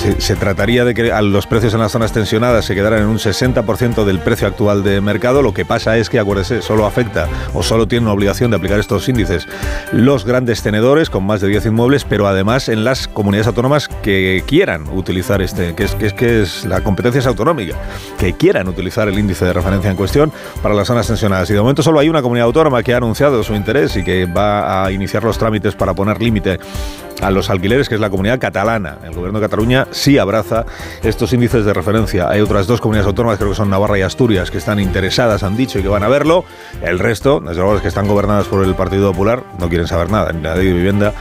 se, 0.00 0.34
trataría 0.36 0.86
de 0.86 0.94
que 0.94 1.12
los 1.22 1.46
precios 1.46 1.74
en 1.74 1.80
las 1.80 1.92
zonas 1.92 2.12
tensionadas 2.12 2.64
se 2.64 2.74
quedaran 2.74 3.02
en 3.02 3.08
un 3.08 3.18
60% 3.18 4.04
del 4.04 4.18
precio 4.18 4.48
actual 4.48 4.82
de 4.82 5.00
mercado. 5.02 5.42
Lo 5.42 5.52
que 5.52 5.66
pasa 5.66 5.98
es 5.98 6.08
que, 6.08 6.18
acuérdese, 6.18 6.62
solo 6.62 6.86
afecta 6.86 7.28
o 7.52 7.62
solo 7.62 7.86
tiene 7.86 8.06
una 8.06 8.14
obligación 8.14 8.50
de 8.50 8.56
aplicar 8.56 8.80
estos 8.80 9.08
índices 9.08 9.46
los 9.92 10.24
grandes 10.24 10.62
tenedores 10.62 11.10
con 11.10 11.24
más 11.24 11.42
de 11.42 11.48
10 11.48 11.66
inmuebles, 11.66 12.04
pero 12.04 12.26
además 12.26 12.70
en 12.70 12.82
las 12.82 13.08
comunidades 13.08 13.48
autónomas 13.48 13.88
que 13.88 14.42
quieran 14.46 14.88
utilizar 14.88 15.42
este, 15.42 15.74
que 15.74 15.84
es 15.84 15.94
que 15.94 16.06
es, 16.06 16.14
que 16.14 16.68
la 16.68 16.82
competencia 16.82 17.18
es 17.18 17.26
autonómica, 17.26 17.76
que 18.18 18.32
quieran 18.32 18.68
utilizar 18.68 19.06
el 19.08 19.18
índice 19.18 19.44
de 19.44 19.52
referencia 19.52 19.90
en 19.90 19.96
cuestión 19.96 20.32
para 20.62 20.74
las 20.74 20.86
zonas 20.86 21.06
tensionadas. 21.06 21.50
Y 21.50 21.52
de 21.52 21.60
momento 21.60 21.82
solo 21.82 21.98
hay 22.00 22.08
una 22.08 22.22
comunidad 22.22 22.46
autónoma 22.46 22.82
que 22.82 22.94
ha 22.94 22.96
anunciado 22.96 23.42
su 23.42 23.54
interés 23.54 23.96
y 23.96 24.04
que 24.04 24.24
va 24.24 24.84
a 24.84 24.92
iniciar 24.92 25.24
los 25.24 25.36
trámites 25.36 25.74
para 25.74 25.92
poner 25.92 26.20
límite 26.22 26.58
a 27.20 27.30
los 27.30 27.50
alquileres, 27.50 27.88
que 27.88 27.94
es 27.96 28.00
la 28.00 28.10
comunidad 28.10 28.38
catalana. 28.38 28.98
El 29.04 29.14
gobierno 29.14 29.40
de 29.40 29.46
Cataluña 29.46 29.86
sí 29.90 30.18
abraza 30.18 30.64
estos 31.02 31.32
índices 31.32 31.64
de 31.64 31.72
referencia. 31.72 32.28
Hay 32.28 32.40
otras 32.40 32.66
dos 32.66 32.80
comunidades 32.80 33.08
autónomas, 33.08 33.38
creo 33.38 33.50
que 33.50 33.56
son 33.56 33.70
Navarra 33.70 33.98
y 33.98 34.02
Asturias, 34.02 34.50
que 34.50 34.58
están 34.58 34.80
interesadas, 34.80 35.42
han 35.42 35.56
dicho 35.56 35.78
y 35.78 35.82
que 35.82 35.88
van 35.88 36.02
a 36.02 36.08
verlo. 36.08 36.44
El 36.82 36.98
resto, 36.98 37.40
desde 37.40 37.60
luego, 37.60 37.80
que 37.80 37.88
están 37.88 38.06
gobernadas 38.06 38.46
por 38.46 38.64
el 38.64 38.74
Partido 38.74 39.12
Popular, 39.12 39.42
no 39.58 39.68
quieren 39.68 39.86
saber 39.86 40.10
nada, 40.10 40.32
ni 40.32 40.40
de 40.40 40.48
la 40.48 40.54
ley 40.56 40.66
de 40.66 40.72
vivienda, 40.72 41.12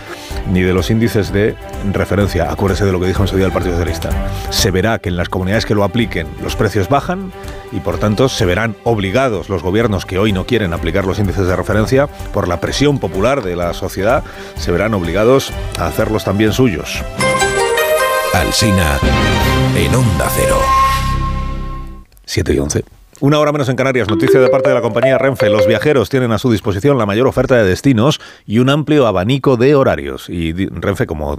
ni 0.51 0.61
de 0.61 0.73
los 0.73 0.89
índices 0.89 1.31
de 1.31 1.55
referencia. 1.91 2.51
Acuérdese 2.51 2.85
de 2.85 2.91
lo 2.91 2.99
que 2.99 3.07
dijo 3.07 3.23
en 3.23 3.27
su 3.27 3.37
día 3.37 3.45
el 3.45 3.51
Partido 3.51 3.73
Socialista. 3.73 4.09
Se 4.49 4.71
verá 4.71 4.99
que 4.99 5.09
en 5.09 5.17
las 5.17 5.29
comunidades 5.29 5.65
que 5.65 5.75
lo 5.75 5.83
apliquen 5.83 6.27
los 6.41 6.55
precios 6.55 6.89
bajan 6.89 7.31
y 7.71 7.79
por 7.79 7.97
tanto 7.97 8.29
se 8.29 8.45
verán 8.45 8.75
obligados 8.83 9.49
los 9.49 9.61
gobiernos 9.61 10.05
que 10.05 10.17
hoy 10.19 10.31
no 10.31 10.45
quieren 10.45 10.73
aplicar 10.73 11.05
los 11.05 11.19
índices 11.19 11.47
de 11.47 11.55
referencia 11.55 12.07
por 12.07 12.47
la 12.47 12.59
presión 12.59 12.99
popular 12.99 13.43
de 13.43 13.55
la 13.55 13.73
sociedad, 13.73 14.23
se 14.55 14.71
verán 14.71 14.93
obligados 14.93 15.51
a 15.77 15.87
hacerlos 15.87 16.23
también 16.23 16.53
suyos. 16.53 17.03
Alsina 18.33 18.99
en 19.75 19.95
Onda 19.95 20.27
Cero. 20.35 20.57
7 22.25 22.53
y 22.53 22.59
11. 22.59 22.83
Una 23.21 23.39
hora 23.39 23.51
menos 23.51 23.67
en 23.67 23.75
Canarias, 23.75 24.07
noticia 24.07 24.39
de 24.39 24.47
parte 24.47 24.69
de 24.69 24.75
la 24.75 24.81
compañía 24.81 25.17
Renfe. 25.17 25.49
Los 25.49 25.67
viajeros 25.67 26.09
tienen 26.09 26.31
a 26.31 26.37
su 26.37 26.51
disposición 26.51 26.97
la 26.97 27.05
mayor 27.05 27.27
oferta 27.27 27.55
de 27.55 27.65
destinos 27.65 28.21
y 28.45 28.59
un 28.59 28.69
amplio 28.69 29.07
abanico 29.07 29.57
de 29.57 29.75
horarios. 29.75 30.29
Y 30.29 30.53
Renfe, 30.53 31.05
como, 31.05 31.37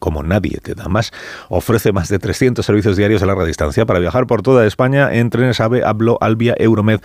como 0.00 0.22
nadie 0.22 0.58
te 0.60 0.74
da 0.74 0.88
más, 0.88 1.12
ofrece 1.50 1.92
más 1.92 2.08
de 2.08 2.18
300 2.18 2.66
servicios 2.66 2.96
diarios 2.96 3.22
a 3.22 3.26
larga 3.26 3.44
distancia 3.44 3.86
para 3.86 4.00
viajar 4.00 4.26
por 4.26 4.42
toda 4.42 4.66
España 4.66 5.14
en 5.14 5.30
trenes 5.30 5.60
AVE, 5.60 5.84
Ablo, 5.84 6.18
Albia, 6.20 6.54
Euromed 6.58 7.00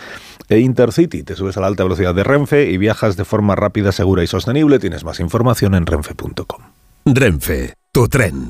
e 0.47 0.59
Intercity. 0.59 1.23
Te 1.23 1.35
subes 1.35 1.57
a 1.57 1.61
la 1.61 1.67
alta 1.67 1.83
velocidad 1.83 2.15
de 2.15 2.23
Renfe 2.23 2.71
y 2.71 2.77
viajas 2.77 3.15
de 3.15 3.25
forma 3.25 3.55
rápida, 3.55 3.91
segura 3.91 4.23
y 4.23 4.27
sostenible. 4.27 4.79
Tienes 4.79 5.03
más 5.03 5.19
información 5.19 5.75
en 5.75 5.85
renfe.com. 5.85 6.61
Renfe, 7.05 7.75
tu 7.91 8.07
tren. 8.07 8.49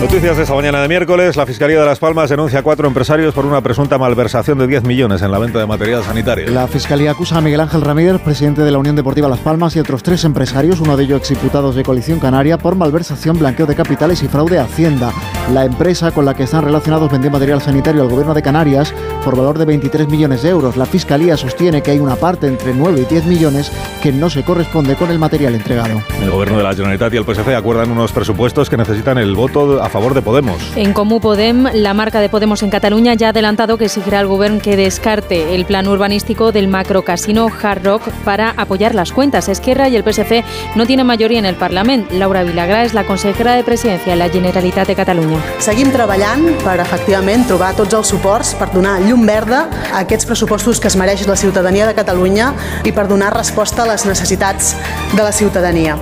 Noticias 0.00 0.36
de 0.36 0.42
esta 0.42 0.54
mañana 0.54 0.82
de 0.82 0.88
miércoles. 0.88 1.36
La 1.36 1.46
Fiscalía 1.46 1.80
de 1.80 1.86
Las 1.86 1.98
Palmas 1.98 2.28
denuncia 2.28 2.58
a 2.58 2.62
cuatro 2.62 2.86
empresarios 2.86 3.32
por 3.32 3.46
una 3.46 3.62
presunta 3.62 3.96
malversación 3.96 4.58
de 4.58 4.66
10 4.66 4.84
millones 4.84 5.22
en 5.22 5.32
la 5.32 5.38
venta 5.38 5.58
de 5.58 5.66
material 5.66 6.04
sanitario. 6.04 6.50
La 6.50 6.68
Fiscalía 6.68 7.12
acusa 7.12 7.38
a 7.38 7.40
Miguel 7.40 7.60
Ángel 7.60 7.80
Ramírez, 7.80 8.20
presidente 8.20 8.60
de 8.60 8.70
la 8.70 8.76
Unión 8.76 8.94
Deportiva 8.94 9.26
Las 9.26 9.40
Palmas, 9.40 9.74
y 9.74 9.80
otros 9.80 10.02
tres 10.02 10.24
empresarios, 10.24 10.80
uno 10.80 10.98
de 10.98 11.04
ellos 11.04 11.20
exdiputados 11.20 11.74
de 11.74 11.82
Coalición 11.82 12.20
Canaria, 12.20 12.58
por 12.58 12.76
malversación, 12.76 13.38
blanqueo 13.38 13.64
de 13.64 13.74
capitales 13.74 14.22
y 14.22 14.28
fraude 14.28 14.58
a 14.58 14.64
Hacienda. 14.64 15.12
La 15.54 15.64
empresa 15.64 16.10
con 16.10 16.26
la 16.26 16.34
que 16.34 16.42
están 16.42 16.64
relacionados 16.64 17.10
vendió 17.10 17.30
material 17.30 17.62
sanitario 17.62 18.02
al 18.02 18.10
gobierno 18.10 18.34
de 18.34 18.42
Canarias 18.42 18.92
por 19.24 19.34
valor 19.34 19.58
de 19.58 19.64
23 19.64 20.08
millones 20.08 20.42
de 20.42 20.50
euros. 20.50 20.76
La 20.76 20.84
Fiscalía 20.84 21.38
sostiene 21.38 21.82
que 21.82 21.92
hay 21.92 22.00
una 22.00 22.16
parte 22.16 22.46
entre 22.46 22.74
9 22.74 23.00
y 23.00 23.04
10 23.06 23.26
millones 23.26 23.72
que 24.02 24.12
no 24.12 24.28
se 24.28 24.44
corresponde 24.44 24.94
con 24.94 25.10
el 25.10 25.18
material 25.18 25.54
entregado. 25.54 26.02
El 26.20 26.30
gobierno 26.30 26.58
de 26.58 26.64
la 26.64 26.74
Generalitat 26.74 27.14
y 27.14 27.16
el 27.16 27.24
PSC 27.24 27.54
acuerdan 27.54 27.90
unos 27.90 28.12
presupuestos 28.12 28.68
que 28.68 28.76
necesitan 28.76 29.16
el 29.16 29.34
voto 29.34 29.82
a 29.86 29.88
favor 29.88 30.14
de 30.14 30.22
Podemos. 30.22 30.60
En 30.74 30.92
Comú 30.92 31.20
Podem, 31.20 31.68
la 31.72 31.94
marca 31.94 32.20
de 32.20 32.28
Podemos 32.28 32.62
en 32.62 32.70
Cataluña 32.70 33.14
ya 33.14 33.28
ha 33.28 33.30
adelantado 33.30 33.78
que 33.78 33.84
exigirá 33.84 34.18
al 34.18 34.26
gobierno 34.26 34.60
que 34.60 34.76
descarte 34.76 35.54
el 35.54 35.64
plan 35.64 35.86
urbanístico 35.86 36.50
del 36.52 36.66
macrocasino 36.68 37.48
Hard 37.62 37.84
Rock 37.84 38.08
para 38.24 38.50
apoyar 38.50 38.94
las 38.94 39.12
cuentas. 39.12 39.48
Esquerra 39.48 39.88
y 39.88 39.96
el 39.96 40.02
PSC 40.02 40.44
no 40.74 40.86
tienen 40.86 41.06
mayoría 41.06 41.38
en 41.38 41.46
el 41.46 41.54
Parlamento. 41.54 42.14
Laura 42.14 42.42
Vilagrà 42.42 42.84
es 42.84 42.94
la 42.94 43.06
consejera 43.06 43.54
de 43.54 43.62
Presidencia 43.62 44.12
de 44.12 44.18
la 44.18 44.28
Generalitat 44.28 44.88
de 44.88 44.96
Catalunya. 44.96 45.38
Seguim 45.58 45.92
treballant 45.94 46.44
per 46.64 46.80
efectivament 46.82 47.46
trobar 47.46 47.74
tots 47.78 47.94
els 47.94 48.10
suports 48.10 48.54
per 48.58 48.72
donar 48.74 48.98
llum 49.06 49.26
verda 49.26 49.68
a 49.92 50.02
aquests 50.02 50.26
pressupostos 50.26 50.80
que 50.80 50.90
es 50.90 50.96
mereix 50.98 51.26
la 51.26 51.36
ciutadania 51.36 51.86
de 51.86 51.94
Catalunya 51.94 52.52
i 52.84 52.92
per 52.92 53.06
donar 53.06 53.34
resposta 53.36 53.84
a 53.84 53.92
les 53.92 54.06
necessitats 54.06 54.74
de 55.14 55.22
la 55.22 55.32
ciutadania. 55.32 55.98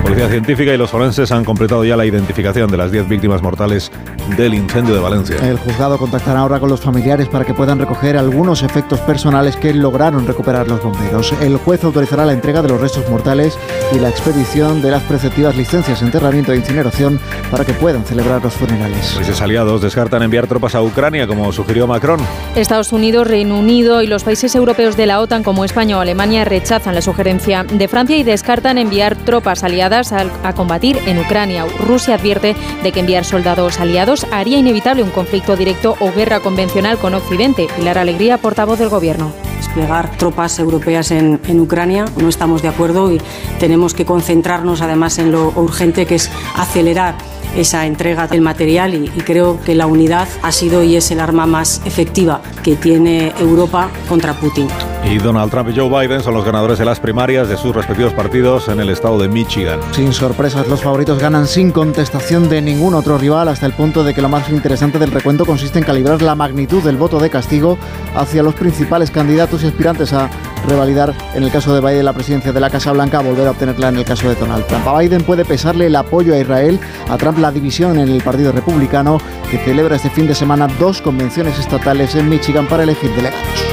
La 0.00 0.04
Policía 0.04 0.30
Científica 0.30 0.72
y 0.72 0.78
los 0.78 0.90
forenses 0.90 1.30
han 1.30 1.44
completado 1.44 1.84
ya 1.84 1.94
la 1.94 2.06
identificación 2.06 2.70
de 2.70 2.78
las 2.78 2.90
10 2.90 3.06
víctimas 3.06 3.42
mortales 3.42 3.92
del 4.36 4.54
incendio 4.54 4.94
de 4.94 5.00
Valencia. 5.00 5.36
El 5.42 5.58
juzgado 5.58 5.98
contactará 5.98 6.40
ahora 6.40 6.60
con 6.60 6.68
los 6.68 6.80
familiares 6.80 7.28
para 7.28 7.44
que 7.44 7.54
puedan 7.54 7.78
recoger 7.78 8.16
algunos 8.16 8.62
efectos 8.62 9.00
personales 9.00 9.56
que 9.56 9.72
lograron 9.74 10.26
recuperar 10.26 10.68
los 10.68 10.82
bomberos. 10.82 11.32
El 11.40 11.56
juez 11.56 11.84
autorizará 11.84 12.24
la 12.24 12.32
entrega 12.32 12.62
de 12.62 12.68
los 12.68 12.80
restos 12.80 13.08
mortales 13.10 13.58
y 13.94 13.98
la 13.98 14.08
expedición 14.08 14.82
de 14.82 14.90
las 14.90 15.02
preceptivas 15.02 15.56
licencias 15.56 16.00
de 16.00 16.06
enterramiento 16.06 16.52
e 16.52 16.56
incineración 16.56 17.20
para 17.50 17.64
que 17.64 17.72
puedan 17.72 18.04
celebrar 18.04 18.42
los 18.42 18.54
funerales. 18.54 19.12
Países 19.14 19.40
aliados 19.40 19.82
descartan 19.82 20.22
enviar 20.22 20.46
tropas 20.46 20.74
a 20.74 20.82
Ucrania, 20.82 21.26
como 21.26 21.52
sugirió 21.52 21.86
Macron. 21.86 22.20
Estados 22.54 22.92
Unidos, 22.92 23.26
Reino 23.26 23.58
Unido 23.58 24.02
y 24.02 24.06
los 24.06 24.24
países 24.24 24.54
europeos 24.54 24.96
de 24.96 25.06
la 25.06 25.20
OTAN 25.20 25.42
como 25.42 25.64
España 25.64 25.98
o 25.98 26.00
Alemania 26.00 26.44
rechazan 26.44 26.94
la 26.94 27.02
sugerencia 27.02 27.64
de 27.64 27.88
Francia 27.88 28.16
y 28.16 28.22
descartan 28.22 28.78
enviar 28.78 29.16
tropas 29.16 29.64
aliadas 29.64 30.12
a, 30.12 30.26
a 30.42 30.52
combatir 30.54 30.98
en 31.06 31.18
Ucrania. 31.18 31.64
Rusia 31.86 32.14
advierte 32.14 32.56
de 32.82 32.92
que 32.92 33.00
enviar 33.00 33.24
soldados 33.24 33.80
aliados 33.80 34.09
haría 34.30 34.58
inevitable 34.58 35.02
un 35.02 35.10
conflicto 35.10 35.56
directo 35.56 35.96
o 36.00 36.12
guerra 36.12 36.40
convencional 36.40 36.98
con 36.98 37.14
Occidente. 37.14 37.68
Pilar 37.76 37.98
Alegría, 37.98 38.38
portavoz 38.38 38.78
del 38.78 38.88
Gobierno 38.88 39.32
desplegar 39.56 40.10
tropas 40.16 40.58
europeas 40.58 41.10
en, 41.10 41.38
en, 41.46 41.60
Ucrania. 41.60 42.06
No 42.16 42.28
estamos 42.28 42.62
de 42.62 42.68
acuerdo 42.68 43.12
y 43.12 43.20
tenemos 43.58 43.92
que 43.92 44.06
concentrarnos 44.06 44.80
además 44.80 45.18
en 45.18 45.32
lo 45.32 45.48
urgente 45.50 46.06
que 46.06 46.14
es 46.14 46.30
acelerar 46.56 47.14
esa 47.56 47.86
entrega 47.86 48.26
del 48.26 48.40
material 48.40 48.94
y, 48.94 49.04
y, 49.04 49.20
creo 49.20 49.60
que 49.60 49.74
la 49.74 49.86
unidad 49.86 50.28
ha 50.42 50.52
sido 50.52 50.82
y 50.82 50.96
es 50.96 51.10
el 51.10 51.20
arma 51.20 51.46
más 51.46 51.82
efectiva 51.84 52.40
que 52.62 52.76
tiene 52.76 53.32
Europa 53.38 53.90
contra 54.08 54.34
Putin. 54.34 54.68
Y 55.04 55.16
Donald 55.16 55.50
Trump 55.50 55.70
y 55.70 55.78
Joe 55.78 55.88
Biden 55.88 56.22
son 56.22 56.34
los 56.34 56.44
ganadores 56.44 56.78
de 56.78 56.84
las 56.84 57.00
primarias 57.00 57.48
de 57.48 57.56
sus 57.56 57.74
respectivos 57.74 58.12
partidos 58.12 58.68
en 58.68 58.80
el 58.80 58.90
estado 58.90 59.18
de 59.18 59.28
Michigan. 59.28 59.80
Sin 59.92 60.12
sorpresas, 60.12 60.68
los 60.68 60.82
favoritos 60.82 61.18
ganan 61.18 61.46
sin 61.46 61.72
contestación 61.72 62.48
de 62.48 62.60
ningún 62.60 62.94
otro 62.94 63.16
rival 63.16 63.48
hasta 63.48 63.66
el 63.66 63.72
punto 63.72 64.04
de 64.04 64.12
que 64.12 64.20
lo 64.20 64.28
más 64.28 64.50
interesante 64.50 64.98
del 64.98 65.10
recuento 65.10 65.46
consiste 65.46 65.78
en 65.78 65.84
calibrar 65.84 66.20
la 66.20 66.34
magnitud 66.34 66.82
del 66.82 66.96
voto 66.96 67.18
de 67.18 67.30
castigo 67.30 67.78
hacia 68.14 68.42
los 68.42 68.54
principales 68.54 69.10
candidatos 69.10 69.62
y 69.62 69.66
aspirantes 69.66 70.12
a 70.12 70.28
revalidar 70.68 71.14
en 71.34 71.42
el 71.42 71.50
caso 71.50 71.74
de 71.74 71.80
Biden 71.80 72.04
la 72.04 72.12
presidencia 72.12 72.52
de 72.52 72.60
la 72.60 72.68
Casa 72.68 72.92
Blanca, 72.92 73.20
volver 73.20 73.46
a 73.46 73.52
obtenerla 73.52 73.88
en 73.88 73.96
el 73.96 74.04
caso 74.04 74.28
de 74.28 74.34
Donald 74.34 74.66
Trump. 74.66 74.86
A 74.86 74.98
Biden 74.98 75.22
puede 75.22 75.44
pesarle 75.46 75.86
el 75.86 75.96
apoyo 75.96 76.34
a 76.34 76.38
Israel, 76.38 76.78
a 77.08 77.16
Trump 77.16 77.38
la 77.40 77.50
división 77.50 77.98
en 77.98 78.08
el 78.08 78.22
Partido 78.22 78.52
Republicano, 78.52 79.18
que 79.50 79.58
celebra 79.58 79.96
este 79.96 80.10
fin 80.10 80.26
de 80.26 80.34
semana 80.34 80.68
dos 80.78 81.00
convenciones 81.02 81.58
estatales 81.58 82.14
en 82.14 82.28
Michigan 82.28 82.66
para 82.66 82.82
elegir 82.82 83.10
delegados. 83.10 83.64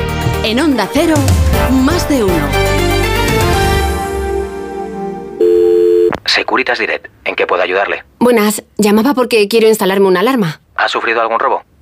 En 0.44 0.60
Onda 0.60 0.88
Cero, 0.92 1.16
más 1.84 2.08
de 2.10 2.24
uno. 2.24 2.48
Securitas 6.26 6.80
Direct, 6.80 7.08
¿en 7.26 7.36
qué 7.36 7.48
puedo 7.48 7.62
ayudarle? 7.62 8.04
Buenas, 8.20 8.64
llamaba 8.78 9.14
porque 9.14 9.48
quiero 9.48 9.68
instalarme 9.68 10.08
una 10.08 10.22
alarma. 10.22 10.62
¿Ha 10.76 10.88
sufrido 10.88 11.22
algún 11.22 11.40
robo? 11.40 11.64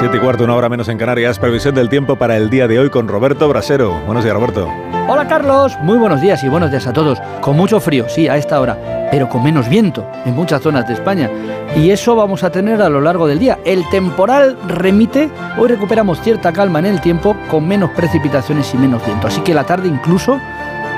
7 0.00 0.16
y 0.16 0.20
cuarto, 0.20 0.44
una 0.44 0.54
hora 0.54 0.70
menos 0.70 0.88
en 0.88 0.96
Canarias. 0.96 1.38
Previsión 1.38 1.74
del 1.74 1.90
tiempo 1.90 2.16
para 2.16 2.34
el 2.38 2.48
día 2.48 2.66
de 2.66 2.78
hoy 2.78 2.88
con 2.88 3.06
Roberto 3.06 3.46
Brasero. 3.50 4.00
Buenos 4.06 4.24
días, 4.24 4.34
Roberto. 4.34 4.66
Hola, 5.06 5.28
Carlos. 5.28 5.76
Muy 5.82 5.98
buenos 5.98 6.22
días 6.22 6.42
y 6.42 6.48
buenos 6.48 6.70
días 6.70 6.86
a 6.86 6.94
todos. 6.94 7.20
Con 7.42 7.54
mucho 7.54 7.80
frío, 7.80 8.08
sí, 8.08 8.26
a 8.26 8.38
esta 8.38 8.58
hora, 8.62 9.08
pero 9.10 9.28
con 9.28 9.42
menos 9.42 9.68
viento 9.68 10.10
en 10.24 10.34
muchas 10.34 10.62
zonas 10.62 10.88
de 10.88 10.94
España. 10.94 11.28
Y 11.76 11.90
eso 11.90 12.16
vamos 12.16 12.44
a 12.44 12.50
tener 12.50 12.80
a 12.80 12.88
lo 12.88 13.02
largo 13.02 13.26
del 13.26 13.38
día. 13.38 13.58
El 13.66 13.86
temporal 13.90 14.56
remite. 14.68 15.28
Hoy 15.58 15.68
recuperamos 15.68 16.18
cierta 16.22 16.50
calma 16.50 16.78
en 16.78 16.86
el 16.86 17.02
tiempo 17.02 17.36
con 17.50 17.68
menos 17.68 17.90
precipitaciones 17.90 18.72
y 18.72 18.78
menos 18.78 19.04
viento. 19.04 19.26
Así 19.26 19.42
que 19.42 19.52
la 19.52 19.64
tarde 19.64 19.86
incluso, 19.86 20.40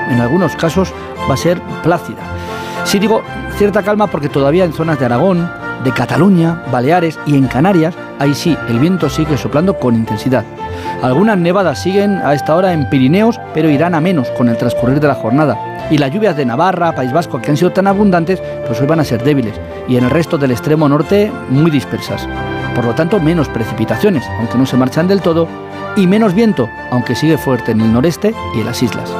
en 0.09 0.21
algunos 0.21 0.55
casos, 0.55 0.93
va 1.29 1.33
a 1.33 1.37
ser 1.37 1.61
plácida. 1.83 2.21
Sí 2.85 2.99
digo 2.99 3.21
cierta 3.57 3.83
calma 3.83 4.07
porque 4.07 4.29
todavía 4.29 4.63
en 4.63 4.71
zonas 4.71 4.97
de 4.97 5.07
Aragón, 5.07 5.51
de 5.83 5.91
Cataluña, 5.91 6.63
Baleares 6.71 7.19
y 7.25 7.35
en 7.35 7.47
Canarias, 7.47 7.95
ahí 8.19 8.33
sí, 8.33 8.57
el 8.69 8.79
viento 8.79 9.09
sigue 9.09 9.37
soplando 9.37 9.77
con 9.77 9.95
intensidad. 9.95 10.43
Algunas 11.01 11.37
nevadas 11.37 11.81
siguen 11.81 12.19
a 12.23 12.33
esta 12.33 12.55
hora 12.55 12.73
en 12.73 12.89
Pirineos, 12.89 13.39
pero 13.53 13.69
irán 13.69 13.95
a 13.95 14.01
menos 14.01 14.29
con 14.31 14.49
el 14.49 14.57
transcurrir 14.57 14.99
de 14.99 15.07
la 15.07 15.15
jornada. 15.15 15.57
Y 15.91 15.97
las 15.97 16.11
lluvias 16.11 16.37
de 16.37 16.45
Navarra, 16.45 16.95
País 16.95 17.11
Vasco, 17.11 17.41
que 17.41 17.51
han 17.51 17.57
sido 17.57 17.71
tan 17.71 17.87
abundantes, 17.87 18.41
pues 18.65 18.79
hoy 18.79 18.87
van 18.87 19.01
a 19.01 19.03
ser 19.03 19.23
débiles. 19.23 19.59
Y 19.87 19.97
en 19.97 20.05
el 20.05 20.09
resto 20.09 20.37
del 20.37 20.51
extremo 20.51 20.87
norte, 20.87 21.31
muy 21.49 21.69
dispersas. 21.69 22.27
Por 22.75 22.85
lo 22.85 22.95
tanto, 22.95 23.19
menos 23.19 23.49
precipitaciones, 23.49 24.23
aunque 24.39 24.57
no 24.57 24.65
se 24.65 24.77
marchan 24.77 25.07
del 25.07 25.21
todo, 25.21 25.47
y 25.95 26.07
menos 26.07 26.33
viento, 26.33 26.69
aunque 26.91 27.15
sigue 27.15 27.37
fuerte 27.37 27.71
en 27.71 27.81
el 27.81 27.93
noreste 27.93 28.33
y 28.55 28.59
en 28.59 28.65
las 28.65 28.81
islas. 28.81 29.11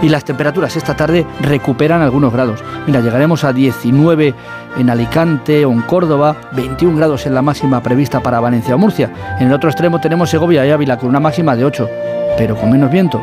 Y 0.00 0.08
las 0.08 0.24
temperaturas 0.24 0.76
esta 0.76 0.96
tarde 0.96 1.26
recuperan 1.40 2.02
algunos 2.02 2.32
grados. 2.32 2.62
Mira, 2.86 3.00
llegaremos 3.00 3.44
a 3.44 3.52
19 3.52 4.34
en 4.76 4.90
Alicante 4.90 5.64
o 5.64 5.72
en 5.72 5.82
Córdoba, 5.82 6.36
21 6.52 6.96
grados 6.96 7.26
en 7.26 7.34
la 7.34 7.42
máxima 7.42 7.82
prevista 7.82 8.20
para 8.20 8.40
Valencia 8.40 8.74
o 8.74 8.78
Murcia. 8.78 9.10
En 9.38 9.48
el 9.48 9.52
otro 9.52 9.70
extremo 9.70 10.00
tenemos 10.00 10.30
Segovia 10.30 10.66
y 10.66 10.70
Ávila 10.70 10.98
con 10.98 11.08
una 11.08 11.20
máxima 11.20 11.54
de 11.54 11.64
8, 11.64 11.88
pero 12.36 12.56
con 12.56 12.70
menos 12.70 12.90
viento. 12.90 13.22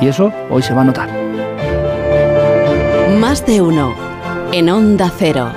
Y 0.00 0.08
eso 0.08 0.32
hoy 0.50 0.62
se 0.62 0.74
va 0.74 0.82
a 0.82 0.84
notar. 0.84 1.08
Más 3.18 3.44
de 3.46 3.60
uno 3.60 3.94
en 4.52 4.70
Onda 4.70 5.10
Cero. 5.16 5.52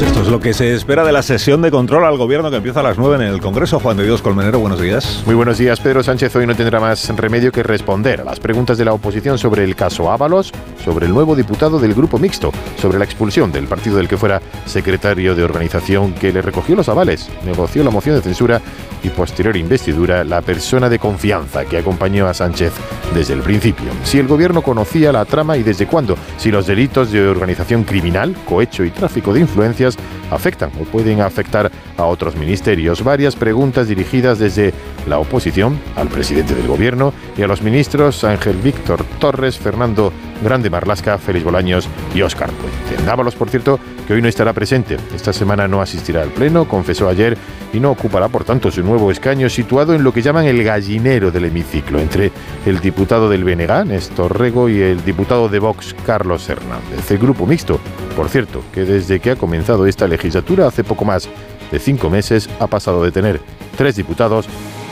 Pues 0.00 0.12
esto 0.12 0.22
es 0.22 0.28
lo 0.28 0.40
que 0.40 0.54
se 0.54 0.72
espera 0.72 1.04
de 1.04 1.12
la 1.12 1.22
sesión 1.22 1.60
de 1.60 1.70
control 1.70 2.06
al 2.06 2.16
gobierno 2.16 2.48
que 2.50 2.56
empieza 2.56 2.80
a 2.80 2.82
las 2.82 2.96
9 2.96 3.16
en 3.16 3.34
el 3.34 3.38
Congreso. 3.38 3.78
Juan 3.80 3.98
de 3.98 4.04
Dios 4.04 4.22
Colmenero, 4.22 4.58
buenos 4.58 4.80
días. 4.80 5.22
Muy 5.26 5.34
buenos 5.34 5.58
días. 5.58 5.78
Pedro 5.78 6.02
Sánchez 6.02 6.34
hoy 6.36 6.46
no 6.46 6.56
tendrá 6.56 6.80
más 6.80 7.06
remedio 7.14 7.52
que 7.52 7.62
responder 7.62 8.22
a 8.22 8.24
las 8.24 8.40
preguntas 8.40 8.78
de 8.78 8.86
la 8.86 8.94
oposición 8.94 9.36
sobre 9.36 9.62
el 9.62 9.76
caso 9.76 10.10
Ábalos, 10.10 10.52
sobre 10.82 11.04
el 11.04 11.12
nuevo 11.12 11.36
diputado 11.36 11.78
del 11.78 11.92
Grupo 11.92 12.18
Mixto, 12.18 12.50
sobre 12.80 12.98
la 12.98 13.04
expulsión 13.04 13.52
del 13.52 13.66
partido 13.66 13.98
del 13.98 14.08
que 14.08 14.16
fuera 14.16 14.40
secretario 14.64 15.34
de 15.34 15.44
organización 15.44 16.14
que 16.14 16.32
le 16.32 16.40
recogió 16.40 16.76
los 16.76 16.88
avales, 16.88 17.28
negoció 17.44 17.84
la 17.84 17.90
moción 17.90 18.16
de 18.16 18.22
censura 18.22 18.62
y 19.02 19.10
posterior 19.10 19.56
investidura 19.56 20.24
la 20.24 20.40
persona 20.40 20.88
de 20.88 20.98
confianza 20.98 21.66
que 21.66 21.76
acompañó 21.76 22.26
a 22.26 22.32
Sánchez 22.32 22.72
desde 23.14 23.34
el 23.34 23.40
principio. 23.40 23.90
Si 24.04 24.18
el 24.18 24.28
gobierno 24.28 24.62
conocía 24.62 25.12
la 25.12 25.26
trama 25.26 25.58
y 25.58 25.62
desde 25.62 25.86
cuándo, 25.86 26.16
si 26.38 26.50
los 26.50 26.66
delitos 26.66 27.10
de 27.12 27.26
organización 27.26 27.84
criminal, 27.84 28.34
cohecho 28.46 28.84
y 28.84 28.90
tráfico 28.90 29.32
de 29.32 29.40
influencias 29.40 29.89
podcast 29.96 30.19
afectan 30.30 30.70
o 30.80 30.84
pueden 30.84 31.20
afectar 31.20 31.70
a 31.96 32.04
otros 32.04 32.36
ministerios. 32.36 33.04
Varias 33.04 33.36
preguntas 33.36 33.88
dirigidas 33.88 34.38
desde 34.38 34.72
la 35.06 35.18
oposición 35.18 35.78
al 35.96 36.08
presidente 36.08 36.54
del 36.54 36.66
gobierno 36.66 37.12
y 37.36 37.42
a 37.42 37.46
los 37.46 37.62
ministros 37.62 38.24
Ángel 38.24 38.56
Víctor 38.56 39.04
Torres, 39.18 39.58
Fernando 39.58 40.12
Grande 40.42 40.70
Marlasca, 40.70 41.18
Félix 41.18 41.44
Bolaños 41.44 41.88
y 42.14 42.22
Óscar 42.22 42.50
Puente. 42.50 43.04
Dávalos, 43.04 43.34
por 43.34 43.50
cierto, 43.50 43.78
que 44.06 44.14
hoy 44.14 44.22
no 44.22 44.28
estará 44.28 44.52
presente. 44.52 44.96
Esta 45.14 45.32
semana 45.32 45.68
no 45.68 45.80
asistirá 45.80 46.22
al 46.22 46.30
Pleno, 46.30 46.66
confesó 46.66 47.08
ayer, 47.08 47.36
y 47.72 47.78
no 47.78 47.90
ocupará, 47.90 48.28
por 48.28 48.44
tanto, 48.44 48.70
su 48.70 48.82
nuevo 48.82 49.10
escaño 49.10 49.48
situado 49.48 49.94
en 49.94 50.02
lo 50.02 50.12
que 50.12 50.22
llaman 50.22 50.46
el 50.46 50.64
gallinero 50.64 51.30
del 51.30 51.44
hemiciclo, 51.44 52.00
entre 52.00 52.32
el 52.66 52.80
diputado 52.80 53.28
del 53.28 53.44
BNG, 53.44 53.86
Néstor 53.86 54.38
Rego, 54.38 54.68
y 54.68 54.80
el 54.80 55.04
diputado 55.04 55.48
de 55.48 55.58
Vox, 55.58 55.94
Carlos 56.04 56.48
Hernández. 56.48 57.10
El 57.10 57.18
grupo 57.18 57.46
mixto, 57.46 57.78
por 58.16 58.28
cierto, 58.28 58.62
que 58.72 58.84
desde 58.84 59.20
que 59.20 59.32
ha 59.32 59.36
comenzado 59.36 59.86
esta 59.86 60.08
legislatura, 60.20 60.66
hace 60.66 60.84
poco 60.84 61.06
más 61.06 61.28
de 61.70 61.78
cinco 61.78 62.10
meses, 62.10 62.48
ha 62.58 62.66
pasado 62.66 63.02
de 63.02 63.10
tener 63.10 63.40
tres 63.76 63.96
diputados 63.96 64.46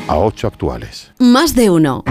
a 0.07 0.17
ocho 0.17 0.47
actuales. 0.47 1.13
Más 1.19 1.55
de 1.55 1.69
uno. 1.69 2.03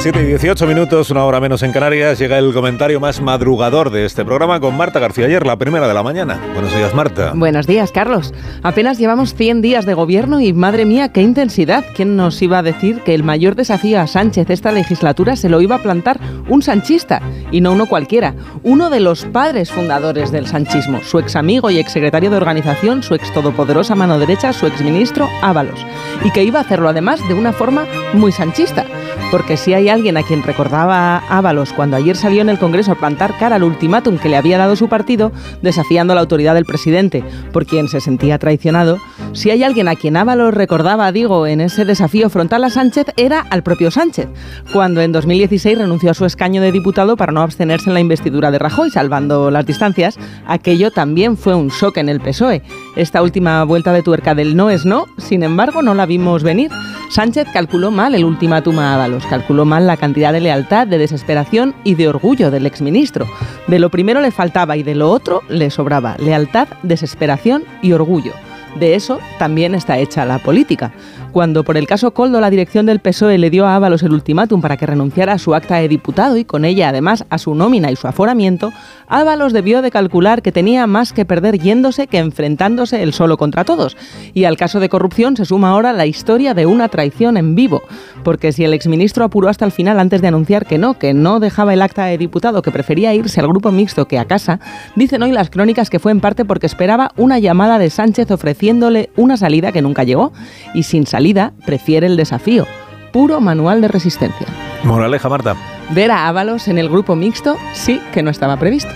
Las 0.00 0.04
7 0.04 0.22
y 0.22 0.26
18 0.28 0.66
minutos, 0.66 1.10
una 1.10 1.26
hora 1.26 1.40
menos 1.40 1.62
en 1.62 1.72
Canarias, 1.72 2.18
llega 2.18 2.38
el 2.38 2.54
comentario 2.54 3.00
más 3.00 3.20
madrugador 3.20 3.90
de 3.90 4.06
este 4.06 4.24
programa 4.24 4.58
con 4.58 4.74
Marta 4.74 4.98
García 4.98 5.26
ayer, 5.26 5.46
la 5.46 5.56
primera 5.56 5.86
de 5.86 5.92
la 5.92 6.02
mañana. 6.02 6.40
Buenos 6.54 6.74
días, 6.74 6.94
Marta. 6.94 7.32
Buenos 7.34 7.66
días, 7.66 7.92
Carlos. 7.92 8.32
Apenas 8.62 8.96
llevamos 8.96 9.34
100 9.34 9.60
días 9.60 9.84
de 9.84 9.92
gobierno 9.92 10.40
y 10.40 10.54
madre 10.54 10.86
mía, 10.86 11.10
qué 11.10 11.20
intensidad. 11.20 11.84
¿Quién 11.94 12.16
nos 12.16 12.40
iba 12.40 12.60
a 12.60 12.62
decir 12.62 13.02
que 13.02 13.14
el 13.14 13.24
mayor 13.24 13.56
desafío 13.56 14.00
a 14.00 14.06
Sánchez 14.06 14.48
esta 14.48 14.72
legislatura 14.72 15.36
se 15.36 15.50
lo 15.50 15.60
iba 15.60 15.76
a 15.76 15.82
plantar 15.82 16.18
un 16.48 16.62
sanchista 16.62 17.20
y 17.52 17.60
no 17.60 17.72
uno 17.72 17.84
cualquiera? 17.84 18.34
Uno 18.62 18.88
de 18.88 19.00
los 19.00 19.26
padres 19.26 19.70
fundadores 19.70 20.32
del 20.32 20.46
sanchismo, 20.46 21.02
su 21.02 21.18
ex 21.18 21.36
amigo 21.36 21.68
y 21.70 21.78
ex 21.78 21.92
secretario 21.92 22.30
de 22.30 22.38
organización, 22.38 23.02
su 23.02 23.14
ex 23.14 23.30
todopoderosa 23.34 23.94
mano 23.94 24.18
derecha, 24.18 24.54
su 24.54 24.66
ex 24.66 24.80
ministro 24.80 25.28
Ábalos. 25.42 25.84
Y 26.24 26.30
que 26.30 26.42
iba 26.42 26.58
a 26.58 26.62
hacerlo 26.62 26.88
además 26.88 27.20
de 27.28 27.34
una 27.34 27.52
forma 27.52 27.84
muy 28.14 28.32
sanchista 28.32 28.86
porque 29.30 29.56
si 29.56 29.74
hay 29.74 29.88
alguien 29.90 30.16
a 30.16 30.22
quien 30.22 30.42
recordaba 30.42 31.18
Ábalos 31.28 31.72
cuando 31.72 31.96
ayer 31.96 32.16
salió 32.16 32.40
en 32.42 32.48
el 32.48 32.58
Congreso 32.58 32.92
a 32.92 32.98
plantar 32.98 33.36
cara 33.38 33.56
al 33.56 33.64
ultimátum 33.64 34.18
que 34.18 34.28
le 34.28 34.36
había 34.36 34.58
dado 34.58 34.76
su 34.76 34.88
partido, 34.88 35.32
desafiando 35.62 36.14
la 36.14 36.20
autoridad 36.20 36.54
del 36.54 36.64
presidente, 36.64 37.24
por 37.52 37.66
quien 37.66 37.88
se 37.88 38.00
sentía 38.00 38.38
traicionado, 38.38 38.98
si 39.32 39.50
hay 39.50 39.62
alguien 39.62 39.88
a 39.88 39.96
quien 39.96 40.16
Ábalos 40.16 40.54
recordaba, 40.54 41.12
digo, 41.12 41.46
en 41.46 41.60
ese 41.60 41.84
desafío 41.84 42.30
frontal 42.30 42.64
a 42.64 42.70
Sánchez, 42.70 43.06
era 43.16 43.40
al 43.40 43.62
propio 43.62 43.90
Sánchez, 43.90 44.28
cuando 44.72 45.00
en 45.00 45.12
2016 45.12 45.78
renunció 45.78 46.10
a 46.10 46.14
su 46.14 46.24
escaño 46.24 46.62
de 46.62 46.72
diputado 46.72 47.16
para 47.16 47.32
no 47.32 47.42
abstenerse 47.42 47.90
en 47.90 47.94
la 47.94 48.00
investidura 48.00 48.50
de 48.50 48.58
Rajoy, 48.58 48.90
salvando 48.90 49.50
las 49.50 49.66
distancias, 49.66 50.18
aquello 50.46 50.90
también 50.90 51.36
fue 51.36 51.54
un 51.54 51.68
shock 51.68 51.98
en 51.98 52.08
el 52.08 52.20
PSOE. 52.20 52.62
Esta 52.96 53.22
última 53.22 53.62
vuelta 53.64 53.92
de 53.92 54.02
tuerca 54.02 54.34
del 54.34 54.56
no 54.56 54.70
es 54.70 54.84
no, 54.84 55.06
sin 55.18 55.42
embargo, 55.42 55.82
no 55.82 55.94
la 55.94 56.06
vimos 56.06 56.42
venir. 56.42 56.70
Sánchez 57.10 57.48
calculó 57.52 57.90
mal 57.90 58.14
el 58.14 58.24
ultimátum 58.24 58.78
a 58.78 58.94
Ábalos, 58.94 59.26
calculó 59.26 59.64
mal 59.64 59.79
la 59.86 59.96
cantidad 59.96 60.32
de 60.32 60.40
lealtad, 60.40 60.86
de 60.86 60.98
desesperación 60.98 61.74
y 61.84 61.94
de 61.94 62.08
orgullo 62.08 62.50
del 62.50 62.66
exministro. 62.66 63.26
De 63.66 63.78
lo 63.78 63.90
primero 63.90 64.20
le 64.20 64.30
faltaba 64.30 64.76
y 64.76 64.82
de 64.82 64.94
lo 64.94 65.10
otro 65.10 65.42
le 65.48 65.70
sobraba 65.70 66.16
lealtad, 66.18 66.68
desesperación 66.82 67.64
y 67.82 67.92
orgullo. 67.92 68.32
De 68.78 68.94
eso 68.94 69.18
también 69.38 69.74
está 69.74 69.98
hecha 69.98 70.24
la 70.24 70.38
política. 70.38 70.92
Cuando 71.32 71.62
por 71.62 71.76
el 71.76 71.86
caso 71.86 72.10
Coldo 72.10 72.40
la 72.40 72.50
dirección 72.50 72.86
del 72.86 72.98
PSOE 72.98 73.38
le 73.38 73.50
dio 73.50 73.64
a 73.64 73.76
Ábalos 73.76 74.02
el 74.02 74.12
ultimátum 74.12 74.60
para 74.60 74.76
que 74.76 74.84
renunciara 74.84 75.34
a 75.34 75.38
su 75.38 75.54
acta 75.54 75.76
de 75.76 75.86
diputado 75.86 76.36
y 76.36 76.44
con 76.44 76.64
ella 76.64 76.88
además 76.88 77.24
a 77.30 77.38
su 77.38 77.54
nómina 77.54 77.92
y 77.92 77.96
su 77.96 78.08
aforamiento, 78.08 78.72
Ábalos 79.06 79.52
debió 79.52 79.80
de 79.80 79.92
calcular 79.92 80.42
que 80.42 80.50
tenía 80.50 80.88
más 80.88 81.12
que 81.12 81.24
perder 81.24 81.60
yéndose 81.60 82.08
que 82.08 82.18
enfrentándose 82.18 83.04
él 83.04 83.12
solo 83.12 83.36
contra 83.36 83.64
todos. 83.64 83.96
Y 84.34 84.42
al 84.42 84.56
caso 84.56 84.80
de 84.80 84.88
corrupción 84.88 85.36
se 85.36 85.44
suma 85.44 85.70
ahora 85.70 85.92
la 85.92 86.04
historia 86.04 86.52
de 86.52 86.66
una 86.66 86.88
traición 86.88 87.36
en 87.36 87.54
vivo, 87.54 87.82
porque 88.24 88.50
si 88.50 88.64
el 88.64 88.74
exministro 88.74 89.24
apuró 89.24 89.48
hasta 89.48 89.64
el 89.64 89.72
final 89.72 90.00
antes 90.00 90.22
de 90.22 90.28
anunciar 90.28 90.66
que 90.66 90.78
no, 90.78 90.98
que 90.98 91.14
no 91.14 91.38
dejaba 91.38 91.74
el 91.74 91.82
acta 91.82 92.06
de 92.06 92.18
diputado, 92.18 92.60
que 92.62 92.72
prefería 92.72 93.14
irse 93.14 93.38
al 93.38 93.46
grupo 93.46 93.70
mixto 93.70 94.08
que 94.08 94.18
a 94.18 94.24
casa, 94.24 94.58
dicen 94.96 95.22
hoy 95.22 95.30
las 95.30 95.48
crónicas 95.48 95.90
que 95.90 96.00
fue 96.00 96.10
en 96.10 96.20
parte 96.20 96.44
porque 96.44 96.66
esperaba 96.66 97.12
una 97.16 97.38
llamada 97.38 97.78
de 97.78 97.88
Sánchez 97.88 98.32
ofreciéndole 98.32 99.10
una 99.16 99.36
salida 99.36 99.70
que 99.70 99.80
nunca 99.80 100.02
llegó 100.02 100.32
y 100.74 100.82
sin 100.82 101.06
salida 101.06 101.19
prefiere 101.66 102.06
el 102.06 102.16
desafío. 102.16 102.66
Puro 103.12 103.40
manual 103.40 103.80
de 103.80 103.88
resistencia. 103.88 104.46
Moraleja, 104.84 105.28
Marta. 105.28 105.56
Ver 105.90 106.10
a 106.10 106.28
Ábalos 106.28 106.68
en 106.68 106.78
el 106.78 106.88
grupo 106.88 107.16
mixto 107.16 107.56
sí 107.72 108.00
que 108.12 108.22
no 108.22 108.30
estaba 108.30 108.56
previsto. 108.56 108.90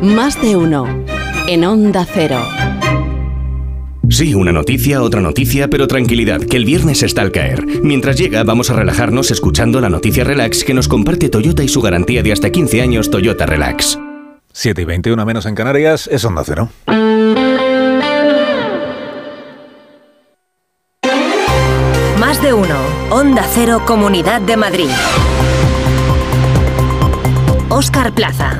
Más 0.00 0.40
de 0.40 0.56
uno. 0.56 0.86
En 1.48 1.64
Onda 1.64 2.06
Cero. 2.10 2.40
Sí, 4.08 4.34
una 4.34 4.52
noticia, 4.52 5.02
otra 5.02 5.20
noticia, 5.20 5.68
pero 5.68 5.86
tranquilidad, 5.86 6.42
que 6.42 6.56
el 6.56 6.64
viernes 6.64 7.02
está 7.02 7.22
al 7.22 7.32
caer. 7.32 7.64
Mientras 7.82 8.16
llega, 8.16 8.44
vamos 8.44 8.68
a 8.70 8.74
relajarnos 8.74 9.30
escuchando 9.30 9.80
la 9.80 9.88
noticia 9.88 10.22
relax 10.22 10.64
que 10.64 10.74
nos 10.74 10.86
comparte 10.86 11.30
Toyota 11.30 11.64
y 11.64 11.68
su 11.68 11.80
garantía 11.80 12.22
de 12.22 12.32
hasta 12.32 12.50
15 12.50 12.82
años 12.82 13.10
Toyota 13.10 13.46
Relax. 13.46 13.98
7 14.52 14.82
y 14.82 14.84
21 14.84 15.24
menos 15.24 15.46
en 15.46 15.54
Canarias 15.54 16.08
es 16.12 16.24
Onda 16.24 16.42
Cero. 16.44 16.68
Más 22.32 22.40
de 22.40 22.54
uno. 22.54 22.76
Onda 23.10 23.44
Cero 23.46 23.82
Comunidad 23.86 24.40
de 24.40 24.56
Madrid. 24.56 24.88
Óscar 27.68 28.14
Plaza. 28.14 28.58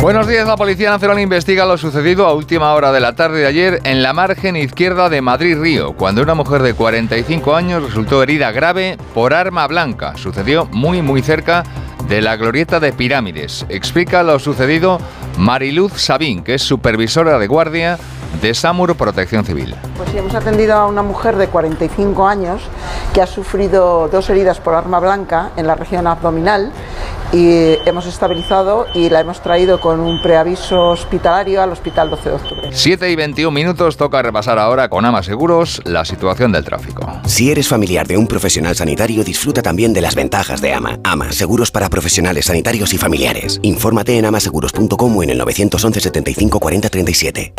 Buenos 0.00 0.26
días, 0.26 0.44
la 0.44 0.56
Policía 0.56 0.90
Nacional 0.90 1.20
investiga 1.20 1.64
lo 1.64 1.78
sucedido 1.78 2.26
a 2.26 2.34
última 2.34 2.74
hora 2.74 2.90
de 2.90 2.98
la 2.98 3.14
tarde 3.14 3.38
de 3.38 3.46
ayer 3.46 3.80
en 3.84 4.02
la 4.02 4.12
margen 4.12 4.56
izquierda 4.56 5.08
de 5.08 5.22
Madrid-Río, 5.22 5.92
cuando 5.92 6.20
una 6.20 6.34
mujer 6.34 6.62
de 6.62 6.74
45 6.74 7.54
años 7.54 7.84
resultó 7.84 8.24
herida 8.24 8.50
grave 8.50 8.98
por 9.14 9.34
arma 9.34 9.68
blanca. 9.68 10.16
Sucedió 10.16 10.64
muy 10.72 11.00
muy 11.00 11.22
cerca 11.22 11.62
de 12.08 12.22
la 12.22 12.34
glorieta 12.34 12.80
de 12.80 12.92
Pirámides. 12.92 13.64
Explica 13.68 14.24
lo 14.24 14.40
sucedido 14.40 14.98
Mariluz 15.38 15.92
Sabín, 15.92 16.42
que 16.42 16.54
es 16.54 16.62
supervisora 16.62 17.38
de 17.38 17.46
guardia 17.46 18.00
de 18.40 18.54
Samur 18.54 18.96
Protección 18.96 19.44
Civil. 19.44 19.74
Pues 19.96 20.10
sí, 20.10 20.18
hemos 20.18 20.34
atendido 20.34 20.74
a 20.74 20.86
una 20.86 21.02
mujer 21.02 21.36
de 21.36 21.48
45 21.48 22.26
años 22.26 22.62
que 23.12 23.20
ha 23.20 23.26
sufrido 23.26 24.08
dos 24.08 24.30
heridas 24.30 24.60
por 24.60 24.74
arma 24.74 25.00
blanca 25.00 25.50
en 25.56 25.66
la 25.66 25.74
región 25.74 26.06
abdominal 26.06 26.72
y 27.32 27.78
hemos 27.86 28.06
estabilizado 28.06 28.86
y 28.94 29.08
la 29.08 29.20
hemos 29.20 29.42
traído 29.42 29.80
con 29.80 30.00
un 30.00 30.20
preaviso 30.20 30.90
hospitalario 30.90 31.62
al 31.62 31.72
Hospital 31.72 32.10
12 32.10 32.28
de 32.28 32.34
Octubre. 32.34 32.68
7 32.70 33.10
y 33.10 33.16
21 33.16 33.50
minutos 33.50 33.96
toca 33.96 34.20
repasar 34.22 34.58
ahora 34.58 34.88
con 34.88 35.04
Ama 35.04 35.22
Seguros 35.22 35.80
la 35.84 36.04
situación 36.04 36.52
del 36.52 36.64
tráfico. 36.64 37.06
Si 37.26 37.50
eres 37.50 37.68
familiar 37.68 38.06
de 38.06 38.18
un 38.18 38.26
profesional 38.26 38.76
sanitario, 38.76 39.24
disfruta 39.24 39.62
también 39.62 39.92
de 39.92 40.02
las 40.02 40.14
ventajas 40.14 40.60
de 40.60 40.74
Ama. 40.74 40.98
Ama, 41.04 41.32
seguros 41.32 41.70
para 41.70 41.88
profesionales 41.88 42.46
sanitarios 42.46 42.92
y 42.92 42.98
familiares. 42.98 43.60
Infórmate 43.62 44.18
en 44.18 44.26
amaseguros.com 44.26 45.16
o 45.16 45.22
en 45.22 45.30
el 45.30 45.38
911 45.38 46.00
75 46.00 46.60
40 46.60 46.88
37. 46.90 47.54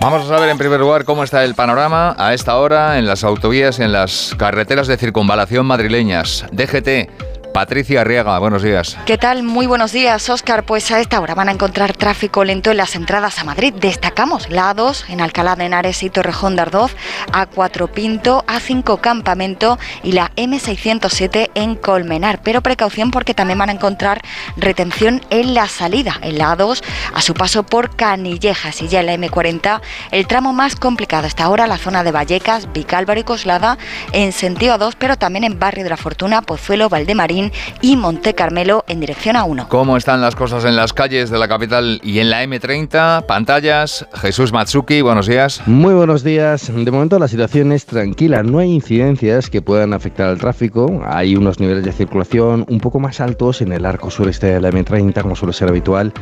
Vamos 0.00 0.24
a 0.24 0.28
saber 0.28 0.50
en 0.50 0.58
primer 0.58 0.80
lugar 0.80 1.04
cómo 1.04 1.24
está 1.24 1.44
el 1.44 1.54
panorama 1.54 2.14
a 2.18 2.34
esta 2.34 2.58
hora 2.58 2.98
en 2.98 3.06
las 3.06 3.24
autovías 3.24 3.78
y 3.78 3.84
en 3.84 3.92
las 3.92 4.34
carreteras 4.36 4.86
de 4.86 4.98
circunvalación 4.98 5.64
madrileñas. 5.64 6.44
DGT. 6.52 7.33
Patricia 7.54 8.00
Arriaga, 8.00 8.36
buenos 8.40 8.64
días. 8.64 8.98
¿Qué 9.06 9.16
tal? 9.16 9.44
Muy 9.44 9.66
buenos 9.66 9.92
días, 9.92 10.28
Óscar. 10.28 10.64
Pues 10.64 10.90
a 10.90 10.98
esta 10.98 11.20
hora 11.20 11.36
van 11.36 11.48
a 11.48 11.52
encontrar 11.52 11.92
tráfico 11.92 12.42
lento 12.42 12.72
en 12.72 12.78
las 12.78 12.96
entradas 12.96 13.38
a 13.38 13.44
Madrid. 13.44 13.72
Destacamos 13.72 14.50
la 14.50 14.74
A2 14.74 15.04
en 15.08 15.20
Alcalá 15.20 15.54
de 15.54 15.66
Henares 15.66 16.02
y 16.02 16.10
Torrejón 16.10 16.56
de 16.56 16.62
Ardoz, 16.62 16.96
A4 17.30 17.88
Pinto, 17.90 18.44
A5 18.48 19.00
Campamento 19.00 19.78
y 20.02 20.10
la 20.10 20.32
M607 20.34 21.52
en 21.54 21.76
Colmenar. 21.76 22.40
Pero 22.42 22.60
precaución 22.60 23.12
porque 23.12 23.34
también 23.34 23.60
van 23.60 23.68
a 23.68 23.74
encontrar 23.74 24.20
retención 24.56 25.20
en 25.30 25.54
la 25.54 25.68
salida, 25.68 26.18
en 26.22 26.38
la 26.38 26.56
A2, 26.56 26.82
a 27.14 27.20
su 27.20 27.34
paso 27.34 27.62
por 27.62 27.94
Canillejas 27.94 28.82
y 28.82 28.88
ya 28.88 28.98
en 28.98 29.06
la 29.06 29.14
M40, 29.14 29.80
el 30.10 30.26
tramo 30.26 30.52
más 30.52 30.74
complicado 30.74 31.28
hasta 31.28 31.44
ahora, 31.44 31.68
la 31.68 31.78
zona 31.78 32.02
de 32.02 32.10
Vallecas, 32.10 32.72
Vicálvaro 32.72 33.20
y 33.20 33.22
Coslada, 33.24 33.78
en 34.10 34.32
sentido 34.32 34.76
A2, 34.76 34.96
pero 34.98 35.16
también 35.16 35.44
en 35.44 35.60
Barrio 35.60 35.84
de 35.84 35.90
la 35.90 35.96
Fortuna, 35.96 36.42
Pozuelo, 36.42 36.88
Valdemarín 36.88 37.43
y 37.80 37.96
Monte 37.96 38.34
Carmelo 38.34 38.84
en 38.88 39.00
dirección 39.00 39.36
a 39.36 39.44
1. 39.44 39.68
¿Cómo 39.68 39.96
están 39.96 40.20
las 40.20 40.36
cosas 40.36 40.64
en 40.64 40.76
las 40.76 40.92
calles 40.92 41.30
de 41.30 41.38
la 41.38 41.48
capital 41.48 42.00
y 42.02 42.18
en 42.18 42.30
la 42.30 42.44
M30? 42.44 43.26
Pantallas, 43.26 44.06
Jesús 44.14 44.52
Matsuki, 44.52 45.00
buenos 45.00 45.26
días. 45.26 45.62
Muy 45.66 45.94
buenos 45.94 46.24
días. 46.24 46.70
De 46.74 46.90
momento 46.90 47.18
la 47.18 47.28
situación 47.28 47.72
es 47.72 47.86
tranquila, 47.86 48.42
no 48.42 48.58
hay 48.58 48.72
incidencias 48.72 49.50
que 49.50 49.62
puedan 49.62 49.92
afectar 49.92 50.28
al 50.28 50.38
tráfico. 50.38 51.02
Hay 51.06 51.36
unos 51.36 51.60
niveles 51.60 51.84
de 51.84 51.92
circulación 51.92 52.64
un 52.68 52.80
poco 52.80 53.00
más 53.00 53.20
altos 53.20 53.62
en 53.62 53.72
el 53.72 53.86
arco 53.86 54.10
sureste 54.10 54.46
de 54.46 54.60
la 54.60 54.70
M30, 54.70 55.22
como 55.22 55.36
suele 55.36 55.52
ser 55.52 55.68
habitual. 55.68 56.12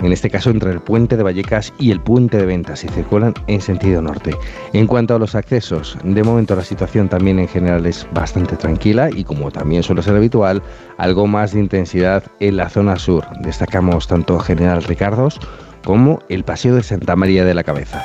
En 0.00 0.12
este 0.12 0.30
caso 0.30 0.50
entre 0.50 0.70
el 0.70 0.80
puente 0.80 1.16
de 1.16 1.22
Vallecas 1.22 1.72
y 1.78 1.90
el 1.90 2.00
puente 2.00 2.38
de 2.38 2.46
Ventas 2.46 2.84
y 2.84 2.88
circulan 2.88 3.34
en 3.46 3.60
sentido 3.60 4.02
norte. 4.02 4.36
En 4.72 4.86
cuanto 4.86 5.14
a 5.14 5.18
los 5.18 5.34
accesos, 5.34 5.96
de 6.02 6.22
momento 6.22 6.54
la 6.56 6.64
situación 6.64 7.08
también 7.08 7.38
en 7.38 7.48
general 7.48 7.86
es 7.86 8.06
bastante 8.12 8.56
tranquila 8.56 9.10
y 9.14 9.24
como 9.24 9.50
también 9.50 9.82
suele 9.82 10.02
ser 10.02 10.16
habitual, 10.16 10.62
algo 10.98 11.26
más 11.26 11.52
de 11.52 11.60
intensidad 11.60 12.24
en 12.40 12.56
la 12.56 12.68
zona 12.68 12.98
sur. 12.98 13.26
Destacamos 13.40 14.06
tanto 14.06 14.38
General 14.38 14.82
Ricardos 14.82 15.40
como 15.84 16.20
el 16.28 16.44
Paseo 16.44 16.74
de 16.74 16.82
Santa 16.82 17.16
María 17.16 17.44
de 17.44 17.54
la 17.54 17.64
Cabeza. 17.64 18.04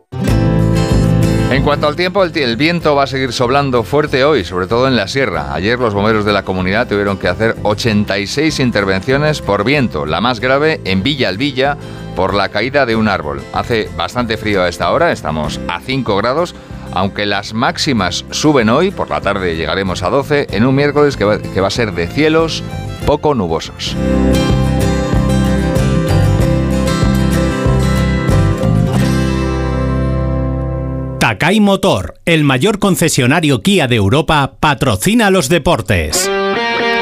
En 1.51 1.63
cuanto 1.63 1.85
al 1.85 1.97
tiempo, 1.97 2.23
el, 2.23 2.55
viento 2.55 2.95
va 2.95 3.03
a 3.03 3.07
seguir 3.07 3.33
soplando 3.33 3.83
fuerte 3.83 4.23
hoy, 4.23 4.45
sobre 4.45 4.67
todo 4.67 4.87
en 4.87 4.95
la 4.95 5.09
sierra. 5.09 5.53
Ayer 5.53 5.77
los 5.77 5.93
bomberos 5.93 6.23
de 6.23 6.31
la 6.31 6.43
comunidad 6.43 6.87
tuvieron 6.87 7.17
que 7.17 7.27
hacer 7.27 7.57
86 7.63 8.61
intervenciones 8.61 9.41
por 9.41 9.65
viento, 9.65 10.05
la 10.05 10.21
más 10.21 10.39
grave 10.39 10.79
en 10.85 11.03
Villa 11.03 11.27
Alvilla 11.27 11.75
por 12.15 12.33
la 12.33 12.47
caída 12.47 12.85
de 12.85 12.95
un 12.95 13.09
árbol. 13.09 13.41
Hace 13.51 13.89
bastante 13.97 14.37
frío 14.37 14.63
a 14.63 14.69
esta 14.69 14.89
hora, 14.93 15.11
estamos 15.11 15.59
a 15.67 15.81
5 15.81 16.15
grados, 16.15 16.55
aunque 16.93 17.25
las 17.25 17.53
máximas 17.53 18.23
suben 18.31 18.69
hoy, 18.69 18.89
por 18.89 19.09
la 19.09 19.19
tarde 19.19 19.57
llegaremos 19.57 20.03
a 20.03 20.09
12, 20.09 20.47
en 20.51 20.65
un 20.65 20.73
miércoles 20.73 21.17
que 21.17 21.25
va, 21.25 21.37
que 21.37 21.59
va 21.59 21.67
a 21.67 21.71
ser 21.71 21.91
de 21.91 22.07
cielos 22.07 22.63
poco 23.05 23.35
nubosos. 23.35 23.97
Takai 31.21 31.59
Motor, 31.59 32.15
el 32.25 32.43
mayor 32.43 32.79
concesionario 32.79 33.61
Kia 33.61 33.85
de 33.85 33.95
Europa, 33.95 34.53
patrocina 34.59 35.29
los 35.29 35.49
deportes. 35.49 36.27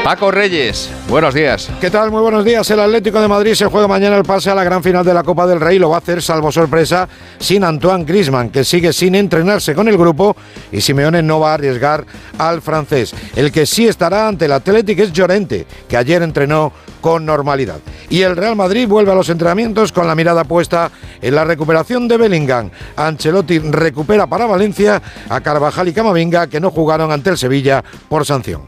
Paco 0.04 0.30
Reyes, 0.30 0.90
buenos 1.08 1.34
días. 1.34 1.70
¿Qué 1.78 1.90
tal? 1.90 2.10
Muy 2.10 2.22
buenos 2.22 2.42
días. 2.42 2.68
El 2.70 2.80
Atlético 2.80 3.20
de 3.20 3.28
Madrid 3.28 3.52
se 3.54 3.66
juega 3.66 3.86
mañana 3.86 4.16
el 4.16 4.24
pase 4.24 4.50
a 4.50 4.54
la 4.54 4.64
gran 4.64 4.82
final 4.82 5.04
de 5.04 5.12
la 5.12 5.22
Copa 5.22 5.46
del 5.46 5.60
Rey. 5.60 5.78
Lo 5.78 5.90
va 5.90 5.96
a 5.96 5.98
hacer, 5.98 6.22
salvo 6.22 6.50
sorpresa, 6.50 7.06
sin 7.38 7.62
Antoine 7.62 8.04
Grisman, 8.04 8.48
que 8.48 8.64
sigue 8.64 8.94
sin 8.94 9.14
entrenarse 9.14 9.74
con 9.74 9.88
el 9.88 9.98
grupo 9.98 10.34
y 10.72 10.80
Simeone 10.80 11.22
no 11.22 11.38
va 11.40 11.50
a 11.50 11.54
arriesgar 11.54 12.06
al 12.38 12.62
francés. 12.62 13.14
El 13.36 13.52
que 13.52 13.66
sí 13.66 13.86
estará 13.86 14.26
ante 14.26 14.46
el 14.46 14.52
Atlético 14.52 15.02
es 15.02 15.12
Llorente, 15.12 15.66
que 15.86 15.98
ayer 15.98 16.22
entrenó 16.22 16.72
con 17.02 17.26
normalidad. 17.26 17.78
Y 18.08 18.22
el 18.22 18.36
Real 18.36 18.56
Madrid 18.56 18.88
vuelve 18.88 19.12
a 19.12 19.14
los 19.14 19.28
entrenamientos 19.28 19.92
con 19.92 20.06
la 20.06 20.14
mirada 20.14 20.44
puesta 20.44 20.90
en 21.20 21.34
la 21.34 21.44
recuperación 21.44 22.08
de 22.08 22.16
Bellingham. 22.16 22.70
Ancelotti 22.96 23.58
recupera 23.58 24.26
para 24.26 24.46
Valencia 24.46 25.00
a 25.28 25.40
Carvajal 25.42 25.88
y 25.88 25.92
Camavinga, 25.92 26.46
que 26.46 26.58
no 26.58 26.70
jugaron 26.70 27.12
ante 27.12 27.30
el 27.30 27.38
Sevilla 27.38 27.84
por 28.08 28.24
sanción. 28.24 28.62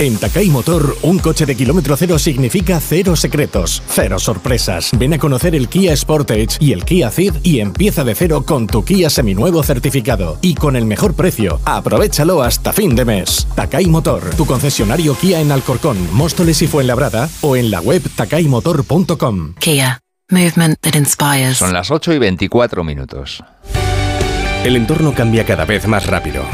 En 0.00 0.16
Takai 0.16 0.48
Motor, 0.48 0.96
un 1.02 1.18
coche 1.18 1.44
de 1.44 1.56
kilómetro 1.56 1.96
cero 1.96 2.20
significa 2.20 2.78
cero 2.78 3.16
secretos, 3.16 3.82
cero 3.88 4.20
sorpresas. 4.20 4.92
Ven 4.96 5.14
a 5.14 5.18
conocer 5.18 5.56
el 5.56 5.68
Kia 5.68 5.96
Sportage 5.96 6.56
y 6.60 6.72
el 6.72 6.84
Kia 6.84 7.10
Ceed 7.10 7.34
y 7.42 7.58
empieza 7.58 8.04
de 8.04 8.14
cero 8.14 8.44
con 8.46 8.68
tu 8.68 8.84
Kia 8.84 9.10
seminuevo 9.10 9.60
certificado. 9.64 10.38
Y 10.40 10.54
con 10.54 10.76
el 10.76 10.84
mejor 10.84 11.14
precio, 11.14 11.60
aprovechalo 11.64 12.42
hasta 12.42 12.72
fin 12.72 12.94
de 12.94 13.04
mes. 13.04 13.48
Takai 13.56 13.86
Motor, 13.86 14.36
tu 14.36 14.46
concesionario 14.46 15.16
Kia 15.16 15.40
en 15.40 15.50
Alcorcón, 15.50 15.96
Móstoles 16.12 16.62
y 16.62 16.68
Fuenlabrada 16.68 17.28
o 17.40 17.56
en 17.56 17.72
la 17.72 17.80
web 17.80 18.02
takaimotor.com. 18.14 19.54
Kia, 19.58 19.98
movement 20.30 20.78
that 20.82 20.94
inspires. 20.94 21.58
Son 21.58 21.72
las 21.72 21.90
8 21.90 22.12
y 22.12 22.18
24 22.20 22.84
minutos. 22.84 23.42
El 24.62 24.76
entorno 24.76 25.12
cambia 25.12 25.44
cada 25.44 25.64
vez 25.64 25.88
más 25.88 26.06
rápido 26.06 26.44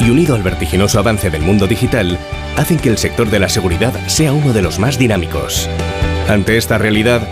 y 0.00 0.10
unido 0.10 0.34
al 0.34 0.42
vertiginoso 0.42 0.98
avance 0.98 1.30
del 1.30 1.42
mundo 1.42 1.66
digital, 1.66 2.18
hacen 2.56 2.78
que 2.78 2.88
el 2.88 2.98
sector 2.98 3.30
de 3.30 3.38
la 3.38 3.48
seguridad 3.48 3.92
sea 4.08 4.32
uno 4.32 4.52
de 4.52 4.62
los 4.62 4.78
más 4.78 4.98
dinámicos. 4.98 5.68
Ante 6.28 6.56
esta 6.56 6.78
realidad, 6.78 7.22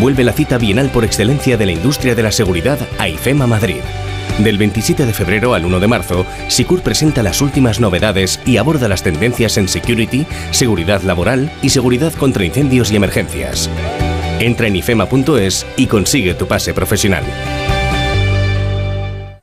vuelve 0.00 0.24
la 0.24 0.32
cita 0.32 0.58
bienal 0.58 0.90
por 0.90 1.04
excelencia 1.04 1.56
de 1.56 1.66
la 1.66 1.72
industria 1.72 2.14
de 2.14 2.22
la 2.22 2.32
seguridad 2.32 2.78
a 2.98 3.08
IFEMA 3.08 3.46
Madrid. 3.46 3.80
Del 4.38 4.58
27 4.58 5.04
de 5.04 5.12
febrero 5.12 5.54
al 5.54 5.64
1 5.66 5.80
de 5.80 5.86
marzo, 5.86 6.26
Sicur 6.48 6.80
presenta 6.80 7.22
las 7.22 7.42
últimas 7.42 7.78
novedades 7.78 8.40
y 8.46 8.56
aborda 8.56 8.88
las 8.88 9.02
tendencias 9.02 9.58
en 9.58 9.68
security, 9.68 10.26
seguridad 10.50 11.02
laboral 11.02 11.52
y 11.62 11.70
seguridad 11.70 12.12
contra 12.14 12.44
incendios 12.44 12.90
y 12.90 12.96
emergencias. 12.96 13.68
Entra 14.38 14.68
en 14.68 14.76
ifema.es 14.76 15.66
y 15.76 15.86
consigue 15.86 16.34
tu 16.34 16.46
pase 16.46 16.72
profesional. 16.72 17.24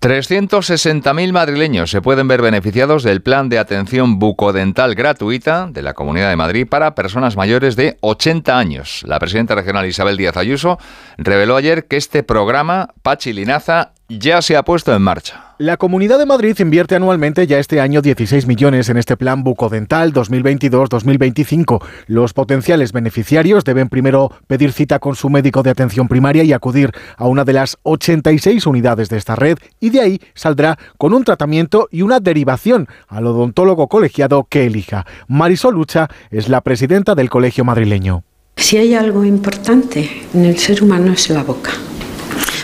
360.000 0.00 1.30
madrileños 1.30 1.90
se 1.90 2.00
pueden 2.00 2.26
ver 2.26 2.40
beneficiados 2.40 3.02
del 3.02 3.20
plan 3.20 3.50
de 3.50 3.58
atención 3.58 4.18
bucodental 4.18 4.94
gratuita 4.94 5.68
de 5.70 5.82
la 5.82 5.92
Comunidad 5.92 6.30
de 6.30 6.36
Madrid 6.36 6.66
para 6.66 6.94
personas 6.94 7.36
mayores 7.36 7.76
de 7.76 7.98
80 8.00 8.58
años. 8.58 9.02
La 9.06 9.18
presidenta 9.18 9.54
regional 9.54 9.84
Isabel 9.84 10.16
Díaz 10.16 10.38
Ayuso 10.38 10.78
reveló 11.18 11.54
ayer 11.54 11.86
que 11.86 11.98
este 11.98 12.22
programa, 12.22 12.94
Pachi 13.02 13.34
Linaza, 13.34 13.92
ya 14.18 14.42
se 14.42 14.56
ha 14.56 14.64
puesto 14.64 14.94
en 14.94 15.02
marcha. 15.02 15.54
La 15.58 15.76
Comunidad 15.76 16.18
de 16.18 16.26
Madrid 16.26 16.58
invierte 16.58 16.96
anualmente 16.96 17.46
ya 17.46 17.58
este 17.58 17.80
año 17.80 18.02
16 18.02 18.46
millones 18.46 18.88
en 18.88 18.96
este 18.96 19.16
plan 19.16 19.44
bucodental 19.44 20.12
2022-2025. 20.12 21.84
Los 22.06 22.32
potenciales 22.32 22.92
beneficiarios 22.92 23.64
deben 23.64 23.88
primero 23.88 24.32
pedir 24.46 24.72
cita 24.72 24.98
con 24.98 25.14
su 25.14 25.30
médico 25.30 25.62
de 25.62 25.70
atención 25.70 26.08
primaria 26.08 26.42
y 26.42 26.52
acudir 26.52 26.92
a 27.16 27.26
una 27.28 27.44
de 27.44 27.52
las 27.52 27.78
86 27.82 28.66
unidades 28.66 29.10
de 29.10 29.18
esta 29.18 29.36
red 29.36 29.58
y 29.78 29.90
de 29.90 30.00
ahí 30.00 30.20
saldrá 30.34 30.78
con 30.98 31.14
un 31.14 31.24
tratamiento 31.24 31.88
y 31.90 32.02
una 32.02 32.20
derivación 32.20 32.88
al 33.06 33.26
odontólogo 33.26 33.88
colegiado 33.88 34.46
que 34.48 34.66
elija. 34.66 35.06
Marisol 35.28 35.74
Lucha 35.74 36.08
es 36.30 36.48
la 36.48 36.62
presidenta 36.62 37.14
del 37.14 37.30
Colegio 37.30 37.64
Madrileño. 37.64 38.24
Si 38.56 38.76
hay 38.76 38.94
algo 38.94 39.24
importante 39.24 40.24
en 40.34 40.44
el 40.44 40.58
ser 40.58 40.82
humano 40.82 41.12
es 41.12 41.30
la 41.30 41.42
boca 41.42 41.70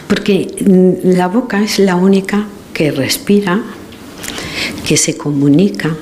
porque 0.09 0.55
la 1.03 1.29
boca 1.29 1.63
es 1.63 1.79
la 1.79 1.97
única 1.97 2.47
que 2.73 2.91
respira, 2.91 3.63
que 4.87 4.97
se 4.97 5.17
comunica, 5.17 5.97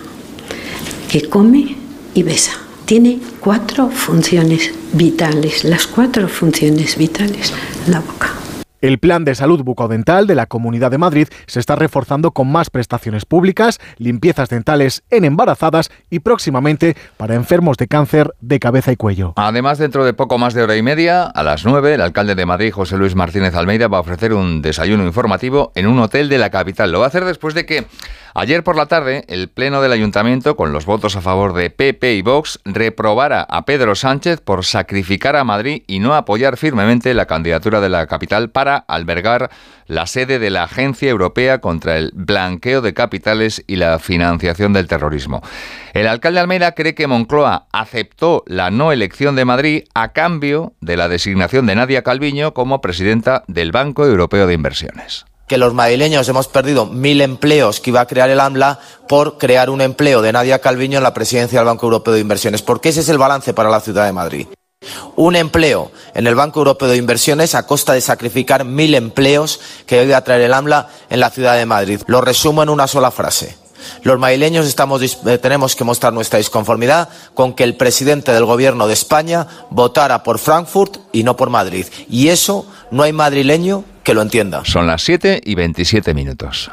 que 1.11 1.29
come 1.29 1.77
y 2.15 2.23
besa. 2.23 2.53
Tiene 2.85 3.19
cuatro 3.41 3.91
funciones 3.91 4.73
vitales, 4.93 5.65
las 5.65 5.87
cuatro 5.87 6.29
funciones 6.29 6.97
vitales, 6.99 7.53
la 7.87 8.01
boca. 8.01 8.44
El 8.85 8.99
plan 8.99 9.25
de 9.25 9.35
salud 9.35 9.63
bucodental 9.63 10.27
de 10.27 10.35
la 10.35 10.45
Comunidad 10.45 10.91
de 10.91 10.99
Madrid 10.99 11.29
se 11.47 11.59
está 11.59 11.75
reforzando 11.75 12.33
con 12.33 12.53
más 12.53 12.69
prestaciones 12.69 13.25
públicas, 13.25 13.81
limpiezas 13.97 14.51
dentales 14.51 15.05
en 15.09 15.25
embarazadas 15.25 15.91
y 16.11 16.19
próximamente 16.19 16.95
para 17.17 17.35
enfermos 17.35 17.79
de 17.79 17.89
cáncer 17.89 18.35
de 18.43 18.61
cabeza 18.61 18.93
y 18.93 18.97
cuello. 18.97 19.33
Además, 19.37 19.79
dentro 19.79 20.05
de 20.05 20.13
poco 20.13 20.37
más 20.37 20.53
de 20.53 20.65
hora 20.65 20.77
y 20.77 20.83
media, 20.83 21.23
a 21.23 21.43
las 21.43 21.65
9, 21.65 21.95
el 21.95 22.03
alcalde 22.03 22.35
de 22.35 22.45
Madrid, 22.45 22.75
José 22.75 22.99
Luis 22.99 23.15
Martínez 23.15 23.55
Almeida, 23.55 23.89
va 23.89 23.97
a 23.97 24.01
ofrecer 24.03 24.35
un 24.35 24.61
desayuno 24.61 25.07
informativo 25.07 25.73
en 25.77 25.87
un 25.87 25.99
hotel 26.01 26.29
de 26.29 26.37
la 26.37 26.51
capital. 26.51 26.93
Lo 26.93 26.99
va 26.99 27.07
a 27.07 27.09
hacer 27.09 27.25
después 27.25 27.55
de 27.55 27.65
que 27.65 27.87
Ayer 28.37 28.65
por 28.65 28.75
la 28.75 28.87
tarde, 28.87 29.23
el 29.29 29.49
Pleno 29.49 29.81
del 29.81 29.93
Ayuntamiento, 29.93 30.57
con 30.57 30.73
los 30.73 30.87
votos 30.87 31.15
a 31.15 31.21
favor 31.21 31.53
de 31.53 31.71
PP 31.71 32.15
y 32.15 32.23
Vox, 32.23 32.59
reprobara 32.65 33.43
a 33.43 33.65
Pedro 33.65 33.95
Sánchez 33.95 34.41
por 34.41 34.65
sacrificar 34.65 35.37
a 35.37 35.45
Madrid 35.45 35.85
y 35.87 36.01
no 36.01 36.17
apoyar 36.17 36.57
firmemente 36.57 37.15
la 37.15 37.27
candidatura 37.27 37.81
de 37.81 37.91
la 37.91 38.09
capital 38.09 38.51
para 38.51 38.77
albergar 38.77 39.51
la 39.87 40.09
sede 40.09 40.41
de 40.41 40.51
la 40.51 40.65
Agencia 40.65 41.09
Europea 41.09 41.61
contra 41.61 41.97
el 41.97 42.11
Blanqueo 42.13 42.81
de 42.81 42.93
Capitales 42.93 43.63
y 43.69 43.77
la 43.77 44.01
Financiación 44.01 44.73
del 44.73 44.89
Terrorismo. 44.89 45.41
El 45.93 46.09
alcalde 46.09 46.41
Almeida 46.41 46.73
cree 46.73 46.97
que 46.97 47.07
Moncloa 47.07 47.69
aceptó 47.71 48.43
la 48.49 48.73
no 48.73 48.91
elección 48.91 49.37
de 49.37 49.45
Madrid 49.45 49.85
a 49.95 50.13
cambio 50.13 50.73
de 50.81 50.97
la 50.97 51.09
designación 51.09 51.67
de 51.67 51.77
Nadia 51.77 52.03
Calviño 52.03 52.53
como 52.53 52.81
presidenta 52.81 53.45
del 53.47 53.71
Banco 53.71 54.05
Europeo 54.05 54.49
de 54.49 54.55
Inversiones 54.55 55.25
que 55.47 55.59
los 55.59 55.75
madrileños 55.75 56.29
hemos 56.29 56.49
perdido 56.49 56.87
mil 56.87 57.21
empleos 57.21 57.81
que 57.81 57.91
iba 57.91 58.01
a 58.01 58.07
crear 58.07 58.31
el 58.31 58.41
AMLA 58.41 58.79
por 59.09 59.39
crear 59.39 59.71
un 59.71 59.81
empleo 59.81 60.23
de 60.23 60.33
Nadia 60.33 60.61
Calviño 60.61 60.99
en 60.99 61.05
la 61.05 61.15
presidencia 61.15 61.59
del 61.59 61.67
Banco 61.67 61.87
Europeo 61.87 62.15
de 62.15 62.21
Inversiones, 62.21 62.63
porque 62.63 62.89
ese 62.89 63.01
es 63.01 63.09
el 63.09 63.19
balance 63.19 63.53
para 63.53 63.71
la 63.71 63.81
ciudad 63.81 64.07
de 64.07 64.13
Madrid. 64.13 64.47
Un 65.17 65.37
empleo 65.37 65.91
en 66.15 66.27
el 66.27 66.35
Banco 66.35 66.61
Europeo 66.61 66.89
de 66.89 66.97
Inversiones 66.97 67.55
a 67.55 67.67
costa 67.67 67.93
de 67.93 68.01
sacrificar 68.01 68.65
mil 68.65 68.95
empleos 68.95 69.61
que 69.87 70.05
iba 70.05 70.17
a 70.17 70.25
traer 70.25 70.43
el 70.43 70.55
AMLA 70.55 70.89
en 71.09 71.21
la 71.21 71.31
ciudad 71.31 71.57
de 71.57 71.67
Madrid. 71.67 72.01
Lo 72.07 72.21
resumo 72.21 72.63
en 72.63 72.69
una 72.69 72.87
sola 72.87 73.11
frase. 73.11 73.57
Los 74.03 74.19
madrileños 74.19 74.75
eh, 75.27 75.39
tenemos 75.39 75.77
que 75.77 75.85
mostrar 75.85 76.13
nuestra 76.13 76.39
disconformidad 76.39 77.09
con 77.35 77.55
que 77.55 77.65
el 77.65 77.77
presidente 77.77 78.33
del 78.33 78.45
Gobierno 78.45 78.87
de 78.87 78.95
España 78.95 79.47
votara 79.71 80.23
por 80.23 80.39
Frankfurt 80.39 80.99
y 81.13 81.23
no 81.23 81.37
por 81.37 81.51
Madrid. 81.51 81.87
Y 82.09 82.29
eso 82.29 82.67
no 82.91 83.03
hay 83.03 83.13
madrileño 83.13 83.85
que 84.05 84.15
lo 84.15 84.23
entienda. 84.23 84.65
Son 84.65 84.87
las 84.87 85.03
7 85.03 85.41
y 85.45 85.55
27 85.55 86.15
minutos. 86.15 86.71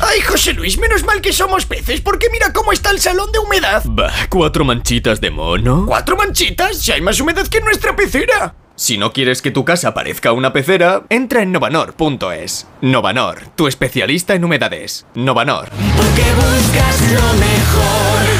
Ay, 0.00 0.20
José 0.20 0.52
Luis, 0.52 0.78
menos 0.78 1.04
mal 1.04 1.20
que 1.20 1.32
somos 1.32 1.66
peces, 1.66 2.00
porque 2.00 2.28
mira 2.30 2.52
cómo 2.52 2.72
está 2.72 2.90
el 2.90 3.00
salón 3.00 3.32
de 3.32 3.40
humedad. 3.40 3.82
Bah, 3.84 4.12
cuatro 4.28 4.64
manchitas 4.64 5.20
de 5.20 5.30
mono. 5.30 5.86
¿Cuatro 5.86 6.16
manchitas? 6.16 6.78
Si 6.78 6.92
hay 6.92 7.00
más 7.00 7.20
humedad 7.20 7.46
que 7.48 7.58
en 7.58 7.64
nuestra 7.64 7.96
pecera. 7.96 8.54
Si 8.76 8.96
no 8.96 9.12
quieres 9.12 9.42
que 9.42 9.50
tu 9.50 9.64
casa 9.64 9.92
parezca 9.94 10.30
una 10.30 10.52
pecera, 10.52 11.02
entra 11.08 11.42
en 11.42 11.50
novanor.es. 11.50 12.68
Novanor, 12.80 13.48
tu 13.56 13.66
especialista 13.66 14.34
en 14.34 14.44
humedades. 14.44 15.04
Novanor. 15.14 15.70
Porque 15.96 16.22
buscas 16.36 17.12
lo 17.12 17.34
mejor. 17.34 18.37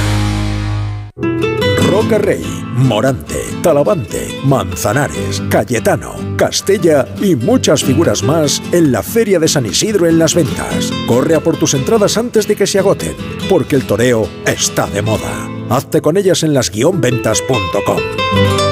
Roca 2.00 2.18
Rey, 2.18 2.44
Morante, 2.76 3.42
Talavante, 3.60 4.40
Manzanares, 4.44 5.42
Cayetano, 5.50 6.14
Castella 6.36 7.08
y 7.20 7.34
muchas 7.34 7.82
figuras 7.82 8.22
más 8.22 8.62
en 8.70 8.92
la 8.92 9.02
Feria 9.02 9.40
de 9.40 9.48
San 9.48 9.66
Isidro 9.66 10.06
en 10.06 10.16
las 10.16 10.32
ventas. 10.32 10.92
Corre 11.08 11.34
a 11.34 11.40
por 11.40 11.56
tus 11.56 11.74
entradas 11.74 12.16
antes 12.16 12.46
de 12.46 12.54
que 12.54 12.68
se 12.68 12.78
agoten, 12.78 13.16
porque 13.50 13.74
el 13.74 13.84
toreo 13.84 14.28
está 14.46 14.86
de 14.86 15.02
moda. 15.02 15.48
Hazte 15.70 16.00
con 16.00 16.16
ellas 16.16 16.44
en 16.44 16.54
las-ventas.com. 16.54 18.67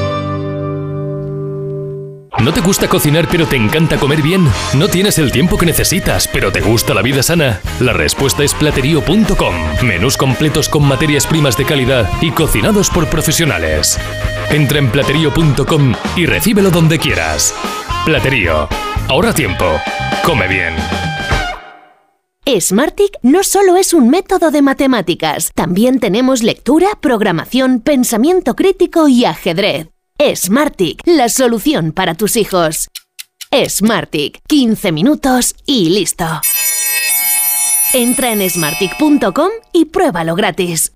¿No 2.42 2.52
te 2.52 2.60
gusta 2.60 2.86
cocinar 2.86 3.26
pero 3.30 3.46
te 3.46 3.56
encanta 3.56 3.96
comer 3.96 4.20
bien? 4.20 4.46
¿No 4.74 4.88
tienes 4.88 5.18
el 5.18 5.32
tiempo 5.32 5.56
que 5.56 5.64
necesitas 5.64 6.28
pero 6.28 6.52
te 6.52 6.60
gusta 6.60 6.92
la 6.92 7.00
vida 7.00 7.22
sana? 7.22 7.60
La 7.80 7.94
respuesta 7.94 8.44
es 8.44 8.52
platerío.com. 8.52 9.54
Menús 9.82 10.18
completos 10.18 10.68
con 10.68 10.86
materias 10.86 11.26
primas 11.26 11.56
de 11.56 11.64
calidad 11.64 12.08
y 12.20 12.30
cocinados 12.30 12.90
por 12.90 13.08
profesionales. 13.08 13.98
Entra 14.50 14.78
en 14.78 14.90
platerío.com 14.90 15.94
y 16.14 16.26
recíbelo 16.26 16.70
donde 16.70 16.98
quieras. 16.98 17.54
Platerío. 18.04 18.68
Ahorra 19.08 19.32
tiempo. 19.32 19.64
Come 20.22 20.46
bien. 20.46 20.74
Smartick 22.60 23.18
no 23.22 23.42
solo 23.42 23.76
es 23.76 23.92
un 23.92 24.08
método 24.08 24.50
de 24.50 24.62
matemáticas, 24.62 25.50
también 25.54 25.98
tenemos 25.98 26.44
lectura, 26.44 26.88
programación, 27.00 27.80
pensamiento 27.80 28.54
crítico 28.54 29.08
y 29.08 29.24
ajedrez. 29.24 29.88
Smartick, 30.18 31.02
la 31.04 31.28
solución 31.28 31.92
para 31.92 32.14
tus 32.14 32.36
hijos. 32.36 32.88
Smartick, 33.52 34.40
15 34.48 34.90
minutos 34.92 35.54
y 35.66 35.90
listo. 35.90 36.24
Entra 37.92 38.32
en 38.32 38.48
smartick.com 38.48 39.50
y 39.72 39.86
pruébalo 39.86 40.34
gratis. 40.34 40.95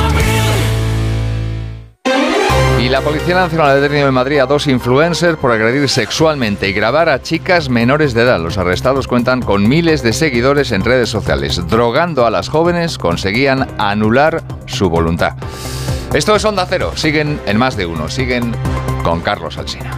la 2.91 2.99
Policía 2.99 3.35
Nacional 3.35 3.69
ha 3.69 3.75
detenido 3.75 4.09
en 4.09 4.13
Madrid 4.13 4.39
a 4.39 4.45
dos 4.45 4.67
influencers 4.67 5.37
por 5.37 5.53
agredir 5.53 5.87
sexualmente 5.87 6.67
y 6.67 6.73
grabar 6.73 7.07
a 7.07 7.21
chicas 7.21 7.69
menores 7.69 8.13
de 8.13 8.23
edad. 8.23 8.37
Los 8.41 8.57
arrestados 8.57 9.07
cuentan 9.07 9.41
con 9.41 9.69
miles 9.69 10.03
de 10.03 10.11
seguidores 10.11 10.73
en 10.73 10.83
redes 10.83 11.07
sociales. 11.07 11.65
Drogando 11.69 12.25
a 12.25 12.29
las 12.29 12.49
jóvenes 12.49 12.97
conseguían 12.97 13.65
anular 13.77 14.43
su 14.65 14.89
voluntad. 14.89 15.37
Esto 16.13 16.35
es 16.35 16.43
Onda 16.43 16.65
Cero. 16.67 16.91
Siguen 16.95 17.39
en 17.45 17.57
más 17.57 17.77
de 17.77 17.85
uno. 17.85 18.09
Siguen 18.09 18.53
con 19.05 19.21
Carlos 19.21 19.57
Alsina. 19.57 19.97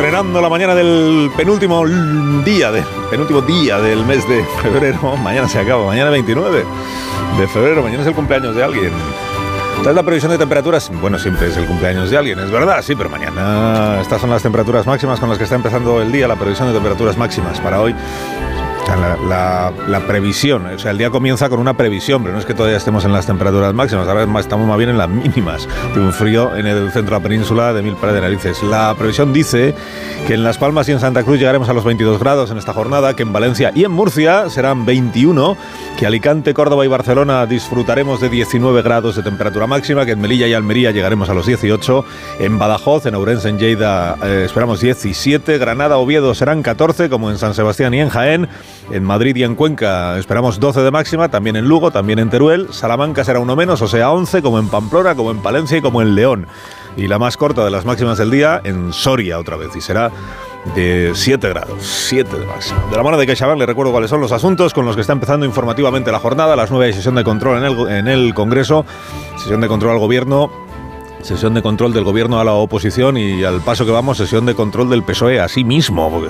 Estrenando 0.00 0.40
la 0.40 0.48
mañana 0.48 0.74
del 0.74 1.30
penúltimo 1.36 1.86
día, 2.42 2.72
de, 2.72 2.82
penúltimo 3.10 3.42
día 3.42 3.78
del 3.80 4.02
mes 4.06 4.26
de 4.26 4.42
febrero. 4.62 5.14
Mañana 5.22 5.46
se 5.46 5.58
acaba, 5.58 5.84
mañana 5.84 6.08
29 6.08 6.64
de 7.38 7.48
febrero, 7.48 7.82
mañana 7.82 8.00
es 8.00 8.08
el 8.08 8.14
cumpleaños 8.14 8.56
de 8.56 8.64
alguien. 8.64 8.92
Es 9.86 9.94
la 9.94 10.02
previsión 10.02 10.32
de 10.32 10.38
temperaturas. 10.38 10.90
Bueno, 11.02 11.18
siempre 11.18 11.48
es 11.48 11.56
el 11.58 11.66
cumpleaños 11.66 12.10
de 12.10 12.16
alguien, 12.16 12.38
es 12.38 12.50
verdad, 12.50 12.80
sí, 12.82 12.94
pero 12.94 13.10
mañana 13.10 13.98
estas 14.00 14.22
son 14.22 14.30
las 14.30 14.42
temperaturas 14.42 14.86
máximas 14.86 15.20
con 15.20 15.28
las 15.28 15.36
que 15.36 15.44
está 15.44 15.56
empezando 15.56 16.00
el 16.00 16.10
día, 16.10 16.26
la 16.26 16.36
previsión 16.36 16.68
de 16.68 16.72
temperaturas 16.72 17.18
máximas 17.18 17.60
para 17.60 17.82
hoy. 17.82 17.94
La, 18.88 19.72
la- 19.88 20.00
previsión, 20.06 20.66
o 20.66 20.78
sea, 20.78 20.90
el 20.90 20.98
día 20.98 21.10
comienza 21.10 21.48
con 21.48 21.60
una 21.60 21.74
previsión, 21.76 22.22
pero 22.22 22.32
no 22.34 22.40
es 22.40 22.46
que 22.46 22.54
todavía 22.54 22.76
estemos 22.76 23.04
en 23.04 23.12
las 23.12 23.26
temperaturas 23.26 23.72
máximas, 23.72 24.08
ahora 24.08 24.26
estamos 24.40 24.66
más 24.66 24.76
bien 24.78 24.90
en 24.90 24.98
las 24.98 25.08
mínimas 25.08 25.68
de 25.94 26.00
un 26.00 26.12
frío 26.12 26.56
en 26.56 26.66
el 26.66 26.90
centro 26.90 27.14
de 27.14 27.20
la 27.22 27.28
península 27.28 27.72
de 27.72 27.82
mil 27.82 27.94
pares 27.94 28.16
de 28.16 28.20
narices. 28.22 28.62
La 28.64 28.94
previsión 28.98 29.32
dice 29.32 29.74
que 30.26 30.34
en 30.34 30.42
Las 30.42 30.58
Palmas 30.58 30.88
y 30.88 30.92
en 30.92 31.00
Santa 31.00 31.22
Cruz 31.22 31.38
llegaremos 31.38 31.68
a 31.68 31.72
los 31.74 31.84
22 31.84 32.18
grados 32.18 32.50
en 32.50 32.58
esta 32.58 32.72
jornada, 32.72 33.14
que 33.14 33.22
en 33.22 33.32
Valencia 33.32 33.70
y 33.74 33.84
en 33.84 33.92
Murcia 33.92 34.48
serán 34.50 34.84
21, 34.84 35.56
que 35.98 36.06
Alicante, 36.06 36.52
Córdoba 36.52 36.84
y 36.84 36.88
Barcelona 36.88 37.46
disfrutaremos 37.46 38.20
de 38.20 38.28
19 38.30 38.82
grados 38.82 39.14
de 39.16 39.22
temperatura 39.22 39.66
máxima, 39.68 40.04
que 40.04 40.12
en 40.12 40.20
Melilla 40.20 40.48
y 40.48 40.54
Almería 40.54 40.90
llegaremos 40.90 41.28
a 41.30 41.34
los 41.34 41.46
18, 41.46 42.04
en 42.40 42.58
Badajoz, 42.58 43.06
en 43.06 43.14
Ourense, 43.14 43.48
en 43.48 43.58
Lleida 43.58 44.16
eh, 44.24 44.42
esperamos 44.46 44.80
17, 44.80 45.58
Granada, 45.58 45.98
Oviedo 45.98 46.34
serán 46.34 46.62
14, 46.62 47.08
como 47.08 47.30
en 47.30 47.38
San 47.38 47.54
Sebastián 47.54 47.94
y 47.94 48.00
en 48.00 48.08
Jaén, 48.08 48.48
en 48.90 49.04
Madrid 49.04 49.36
y 49.36 49.44
en 49.44 49.54
Cuenca 49.54 50.18
esperamos 50.18 50.58
12 50.60 50.80
de 50.80 50.90
máxima, 50.90 51.28
también 51.28 51.56
en 51.56 51.66
Lugo, 51.66 51.90
también 51.90 52.18
en 52.18 52.30
Teruel, 52.30 52.72
Salamanca 52.72 53.24
será 53.24 53.38
uno 53.38 53.56
menos, 53.56 53.82
o 53.82 53.88
sea 53.88 54.10
11, 54.10 54.42
como 54.42 54.58
en 54.58 54.68
Pamplona, 54.68 55.14
como 55.14 55.30
en 55.30 55.38
Palencia 55.38 55.78
y 55.78 55.80
como 55.80 56.02
en 56.02 56.14
León. 56.14 56.46
Y 56.96 57.06
la 57.06 57.18
más 57.18 57.36
corta 57.36 57.64
de 57.64 57.70
las 57.70 57.84
máximas 57.84 58.18
del 58.18 58.30
día 58.30 58.60
en 58.64 58.92
Soria 58.92 59.38
otra 59.38 59.56
vez, 59.56 59.74
y 59.76 59.80
será 59.80 60.10
de 60.74 61.12
7 61.14 61.48
grados, 61.48 61.78
7 61.82 62.38
de 62.38 62.46
máxima. 62.46 62.84
De 62.90 62.96
la 62.96 63.02
mano 63.02 63.16
de 63.16 63.26
CaixaBank 63.26 63.58
le 63.58 63.66
recuerdo 63.66 63.92
cuáles 63.92 64.10
son 64.10 64.20
los 64.20 64.32
asuntos 64.32 64.74
con 64.74 64.84
los 64.84 64.94
que 64.94 65.00
está 65.00 65.12
empezando 65.12 65.46
informativamente 65.46 66.12
la 66.12 66.18
jornada. 66.18 66.56
Las 66.56 66.70
9 66.70 66.86
hay 66.86 66.92
sesión 66.92 67.14
de 67.14 67.24
control 67.24 67.64
en 67.88 68.08
el, 68.08 68.34
Congreso, 68.34 68.84
sesión 69.36 69.60
de 69.60 69.68
control 69.68 69.92
al 69.92 69.98
Gobierno, 69.98 70.50
sesión 71.22 71.54
de 71.54 71.62
control 71.62 71.92
del 71.92 72.04
Gobierno 72.04 72.40
a 72.40 72.44
la 72.44 72.52
oposición 72.52 73.16
y 73.16 73.44
al 73.44 73.60
paso 73.60 73.84
que 73.84 73.92
vamos, 73.92 74.18
sesión 74.18 74.46
de 74.46 74.54
control 74.54 74.90
del 74.90 75.02
PSOE 75.02 75.40
a 75.40 75.48
sí 75.48 75.64
mismo. 75.64 76.22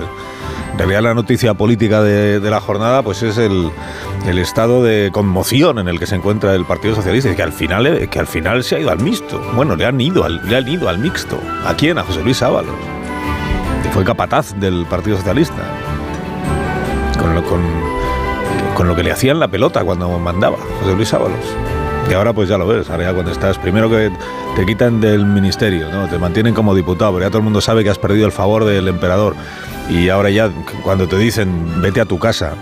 En 0.71 0.77
realidad 0.77 1.01
la 1.01 1.13
noticia 1.13 1.53
política 1.53 2.01
de, 2.01 2.39
la 2.39 2.61
jornada 2.61 3.03
pues 3.03 3.23
es 3.23 3.37
el, 3.37 3.69
el 4.27 4.37
estado 4.37 4.83
de 4.83 5.09
conmoción 5.11 5.79
en 5.79 5.87
el 5.87 5.99
que 5.99 6.07
se 6.07 6.15
encuentra 6.15 6.55
el 6.55 6.65
Partido 6.65 6.95
Socialista 6.95 7.31
y 7.31 7.35
que 7.35 7.43
al 7.43 7.53
final, 7.53 7.85
eh, 7.87 8.07
que 8.07 8.19
al 8.19 8.27
final 8.27 8.63
se 8.63 8.75
ha 8.75 8.79
ido 8.79 8.91
al 8.91 8.99
mixto. 8.99 9.39
Bueno, 9.55 9.75
le 9.75 9.85
han 9.85 9.99
ido 9.99 10.23
al, 10.23 10.47
le 10.47 10.55
han 10.55 10.67
ido 10.67 10.89
al 10.89 10.97
mixto. 10.97 11.39
¿A 11.65 11.73
quién? 11.75 11.97
A 11.97 12.03
José 12.03 12.23
Luis 12.23 12.41
Ábalos 12.41 12.75
que 13.83 13.89
fue 13.89 14.03
capataz 14.03 14.53
del 14.59 14.85
Partido 14.85 15.17
Socialista. 15.17 15.61
Con 17.19 17.35
lo, 17.35 17.43
con, 17.43 17.61
con 18.75 18.87
lo 18.87 18.95
que 18.95 19.03
le 19.03 19.11
hacían 19.11 19.39
la 19.39 19.47
pelota 19.47 19.83
cuando 19.83 20.17
mandaba 20.19 20.57
José 20.79 20.95
Luis 20.95 21.13
Ábalos. 21.13 21.45
Y 22.09 22.13
ahora 22.13 22.33
pues 22.33 22.49
ya 22.49 22.57
lo 22.57 22.67
ves, 22.67 22.89
ahora 22.89 23.05
ya 23.05 23.13
cuando 23.13 23.31
estás, 23.31 23.57
primero 23.57 23.89
que 23.89 24.11
te 24.55 24.65
quitan 24.65 24.99
del 24.99 25.25
ministerio, 25.25 25.89
¿no? 25.89 26.07
te 26.07 26.17
mantienen 26.17 26.53
como 26.53 26.75
diputado, 26.75 27.13
pero 27.13 27.25
ya 27.25 27.29
todo 27.29 27.37
el 27.37 27.43
mundo 27.43 27.61
sabe 27.61 27.83
que 27.83 27.89
has 27.89 27.99
perdido 27.99 28.25
el 28.25 28.31
favor 28.31 28.65
del 28.65 28.87
emperador. 28.87 29.35
Y 29.89 30.09
ahora 30.09 30.29
ya 30.29 30.49
cuando 30.83 31.07
te 31.07 31.17
dicen 31.17 31.81
vete 31.81 32.01
a 32.01 32.05
tu 32.05 32.19
casa 32.19 32.55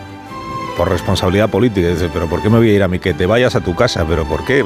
por 0.77 0.89
responsabilidad 0.89 1.49
política, 1.49 1.87
dices, 1.89 2.09
pero 2.13 2.27
¿por 2.27 2.41
qué 2.41 2.49
me 2.49 2.57
voy 2.57 2.69
a 2.69 2.73
ir 2.73 2.83
a 2.83 2.87
mí? 2.87 2.99
Que 2.99 3.13
te 3.13 3.25
vayas 3.25 3.55
a 3.55 3.61
tu 3.61 3.75
casa, 3.75 4.05
pero 4.07 4.25
¿por 4.25 4.45
qué? 4.45 4.63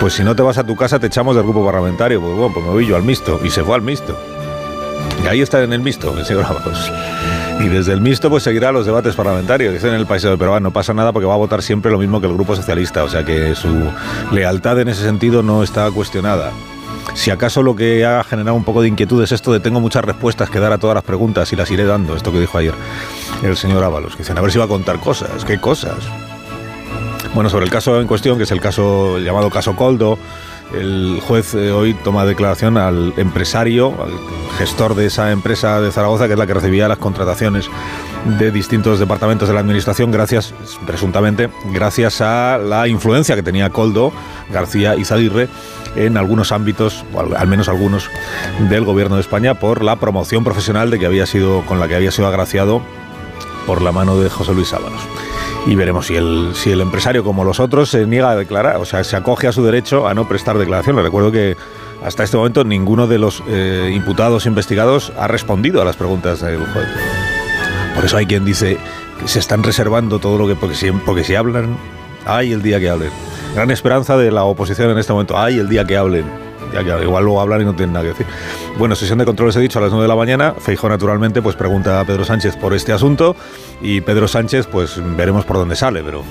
Pues 0.00 0.14
si 0.14 0.24
no 0.24 0.34
te 0.34 0.42
vas 0.42 0.58
a 0.58 0.64
tu 0.64 0.76
casa 0.76 0.98
te 0.98 1.08
echamos 1.08 1.36
del 1.36 1.44
grupo 1.44 1.64
parlamentario, 1.64 2.20
pues 2.20 2.34
bueno, 2.34 2.54
pues 2.54 2.64
me 2.66 2.72
voy 2.72 2.86
yo 2.86 2.96
al 2.96 3.02
mixto. 3.02 3.38
Y 3.44 3.50
se 3.50 3.62
fue 3.62 3.74
al 3.74 3.82
mixto. 3.82 4.18
Y 5.24 5.28
ahí 5.28 5.40
está 5.40 5.62
en 5.62 5.72
el 5.72 5.80
mixto, 5.80 6.16
el 6.18 6.24
señor 6.24 6.46
Ábalos. 6.46 6.90
Y 7.60 7.68
desde 7.68 7.92
el 7.92 8.00
mixto 8.00 8.30
pues 8.30 8.42
seguirá 8.42 8.72
los 8.72 8.86
debates 8.86 9.14
parlamentarios. 9.14 9.74
Dicen 9.74 9.90
en 9.90 9.96
el 9.96 10.06
país 10.06 10.22
de 10.22 10.36
pero 10.38 10.58
no 10.60 10.70
pasa 10.72 10.94
nada 10.94 11.12
porque 11.12 11.26
va 11.26 11.34
a 11.34 11.38
votar 11.38 11.62
siempre 11.62 11.90
lo 11.90 11.98
mismo 11.98 12.20
que 12.20 12.26
el 12.26 12.32
Grupo 12.32 12.56
Socialista. 12.56 13.04
O 13.04 13.08
sea 13.08 13.24
que 13.24 13.54
su 13.54 13.68
lealtad 14.32 14.80
en 14.80 14.88
ese 14.88 15.02
sentido 15.02 15.42
no 15.42 15.62
está 15.62 15.90
cuestionada. 15.90 16.52
Si 17.14 17.30
acaso 17.30 17.62
lo 17.62 17.76
que 17.76 18.04
ha 18.06 18.22
generado 18.24 18.54
un 18.54 18.64
poco 18.64 18.82
de 18.82 18.88
inquietud 18.88 19.22
es 19.22 19.32
esto 19.32 19.52
de 19.52 19.60
tengo 19.60 19.80
muchas 19.80 20.04
respuestas 20.04 20.48
que 20.48 20.58
dar 20.58 20.72
a 20.72 20.78
todas 20.78 20.94
las 20.94 21.04
preguntas 21.04 21.52
y 21.52 21.56
las 21.56 21.70
iré 21.70 21.84
dando, 21.84 22.14
esto 22.16 22.32
que 22.32 22.40
dijo 22.40 22.56
ayer 22.56 22.74
el 23.42 23.56
señor 23.56 23.82
Ábalos, 23.82 24.12
que 24.12 24.22
dicen 24.22 24.38
a 24.38 24.40
ver 24.40 24.52
si 24.52 24.58
va 24.58 24.66
a 24.66 24.68
contar 24.68 25.00
cosas, 25.00 25.44
¿qué 25.44 25.58
cosas? 25.58 25.96
Bueno, 27.34 27.50
sobre 27.50 27.64
el 27.64 27.70
caso 27.70 28.00
en 28.00 28.06
cuestión, 28.06 28.38
que 28.38 28.44
es 28.44 28.50
el 28.50 28.60
caso 28.60 29.18
llamado 29.18 29.50
caso 29.50 29.76
Coldo, 29.76 30.18
el 30.74 31.20
juez 31.26 31.54
eh, 31.54 31.72
hoy 31.72 31.94
toma 31.94 32.24
declaración 32.24 32.76
al 32.76 33.12
empresario, 33.16 33.94
al 34.02 34.12
gestor 34.58 34.94
de 34.94 35.06
esa 35.06 35.32
empresa 35.32 35.80
de 35.80 35.90
Zaragoza, 35.90 36.26
que 36.26 36.34
es 36.34 36.38
la 36.38 36.46
que 36.46 36.54
recibía 36.54 36.88
las 36.88 36.98
contrataciones 36.98 37.68
de 38.38 38.50
distintos 38.50 38.98
departamentos 38.98 39.48
de 39.48 39.54
la 39.54 39.60
administración, 39.60 40.10
gracias, 40.10 40.54
presuntamente, 40.86 41.48
gracias 41.72 42.20
a 42.20 42.58
la 42.58 42.86
influencia 42.88 43.34
que 43.34 43.42
tenía 43.42 43.70
Coldo, 43.70 44.12
García 44.52 44.96
y 44.96 45.04
Zadirre 45.04 45.48
en 45.96 46.16
algunos 46.16 46.52
ámbitos, 46.52 47.04
o 47.14 47.20
al 47.20 47.48
menos 47.48 47.68
algunos, 47.68 48.08
del 48.68 48.84
gobierno 48.84 49.16
de 49.16 49.22
España 49.22 49.54
por 49.54 49.82
la 49.82 49.96
promoción 49.96 50.44
profesional 50.44 50.90
de 50.90 50.98
que 50.98 51.06
había 51.06 51.26
sido, 51.26 51.62
con 51.66 51.80
la 51.80 51.88
que 51.88 51.96
había 51.96 52.10
sido 52.10 52.28
agraciado 52.28 52.82
por 53.66 53.82
la 53.82 53.92
mano 53.92 54.18
de 54.18 54.28
José 54.28 54.54
Luis 54.54 54.72
Ábalos. 54.72 55.00
Y 55.66 55.74
veremos 55.74 56.06
si 56.06 56.16
el, 56.16 56.50
si 56.54 56.70
el 56.70 56.80
empresario, 56.80 57.22
como 57.22 57.44
los 57.44 57.60
otros, 57.60 57.90
se 57.90 58.06
niega 58.06 58.30
a 58.30 58.36
declarar, 58.36 58.76
o 58.76 58.84
sea, 58.84 59.04
se 59.04 59.16
acoge 59.16 59.46
a 59.46 59.52
su 59.52 59.62
derecho 59.62 60.08
a 60.08 60.14
no 60.14 60.26
prestar 60.26 60.58
declaración. 60.58 60.96
Le 60.96 61.02
recuerdo 61.02 61.30
que 61.30 61.56
hasta 62.02 62.24
este 62.24 62.36
momento 62.36 62.64
ninguno 62.64 63.06
de 63.06 63.18
los 63.18 63.42
eh, 63.46 63.92
imputados 63.94 64.46
investigados 64.46 65.12
ha 65.18 65.28
respondido 65.28 65.82
a 65.82 65.84
las 65.84 65.96
preguntas 65.96 66.40
del 66.40 66.58
juez. 66.58 66.88
Por 67.94 68.04
eso 68.04 68.16
hay 68.16 68.26
quien 68.26 68.44
dice 68.44 68.78
que 69.20 69.28
se 69.28 69.38
están 69.38 69.62
reservando 69.62 70.18
todo 70.18 70.38
lo 70.38 70.48
que. 70.48 70.54
Porque 70.54 70.74
si, 70.74 70.90
porque 70.92 71.24
si 71.24 71.34
hablan, 71.34 71.76
hay 72.24 72.52
el 72.52 72.62
día 72.62 72.80
que 72.80 72.88
hablen. 72.88 73.10
Gran 73.54 73.70
esperanza 73.70 74.16
de 74.16 74.30
la 74.30 74.44
oposición 74.44 74.90
en 74.90 74.98
este 74.98 75.12
momento. 75.12 75.38
Hay 75.38 75.58
el 75.58 75.68
día 75.68 75.84
que 75.84 75.96
hablen. 75.96 76.49
Igual 77.02 77.24
luego 77.24 77.40
hablan 77.40 77.62
y 77.62 77.64
no 77.64 77.74
tienen 77.74 77.92
nada 77.92 78.04
que 78.04 78.10
decir. 78.10 78.26
Bueno, 78.78 78.94
sesión 78.94 79.18
de 79.18 79.24
controles 79.24 79.56
he 79.56 79.60
dicho 79.60 79.78
a 79.78 79.82
las 79.82 79.90
9 79.90 80.02
de 80.02 80.08
la 80.08 80.16
mañana. 80.16 80.54
Feijóo 80.58 80.88
naturalmente 80.88 81.42
pues 81.42 81.56
pregunta 81.56 82.00
a 82.00 82.04
Pedro 82.04 82.24
Sánchez 82.24 82.56
por 82.56 82.74
este 82.74 82.92
asunto 82.92 83.36
y 83.80 84.00
Pedro 84.00 84.28
Sánchez 84.28 84.66
pues 84.66 85.00
veremos 85.16 85.44
por 85.44 85.56
dónde 85.56 85.76
sale, 85.76 86.02
pero 86.02 86.22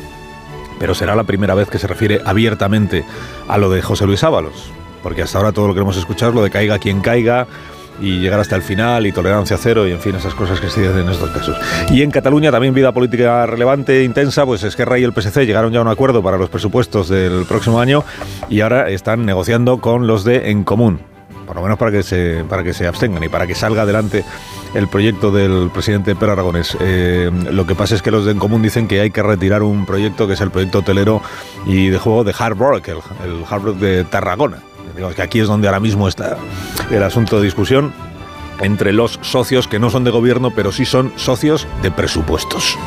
pero 0.80 0.96
será 0.96 1.16
la 1.16 1.26
primera 1.26 1.54
vez 1.54 1.70
que 1.70 1.78
se 1.78 1.88
refiere 1.88 2.22
abiertamente 2.26 3.04
a 3.48 3.58
lo 3.58 3.70
de 3.70 3.82
José 3.82 4.06
Luis 4.06 4.24
Ábalos, 4.24 4.72
porque 5.04 5.22
hasta 5.22 5.38
ahora 5.38 5.52
todo 5.52 5.68
lo 5.68 5.74
que 5.74 5.82
hemos 5.82 5.98
escuchado 5.98 6.32
es 6.32 6.36
lo 6.36 6.44
de 6.44 6.50
caiga 6.50 6.80
quien 6.80 7.02
caiga, 7.02 7.48
y 8.02 8.20
llegar 8.20 8.40
hasta 8.40 8.56
el 8.56 8.62
final 8.62 9.06
y 9.06 9.12
tolerancia 9.12 9.58
cero 9.58 9.88
y 9.88 9.92
en 9.92 10.00
fin, 10.00 10.16
esas 10.16 10.34
cosas 10.34 10.60
que 10.60 10.70
se 10.70 10.82
dicen 10.82 11.00
en 11.00 11.10
estos 11.10 11.30
casos. 11.30 11.58
Y 11.92 12.02
en 12.02 12.12
Cataluña 12.12 12.52
también 12.52 12.74
vida 12.74 12.92
política 12.92 13.46
relevante, 13.46 14.04
intensa, 14.04 14.46
pues 14.46 14.64
Esquerra 14.64 15.00
y 15.00 15.04
el 15.04 15.14
PSC 15.14 15.46
llegaron 15.46 15.72
ya 15.72 15.80
a 15.80 15.82
un 15.82 15.88
acuerdo 15.88 16.24
para 16.24 16.38
los 16.38 16.50
presupuestos 16.50 17.10
del 17.10 17.46
próximo 17.46 17.80
año 17.80 18.04
y 18.50 18.62
ahora 18.62 18.90
están 18.90 19.26
negociando 19.26 19.80
con 19.80 20.08
los 20.08 20.24
de 20.24 20.50
En 20.50 20.64
Común, 20.64 21.00
por 21.46 21.56
lo 21.56 21.62
menos 21.62 21.78
para 21.78 21.92
que 21.92 22.04
se, 22.04 22.44
para 22.48 22.64
que 22.64 22.74
se 22.74 22.88
abstengan 22.88 23.24
y 23.24 23.30
para 23.30 23.48
que 23.48 23.56
salga 23.56 23.84
adelante 23.84 24.24
el 24.76 24.88
proyecto 24.88 25.32
del 25.32 25.70
presidente 25.74 26.16
Pedro 26.16 26.34
Aragonés. 26.34 26.78
Eh, 26.80 27.32
lo 27.52 27.66
que 27.66 27.76
pasa 27.76 27.96
es 27.96 28.02
que 28.02 28.12
los 28.12 28.26
de 28.26 28.32
En 28.32 28.40
Común 28.40 28.62
dicen 28.62 28.88
que 28.88 29.02
hay 29.02 29.12
que 29.12 29.24
retirar 29.24 29.64
un 29.64 29.86
proyecto 29.86 30.28
que 30.28 30.34
es 30.34 30.42
el 30.42 30.52
proyecto 30.52 30.80
hotelero 30.80 31.22
y 31.66 31.90
de 31.90 31.98
juego 31.98 32.24
de 32.24 32.34
Hard 32.38 32.58
Rock, 32.58 32.88
el, 32.90 32.98
el 33.24 33.44
Hard 33.50 33.64
Rock 33.64 33.78
de 33.78 34.04
Tarragona 34.06 34.60
Que 35.16 35.22
aquí 35.22 35.40
es 35.40 35.48
donde 35.48 35.68
ahora 35.68 35.80
mismo 35.80 36.08
está 36.08 36.38
el 36.92 37.04
asunto 37.04 37.38
de 37.38 37.46
discusión 37.46 37.94
entre 38.62 38.94
los 38.94 39.20
socios 39.22 39.68
que 39.68 39.80
no 39.80 39.90
son 39.90 40.04
de 40.04 40.12
gobierno, 40.12 40.52
pero 40.52 40.72
sí 40.72 40.86
son 40.86 41.14
socios 41.16 41.68
de 41.82 41.92
presupuestos. 41.92 42.78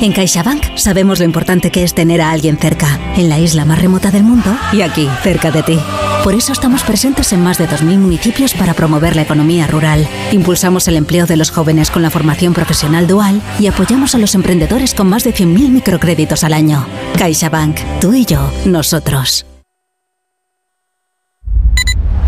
En 0.00 0.12
CaixaBank 0.12 0.76
sabemos 0.76 1.20
lo 1.20 1.24
importante 1.24 1.70
que 1.70 1.82
es 1.82 1.94
tener 1.94 2.20
a 2.20 2.30
alguien 2.30 2.58
cerca, 2.58 2.98
en 3.16 3.30
la 3.30 3.38
isla 3.38 3.64
más 3.64 3.80
remota 3.80 4.10
del 4.10 4.24
mundo 4.24 4.54
y 4.72 4.82
aquí, 4.82 5.08
cerca 5.22 5.50
de 5.50 5.62
ti. 5.62 5.78
Por 6.22 6.34
eso 6.34 6.52
estamos 6.52 6.82
presentes 6.82 7.32
en 7.32 7.42
más 7.42 7.56
de 7.56 7.66
2.000 7.66 7.98
municipios 7.98 8.52
para 8.52 8.74
promover 8.74 9.16
la 9.16 9.22
economía 9.22 9.66
rural. 9.66 10.06
Impulsamos 10.32 10.86
el 10.88 10.96
empleo 10.96 11.24
de 11.24 11.36
los 11.36 11.50
jóvenes 11.50 11.90
con 11.90 12.02
la 12.02 12.10
formación 12.10 12.52
profesional 12.52 13.06
dual 13.06 13.40
y 13.58 13.68
apoyamos 13.68 14.14
a 14.14 14.18
los 14.18 14.34
emprendedores 14.34 14.92
con 14.92 15.08
más 15.08 15.24
de 15.24 15.32
100.000 15.32 15.70
microcréditos 15.70 16.44
al 16.44 16.52
año. 16.52 16.84
CaixaBank, 17.16 17.78
tú 18.00 18.12
y 18.12 18.26
yo, 18.26 18.50
nosotros. 18.66 19.46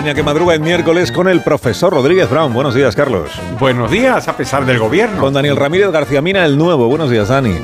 España 0.00 0.14
que 0.14 0.22
madruga 0.22 0.54
el 0.54 0.60
miércoles 0.60 1.12
con 1.12 1.28
el 1.28 1.42
profesor 1.42 1.92
Rodríguez 1.92 2.30
Brown. 2.30 2.54
Buenos 2.54 2.74
días, 2.74 2.96
Carlos. 2.96 3.30
Buenos 3.58 3.90
días, 3.90 4.28
a 4.28 4.34
pesar 4.34 4.64
del 4.64 4.78
gobierno. 4.78 5.20
Con 5.20 5.34
Daniel 5.34 5.56
Ramírez 5.56 5.90
García 5.90 6.22
Mina, 6.22 6.42
el 6.46 6.56
nuevo. 6.56 6.88
Buenos 6.88 7.10
días, 7.10 7.28
Dani. 7.28 7.54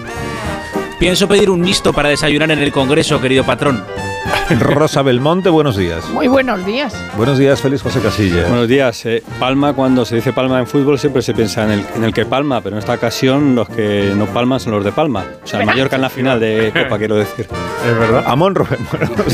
Pienso 0.98 1.26
pedir 1.26 1.48
un 1.48 1.62
mixto 1.62 1.94
para 1.94 2.10
desayunar 2.10 2.50
en 2.50 2.58
el 2.58 2.72
Congreso, 2.72 3.22
querido 3.22 3.42
patrón. 3.42 3.82
Rosa 4.60 5.02
Belmonte, 5.02 5.48
buenos 5.50 5.76
días. 5.76 6.08
Muy 6.10 6.28
buenos 6.28 6.64
días. 6.64 6.94
Buenos 7.16 7.38
días, 7.38 7.60
Félix 7.60 7.82
José 7.82 8.00
Casilla. 8.00 8.46
Buenos 8.48 8.68
días. 8.68 9.04
Eh, 9.06 9.22
palma, 9.38 9.72
cuando 9.72 10.04
se 10.04 10.16
dice 10.16 10.32
palma 10.32 10.58
en 10.58 10.66
fútbol, 10.66 10.98
siempre 10.98 11.22
se 11.22 11.34
piensa 11.34 11.64
en 11.64 11.70
el, 11.72 11.84
en 11.96 12.04
el 12.04 12.12
que 12.14 12.24
palma, 12.26 12.60
pero 12.60 12.76
en 12.76 12.80
esta 12.80 12.94
ocasión 12.94 13.54
los 13.54 13.68
que 13.68 14.12
no 14.16 14.26
palman 14.26 14.60
son 14.60 14.72
los 14.72 14.84
de 14.84 14.92
Palma. 14.92 15.24
O 15.42 15.46
sea, 15.46 15.60
el 15.60 15.66
Mallorca 15.66 15.96
en 15.96 16.02
la 16.02 16.10
final 16.10 16.40
de 16.40 16.72
Copa, 16.74 16.98
quiero 16.98 17.16
decir. 17.16 17.46
Es 17.86 17.98
verdad. 17.98 18.24
Amón 18.26 18.54
Rubén. 18.54 18.78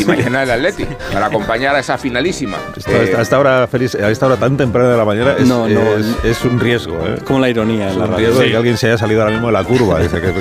Y 0.01 0.05
mañana 0.05 0.43
el 0.43 0.51
Atleti, 0.51 0.87
para 1.13 1.27
acompañar 1.27 1.75
a 1.75 1.81
esa 1.81 1.99
finalísima. 1.99 2.57
Esta, 2.77 3.21
esta 3.23 3.39
hora, 3.39 3.67
Félix, 3.67 3.95
a 3.95 4.11
esta 4.11 4.27
hora 4.27 4.37
tan 4.37 4.57
temprana 4.57 4.91
de 4.91 4.97
la 4.97 5.05
mañana 5.05 5.35
es, 5.39 5.47
No, 5.47 5.69
no, 5.69 5.81
es, 5.97 6.07
es 6.25 6.45
un 6.45 6.59
riesgo. 6.61 6.99
¿eh? 7.07 7.17
Como 7.25 7.39
la 7.41 7.49
ironía 7.49 7.89
Es 7.89 7.93
en 7.95 7.99
la 7.99 8.05
un 8.07 8.11
radio. 8.13 8.27
riesgo 8.27 8.41
de 8.41 8.47
Sí. 8.47 8.51
que 8.51 8.57
alguien 8.57 8.77
se 8.77 8.87
haya 8.89 8.99
salido 8.99 9.21
ahora 9.23 9.33
mismo 9.33 9.49
de 9.49 9.53
la 9.53 9.65
curva. 9.65 9.99
Dice 10.01 10.21
que, 10.21 10.33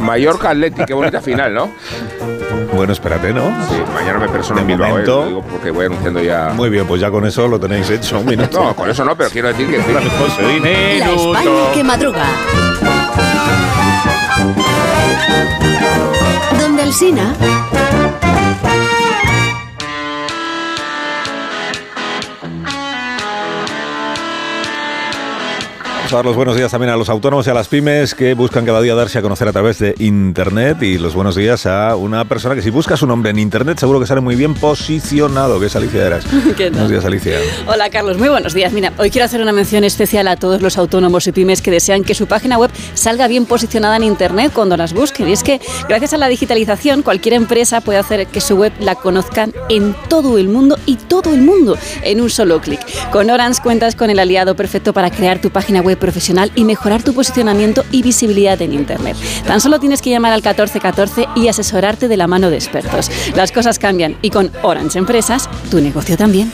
Mallorca 0.00 0.50
Atleti, 0.50 0.82
qué 0.86 0.94
bonita 0.94 1.20
final, 1.20 1.54
¿no? 1.54 1.70
Bueno, 2.74 2.92
espérate, 2.92 3.32
¿no? 3.32 3.42
Sí, 3.68 3.76
mañana 3.94 4.18
me 4.18 4.28
persono 4.28 4.60
en 4.60 4.66
Bilbao, 4.66 4.88
¿eh? 4.88 4.90
momento- 4.92 5.26
digo 5.26 5.42
porque 5.42 5.70
voy 5.70 5.86
anunciando 5.86 6.22
ya. 6.22 6.52
Muy 6.54 6.68
bien, 6.70 6.86
pues 6.86 7.00
ya 7.00 7.10
con 7.10 7.24
eso 7.26 7.46
lo 7.48 7.58
tenéis 7.58 7.88
hecho. 7.90 8.18
Un 8.20 8.26
minuto. 8.26 8.62
No, 8.62 8.74
con 8.76 8.90
eso 8.90 9.04
no, 9.04 9.16
pero 9.16 9.30
quiero 9.30 9.48
decir 9.48 9.68
que. 9.68 9.80
José, 9.80 10.60
La 10.98 11.10
España 11.12 11.72
que 11.74 11.84
madruga. 11.84 12.24
Donde 16.60 16.82
el 16.82 16.92
Vamos 26.06 26.14
a 26.14 26.18
dar 26.18 26.26
los 26.26 26.36
buenos 26.36 26.54
días 26.54 26.70
también 26.70 26.92
a 26.92 26.96
los 26.96 27.08
autónomos 27.08 27.48
y 27.48 27.50
a 27.50 27.54
las 27.54 27.66
pymes 27.66 28.14
que 28.14 28.34
buscan 28.34 28.64
cada 28.64 28.80
día 28.80 28.94
darse 28.94 29.18
a 29.18 29.22
conocer 29.22 29.48
a 29.48 29.52
través 29.52 29.80
de 29.80 29.92
Internet 29.98 30.80
y 30.80 30.98
los 30.98 31.16
buenos 31.16 31.34
días 31.34 31.66
a 31.66 31.96
una 31.96 32.24
persona 32.24 32.54
que 32.54 32.62
si 32.62 32.70
busca 32.70 32.96
su 32.96 33.08
nombre 33.08 33.30
en 33.30 33.40
Internet 33.40 33.80
seguro 33.80 33.98
que 33.98 34.06
sale 34.06 34.20
muy 34.20 34.36
bien 34.36 34.54
posicionado, 34.54 35.58
que 35.58 35.66
es 35.66 35.74
Alicia 35.74 36.06
Eras. 36.06 36.24
¿Qué 36.56 36.70
tal? 36.70 36.74
Buenos 36.74 36.90
días, 36.90 37.04
Alicia. 37.04 37.38
Hola 37.66 37.90
Carlos, 37.90 38.18
muy 38.18 38.28
buenos 38.28 38.54
días. 38.54 38.72
Mira, 38.72 38.92
hoy 38.98 39.10
quiero 39.10 39.24
hacer 39.24 39.40
una 39.40 39.50
mención 39.50 39.82
especial 39.82 40.28
a 40.28 40.36
todos 40.36 40.62
los 40.62 40.78
autónomos 40.78 41.26
y 41.26 41.32
pymes 41.32 41.60
que 41.60 41.72
desean 41.72 42.04
que 42.04 42.14
su 42.14 42.28
página 42.28 42.56
web 42.56 42.70
salga 42.94 43.26
bien 43.26 43.44
posicionada 43.44 43.96
en 43.96 44.04
Internet 44.04 44.52
cuando 44.54 44.76
las 44.76 44.92
busquen. 44.92 45.28
Y 45.28 45.32
es 45.32 45.42
que 45.42 45.60
gracias 45.88 46.12
a 46.12 46.18
la 46.18 46.28
digitalización 46.28 47.02
cualquier 47.02 47.34
empresa 47.34 47.80
puede 47.80 47.98
hacer 47.98 48.28
que 48.28 48.40
su 48.40 48.54
web 48.54 48.72
la 48.78 48.94
conozcan 48.94 49.52
en 49.68 49.96
todo 50.08 50.38
el 50.38 50.50
mundo 50.50 50.78
y 50.86 50.98
todo 50.98 51.34
el 51.34 51.42
mundo 51.42 51.76
en 52.04 52.20
un 52.20 52.30
solo 52.30 52.60
clic. 52.60 52.78
Con 53.10 53.28
Orange 53.28 53.60
cuentas 53.60 53.96
con 53.96 54.08
el 54.08 54.20
aliado 54.20 54.54
perfecto 54.54 54.92
para 54.92 55.10
crear 55.10 55.40
tu 55.40 55.50
página 55.50 55.80
web 55.80 55.95
profesional 55.96 56.52
y 56.54 56.64
mejorar 56.64 57.02
tu 57.02 57.14
posicionamiento 57.14 57.84
y 57.90 58.02
visibilidad 58.02 58.60
en 58.62 58.72
Internet. 58.72 59.16
Tan 59.46 59.60
solo 59.60 59.80
tienes 59.80 60.02
que 60.02 60.10
llamar 60.10 60.32
al 60.32 60.40
1414 60.40 61.26
y 61.36 61.48
asesorarte 61.48 62.08
de 62.08 62.16
la 62.16 62.26
mano 62.26 62.50
de 62.50 62.56
expertos. 62.56 63.10
Las 63.34 63.52
cosas 63.52 63.78
cambian 63.78 64.16
y 64.22 64.30
con 64.30 64.50
Orange 64.62 64.98
Empresas, 64.98 65.48
tu 65.70 65.80
negocio 65.80 66.16
también. 66.16 66.52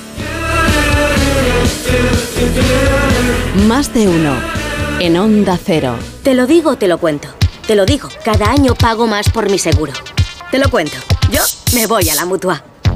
Más 3.68 3.92
de 3.92 4.08
uno. 4.08 4.34
En 5.00 5.16
Onda 5.16 5.58
Cero. 5.62 5.96
Te 6.22 6.34
lo 6.34 6.46
digo, 6.46 6.76
te 6.76 6.88
lo 6.88 6.98
cuento. 6.98 7.28
Te 7.66 7.74
lo 7.74 7.86
digo, 7.86 8.08
cada 8.24 8.50
año 8.50 8.74
pago 8.74 9.06
más 9.06 9.30
por 9.30 9.50
mi 9.50 9.58
seguro. 9.58 9.92
Te 10.50 10.58
lo 10.58 10.68
cuento. 10.70 10.96
Yo 11.30 11.42
me 11.74 11.86
voy 11.86 12.08
a 12.08 12.14
la 12.14 12.24
mutua. 12.24 12.71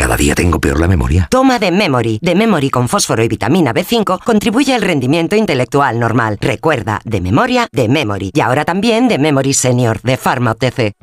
Cada 0.00 0.16
día 0.16 0.34
tengo 0.34 0.58
peor 0.58 0.80
la 0.80 0.88
memoria. 0.88 1.28
Toma 1.30 1.58
de 1.58 1.70
Memory. 1.70 2.20
De 2.22 2.34
Memory 2.34 2.70
con 2.70 2.88
fósforo 2.88 3.22
y 3.22 3.28
vitamina 3.28 3.74
B5 3.74 4.24
contribuye 4.24 4.74
al 4.74 4.80
rendimiento 4.80 5.36
intelectual 5.36 6.00
normal. 6.00 6.38
Recuerda, 6.40 7.02
de 7.04 7.20
memoria, 7.20 7.68
de 7.70 7.86
Memory. 7.86 8.30
Y 8.32 8.40
ahora 8.40 8.64
también 8.64 9.08
de 9.08 9.18
Memory 9.18 9.52
Senior, 9.52 10.00
de 10.00 10.16
Pharma 10.16 10.52
OTC. 10.52 10.94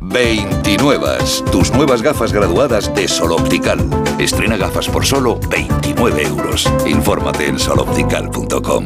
29. 0.00 1.18
Tus 1.52 1.70
nuevas 1.70 2.02
gafas 2.02 2.32
graduadas 2.32 2.92
de 2.92 3.06
Sol 3.06 3.30
Optical. 3.30 3.88
Estrena 4.18 4.56
gafas 4.56 4.88
por 4.88 5.06
solo 5.06 5.38
29 5.48 6.20
euros. 6.24 6.68
Infórmate 6.86 7.46
en 7.46 7.56
soloptical.com. 7.56 8.84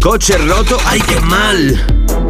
Coche 0.00 0.38
roto, 0.38 0.78
¡ay 0.86 1.00
qué 1.00 1.18
mal! 1.18 1.84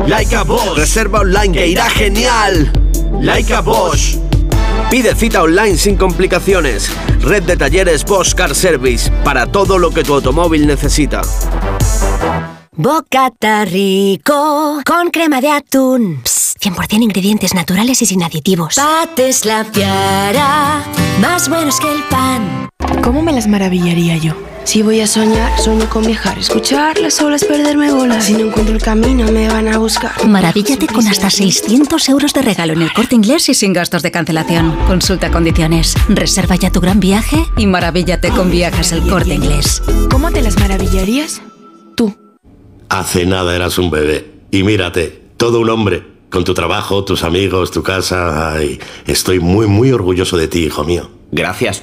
Laika 0.07 0.45
Bosch, 0.45 0.79
reserva 0.79 1.21
online 1.21 1.53
que 1.53 1.67
irá 1.67 1.91
genial. 1.91 2.73
Laika 3.21 3.61
Bosch. 3.61 4.17
Pide 4.95 5.13
cita 5.17 5.43
online 5.43 5.77
sin 5.77 5.97
complicaciones. 5.97 6.89
Red 7.19 7.43
de 7.43 7.57
talleres 7.57 8.05
Bosch 8.05 8.33
Car 8.33 8.55
Service 8.55 9.11
para 9.25 9.45
todo 9.45 9.77
lo 9.77 9.91
que 9.91 10.05
tu 10.05 10.15
automóvil 10.15 10.69
necesita. 10.69 11.21
Bocata 12.71 13.65
rico 13.65 14.81
con 14.87 15.11
crema 15.11 15.41
de 15.41 15.51
atún. 15.51 16.21
Psst, 16.23 16.63
100% 16.63 17.03
ingredientes 17.03 17.55
naturales 17.55 18.03
y 18.03 18.07
sin 18.07 18.23
aditivos. 18.23 18.77
Pates 18.77 19.45
la 19.45 19.65
fiara, 19.65 20.85
más 21.21 21.49
buenos 21.49 21.81
que 21.81 21.93
el 21.93 22.05
pan. 22.05 22.69
¿Cómo 23.03 23.21
me 23.21 23.33
las 23.33 23.49
maravillaría 23.49 24.17
yo? 24.19 24.54
Si 24.65 24.83
voy 24.83 25.01
a 25.01 25.07
soñar, 25.07 25.61
sueño 25.61 25.89
con 25.89 26.05
viajar, 26.05 26.39
escuchar 26.39 26.99
las 26.99 27.21
olas, 27.21 27.45
perderme 27.45 27.93
bolas. 27.93 28.25
Si 28.25 28.33
no 28.33 28.47
encuentro 28.47 28.75
el 28.75 28.83
camino, 28.83 29.31
me 29.31 29.49
van 29.49 29.69
a 29.69 29.79
buscar. 29.79 30.27
Maravíllate 30.27 30.87
con 30.87 31.07
hasta 31.07 31.31
600 31.31 32.09
euros 32.09 32.33
de 32.33 32.43
regalo 32.43 32.73
en 32.73 32.83
el 32.83 32.93
corte 32.93 33.15
inglés 33.15 33.49
y 33.49 33.55
sin 33.55 33.73
gastos 33.73 34.03
de 34.03 34.11
cancelación. 34.11 34.77
Consulta 34.87 35.31
condiciones. 35.31 35.95
Reserva 36.09 36.57
ya 36.57 36.73
tu 36.73 36.81
gran 36.81 36.99
viaje 36.99 37.37
y 37.57 37.67
maravíllate 37.67 38.31
con 38.31 38.51
viajes 38.51 38.93
el 38.93 39.03
corte 39.03 39.35
inglés. 39.35 39.83
¿Cómo 40.11 40.31
te 40.31 40.43
las 40.43 40.59
maravillarías? 40.59 41.43
Hace 42.89 43.27
nada 43.27 43.57
eras 43.57 43.79
un 43.79 43.91
bebé. 43.91 44.31
Y 44.51 44.63
mírate, 44.63 45.21
todo 45.37 45.61
un 45.61 45.71
hombre. 45.71 46.05
Con 46.31 46.45
tu 46.45 46.55
trabajo, 46.55 47.05
tus 47.05 47.23
amigos, 47.23 47.71
tu 47.71 47.83
casa. 47.83 48.53
Ay, 48.55 48.79
estoy 49.07 49.41
muy, 49.41 49.67
muy 49.67 49.93
orgulloso 49.93 50.37
de 50.37 50.49
ti, 50.49 50.65
hijo 50.65 50.85
mío. 50.85 51.11
Gracias. 51.33 51.83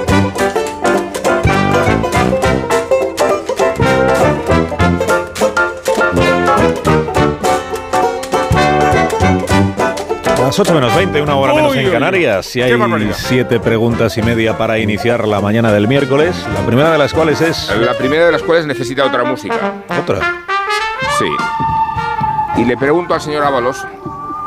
Las 10.51 10.59
8 10.59 10.73
menos 10.73 10.93
20, 10.93 11.21
una 11.21 11.37
hora 11.37 11.53
menos 11.53 11.73
en 11.77 11.89
Canarias. 11.89 12.53
Y 12.57 12.59
qué 12.59 12.73
hay 12.73 13.11
siete 13.13 13.61
preguntas 13.61 14.17
y 14.17 14.21
media 14.21 14.57
para 14.57 14.79
iniciar 14.79 15.25
la 15.25 15.39
mañana 15.39 15.71
del 15.71 15.87
miércoles. 15.87 16.45
La 16.53 16.65
primera 16.65 16.91
de 16.91 16.97
las 16.97 17.13
cuales 17.13 17.39
es. 17.39 17.73
La 17.79 17.93
primera 17.93 18.25
de 18.25 18.33
las 18.33 18.43
cuales 18.43 18.65
necesita 18.65 19.05
otra 19.05 19.23
música. 19.23 19.75
¿Otra? 19.97 20.43
Sí. 21.17 21.25
Y 22.57 22.65
le 22.65 22.75
pregunto 22.75 23.13
al 23.13 23.21
señor 23.21 23.45
Ábalos, 23.45 23.87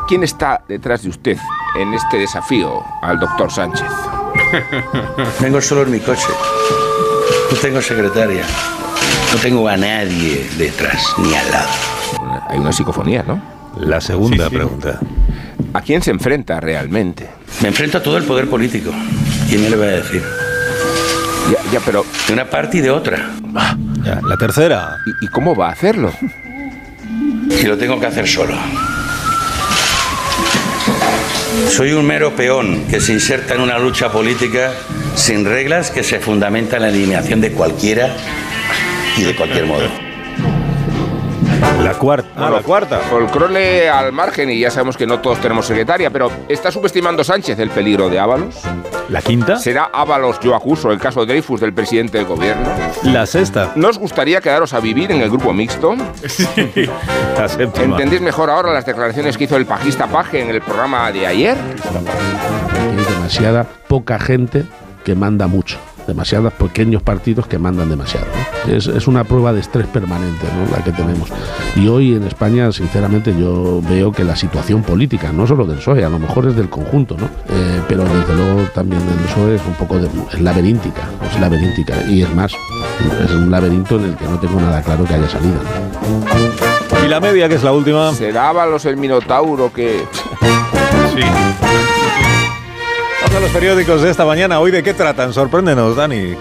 ¿quién 0.06 0.22
está 0.24 0.60
detrás 0.68 1.04
de 1.04 1.08
usted 1.08 1.38
en 1.80 1.94
este 1.94 2.18
desafío 2.18 2.84
al 3.00 3.18
doctor 3.18 3.50
Sánchez? 3.50 3.88
Vengo 5.40 5.58
solo 5.62 5.84
en 5.84 5.90
mi 5.90 6.00
coche. 6.00 6.28
No 7.50 7.56
tengo 7.56 7.80
secretaria. 7.80 8.44
No 9.32 9.38
tengo 9.40 9.66
a 9.66 9.78
nadie 9.78 10.50
detrás 10.58 11.14
ni 11.16 11.34
al 11.34 11.50
lado. 11.50 11.70
Hay 12.50 12.58
una 12.58 12.72
psicofonía, 12.72 13.24
¿no? 13.26 13.53
La 13.80 14.00
segunda 14.00 14.48
pregunta. 14.48 15.00
¿A 15.72 15.80
quién 15.82 16.02
se 16.02 16.10
enfrenta 16.10 16.60
realmente? 16.60 17.28
Me 17.62 17.68
enfrento 17.68 17.98
a 17.98 18.02
todo 18.02 18.16
el 18.16 18.24
poder 18.24 18.48
político. 18.48 18.92
¿Quién 19.48 19.62
me 19.62 19.70
lo 19.70 19.78
va 19.78 19.84
a 19.86 19.88
decir? 19.88 20.22
Ya, 21.50 21.72
ya, 21.72 21.80
pero... 21.84 22.04
De 22.26 22.32
una 22.32 22.48
parte 22.48 22.78
y 22.78 22.80
de 22.80 22.90
otra. 22.90 23.30
Ya, 24.04 24.20
la 24.22 24.36
tercera. 24.36 24.96
¿Y, 25.06 25.26
y 25.26 25.28
cómo 25.28 25.54
va 25.54 25.68
a 25.68 25.72
hacerlo? 25.72 26.12
Y 27.50 27.62
lo 27.64 27.76
tengo 27.76 27.98
que 28.00 28.06
hacer 28.06 28.26
solo. 28.26 28.54
Soy 31.68 31.92
un 31.92 32.06
mero 32.06 32.34
peón 32.34 32.84
que 32.88 33.00
se 33.00 33.12
inserta 33.12 33.54
en 33.54 33.60
una 33.60 33.78
lucha 33.78 34.10
política 34.10 34.72
sin 35.14 35.44
reglas 35.44 35.90
que 35.90 36.02
se 36.02 36.20
fundamenta 36.20 36.76
en 36.76 36.82
la 36.82 36.88
eliminación 36.88 37.40
de 37.40 37.52
cualquiera 37.52 38.14
y 39.16 39.22
de 39.22 39.34
cualquier 39.36 39.66
modo. 39.66 40.03
La 41.82 41.94
cuarta. 41.94 42.28
Ah, 42.36 42.50
la 42.50 42.62
cuarta. 42.62 42.98
Folcrole 42.98 43.88
al 43.88 44.12
margen 44.12 44.50
y 44.50 44.58
ya 44.58 44.70
sabemos 44.70 44.96
que 44.96 45.06
no 45.06 45.20
todos 45.20 45.38
tenemos 45.40 45.66
secretaria, 45.66 46.10
pero 46.10 46.30
¿está 46.48 46.70
subestimando 46.70 47.22
Sánchez 47.22 47.58
el 47.58 47.70
peligro 47.70 48.08
de 48.08 48.18
Ábalos? 48.18 48.60
¿La 49.08 49.20
quinta? 49.20 49.58
¿Será 49.58 49.90
Ábalos 49.92 50.40
yo 50.40 50.54
acuso 50.54 50.90
el 50.90 50.98
caso 50.98 51.26
Dreyfus 51.26 51.60
del 51.60 51.72
presidente 51.72 52.18
del 52.18 52.26
gobierno? 52.26 52.66
La 53.02 53.26
sexta. 53.26 53.72
¿No 53.74 53.88
os 53.88 53.98
gustaría 53.98 54.40
quedaros 54.40 54.72
a 54.72 54.80
vivir 54.80 55.12
en 55.12 55.20
el 55.20 55.28
grupo 55.28 55.52
mixto? 55.52 55.94
Sí. 56.26 56.46
La 57.38 57.48
séptima. 57.48 57.84
¿Entendéis 57.96 58.22
mejor 58.22 58.48
ahora 58.48 58.72
las 58.72 58.86
declaraciones 58.86 59.36
que 59.36 59.44
hizo 59.44 59.56
el 59.56 59.66
pajista 59.66 60.06
Paje 60.06 60.40
en 60.40 60.50
el 60.50 60.60
programa 60.60 61.10
de 61.12 61.26
ayer? 61.26 61.56
Hay 61.56 63.14
demasiada 63.14 63.66
poca 63.88 64.18
gente 64.18 64.64
que 65.04 65.14
manda 65.14 65.46
mucho. 65.46 65.78
Demasiados 66.06 66.52
pequeños 66.52 67.02
partidos 67.02 67.46
que 67.46 67.58
mandan 67.58 67.88
demasiado. 67.88 68.26
¿no? 68.66 68.72
Es, 68.72 68.86
es 68.86 69.06
una 69.06 69.24
prueba 69.24 69.52
de 69.52 69.60
estrés 69.60 69.86
permanente 69.86 70.46
¿no? 70.46 70.76
la 70.76 70.82
que 70.84 70.92
tenemos. 70.92 71.30
Y 71.76 71.88
hoy 71.88 72.14
en 72.14 72.24
España, 72.24 72.70
sinceramente, 72.72 73.34
yo 73.38 73.80
veo 73.88 74.12
que 74.12 74.24
la 74.24 74.36
situación 74.36 74.82
política, 74.82 75.32
no 75.32 75.46
solo 75.46 75.66
del 75.66 75.78
PSOE, 75.78 76.04
a 76.04 76.08
lo 76.08 76.18
mejor 76.18 76.46
es 76.48 76.56
del 76.56 76.68
conjunto, 76.68 77.16
¿no? 77.18 77.26
Eh, 77.26 77.80
pero 77.88 78.04
desde 78.04 78.34
luego 78.34 78.68
también 78.74 79.04
del 79.06 79.16
PSOE 79.26 79.56
es 79.56 79.62
un 79.66 79.74
poco 79.74 79.98
de, 79.98 80.08
es 80.32 80.40
laberíntica, 80.40 81.02
es 81.30 81.40
laberíntica. 81.40 81.94
Y 82.08 82.22
es 82.22 82.34
más, 82.34 82.52
es 83.24 83.30
un 83.32 83.50
laberinto 83.50 83.96
en 83.96 84.04
el 84.04 84.16
que 84.16 84.24
no 84.24 84.38
tengo 84.38 84.60
nada 84.60 84.82
claro 84.82 85.04
que 85.04 85.14
haya 85.14 85.28
salida. 85.28 85.60
Y 87.04 87.08
la 87.08 87.20
media, 87.20 87.48
que 87.48 87.56
es 87.56 87.62
la 87.62 87.72
última. 87.72 88.12
¿Será 88.12 88.50
Ábalos 88.50 88.84
el 88.86 88.96
Minotauro 88.96 89.72
que...? 89.72 90.04
Sí. 91.14 91.22
A 93.32 93.40
los 93.40 93.50
periódicos 93.50 94.02
de 94.02 94.10
esta 94.10 94.24
mañana. 94.24 94.60
¿Hoy 94.60 94.70
de 94.70 94.82
qué 94.82 94.94
tratan? 94.94 95.32
Sorpréndenos, 95.32 95.96
Dani. 95.96 96.34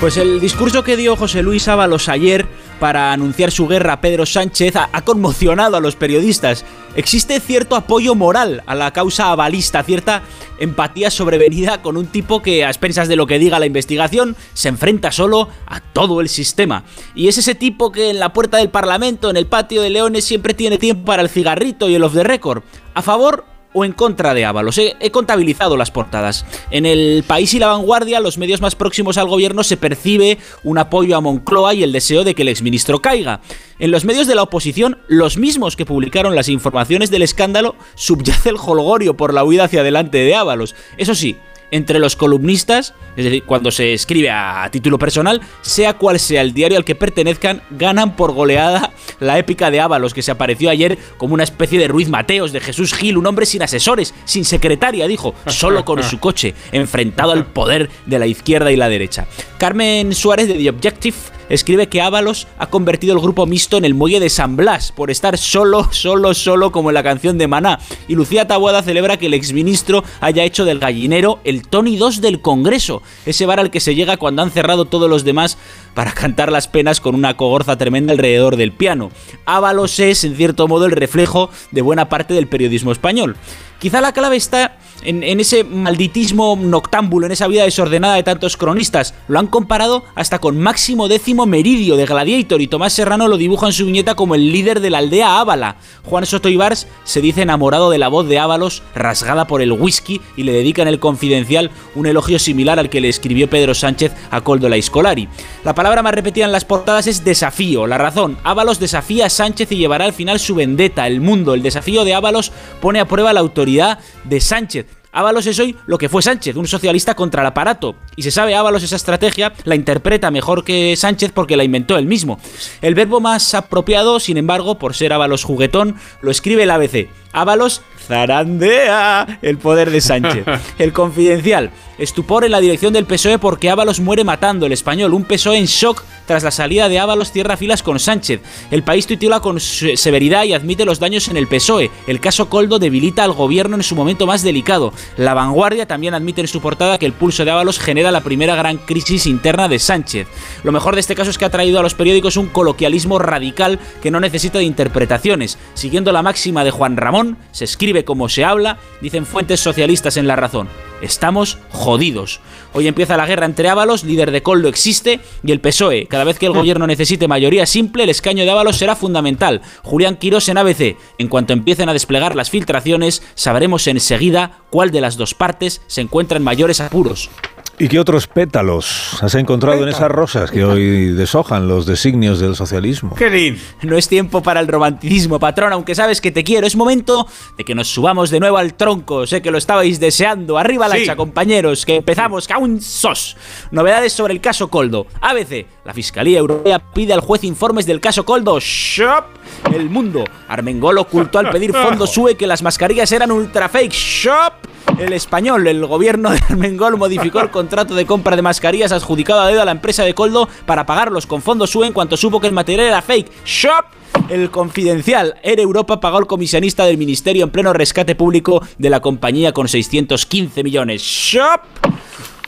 Pues 0.00 0.18
el 0.18 0.40
discurso 0.40 0.84
que 0.84 0.96
dio 0.96 1.16
José 1.16 1.42
Luis 1.42 1.68
Ábalos 1.68 2.10
ayer 2.10 2.46
para 2.78 3.12
anunciar 3.12 3.50
su 3.50 3.66
guerra 3.66 3.94
a 3.94 4.00
Pedro 4.02 4.26
Sánchez 4.26 4.76
ha, 4.76 5.02
conmocionado 5.02 5.76
a 5.78 5.80
los 5.80 5.96
periodistas. 5.96 6.66
Existe 6.96 7.40
cierto 7.40 7.76
apoyo 7.76 8.14
moral 8.14 8.62
a 8.66 8.74
la 8.74 8.92
causa 8.92 9.30
avalista, 9.30 9.82
cierta 9.82 10.22
empatía 10.58 11.10
sobrevenida 11.10 11.80
con 11.80 11.96
un 11.96 12.06
tipo 12.08 12.42
que, 12.42 12.64
a 12.64 12.68
expensas 12.68 13.08
de 13.08 13.16
lo 13.16 13.26
que 13.26 13.38
diga 13.38 13.58
la 13.58 13.66
investigación, 13.66 14.36
se 14.52 14.68
enfrenta 14.68 15.12
solo 15.12 15.48
a 15.66 15.80
todo 15.80 16.20
el 16.20 16.28
sistema. 16.28 16.84
Y 17.14 17.28
es 17.28 17.38
ese 17.38 17.54
tipo 17.54 17.90
que 17.90 18.10
en 18.10 18.20
la 18.20 18.34
puerta 18.34 18.58
del 18.58 18.68
Parlamento, 18.68 19.30
en 19.30 19.38
el 19.38 19.46
patio 19.46 19.80
de 19.80 19.88
Leones, 19.88 20.24
siempre 20.24 20.52
tiene 20.52 20.76
tiempo 20.76 21.06
para 21.06 21.22
el 21.22 21.30
cigarrito 21.30 21.88
y 21.88 21.94
el 21.94 22.04
off 22.04 22.12
the 22.12 22.24
record. 22.24 22.62
A 22.92 23.00
favor 23.00 23.55
o 23.76 23.84
en 23.84 23.92
contra 23.92 24.32
de 24.32 24.46
Ábalos. 24.46 24.78
He, 24.78 25.10
contabilizado 25.10 25.76
las 25.76 25.90
portadas. 25.90 26.46
En 26.70 26.86
el 26.86 27.24
País 27.26 27.52
y 27.52 27.58
la 27.58 27.66
Vanguardia, 27.66 28.20
los 28.20 28.38
medios 28.38 28.62
más 28.62 28.74
próximos 28.74 29.18
al 29.18 29.28
gobierno, 29.28 29.62
se 29.62 29.76
percibe 29.76 30.38
un 30.64 30.78
apoyo 30.78 31.14
a 31.14 31.20
Moncloa 31.20 31.74
y 31.74 31.82
el 31.82 31.92
deseo 31.92 32.24
de 32.24 32.34
que 32.34 32.40
el 32.40 32.48
exministro 32.48 33.02
caiga. 33.02 33.42
En 33.78 33.90
los 33.90 34.06
medios 34.06 34.26
de 34.26 34.34
la 34.34 34.42
oposición, 34.42 34.98
los 35.08 35.36
mismos 35.36 35.76
que 35.76 35.84
publicaron 35.84 36.34
las 36.34 36.48
informaciones 36.48 37.10
del 37.10 37.20
escándalo, 37.20 37.76
subyace 37.96 38.48
el 38.48 38.56
holgorio 38.56 39.14
por 39.14 39.34
la 39.34 39.44
huida 39.44 39.64
hacia 39.64 39.82
adelante 39.82 40.16
de 40.16 40.34
Ábalos. 40.34 40.74
Eso 40.96 41.14
sí, 41.14 41.36
entre 41.70 41.98
los 41.98 42.16
columnistas, 42.16 42.94
es 43.16 43.24
decir, 43.24 43.44
cuando 43.44 43.70
se 43.70 43.92
escribe 43.92 44.30
a 44.30 44.68
título 44.70 44.98
personal, 44.98 45.40
sea 45.62 45.94
cual 45.94 46.18
sea 46.18 46.42
el 46.42 46.52
diario 46.52 46.78
al 46.78 46.84
que 46.84 46.94
pertenezcan, 46.94 47.62
ganan 47.70 48.16
por 48.16 48.32
goleada 48.32 48.92
la 49.20 49.38
épica 49.38 49.70
de 49.70 49.80
Ábalos, 49.80 50.14
que 50.14 50.22
se 50.22 50.30
apareció 50.30 50.70
ayer 50.70 50.98
como 51.16 51.34
una 51.34 51.44
especie 51.44 51.78
de 51.78 51.88
Ruiz 51.88 52.08
Mateos, 52.08 52.52
de 52.52 52.60
Jesús 52.60 52.94
Gil, 52.94 53.16
un 53.16 53.26
hombre 53.26 53.46
sin 53.46 53.62
asesores, 53.62 54.14
sin 54.24 54.44
secretaria, 54.44 55.06
dijo, 55.06 55.34
solo 55.46 55.84
con 55.84 56.02
su 56.02 56.18
coche, 56.18 56.54
enfrentado 56.72 57.32
al 57.32 57.46
poder 57.46 57.90
de 58.06 58.18
la 58.18 58.26
izquierda 58.26 58.72
y 58.72 58.76
la 58.76 58.88
derecha. 58.88 59.26
Carmen 59.58 60.14
Suárez 60.14 60.48
de 60.48 60.54
The 60.54 60.70
Objective 60.70 61.16
escribe 61.48 61.88
que 61.88 62.00
Ábalos 62.00 62.46
ha 62.58 62.68
convertido 62.68 63.14
el 63.14 63.20
grupo 63.20 63.46
mixto 63.46 63.76
en 63.76 63.84
el 63.84 63.94
muelle 63.94 64.20
de 64.20 64.30
San 64.30 64.56
Blas 64.56 64.92
por 64.92 65.10
estar 65.10 65.38
solo, 65.38 65.88
solo, 65.92 66.34
solo 66.34 66.72
como 66.72 66.90
en 66.90 66.94
la 66.94 67.02
canción 67.02 67.38
de 67.38 67.48
Maná. 67.48 67.78
Y 68.08 68.14
Lucía 68.14 68.46
Tabuada 68.46 68.82
celebra 68.82 69.16
que 69.16 69.26
el 69.26 69.34
exministro 69.34 70.04
haya 70.20 70.44
hecho 70.44 70.64
del 70.64 70.78
gallinero 70.78 71.40
el 71.44 71.66
Tony 71.66 71.96
2 71.96 72.20
del 72.20 72.40
Congreso, 72.40 73.02
ese 73.24 73.46
bar 73.46 73.60
al 73.60 73.70
que 73.70 73.80
se 73.80 73.94
llega 73.94 74.16
cuando 74.16 74.42
han 74.42 74.50
cerrado 74.50 74.84
todos 74.84 75.08
los 75.08 75.24
demás 75.24 75.58
para 75.94 76.12
cantar 76.12 76.52
las 76.52 76.68
penas 76.68 77.00
con 77.00 77.14
una 77.14 77.36
cogorza 77.36 77.78
tremenda 77.78 78.12
alrededor 78.12 78.56
del 78.56 78.72
piano. 78.72 79.10
Ábalos 79.44 79.98
es, 79.98 80.24
en 80.24 80.36
cierto 80.36 80.68
modo, 80.68 80.86
el 80.86 80.92
reflejo 80.92 81.50
de 81.70 81.82
buena 81.82 82.08
parte 82.08 82.34
del 82.34 82.48
periodismo 82.48 82.92
español. 82.92 83.36
Quizá 83.78 84.00
la 84.00 84.12
clave 84.12 84.36
está 84.36 84.78
en, 85.06 85.40
ese 85.40 85.64
malditismo 85.64 86.58
noctámbulo, 86.60 87.26
en 87.26 87.32
esa 87.32 87.46
vida 87.46 87.62
desordenada 87.62 88.14
de 88.14 88.22
tantos 88.22 88.56
cronistas. 88.56 89.14
Lo 89.28 89.38
han 89.38 89.46
comparado 89.46 90.04
hasta 90.14 90.40
con 90.40 90.58
Máximo 90.58 91.08
Décimo 91.08 91.46
Meridio 91.46 91.96
de 91.96 92.06
Gladiator 92.06 92.60
y 92.60 92.66
Tomás 92.66 92.92
Serrano 92.92 93.28
lo 93.28 93.36
dibuja 93.36 93.66
en 93.66 93.72
su 93.72 93.86
viñeta 93.86 94.16
como 94.16 94.34
el 94.34 94.50
líder 94.52 94.80
de 94.80 94.90
la 94.90 94.98
aldea 94.98 95.40
Ábala. 95.40 95.76
Juan 96.04 96.26
Soto 96.26 96.48
Ibars 96.48 96.88
se 97.04 97.20
dice 97.20 97.42
enamorado 97.42 97.90
de 97.90 97.98
la 97.98 98.08
voz 98.08 98.28
de 98.28 98.38
Ábalos 98.38 98.82
rasgada 98.94 99.46
por 99.46 99.62
el 99.62 99.72
whisky 99.72 100.20
y 100.36 100.42
le 100.42 100.52
dedica 100.52 100.82
en 100.82 100.88
el 100.88 100.98
confidencial 100.98 101.70
un 101.94 102.06
elogio 102.06 102.38
similar 102.38 102.78
al 102.78 102.90
que 102.90 103.00
le 103.00 103.08
escribió 103.08 103.48
Pedro 103.48 103.74
Sánchez 103.74 104.12
a 104.30 104.40
Coldo 104.40 104.68
la 104.68 104.76
Iscolari. 104.76 105.28
La 105.64 105.74
palabra 105.74 106.02
más 106.02 106.14
repetida 106.14 106.46
en 106.46 106.52
las 106.52 106.64
portadas 106.64 107.06
es 107.06 107.24
desafío. 107.24 107.86
La 107.86 107.98
razón, 107.98 108.38
Ábalos 108.42 108.80
desafía 108.80 109.26
a 109.26 109.30
Sánchez 109.30 109.70
y 109.72 109.76
llevará 109.76 110.04
al 110.04 110.12
final 110.12 110.40
su 110.40 110.54
vendetta, 110.54 111.06
el 111.06 111.20
mundo. 111.20 111.54
El 111.54 111.62
desafío 111.62 112.04
de 112.04 112.14
Ábalos 112.14 112.52
pone 112.80 113.00
a 113.00 113.06
prueba 113.06 113.32
la 113.32 113.40
autoridad 113.40 113.98
de 114.24 114.40
Sánchez. 114.40 114.86
Ábalos 115.16 115.46
es 115.46 115.58
hoy 115.58 115.74
lo 115.86 115.96
que 115.96 116.10
fue 116.10 116.20
Sánchez, 116.20 116.56
un 116.56 116.66
socialista 116.66 117.14
contra 117.14 117.40
el 117.40 117.46
aparato. 117.46 117.96
Y 118.16 118.22
se 118.22 118.30
sabe, 118.30 118.54
Ábalos 118.54 118.82
esa 118.82 118.96
estrategia 118.96 119.54
la 119.64 119.74
interpreta 119.74 120.30
mejor 120.30 120.62
que 120.62 120.94
Sánchez 120.94 121.32
porque 121.32 121.56
la 121.56 121.64
inventó 121.64 121.96
él 121.96 122.04
mismo. 122.04 122.38
El 122.82 122.94
verbo 122.94 123.18
más 123.18 123.54
apropiado, 123.54 124.20
sin 124.20 124.36
embargo, 124.36 124.78
por 124.78 124.94
ser 124.94 125.14
Ábalos 125.14 125.42
juguetón, 125.42 125.96
lo 126.20 126.30
escribe 126.30 126.64
el 126.64 126.70
ABC. 126.70 127.08
Ábalos 127.36 127.82
zarandea 128.06 129.38
el 129.42 129.58
poder 129.58 129.90
de 129.90 130.00
Sánchez. 130.00 130.46
El 130.78 130.92
confidencial. 130.92 131.70
Estupor 131.98 132.44
en 132.44 132.52
la 132.52 132.60
dirección 132.60 132.92
del 132.92 133.06
PSOE 133.06 133.38
porque 133.38 133.70
Ábalos 133.70 134.00
muere 134.00 134.22
matando 134.22 134.66
el 134.66 134.72
español. 134.72 135.14
Un 135.14 135.24
PSOE 135.24 135.56
en 135.56 135.64
shock 135.64 136.04
tras 136.26 136.42
la 136.42 136.50
salida 136.50 136.90
de 136.90 136.98
Ábalos 136.98 137.32
cierra 137.32 137.56
filas 137.56 137.82
con 137.82 137.98
Sánchez. 137.98 138.42
El 138.70 138.82
país 138.82 139.06
titula 139.06 139.40
con 139.40 139.58
severidad 139.60 140.44
y 140.44 140.52
admite 140.52 140.84
los 140.84 141.00
daños 141.00 141.28
en 141.28 141.38
el 141.38 141.46
PSOE. 141.46 141.90
El 142.06 142.20
caso 142.20 142.50
Coldo 142.50 142.78
debilita 142.78 143.24
al 143.24 143.32
gobierno 143.32 143.76
en 143.76 143.82
su 143.82 143.94
momento 143.94 144.26
más 144.26 144.42
delicado. 144.42 144.92
La 145.16 145.32
vanguardia 145.32 145.86
también 145.86 146.12
admite 146.12 146.42
en 146.42 146.48
su 146.48 146.60
portada 146.60 146.98
que 146.98 147.06
el 147.06 147.14
pulso 147.14 147.46
de 147.46 147.52
Ábalos 147.52 147.78
genera 147.78 148.10
la 148.10 148.20
primera 148.20 148.56
gran 148.56 148.76
crisis 148.76 149.26
interna 149.26 149.66
de 149.66 149.78
Sánchez. 149.78 150.28
Lo 150.64 150.72
mejor 150.72 150.96
de 150.96 151.00
este 151.00 151.14
caso 151.14 151.30
es 151.30 151.38
que 151.38 151.46
ha 151.46 151.50
traído 151.50 151.80
a 151.80 151.82
los 151.82 151.94
periódicos 151.94 152.36
un 152.36 152.48
coloquialismo 152.48 153.18
radical 153.18 153.78
que 154.02 154.10
no 154.10 154.20
necesita 154.20 154.58
de 154.58 154.64
interpretaciones. 154.64 155.56
Siguiendo 155.72 156.12
la 156.12 156.22
máxima 156.22 156.62
de 156.62 156.72
Juan 156.72 156.98
Ramón, 156.98 157.25
se 157.52 157.64
escribe 157.64 158.04
como 158.04 158.28
se 158.28 158.44
habla, 158.44 158.78
dicen 159.00 159.26
fuentes 159.26 159.60
socialistas 159.60 160.16
en 160.16 160.26
La 160.26 160.36
Razón. 160.36 160.68
Estamos 161.02 161.58
jodidos. 161.70 162.40
Hoy 162.72 162.88
empieza 162.88 163.16
la 163.16 163.26
guerra 163.26 163.46
entre 163.46 163.68
Ábalos, 163.68 164.04
líder 164.04 164.30
de 164.30 164.42
Coldo 164.42 164.68
existe, 164.68 165.20
y 165.42 165.52
el 165.52 165.60
PSOE. 165.60 166.06
Cada 166.06 166.24
vez 166.24 166.38
que 166.38 166.46
el 166.46 166.52
gobierno 166.52 166.86
necesite 166.86 167.28
mayoría 167.28 167.66
simple, 167.66 168.04
el 168.04 168.10
escaño 168.10 168.44
de 168.44 168.50
Ábalos 168.50 168.76
será 168.76 168.96
fundamental. 168.96 169.62
Julián 169.82 170.16
Quirós 170.16 170.48
en 170.48 170.58
ABC. 170.58 170.96
En 171.18 171.28
cuanto 171.28 171.52
empiecen 171.52 171.88
a 171.88 171.92
desplegar 171.92 172.36
las 172.36 172.50
filtraciones, 172.50 173.22
sabremos 173.34 173.86
enseguida 173.86 174.60
cuál 174.70 174.90
de 174.90 175.00
las 175.00 175.16
dos 175.16 175.34
partes 175.34 175.82
se 175.86 176.00
encuentra 176.00 176.38
en 176.38 176.44
mayores 176.44 176.80
apuros. 176.80 177.30
¿Y 177.78 177.88
qué 177.88 178.00
otros 178.00 178.26
pétalos 178.26 179.22
has 179.22 179.34
encontrado 179.34 179.82
en 179.82 179.90
esas 179.90 180.10
rosas 180.10 180.50
que 180.50 180.64
hoy 180.64 181.12
deshojan 181.12 181.68
los 181.68 181.84
designios 181.84 182.40
del 182.40 182.56
socialismo? 182.56 183.14
¡Qué 183.14 183.58
No 183.82 183.98
es 183.98 184.08
tiempo 184.08 184.42
para 184.42 184.60
el 184.60 184.68
romanticismo, 184.68 185.38
patrón, 185.38 185.74
aunque 185.74 185.94
sabes 185.94 186.22
que 186.22 186.30
te 186.30 186.42
quiero. 186.42 186.66
Es 186.66 186.74
momento 186.74 187.26
de 187.58 187.64
que 187.64 187.74
nos 187.74 187.88
subamos 187.88 188.30
de 188.30 188.40
nuevo 188.40 188.56
al 188.56 188.72
tronco. 188.74 189.26
Sé 189.26 189.42
que 189.42 189.50
lo 189.50 189.58
estabais 189.58 190.00
deseando. 190.00 190.56
Arriba 190.56 190.88
la 190.88 190.96
sí. 190.96 191.02
hacha, 191.02 191.16
compañeros, 191.16 191.84
que 191.84 191.96
empezamos. 191.96 192.48
¡Caun 192.48 192.80
sos! 192.80 193.36
Novedades 193.70 194.14
sobre 194.14 194.32
el 194.32 194.40
caso 194.40 194.68
Coldo. 194.68 195.06
ABC, 195.20 195.66
la 195.84 195.92
Fiscalía 195.92 196.38
Europea 196.38 196.78
pide 196.78 197.12
al 197.12 197.20
juez 197.20 197.44
informes 197.44 197.84
del 197.84 198.00
caso 198.00 198.24
Coldo. 198.24 198.58
¡Shop! 198.58 199.35
El 199.72 199.90
mundo. 199.90 200.24
Armengol 200.48 200.98
ocultó 200.98 201.38
al 201.38 201.50
pedir 201.50 201.72
fondos 201.72 202.10
SUE 202.14 202.36
que 202.36 202.46
las 202.46 202.62
mascarillas 202.62 203.10
eran 203.12 203.30
ultra 203.30 203.68
fake. 203.68 203.92
¡Shop! 203.92 204.52
El 204.98 205.12
español, 205.12 205.66
el 205.66 205.84
gobierno 205.84 206.30
de 206.30 206.38
Armengol 206.48 206.96
modificó 206.96 207.40
el 207.40 207.50
contrato 207.50 207.94
de 207.94 208.06
compra 208.06 208.36
de 208.36 208.42
mascarillas 208.42 208.92
adjudicado 208.92 209.40
a 209.40 209.48
dedo 209.48 209.60
a 209.60 209.64
la 209.64 209.72
empresa 209.72 210.04
de 210.04 210.14
Coldo 210.14 210.48
para 210.64 210.86
pagarlos 210.86 211.26
con 211.26 211.42
fondos 211.42 211.70
SUE 211.70 211.86
en 211.86 211.92
cuanto 211.92 212.16
supo 212.16 212.40
que 212.40 212.46
el 212.46 212.54
material 212.54 212.86
era 212.86 213.02
fake. 213.02 213.30
¡Shop! 213.44 213.84
El 214.28 214.50
confidencial 214.50 215.34
Air 215.42 215.60
Europa 215.60 216.00
pagó 216.00 216.18
al 216.18 216.26
comisionista 216.26 216.84
del 216.84 216.98
ministerio 216.98 217.44
en 217.44 217.50
pleno 217.50 217.72
rescate 217.72 218.14
público 218.14 218.62
de 218.78 218.90
la 218.90 219.00
compañía 219.00 219.52
con 219.52 219.68
615 219.68 220.64
millones. 220.64 221.02
¡Shop! 221.02 221.60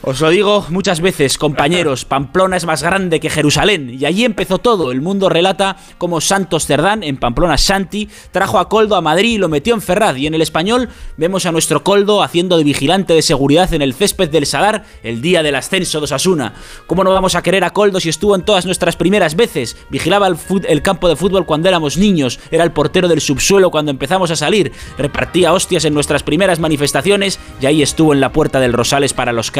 Os 0.01 0.21
lo 0.21 0.29
digo 0.29 0.65
muchas 0.69 1.01
veces, 1.01 1.37
compañeros, 1.37 2.05
Pamplona 2.05 2.55
es 2.55 2.65
más 2.65 2.81
grande 2.81 3.19
que 3.19 3.29
Jerusalén 3.29 3.97
y 3.99 4.05
allí 4.05 4.23
empezó 4.23 4.57
todo. 4.57 4.93
El 4.93 5.01
mundo 5.01 5.27
relata 5.27 5.75
cómo 5.97 6.21
Santos 6.21 6.65
Cerdán, 6.65 7.03
en 7.03 7.17
Pamplona 7.17 7.57
Santi, 7.57 8.07
trajo 8.31 8.59
a 8.59 8.69
Coldo 8.69 8.95
a 8.95 9.01
Madrid 9.01 9.33
y 9.33 9.37
lo 9.37 9.49
metió 9.49 9.73
en 9.73 9.81
Ferraz. 9.81 10.17
Y 10.17 10.25
en 10.25 10.33
el 10.33 10.41
español 10.41 10.87
vemos 11.17 11.45
a 11.45 11.51
nuestro 11.51 11.83
Coldo 11.83 12.23
haciendo 12.23 12.57
de 12.57 12.63
vigilante 12.63 13.13
de 13.13 13.21
seguridad 13.21 13.73
en 13.73 13.81
el 13.81 13.93
césped 13.93 14.29
del 14.29 14.45
Sadar 14.45 14.85
el 15.03 15.21
día 15.21 15.43
del 15.43 15.55
ascenso 15.55 15.99
de 15.99 16.05
Osasuna. 16.05 16.53
¿Cómo 16.87 17.03
no 17.03 17.11
vamos 17.11 17.35
a 17.35 17.43
querer 17.43 17.65
a 17.65 17.71
Coldo 17.71 17.99
si 17.99 18.07
estuvo 18.07 18.35
en 18.35 18.45
todas 18.45 18.65
nuestras 18.65 18.95
primeras 18.95 19.35
veces? 19.35 19.75
Vigilaba 19.89 20.27
el, 20.27 20.37
el 20.69 20.81
campo 20.81 21.09
de 21.09 21.17
fútbol 21.17 21.45
cuando 21.45 21.67
éramos 21.67 21.97
niños, 21.97 22.39
era 22.51 22.63
el 22.63 22.71
portero 22.71 23.09
del 23.09 23.19
subsuelo 23.19 23.69
cuando 23.69 23.91
empezamos 23.91 24.31
a 24.31 24.37
salir, 24.37 24.71
repartía 24.97 25.51
hostias 25.51 25.83
en 25.83 25.93
nuestras 25.93 26.23
primeras 26.23 26.59
manifestaciones 26.59 27.37
y 27.59 27.65
ahí 27.65 27.81
estuvo 27.81 28.13
en 28.13 28.21
la 28.21 28.31
puerta 28.31 28.61
del 28.61 28.71
Rosales 28.71 29.13
para 29.13 29.33
los 29.33 29.51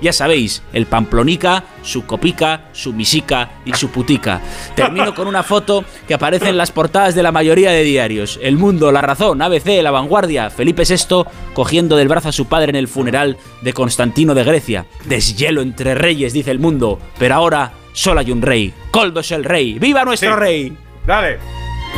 Ya 0.00 0.12
sabéis, 0.12 0.62
el 0.72 0.86
Pamplonica, 0.86 1.64
su 1.82 2.06
copica, 2.06 2.62
su 2.72 2.92
misica 2.92 3.50
y 3.66 3.72
su 3.74 3.90
putica. 3.90 4.40
Termino 4.74 5.14
con 5.14 5.26
una 5.28 5.42
foto 5.42 5.84
que 6.08 6.14
aparece 6.14 6.48
en 6.48 6.56
las 6.56 6.70
portadas 6.72 7.14
de 7.14 7.22
la 7.22 7.32
mayoría 7.32 7.70
de 7.70 7.82
diarios. 7.82 8.38
El 8.42 8.56
Mundo, 8.56 8.90
La 8.92 9.02
Razón, 9.02 9.42
ABC, 9.42 9.82
La 9.82 9.90
Vanguardia, 9.90 10.48
Felipe 10.48 10.84
VI 10.88 11.24
cogiendo 11.52 11.96
del 11.96 12.08
brazo 12.08 12.30
a 12.30 12.32
su 12.32 12.46
padre 12.46 12.70
en 12.70 12.76
el 12.76 12.88
funeral 12.88 13.36
de 13.60 13.72
Constantino 13.74 14.34
de 14.34 14.44
Grecia. 14.44 14.86
Deshielo 15.04 15.60
entre 15.60 15.94
reyes, 15.94 16.32
dice 16.32 16.50
el 16.50 16.58
Mundo, 16.58 16.98
pero 17.18 17.34
ahora 17.34 17.72
solo 17.92 18.20
hay 18.20 18.30
un 18.30 18.40
rey. 18.42 18.72
Coldo 18.90 19.20
es 19.20 19.30
el 19.32 19.44
rey. 19.44 19.78
¡Viva 19.78 20.04
nuestro 20.04 20.32
Sí. 20.34 20.40
rey! 20.40 20.76
Dale. 21.06 21.38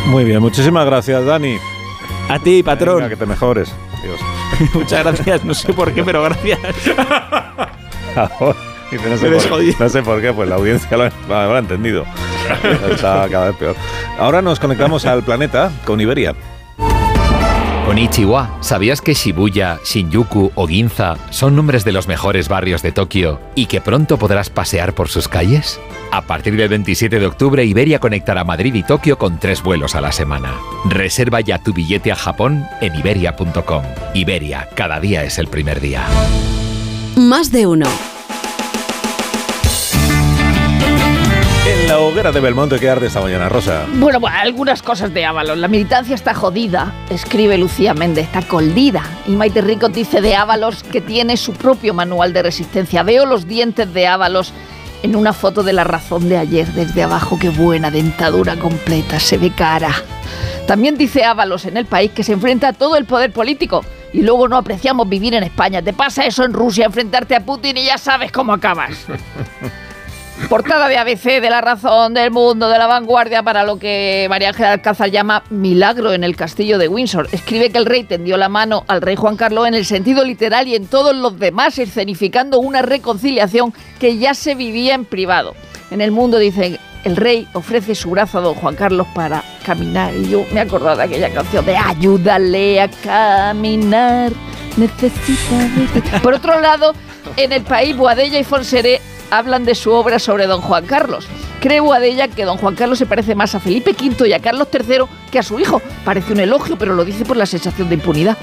Muy 0.06 0.24
bien, 0.24 0.40
muchísimas 0.40 0.84
gracias, 0.86 1.24
Dani. 1.24 1.56
A 2.28 2.38
ti, 2.38 2.62
patrón. 2.62 2.96
Venga, 2.96 3.08
que 3.08 3.16
te 3.16 3.26
mejores. 3.26 3.72
Dios. 4.02 4.20
Muchas 4.74 5.04
gracias, 5.04 5.44
no 5.44 5.54
sé 5.54 5.72
por 5.72 5.92
qué, 5.92 6.04
pero 6.04 6.22
gracias. 6.22 6.58
Dice, 8.90 9.10
no, 9.10 9.18
sé 9.18 9.26
Eres 9.26 9.46
por, 9.46 9.62
no 9.62 9.88
sé 9.88 10.02
por 10.02 10.20
qué, 10.20 10.32
pues 10.32 10.48
la 10.48 10.54
audiencia 10.54 10.96
lo, 10.96 11.10
lo 11.28 11.34
habrá 11.36 11.58
entendido. 11.58 12.06
Está 12.90 13.28
cada 13.28 13.48
vez 13.48 13.56
peor. 13.56 13.76
Ahora 14.18 14.40
nos 14.40 14.58
conectamos 14.58 15.04
al 15.04 15.22
planeta 15.22 15.70
con 15.84 16.00
Iberia. 16.00 16.34
Konnichiwa, 17.88 18.58
¿sabías 18.60 19.00
que 19.00 19.14
Shibuya, 19.14 19.78
Shinjuku 19.82 20.52
o 20.54 20.66
Ginza 20.66 21.16
son 21.30 21.56
nombres 21.56 21.86
de 21.86 21.92
los 21.92 22.06
mejores 22.06 22.46
barrios 22.46 22.82
de 22.82 22.92
Tokio 22.92 23.40
y 23.54 23.64
que 23.64 23.80
pronto 23.80 24.18
podrás 24.18 24.50
pasear 24.50 24.94
por 24.94 25.08
sus 25.08 25.26
calles? 25.26 25.80
A 26.12 26.20
partir 26.20 26.54
del 26.58 26.68
27 26.68 27.18
de 27.18 27.24
octubre, 27.24 27.64
Iberia 27.64 27.98
conectará 27.98 28.44
Madrid 28.44 28.74
y 28.74 28.82
Tokio 28.82 29.16
con 29.16 29.40
tres 29.40 29.62
vuelos 29.62 29.94
a 29.94 30.02
la 30.02 30.12
semana. 30.12 30.52
Reserva 30.84 31.40
ya 31.40 31.62
tu 31.62 31.72
billete 31.72 32.12
a 32.12 32.16
Japón 32.16 32.66
en 32.82 32.94
iberia.com. 32.94 33.82
Iberia, 34.12 34.68
cada 34.74 35.00
día 35.00 35.24
es 35.24 35.38
el 35.38 35.46
primer 35.46 35.80
día. 35.80 36.06
Más 37.16 37.50
de 37.52 37.66
uno. 37.66 37.86
Hoguera 42.08 42.32
de 42.32 42.40
Belmonte 42.40 42.78
que 42.78 42.88
arde 42.88 43.06
esta 43.06 43.20
mañana, 43.20 43.48
Rosa. 43.50 43.84
Bueno, 43.94 44.18
pues 44.20 44.32
algunas 44.34 44.82
cosas 44.82 45.12
de 45.12 45.26
Ábalos. 45.26 45.58
La 45.58 45.68
militancia 45.68 46.14
está 46.14 46.32
jodida, 46.32 46.94
escribe 47.10 47.58
Lucía 47.58 47.92
Méndez, 47.92 48.24
está 48.26 48.40
coldida. 48.42 49.02
Y 49.26 49.32
Maite 49.32 49.60
Rico 49.60 49.88
dice 49.90 50.22
de 50.22 50.34
Ábalos 50.34 50.82
que 50.82 51.02
tiene 51.02 51.36
su 51.36 51.52
propio 51.52 51.92
manual 51.92 52.32
de 52.32 52.42
resistencia. 52.42 53.02
Veo 53.02 53.26
los 53.26 53.46
dientes 53.46 53.92
de 53.92 54.06
Ábalos 54.06 54.54
en 55.02 55.16
una 55.16 55.34
foto 55.34 55.62
de 55.62 55.74
la 55.74 55.84
razón 55.84 56.30
de 56.30 56.38
ayer, 56.38 56.66
desde 56.68 57.02
abajo. 57.02 57.38
Qué 57.38 57.50
buena 57.50 57.90
dentadura 57.90 58.56
completa, 58.56 59.20
se 59.20 59.36
ve 59.36 59.50
cara. 59.50 59.94
También 60.66 60.96
dice 60.96 61.24
Ábalos 61.24 61.66
en 61.66 61.76
el 61.76 61.84
país 61.84 62.10
que 62.12 62.24
se 62.24 62.32
enfrenta 62.32 62.68
a 62.68 62.72
todo 62.72 62.96
el 62.96 63.04
poder 63.04 63.32
político. 63.32 63.84
Y 64.14 64.22
luego 64.22 64.48
no 64.48 64.56
apreciamos 64.56 65.06
vivir 65.08 65.34
en 65.34 65.42
España. 65.42 65.82
Te 65.82 65.92
pasa 65.92 66.24
eso 66.24 66.42
en 66.42 66.54
Rusia, 66.54 66.86
enfrentarte 66.86 67.36
a 67.36 67.44
Putin 67.44 67.76
y 67.76 67.84
ya 67.84 67.98
sabes 67.98 68.32
cómo 68.32 68.54
acabas. 68.54 68.94
Portada 70.46 70.88
de 70.88 70.96
ABC, 70.96 71.42
de 71.42 71.50
La 71.50 71.60
Razón, 71.60 72.14
del 72.14 72.30
Mundo, 72.30 72.70
de 72.70 72.78
La 72.78 72.86
Vanguardia, 72.86 73.42
para 73.42 73.64
lo 73.64 73.78
que 73.78 74.26
María 74.30 74.48
Ángela 74.48 74.72
Alcázar 74.72 75.10
llama 75.10 75.42
milagro 75.50 76.14
en 76.14 76.24
el 76.24 76.36
castillo 76.36 76.78
de 76.78 76.88
Windsor. 76.88 77.28
Escribe 77.32 77.70
que 77.70 77.76
el 77.76 77.84
rey 77.84 78.04
tendió 78.04 78.38
la 78.38 78.48
mano 78.48 78.84
al 78.88 79.02
rey 79.02 79.14
Juan 79.14 79.36
Carlos 79.36 79.68
en 79.68 79.74
el 79.74 79.84
sentido 79.84 80.24
literal 80.24 80.66
y 80.66 80.74
en 80.74 80.86
todos 80.86 81.14
los 81.14 81.38
demás, 81.38 81.78
escenificando 81.78 82.60
una 82.60 82.80
reconciliación 82.80 83.74
que 84.00 84.16
ya 84.16 84.32
se 84.32 84.54
vivía 84.54 84.94
en 84.94 85.04
privado. 85.04 85.54
En 85.90 86.00
el 86.00 86.12
mundo 86.12 86.38
dicen, 86.38 86.78
el 87.04 87.16
rey 87.16 87.46
ofrece 87.52 87.94
su 87.94 88.10
brazo 88.10 88.38
a 88.38 88.40
don 88.40 88.54
Juan 88.54 88.74
Carlos 88.74 89.06
para 89.14 89.44
caminar. 89.66 90.14
Y 90.14 90.30
yo 90.30 90.44
me 90.52 90.60
he 90.60 90.62
acordado 90.62 90.96
de 90.96 91.04
aquella 91.04 91.30
canción 91.30 91.66
de 91.66 91.76
Ayúdale 91.76 92.80
a 92.80 92.88
caminar, 92.88 94.32
necesita 94.78 95.58
de 95.76 96.00
ti". 96.00 96.10
Por 96.22 96.32
otro 96.32 96.58
lado, 96.58 96.94
en 97.36 97.52
el 97.52 97.62
país, 97.62 97.94
Boadella 97.94 98.38
y 98.38 98.44
Fonseré 98.44 99.00
hablan 99.30 99.64
de 99.64 99.74
su 99.74 99.92
obra 99.92 100.18
sobre 100.18 100.46
don 100.46 100.60
Juan 100.60 100.86
Carlos. 100.86 101.26
Cree 101.60 101.80
Boadella 101.80 102.28
que 102.28 102.44
don 102.44 102.56
Juan 102.56 102.74
Carlos 102.74 102.98
se 102.98 103.06
parece 103.06 103.34
más 103.34 103.54
a 103.54 103.60
Felipe 103.60 103.90
V 103.90 104.28
y 104.28 104.32
a 104.32 104.40
Carlos 104.40 104.68
III 104.72 105.04
que 105.30 105.38
a 105.38 105.42
su 105.42 105.58
hijo. 105.58 105.82
Parece 106.04 106.32
un 106.32 106.40
elogio, 106.40 106.78
pero 106.78 106.94
lo 106.94 107.04
dice 107.04 107.24
por 107.24 107.36
la 107.36 107.46
sensación 107.46 107.88
de 107.88 107.96
impunidad. 107.96 108.36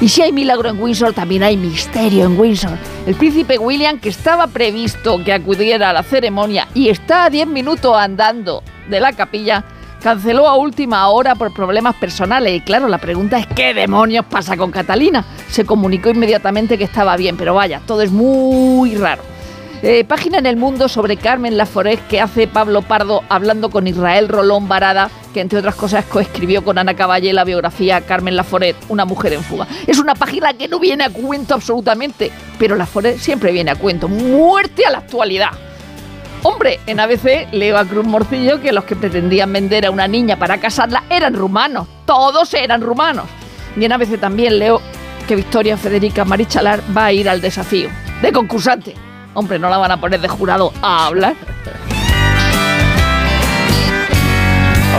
Y 0.00 0.08
si 0.08 0.22
hay 0.22 0.32
milagro 0.32 0.68
en 0.68 0.80
Windsor, 0.80 1.12
también 1.12 1.42
hay 1.42 1.56
misterio 1.56 2.24
en 2.24 2.38
Windsor. 2.38 2.78
El 3.06 3.14
príncipe 3.16 3.58
William, 3.58 3.98
que 3.98 4.08
estaba 4.08 4.46
previsto 4.46 5.22
que 5.24 5.32
acudiera 5.32 5.90
a 5.90 5.92
la 5.92 6.02
ceremonia 6.02 6.68
y 6.74 6.88
está 6.88 7.24
a 7.24 7.30
10 7.30 7.48
minutos 7.48 7.94
andando 7.96 8.62
de 8.88 9.00
la 9.00 9.12
capilla, 9.12 9.64
canceló 10.00 10.48
a 10.48 10.56
última 10.56 11.08
hora 11.08 11.34
por 11.34 11.52
problemas 11.52 11.96
personales. 11.96 12.56
Y 12.56 12.60
claro, 12.60 12.88
la 12.88 12.98
pregunta 12.98 13.38
es 13.38 13.46
¿qué 13.48 13.74
demonios 13.74 14.24
pasa 14.26 14.56
con 14.56 14.70
Catalina? 14.70 15.24
Se 15.48 15.64
comunicó 15.64 16.08
inmediatamente 16.10 16.78
que 16.78 16.84
estaba 16.84 17.16
bien, 17.16 17.36
pero 17.36 17.54
vaya, 17.54 17.80
todo 17.86 18.02
es 18.02 18.10
muy 18.10 18.94
raro. 18.96 19.22
Eh, 19.82 20.04
página 20.04 20.36
en 20.36 20.44
el 20.44 20.56
mundo 20.56 20.88
sobre 20.88 21.16
Carmen 21.16 21.56
Laforet 21.56 22.06
que 22.06 22.20
hace 22.20 22.46
Pablo 22.46 22.82
Pardo 22.82 23.24
hablando 23.30 23.70
con 23.70 23.86
Israel 23.86 24.28
Rolón 24.28 24.68
Barada, 24.68 25.10
que 25.32 25.40
entre 25.40 25.58
otras 25.58 25.74
cosas 25.74 26.04
coescribió 26.04 26.62
con 26.62 26.76
Ana 26.76 26.94
Caballé 26.94 27.32
la 27.32 27.44
biografía 27.44 28.02
Carmen 28.02 28.36
Laforet, 28.36 28.76
una 28.90 29.06
mujer 29.06 29.32
en 29.32 29.42
fuga. 29.42 29.66
Es 29.86 29.98
una 29.98 30.14
página 30.14 30.52
que 30.52 30.68
no 30.68 30.78
viene 30.78 31.04
a 31.04 31.10
cuento 31.10 31.54
absolutamente, 31.54 32.30
pero 32.58 32.76
Laforet 32.76 33.16
siempre 33.16 33.52
viene 33.52 33.70
a 33.70 33.76
cuento. 33.76 34.06
Muerte 34.06 34.84
a 34.84 34.90
la 34.90 34.98
actualidad. 34.98 35.52
Hombre, 36.42 36.80
en 36.86 37.00
ABC 37.00 37.48
leo 37.52 37.78
a 37.78 37.86
Cruz 37.86 38.04
Morcillo 38.04 38.60
que 38.60 38.72
los 38.72 38.84
que 38.84 38.96
pretendían 38.96 39.50
vender 39.50 39.86
a 39.86 39.90
una 39.90 40.06
niña 40.06 40.38
para 40.38 40.60
casarla 40.60 41.04
eran 41.08 41.32
rumanos. 41.32 41.88
Todos 42.04 42.52
eran 42.52 42.82
rumanos. 42.82 43.24
Y 43.78 43.84
en 43.86 43.92
ABC 43.92 44.20
también 44.20 44.58
leo 44.58 44.82
que 45.26 45.36
Victoria 45.36 45.78
Federica 45.78 46.26
Marichalar 46.26 46.82
va 46.94 47.06
a 47.06 47.12
ir 47.12 47.30
al 47.30 47.40
desafío 47.40 47.88
de 48.20 48.32
concursante. 48.32 49.09
Hombre, 49.34 49.58
no 49.58 49.68
la 49.68 49.78
van 49.78 49.92
a 49.92 50.00
poner 50.00 50.20
de 50.20 50.28
jurado 50.28 50.72
a 50.82 51.06
hablar. 51.06 51.36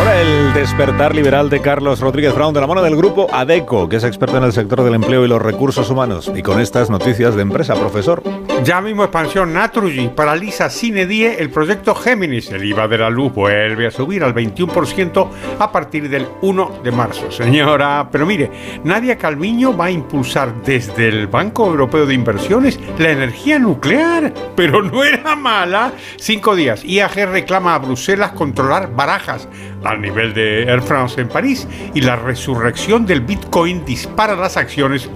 Ahora 0.02 0.20
el 0.20 0.52
despertar 0.56 1.14
liberal 1.14 1.52
de 1.52 1.62
Carlos 1.62 2.00
Rodríguez 2.00 2.34
Brown 2.34 2.56
de 2.56 2.60
la 2.60 2.66
mano 2.66 2.82
del 2.82 2.96
grupo 2.96 3.28
ADECO, 3.32 3.88
que 3.88 3.98
es 3.98 4.04
experto 4.04 4.38
en 4.38 4.44
el 4.46 4.52
sector 4.52 4.82
del 4.82 4.96
empleo 4.96 5.24
y 5.24 5.28
los 5.28 5.40
recursos 5.40 5.92
humanos. 5.92 6.32
Y 6.36 6.42
con 6.42 6.60
estas 6.60 6.90
noticias 6.90 7.36
de 7.36 7.44
empresa, 7.44 7.76
profesor. 7.76 8.24
Ya 8.64 8.82
mismo 8.82 9.04
expansión 9.04 9.54
Naturgy 9.54 10.10
paraliza 10.10 10.72
sine 10.72 11.06
die 11.06 11.36
el 11.38 11.52
proyecto 11.52 11.94
Géminis. 11.94 12.50
El 12.50 12.66
IVA 12.66 12.88
de 12.88 12.98
la 12.98 13.12
luz 13.12 13.32
vuelve 13.32 13.86
a 13.86 13.92
subir 13.92 14.24
al 14.24 14.34
21% 14.34 15.30
a 15.60 15.72
partir 15.72 16.10
del 16.10 16.28
1 16.42 16.80
de 16.84 16.92
marzo. 16.92 17.30
Señora, 17.32 18.10
pero 18.12 18.26
mire, 18.26 18.50
Nadia 18.84 19.20
Calviño 19.20 19.78
va 19.78 19.86
a 19.86 19.92
impulsar 19.92 20.64
desde 20.64 21.10
el 21.10 21.28
Banco 21.28 21.68
Europeo 21.68 22.08
de 22.08 22.16
Inversiones 22.16 22.80
la 22.98 23.12
energía 23.12 23.60
nuclear. 23.60 24.34
Pero 24.56 24.82
no 24.82 25.04
era 25.04 25.36
mala. 25.36 25.94
Cinco 26.18 26.56
días. 26.56 26.84
IAG 26.84 27.32
reclama 27.32 27.76
a 27.76 27.80
Bruselas 27.80 28.32
controlar 28.32 28.96
barajas 28.96 29.48
al 29.92 30.02
nivel 30.02 30.34
de 30.34 30.64
Air 30.64 30.82
France 30.82 31.20
en 31.22 31.28
París 31.28 31.68
y 31.94 32.02
la 32.02 32.16
resurrección 32.16 33.06
del 33.06 33.22
Bitcoin 33.22 33.86
dispara 33.86 34.36
las 34.36 34.58
acciones 34.58 35.10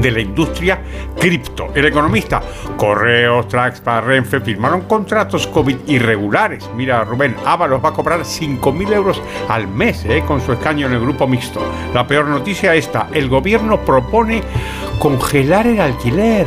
de 0.00 0.10
la 0.10 0.20
industria 0.20 0.80
cripto. 1.18 1.68
El 1.74 1.86
economista, 1.86 2.40
Correos, 2.76 3.48
Traxpa, 3.48 4.00
Renfe 4.00 4.40
firmaron 4.40 4.82
contratos 4.82 5.46
COVID 5.46 5.76
irregulares. 5.86 6.68
Mira, 6.74 7.04
Rubén 7.04 7.36
Ábalos 7.44 7.84
va 7.84 7.90
a 7.90 7.92
cobrar 7.92 8.20
5.000 8.20 8.92
euros 8.92 9.22
al 9.48 9.66
mes 9.68 10.04
eh, 10.04 10.22
con 10.26 10.40
su 10.40 10.52
escaño 10.52 10.86
en 10.86 10.94
el 10.94 11.00
grupo 11.00 11.26
mixto. 11.26 11.60
La 11.94 12.06
peor 12.06 12.26
noticia 12.26 12.74
esta, 12.74 13.08
el 13.12 13.28
gobierno 13.28 13.80
propone 13.80 14.42
congelar 14.98 15.66
el 15.66 15.80
alquiler 15.80 16.46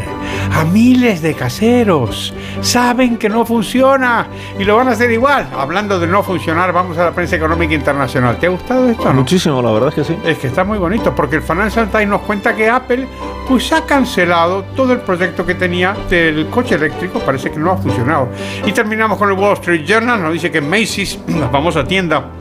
a 0.53 0.63
miles 0.65 1.21
de 1.21 1.33
caseros. 1.33 2.33
Saben 2.61 3.17
que 3.17 3.29
no 3.29 3.45
funciona 3.45 4.27
y 4.59 4.63
lo 4.63 4.75
van 4.75 4.89
a 4.89 4.91
hacer 4.91 5.11
igual. 5.11 5.47
Hablando 5.55 5.99
de 5.99 6.07
no 6.07 6.23
funcionar, 6.23 6.71
vamos 6.73 6.97
a 6.97 7.05
la 7.05 7.11
prensa 7.11 7.35
económica 7.35 7.73
internacional. 7.73 8.37
¿Te 8.37 8.47
ha 8.47 8.49
gustado 8.49 8.89
esto? 8.89 9.05
no? 9.05 9.13
Muchísimo, 9.13 9.61
la 9.61 9.71
verdad 9.71 9.89
es 9.89 9.95
que 9.95 10.03
sí. 10.03 10.17
Es 10.25 10.37
que 10.37 10.47
está 10.47 10.63
muy 10.63 10.77
bonito 10.77 11.13
porque 11.15 11.37
el 11.37 11.41
Financial 11.41 11.89
Times 11.89 12.07
nos 12.09 12.21
cuenta 12.21 12.55
que 12.55 12.69
Apple 12.69 13.07
pues 13.47 13.71
ha 13.73 13.85
cancelado 13.85 14.63
todo 14.75 14.93
el 14.93 14.99
proyecto 14.99 15.45
que 15.45 15.55
tenía 15.55 15.95
del 16.09 16.47
coche 16.47 16.75
eléctrico, 16.75 17.19
parece 17.19 17.51
que 17.51 17.59
no 17.59 17.71
ha 17.71 17.77
funcionado. 17.77 18.29
Y 18.65 18.71
terminamos 18.71 19.17
con 19.17 19.29
el 19.29 19.37
Wall 19.37 19.53
Street 19.53 19.85
Journal, 19.85 20.21
nos 20.21 20.33
dice 20.33 20.51
que 20.51 20.61
Macy's, 20.61 21.19
la 21.27 21.49
famosa 21.49 21.83
tienda 21.83 22.40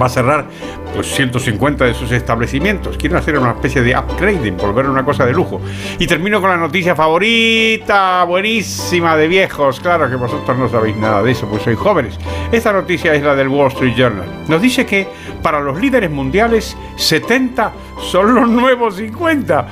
va 0.00 0.06
a 0.06 0.08
cerrar 0.08 0.46
pues 0.94 1.08
150 1.14 1.84
de 1.84 1.94
sus 1.94 2.12
establecimientos. 2.12 2.96
Quieren 2.96 3.18
hacer 3.18 3.38
una 3.38 3.50
especie 3.50 3.82
de 3.82 3.96
upgrading, 3.96 4.56
volver 4.56 4.88
una 4.88 5.04
cosa 5.04 5.26
de 5.26 5.32
lujo. 5.32 5.60
Y 5.98 6.06
termino 6.06 6.40
con 6.40 6.50
la 6.50 6.56
noticia 6.56 6.94
favorita, 6.94 8.24
buenísima 8.24 9.16
de 9.16 9.28
viejos. 9.28 9.80
Claro 9.80 10.08
que 10.08 10.16
vosotros 10.16 10.56
no 10.56 10.68
sabéis 10.68 10.96
nada 10.96 11.22
de 11.22 11.32
eso, 11.32 11.48
pues 11.48 11.62
sois 11.62 11.78
jóvenes. 11.78 12.18
Esta 12.52 12.72
noticia 12.72 13.14
es 13.14 13.22
la 13.22 13.34
del 13.34 13.48
Wall 13.48 13.68
Street 13.68 13.94
Journal. 13.96 14.44
Nos 14.48 14.62
dice 14.62 14.86
que 14.86 15.08
para 15.42 15.60
los 15.60 15.80
líderes 15.80 16.10
mundiales, 16.10 16.76
70 16.96 17.72
son 18.00 18.34
los 18.34 18.48
nuevos 18.48 18.96
50. 18.96 19.66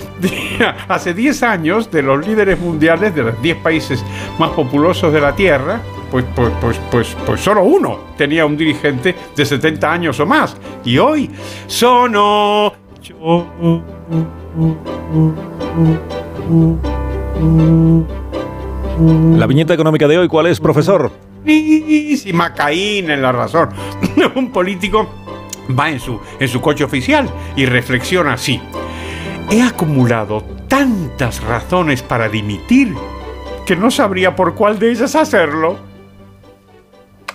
Hace 0.89 1.15
10 1.15 1.43
años, 1.43 1.91
de 1.91 2.03
los 2.03 2.27
líderes 2.27 2.59
mundiales 2.59 3.15
de 3.15 3.23
los 3.23 3.43
10 3.43 3.57
países 3.59 4.05
más 4.39 4.51
populosos 4.51 5.13
de 5.13 5.21
la 5.21 5.35
Tierra, 5.35 5.81
pues, 6.13 6.27
pues, 6.37 6.53
pues, 6.61 6.81
pues, 6.91 7.17
pues 7.25 7.41
solo 7.41 7.65
uno 7.65 8.01
tenía 8.19 8.45
un 8.45 8.55
dirigente 8.55 9.15
de 9.35 9.47
70 9.47 9.91
años 9.91 10.21
o 10.21 10.27
más. 10.27 10.55
Y 10.85 10.99
hoy 10.99 11.31
son 11.67 12.15
ocho. 12.15 13.47
La 19.39 19.47
viñeta 19.47 19.73
económica 19.73 20.07
de 20.07 20.19
hoy, 20.19 20.29
¿cuál 20.29 20.49
es, 20.49 20.61
profesor? 20.61 21.11
Y 21.47 22.31
Macaín 22.35 23.11
en 23.11 23.23
la 23.23 23.33
razón. 23.33 23.71
un 24.35 24.53
político 24.53 25.09
va 25.79 25.89
en 25.89 25.99
su, 25.99 26.21
en 26.39 26.47
su 26.47 26.61
coche 26.61 26.85
oficial 26.85 27.27
y 27.57 27.65
reflexiona 27.65 28.35
así. 28.35 28.61
He 29.51 29.63
acumulado 29.63 30.45
tantas 30.69 31.43
razones 31.43 32.03
para 32.03 32.29
dimitir 32.29 32.95
que 33.65 33.77
no 33.77 33.91
sabría 33.91 34.37
por 34.37 34.55
cuál 34.55 34.79
de 34.79 34.91
ellas 34.91 35.15
hacerlo. 35.15 35.92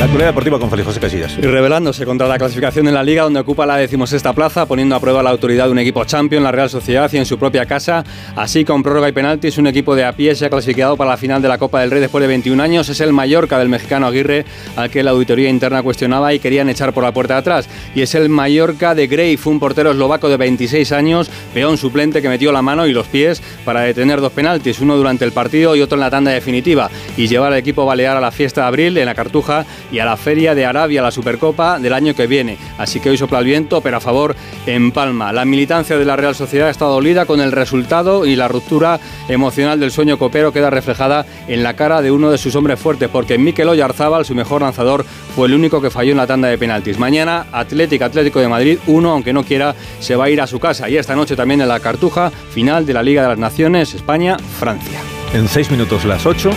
La 0.00 0.06
actualidad 0.06 0.30
deportiva 0.30 0.58
con 0.58 0.70
Feliz 0.70 0.86
José 0.86 0.98
Casillas. 0.98 1.36
Y 1.36 1.42
rebelándose 1.42 2.06
contra 2.06 2.26
la 2.26 2.38
clasificación 2.38 2.88
en 2.88 2.94
la 2.94 3.02
Liga, 3.02 3.24
donde 3.24 3.40
ocupa 3.40 3.66
la 3.66 3.76
decimosexta 3.76 4.32
plaza, 4.32 4.64
poniendo 4.64 4.96
a 4.96 5.00
prueba 5.00 5.22
la 5.22 5.28
autoridad 5.28 5.66
de 5.66 5.72
un 5.72 5.78
equipo 5.78 6.02
champion, 6.06 6.42
la 6.42 6.50
Real 6.50 6.70
Sociedad, 6.70 7.12
y 7.12 7.18
en 7.18 7.26
su 7.26 7.38
propia 7.38 7.66
casa. 7.66 8.02
Así, 8.34 8.64
con 8.64 8.82
prórroga 8.82 9.10
y 9.10 9.12
penaltis, 9.12 9.58
un 9.58 9.66
equipo 9.66 9.94
de 9.94 10.06
a 10.06 10.14
pie 10.14 10.34
se 10.34 10.46
ha 10.46 10.48
clasificado 10.48 10.96
para 10.96 11.10
la 11.10 11.16
final 11.18 11.42
de 11.42 11.48
la 11.48 11.58
Copa 11.58 11.82
del 11.82 11.90
Rey 11.90 12.00
después 12.00 12.22
de 12.22 12.28
21 12.28 12.62
años. 12.62 12.88
Es 12.88 13.02
el 13.02 13.12
Mallorca 13.12 13.58
del 13.58 13.68
mexicano 13.68 14.06
Aguirre, 14.06 14.46
al 14.74 14.88
que 14.88 15.02
la 15.02 15.10
auditoría 15.10 15.50
interna 15.50 15.82
cuestionaba 15.82 16.32
y 16.32 16.38
querían 16.38 16.70
echar 16.70 16.94
por 16.94 17.04
la 17.04 17.12
puerta 17.12 17.34
de 17.34 17.40
atrás. 17.40 17.68
Y 17.94 18.00
es 18.00 18.14
el 18.14 18.30
Mallorca 18.30 18.94
de 18.94 19.06
Grey, 19.06 19.36
fue 19.36 19.52
un 19.52 19.60
portero 19.60 19.90
eslovaco 19.90 20.30
de 20.30 20.38
26 20.38 20.92
años, 20.92 21.30
peón 21.52 21.76
suplente 21.76 22.22
que 22.22 22.30
metió 22.30 22.52
la 22.52 22.62
mano 22.62 22.86
y 22.86 22.94
los 22.94 23.06
pies 23.06 23.42
para 23.66 23.82
detener 23.82 24.22
dos 24.22 24.32
penaltis, 24.32 24.80
uno 24.80 24.96
durante 24.96 25.26
el 25.26 25.32
partido 25.32 25.76
y 25.76 25.82
otro 25.82 25.96
en 25.96 26.00
la 26.00 26.10
tanda 26.10 26.30
definitiva, 26.30 26.88
y 27.18 27.28
llevar 27.28 27.52
al 27.52 27.58
equipo 27.58 27.84
balear 27.84 28.16
a 28.16 28.20
la 28.22 28.30
fiesta 28.30 28.62
de 28.62 28.66
abril 28.68 28.96
en 28.96 29.04
la 29.04 29.14
Cartuja 29.14 29.66
y 29.90 29.98
a 29.98 30.04
la 30.04 30.16
Feria 30.16 30.54
de 30.54 30.66
Arabia, 30.66 31.02
la 31.02 31.10
Supercopa 31.10 31.78
del 31.78 31.92
año 31.92 32.14
que 32.14 32.26
viene. 32.26 32.58
Así 32.78 33.00
que 33.00 33.10
hoy 33.10 33.16
sopla 33.16 33.40
el 33.40 33.44
viento, 33.44 33.80
pero 33.80 33.96
a 33.96 34.00
favor 34.00 34.36
en 34.66 34.92
Palma. 34.92 35.32
La 35.32 35.44
militancia 35.44 35.98
de 35.98 36.04
la 36.04 36.16
Real 36.16 36.34
Sociedad 36.34 36.70
está 36.70 36.84
dolida 36.86 37.26
con 37.26 37.40
el 37.40 37.52
resultado 37.52 38.26
y 38.26 38.36
la 38.36 38.48
ruptura 38.48 39.00
emocional 39.28 39.80
del 39.80 39.90
sueño 39.90 40.18
copero 40.18 40.52
queda 40.52 40.70
reflejada 40.70 41.26
en 41.48 41.62
la 41.62 41.74
cara 41.74 42.02
de 42.02 42.10
uno 42.10 42.30
de 42.30 42.38
sus 42.38 42.54
hombres 42.54 42.78
fuertes, 42.78 43.08
porque 43.08 43.38
Mikel 43.38 43.68
Oyarzábal, 43.68 44.24
su 44.24 44.34
mejor 44.34 44.62
lanzador, 44.62 45.04
fue 45.34 45.48
el 45.48 45.54
único 45.54 45.80
que 45.80 45.90
falló 45.90 46.12
en 46.12 46.18
la 46.18 46.26
tanda 46.26 46.48
de 46.48 46.58
penaltis. 46.58 46.98
Mañana, 46.98 47.46
Atlético 47.52 48.04
Atlético 48.04 48.40
de 48.40 48.48
Madrid, 48.48 48.78
uno, 48.86 49.10
aunque 49.10 49.32
no 49.32 49.44
quiera, 49.44 49.74
se 50.00 50.16
va 50.16 50.24
a 50.26 50.30
ir 50.30 50.40
a 50.40 50.46
su 50.46 50.58
casa. 50.58 50.88
Y 50.88 50.96
esta 50.96 51.14
noche 51.16 51.36
también 51.36 51.60
en 51.60 51.68
la 51.68 51.80
Cartuja, 51.80 52.30
final 52.30 52.86
de 52.86 52.94
la 52.94 53.02
Liga 53.02 53.22
de 53.22 53.28
las 53.28 53.38
Naciones, 53.38 53.94
España-Francia. 53.94 55.00
En 55.32 55.48
seis 55.48 55.70
minutos 55.70 56.04
las 56.04 56.26
ocho, 56.26 56.50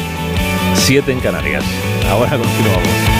siete 0.73 1.11
en 1.11 1.19
Canarias. 1.19 1.64
Ahora 2.10 2.31
continuamos. 2.31 3.12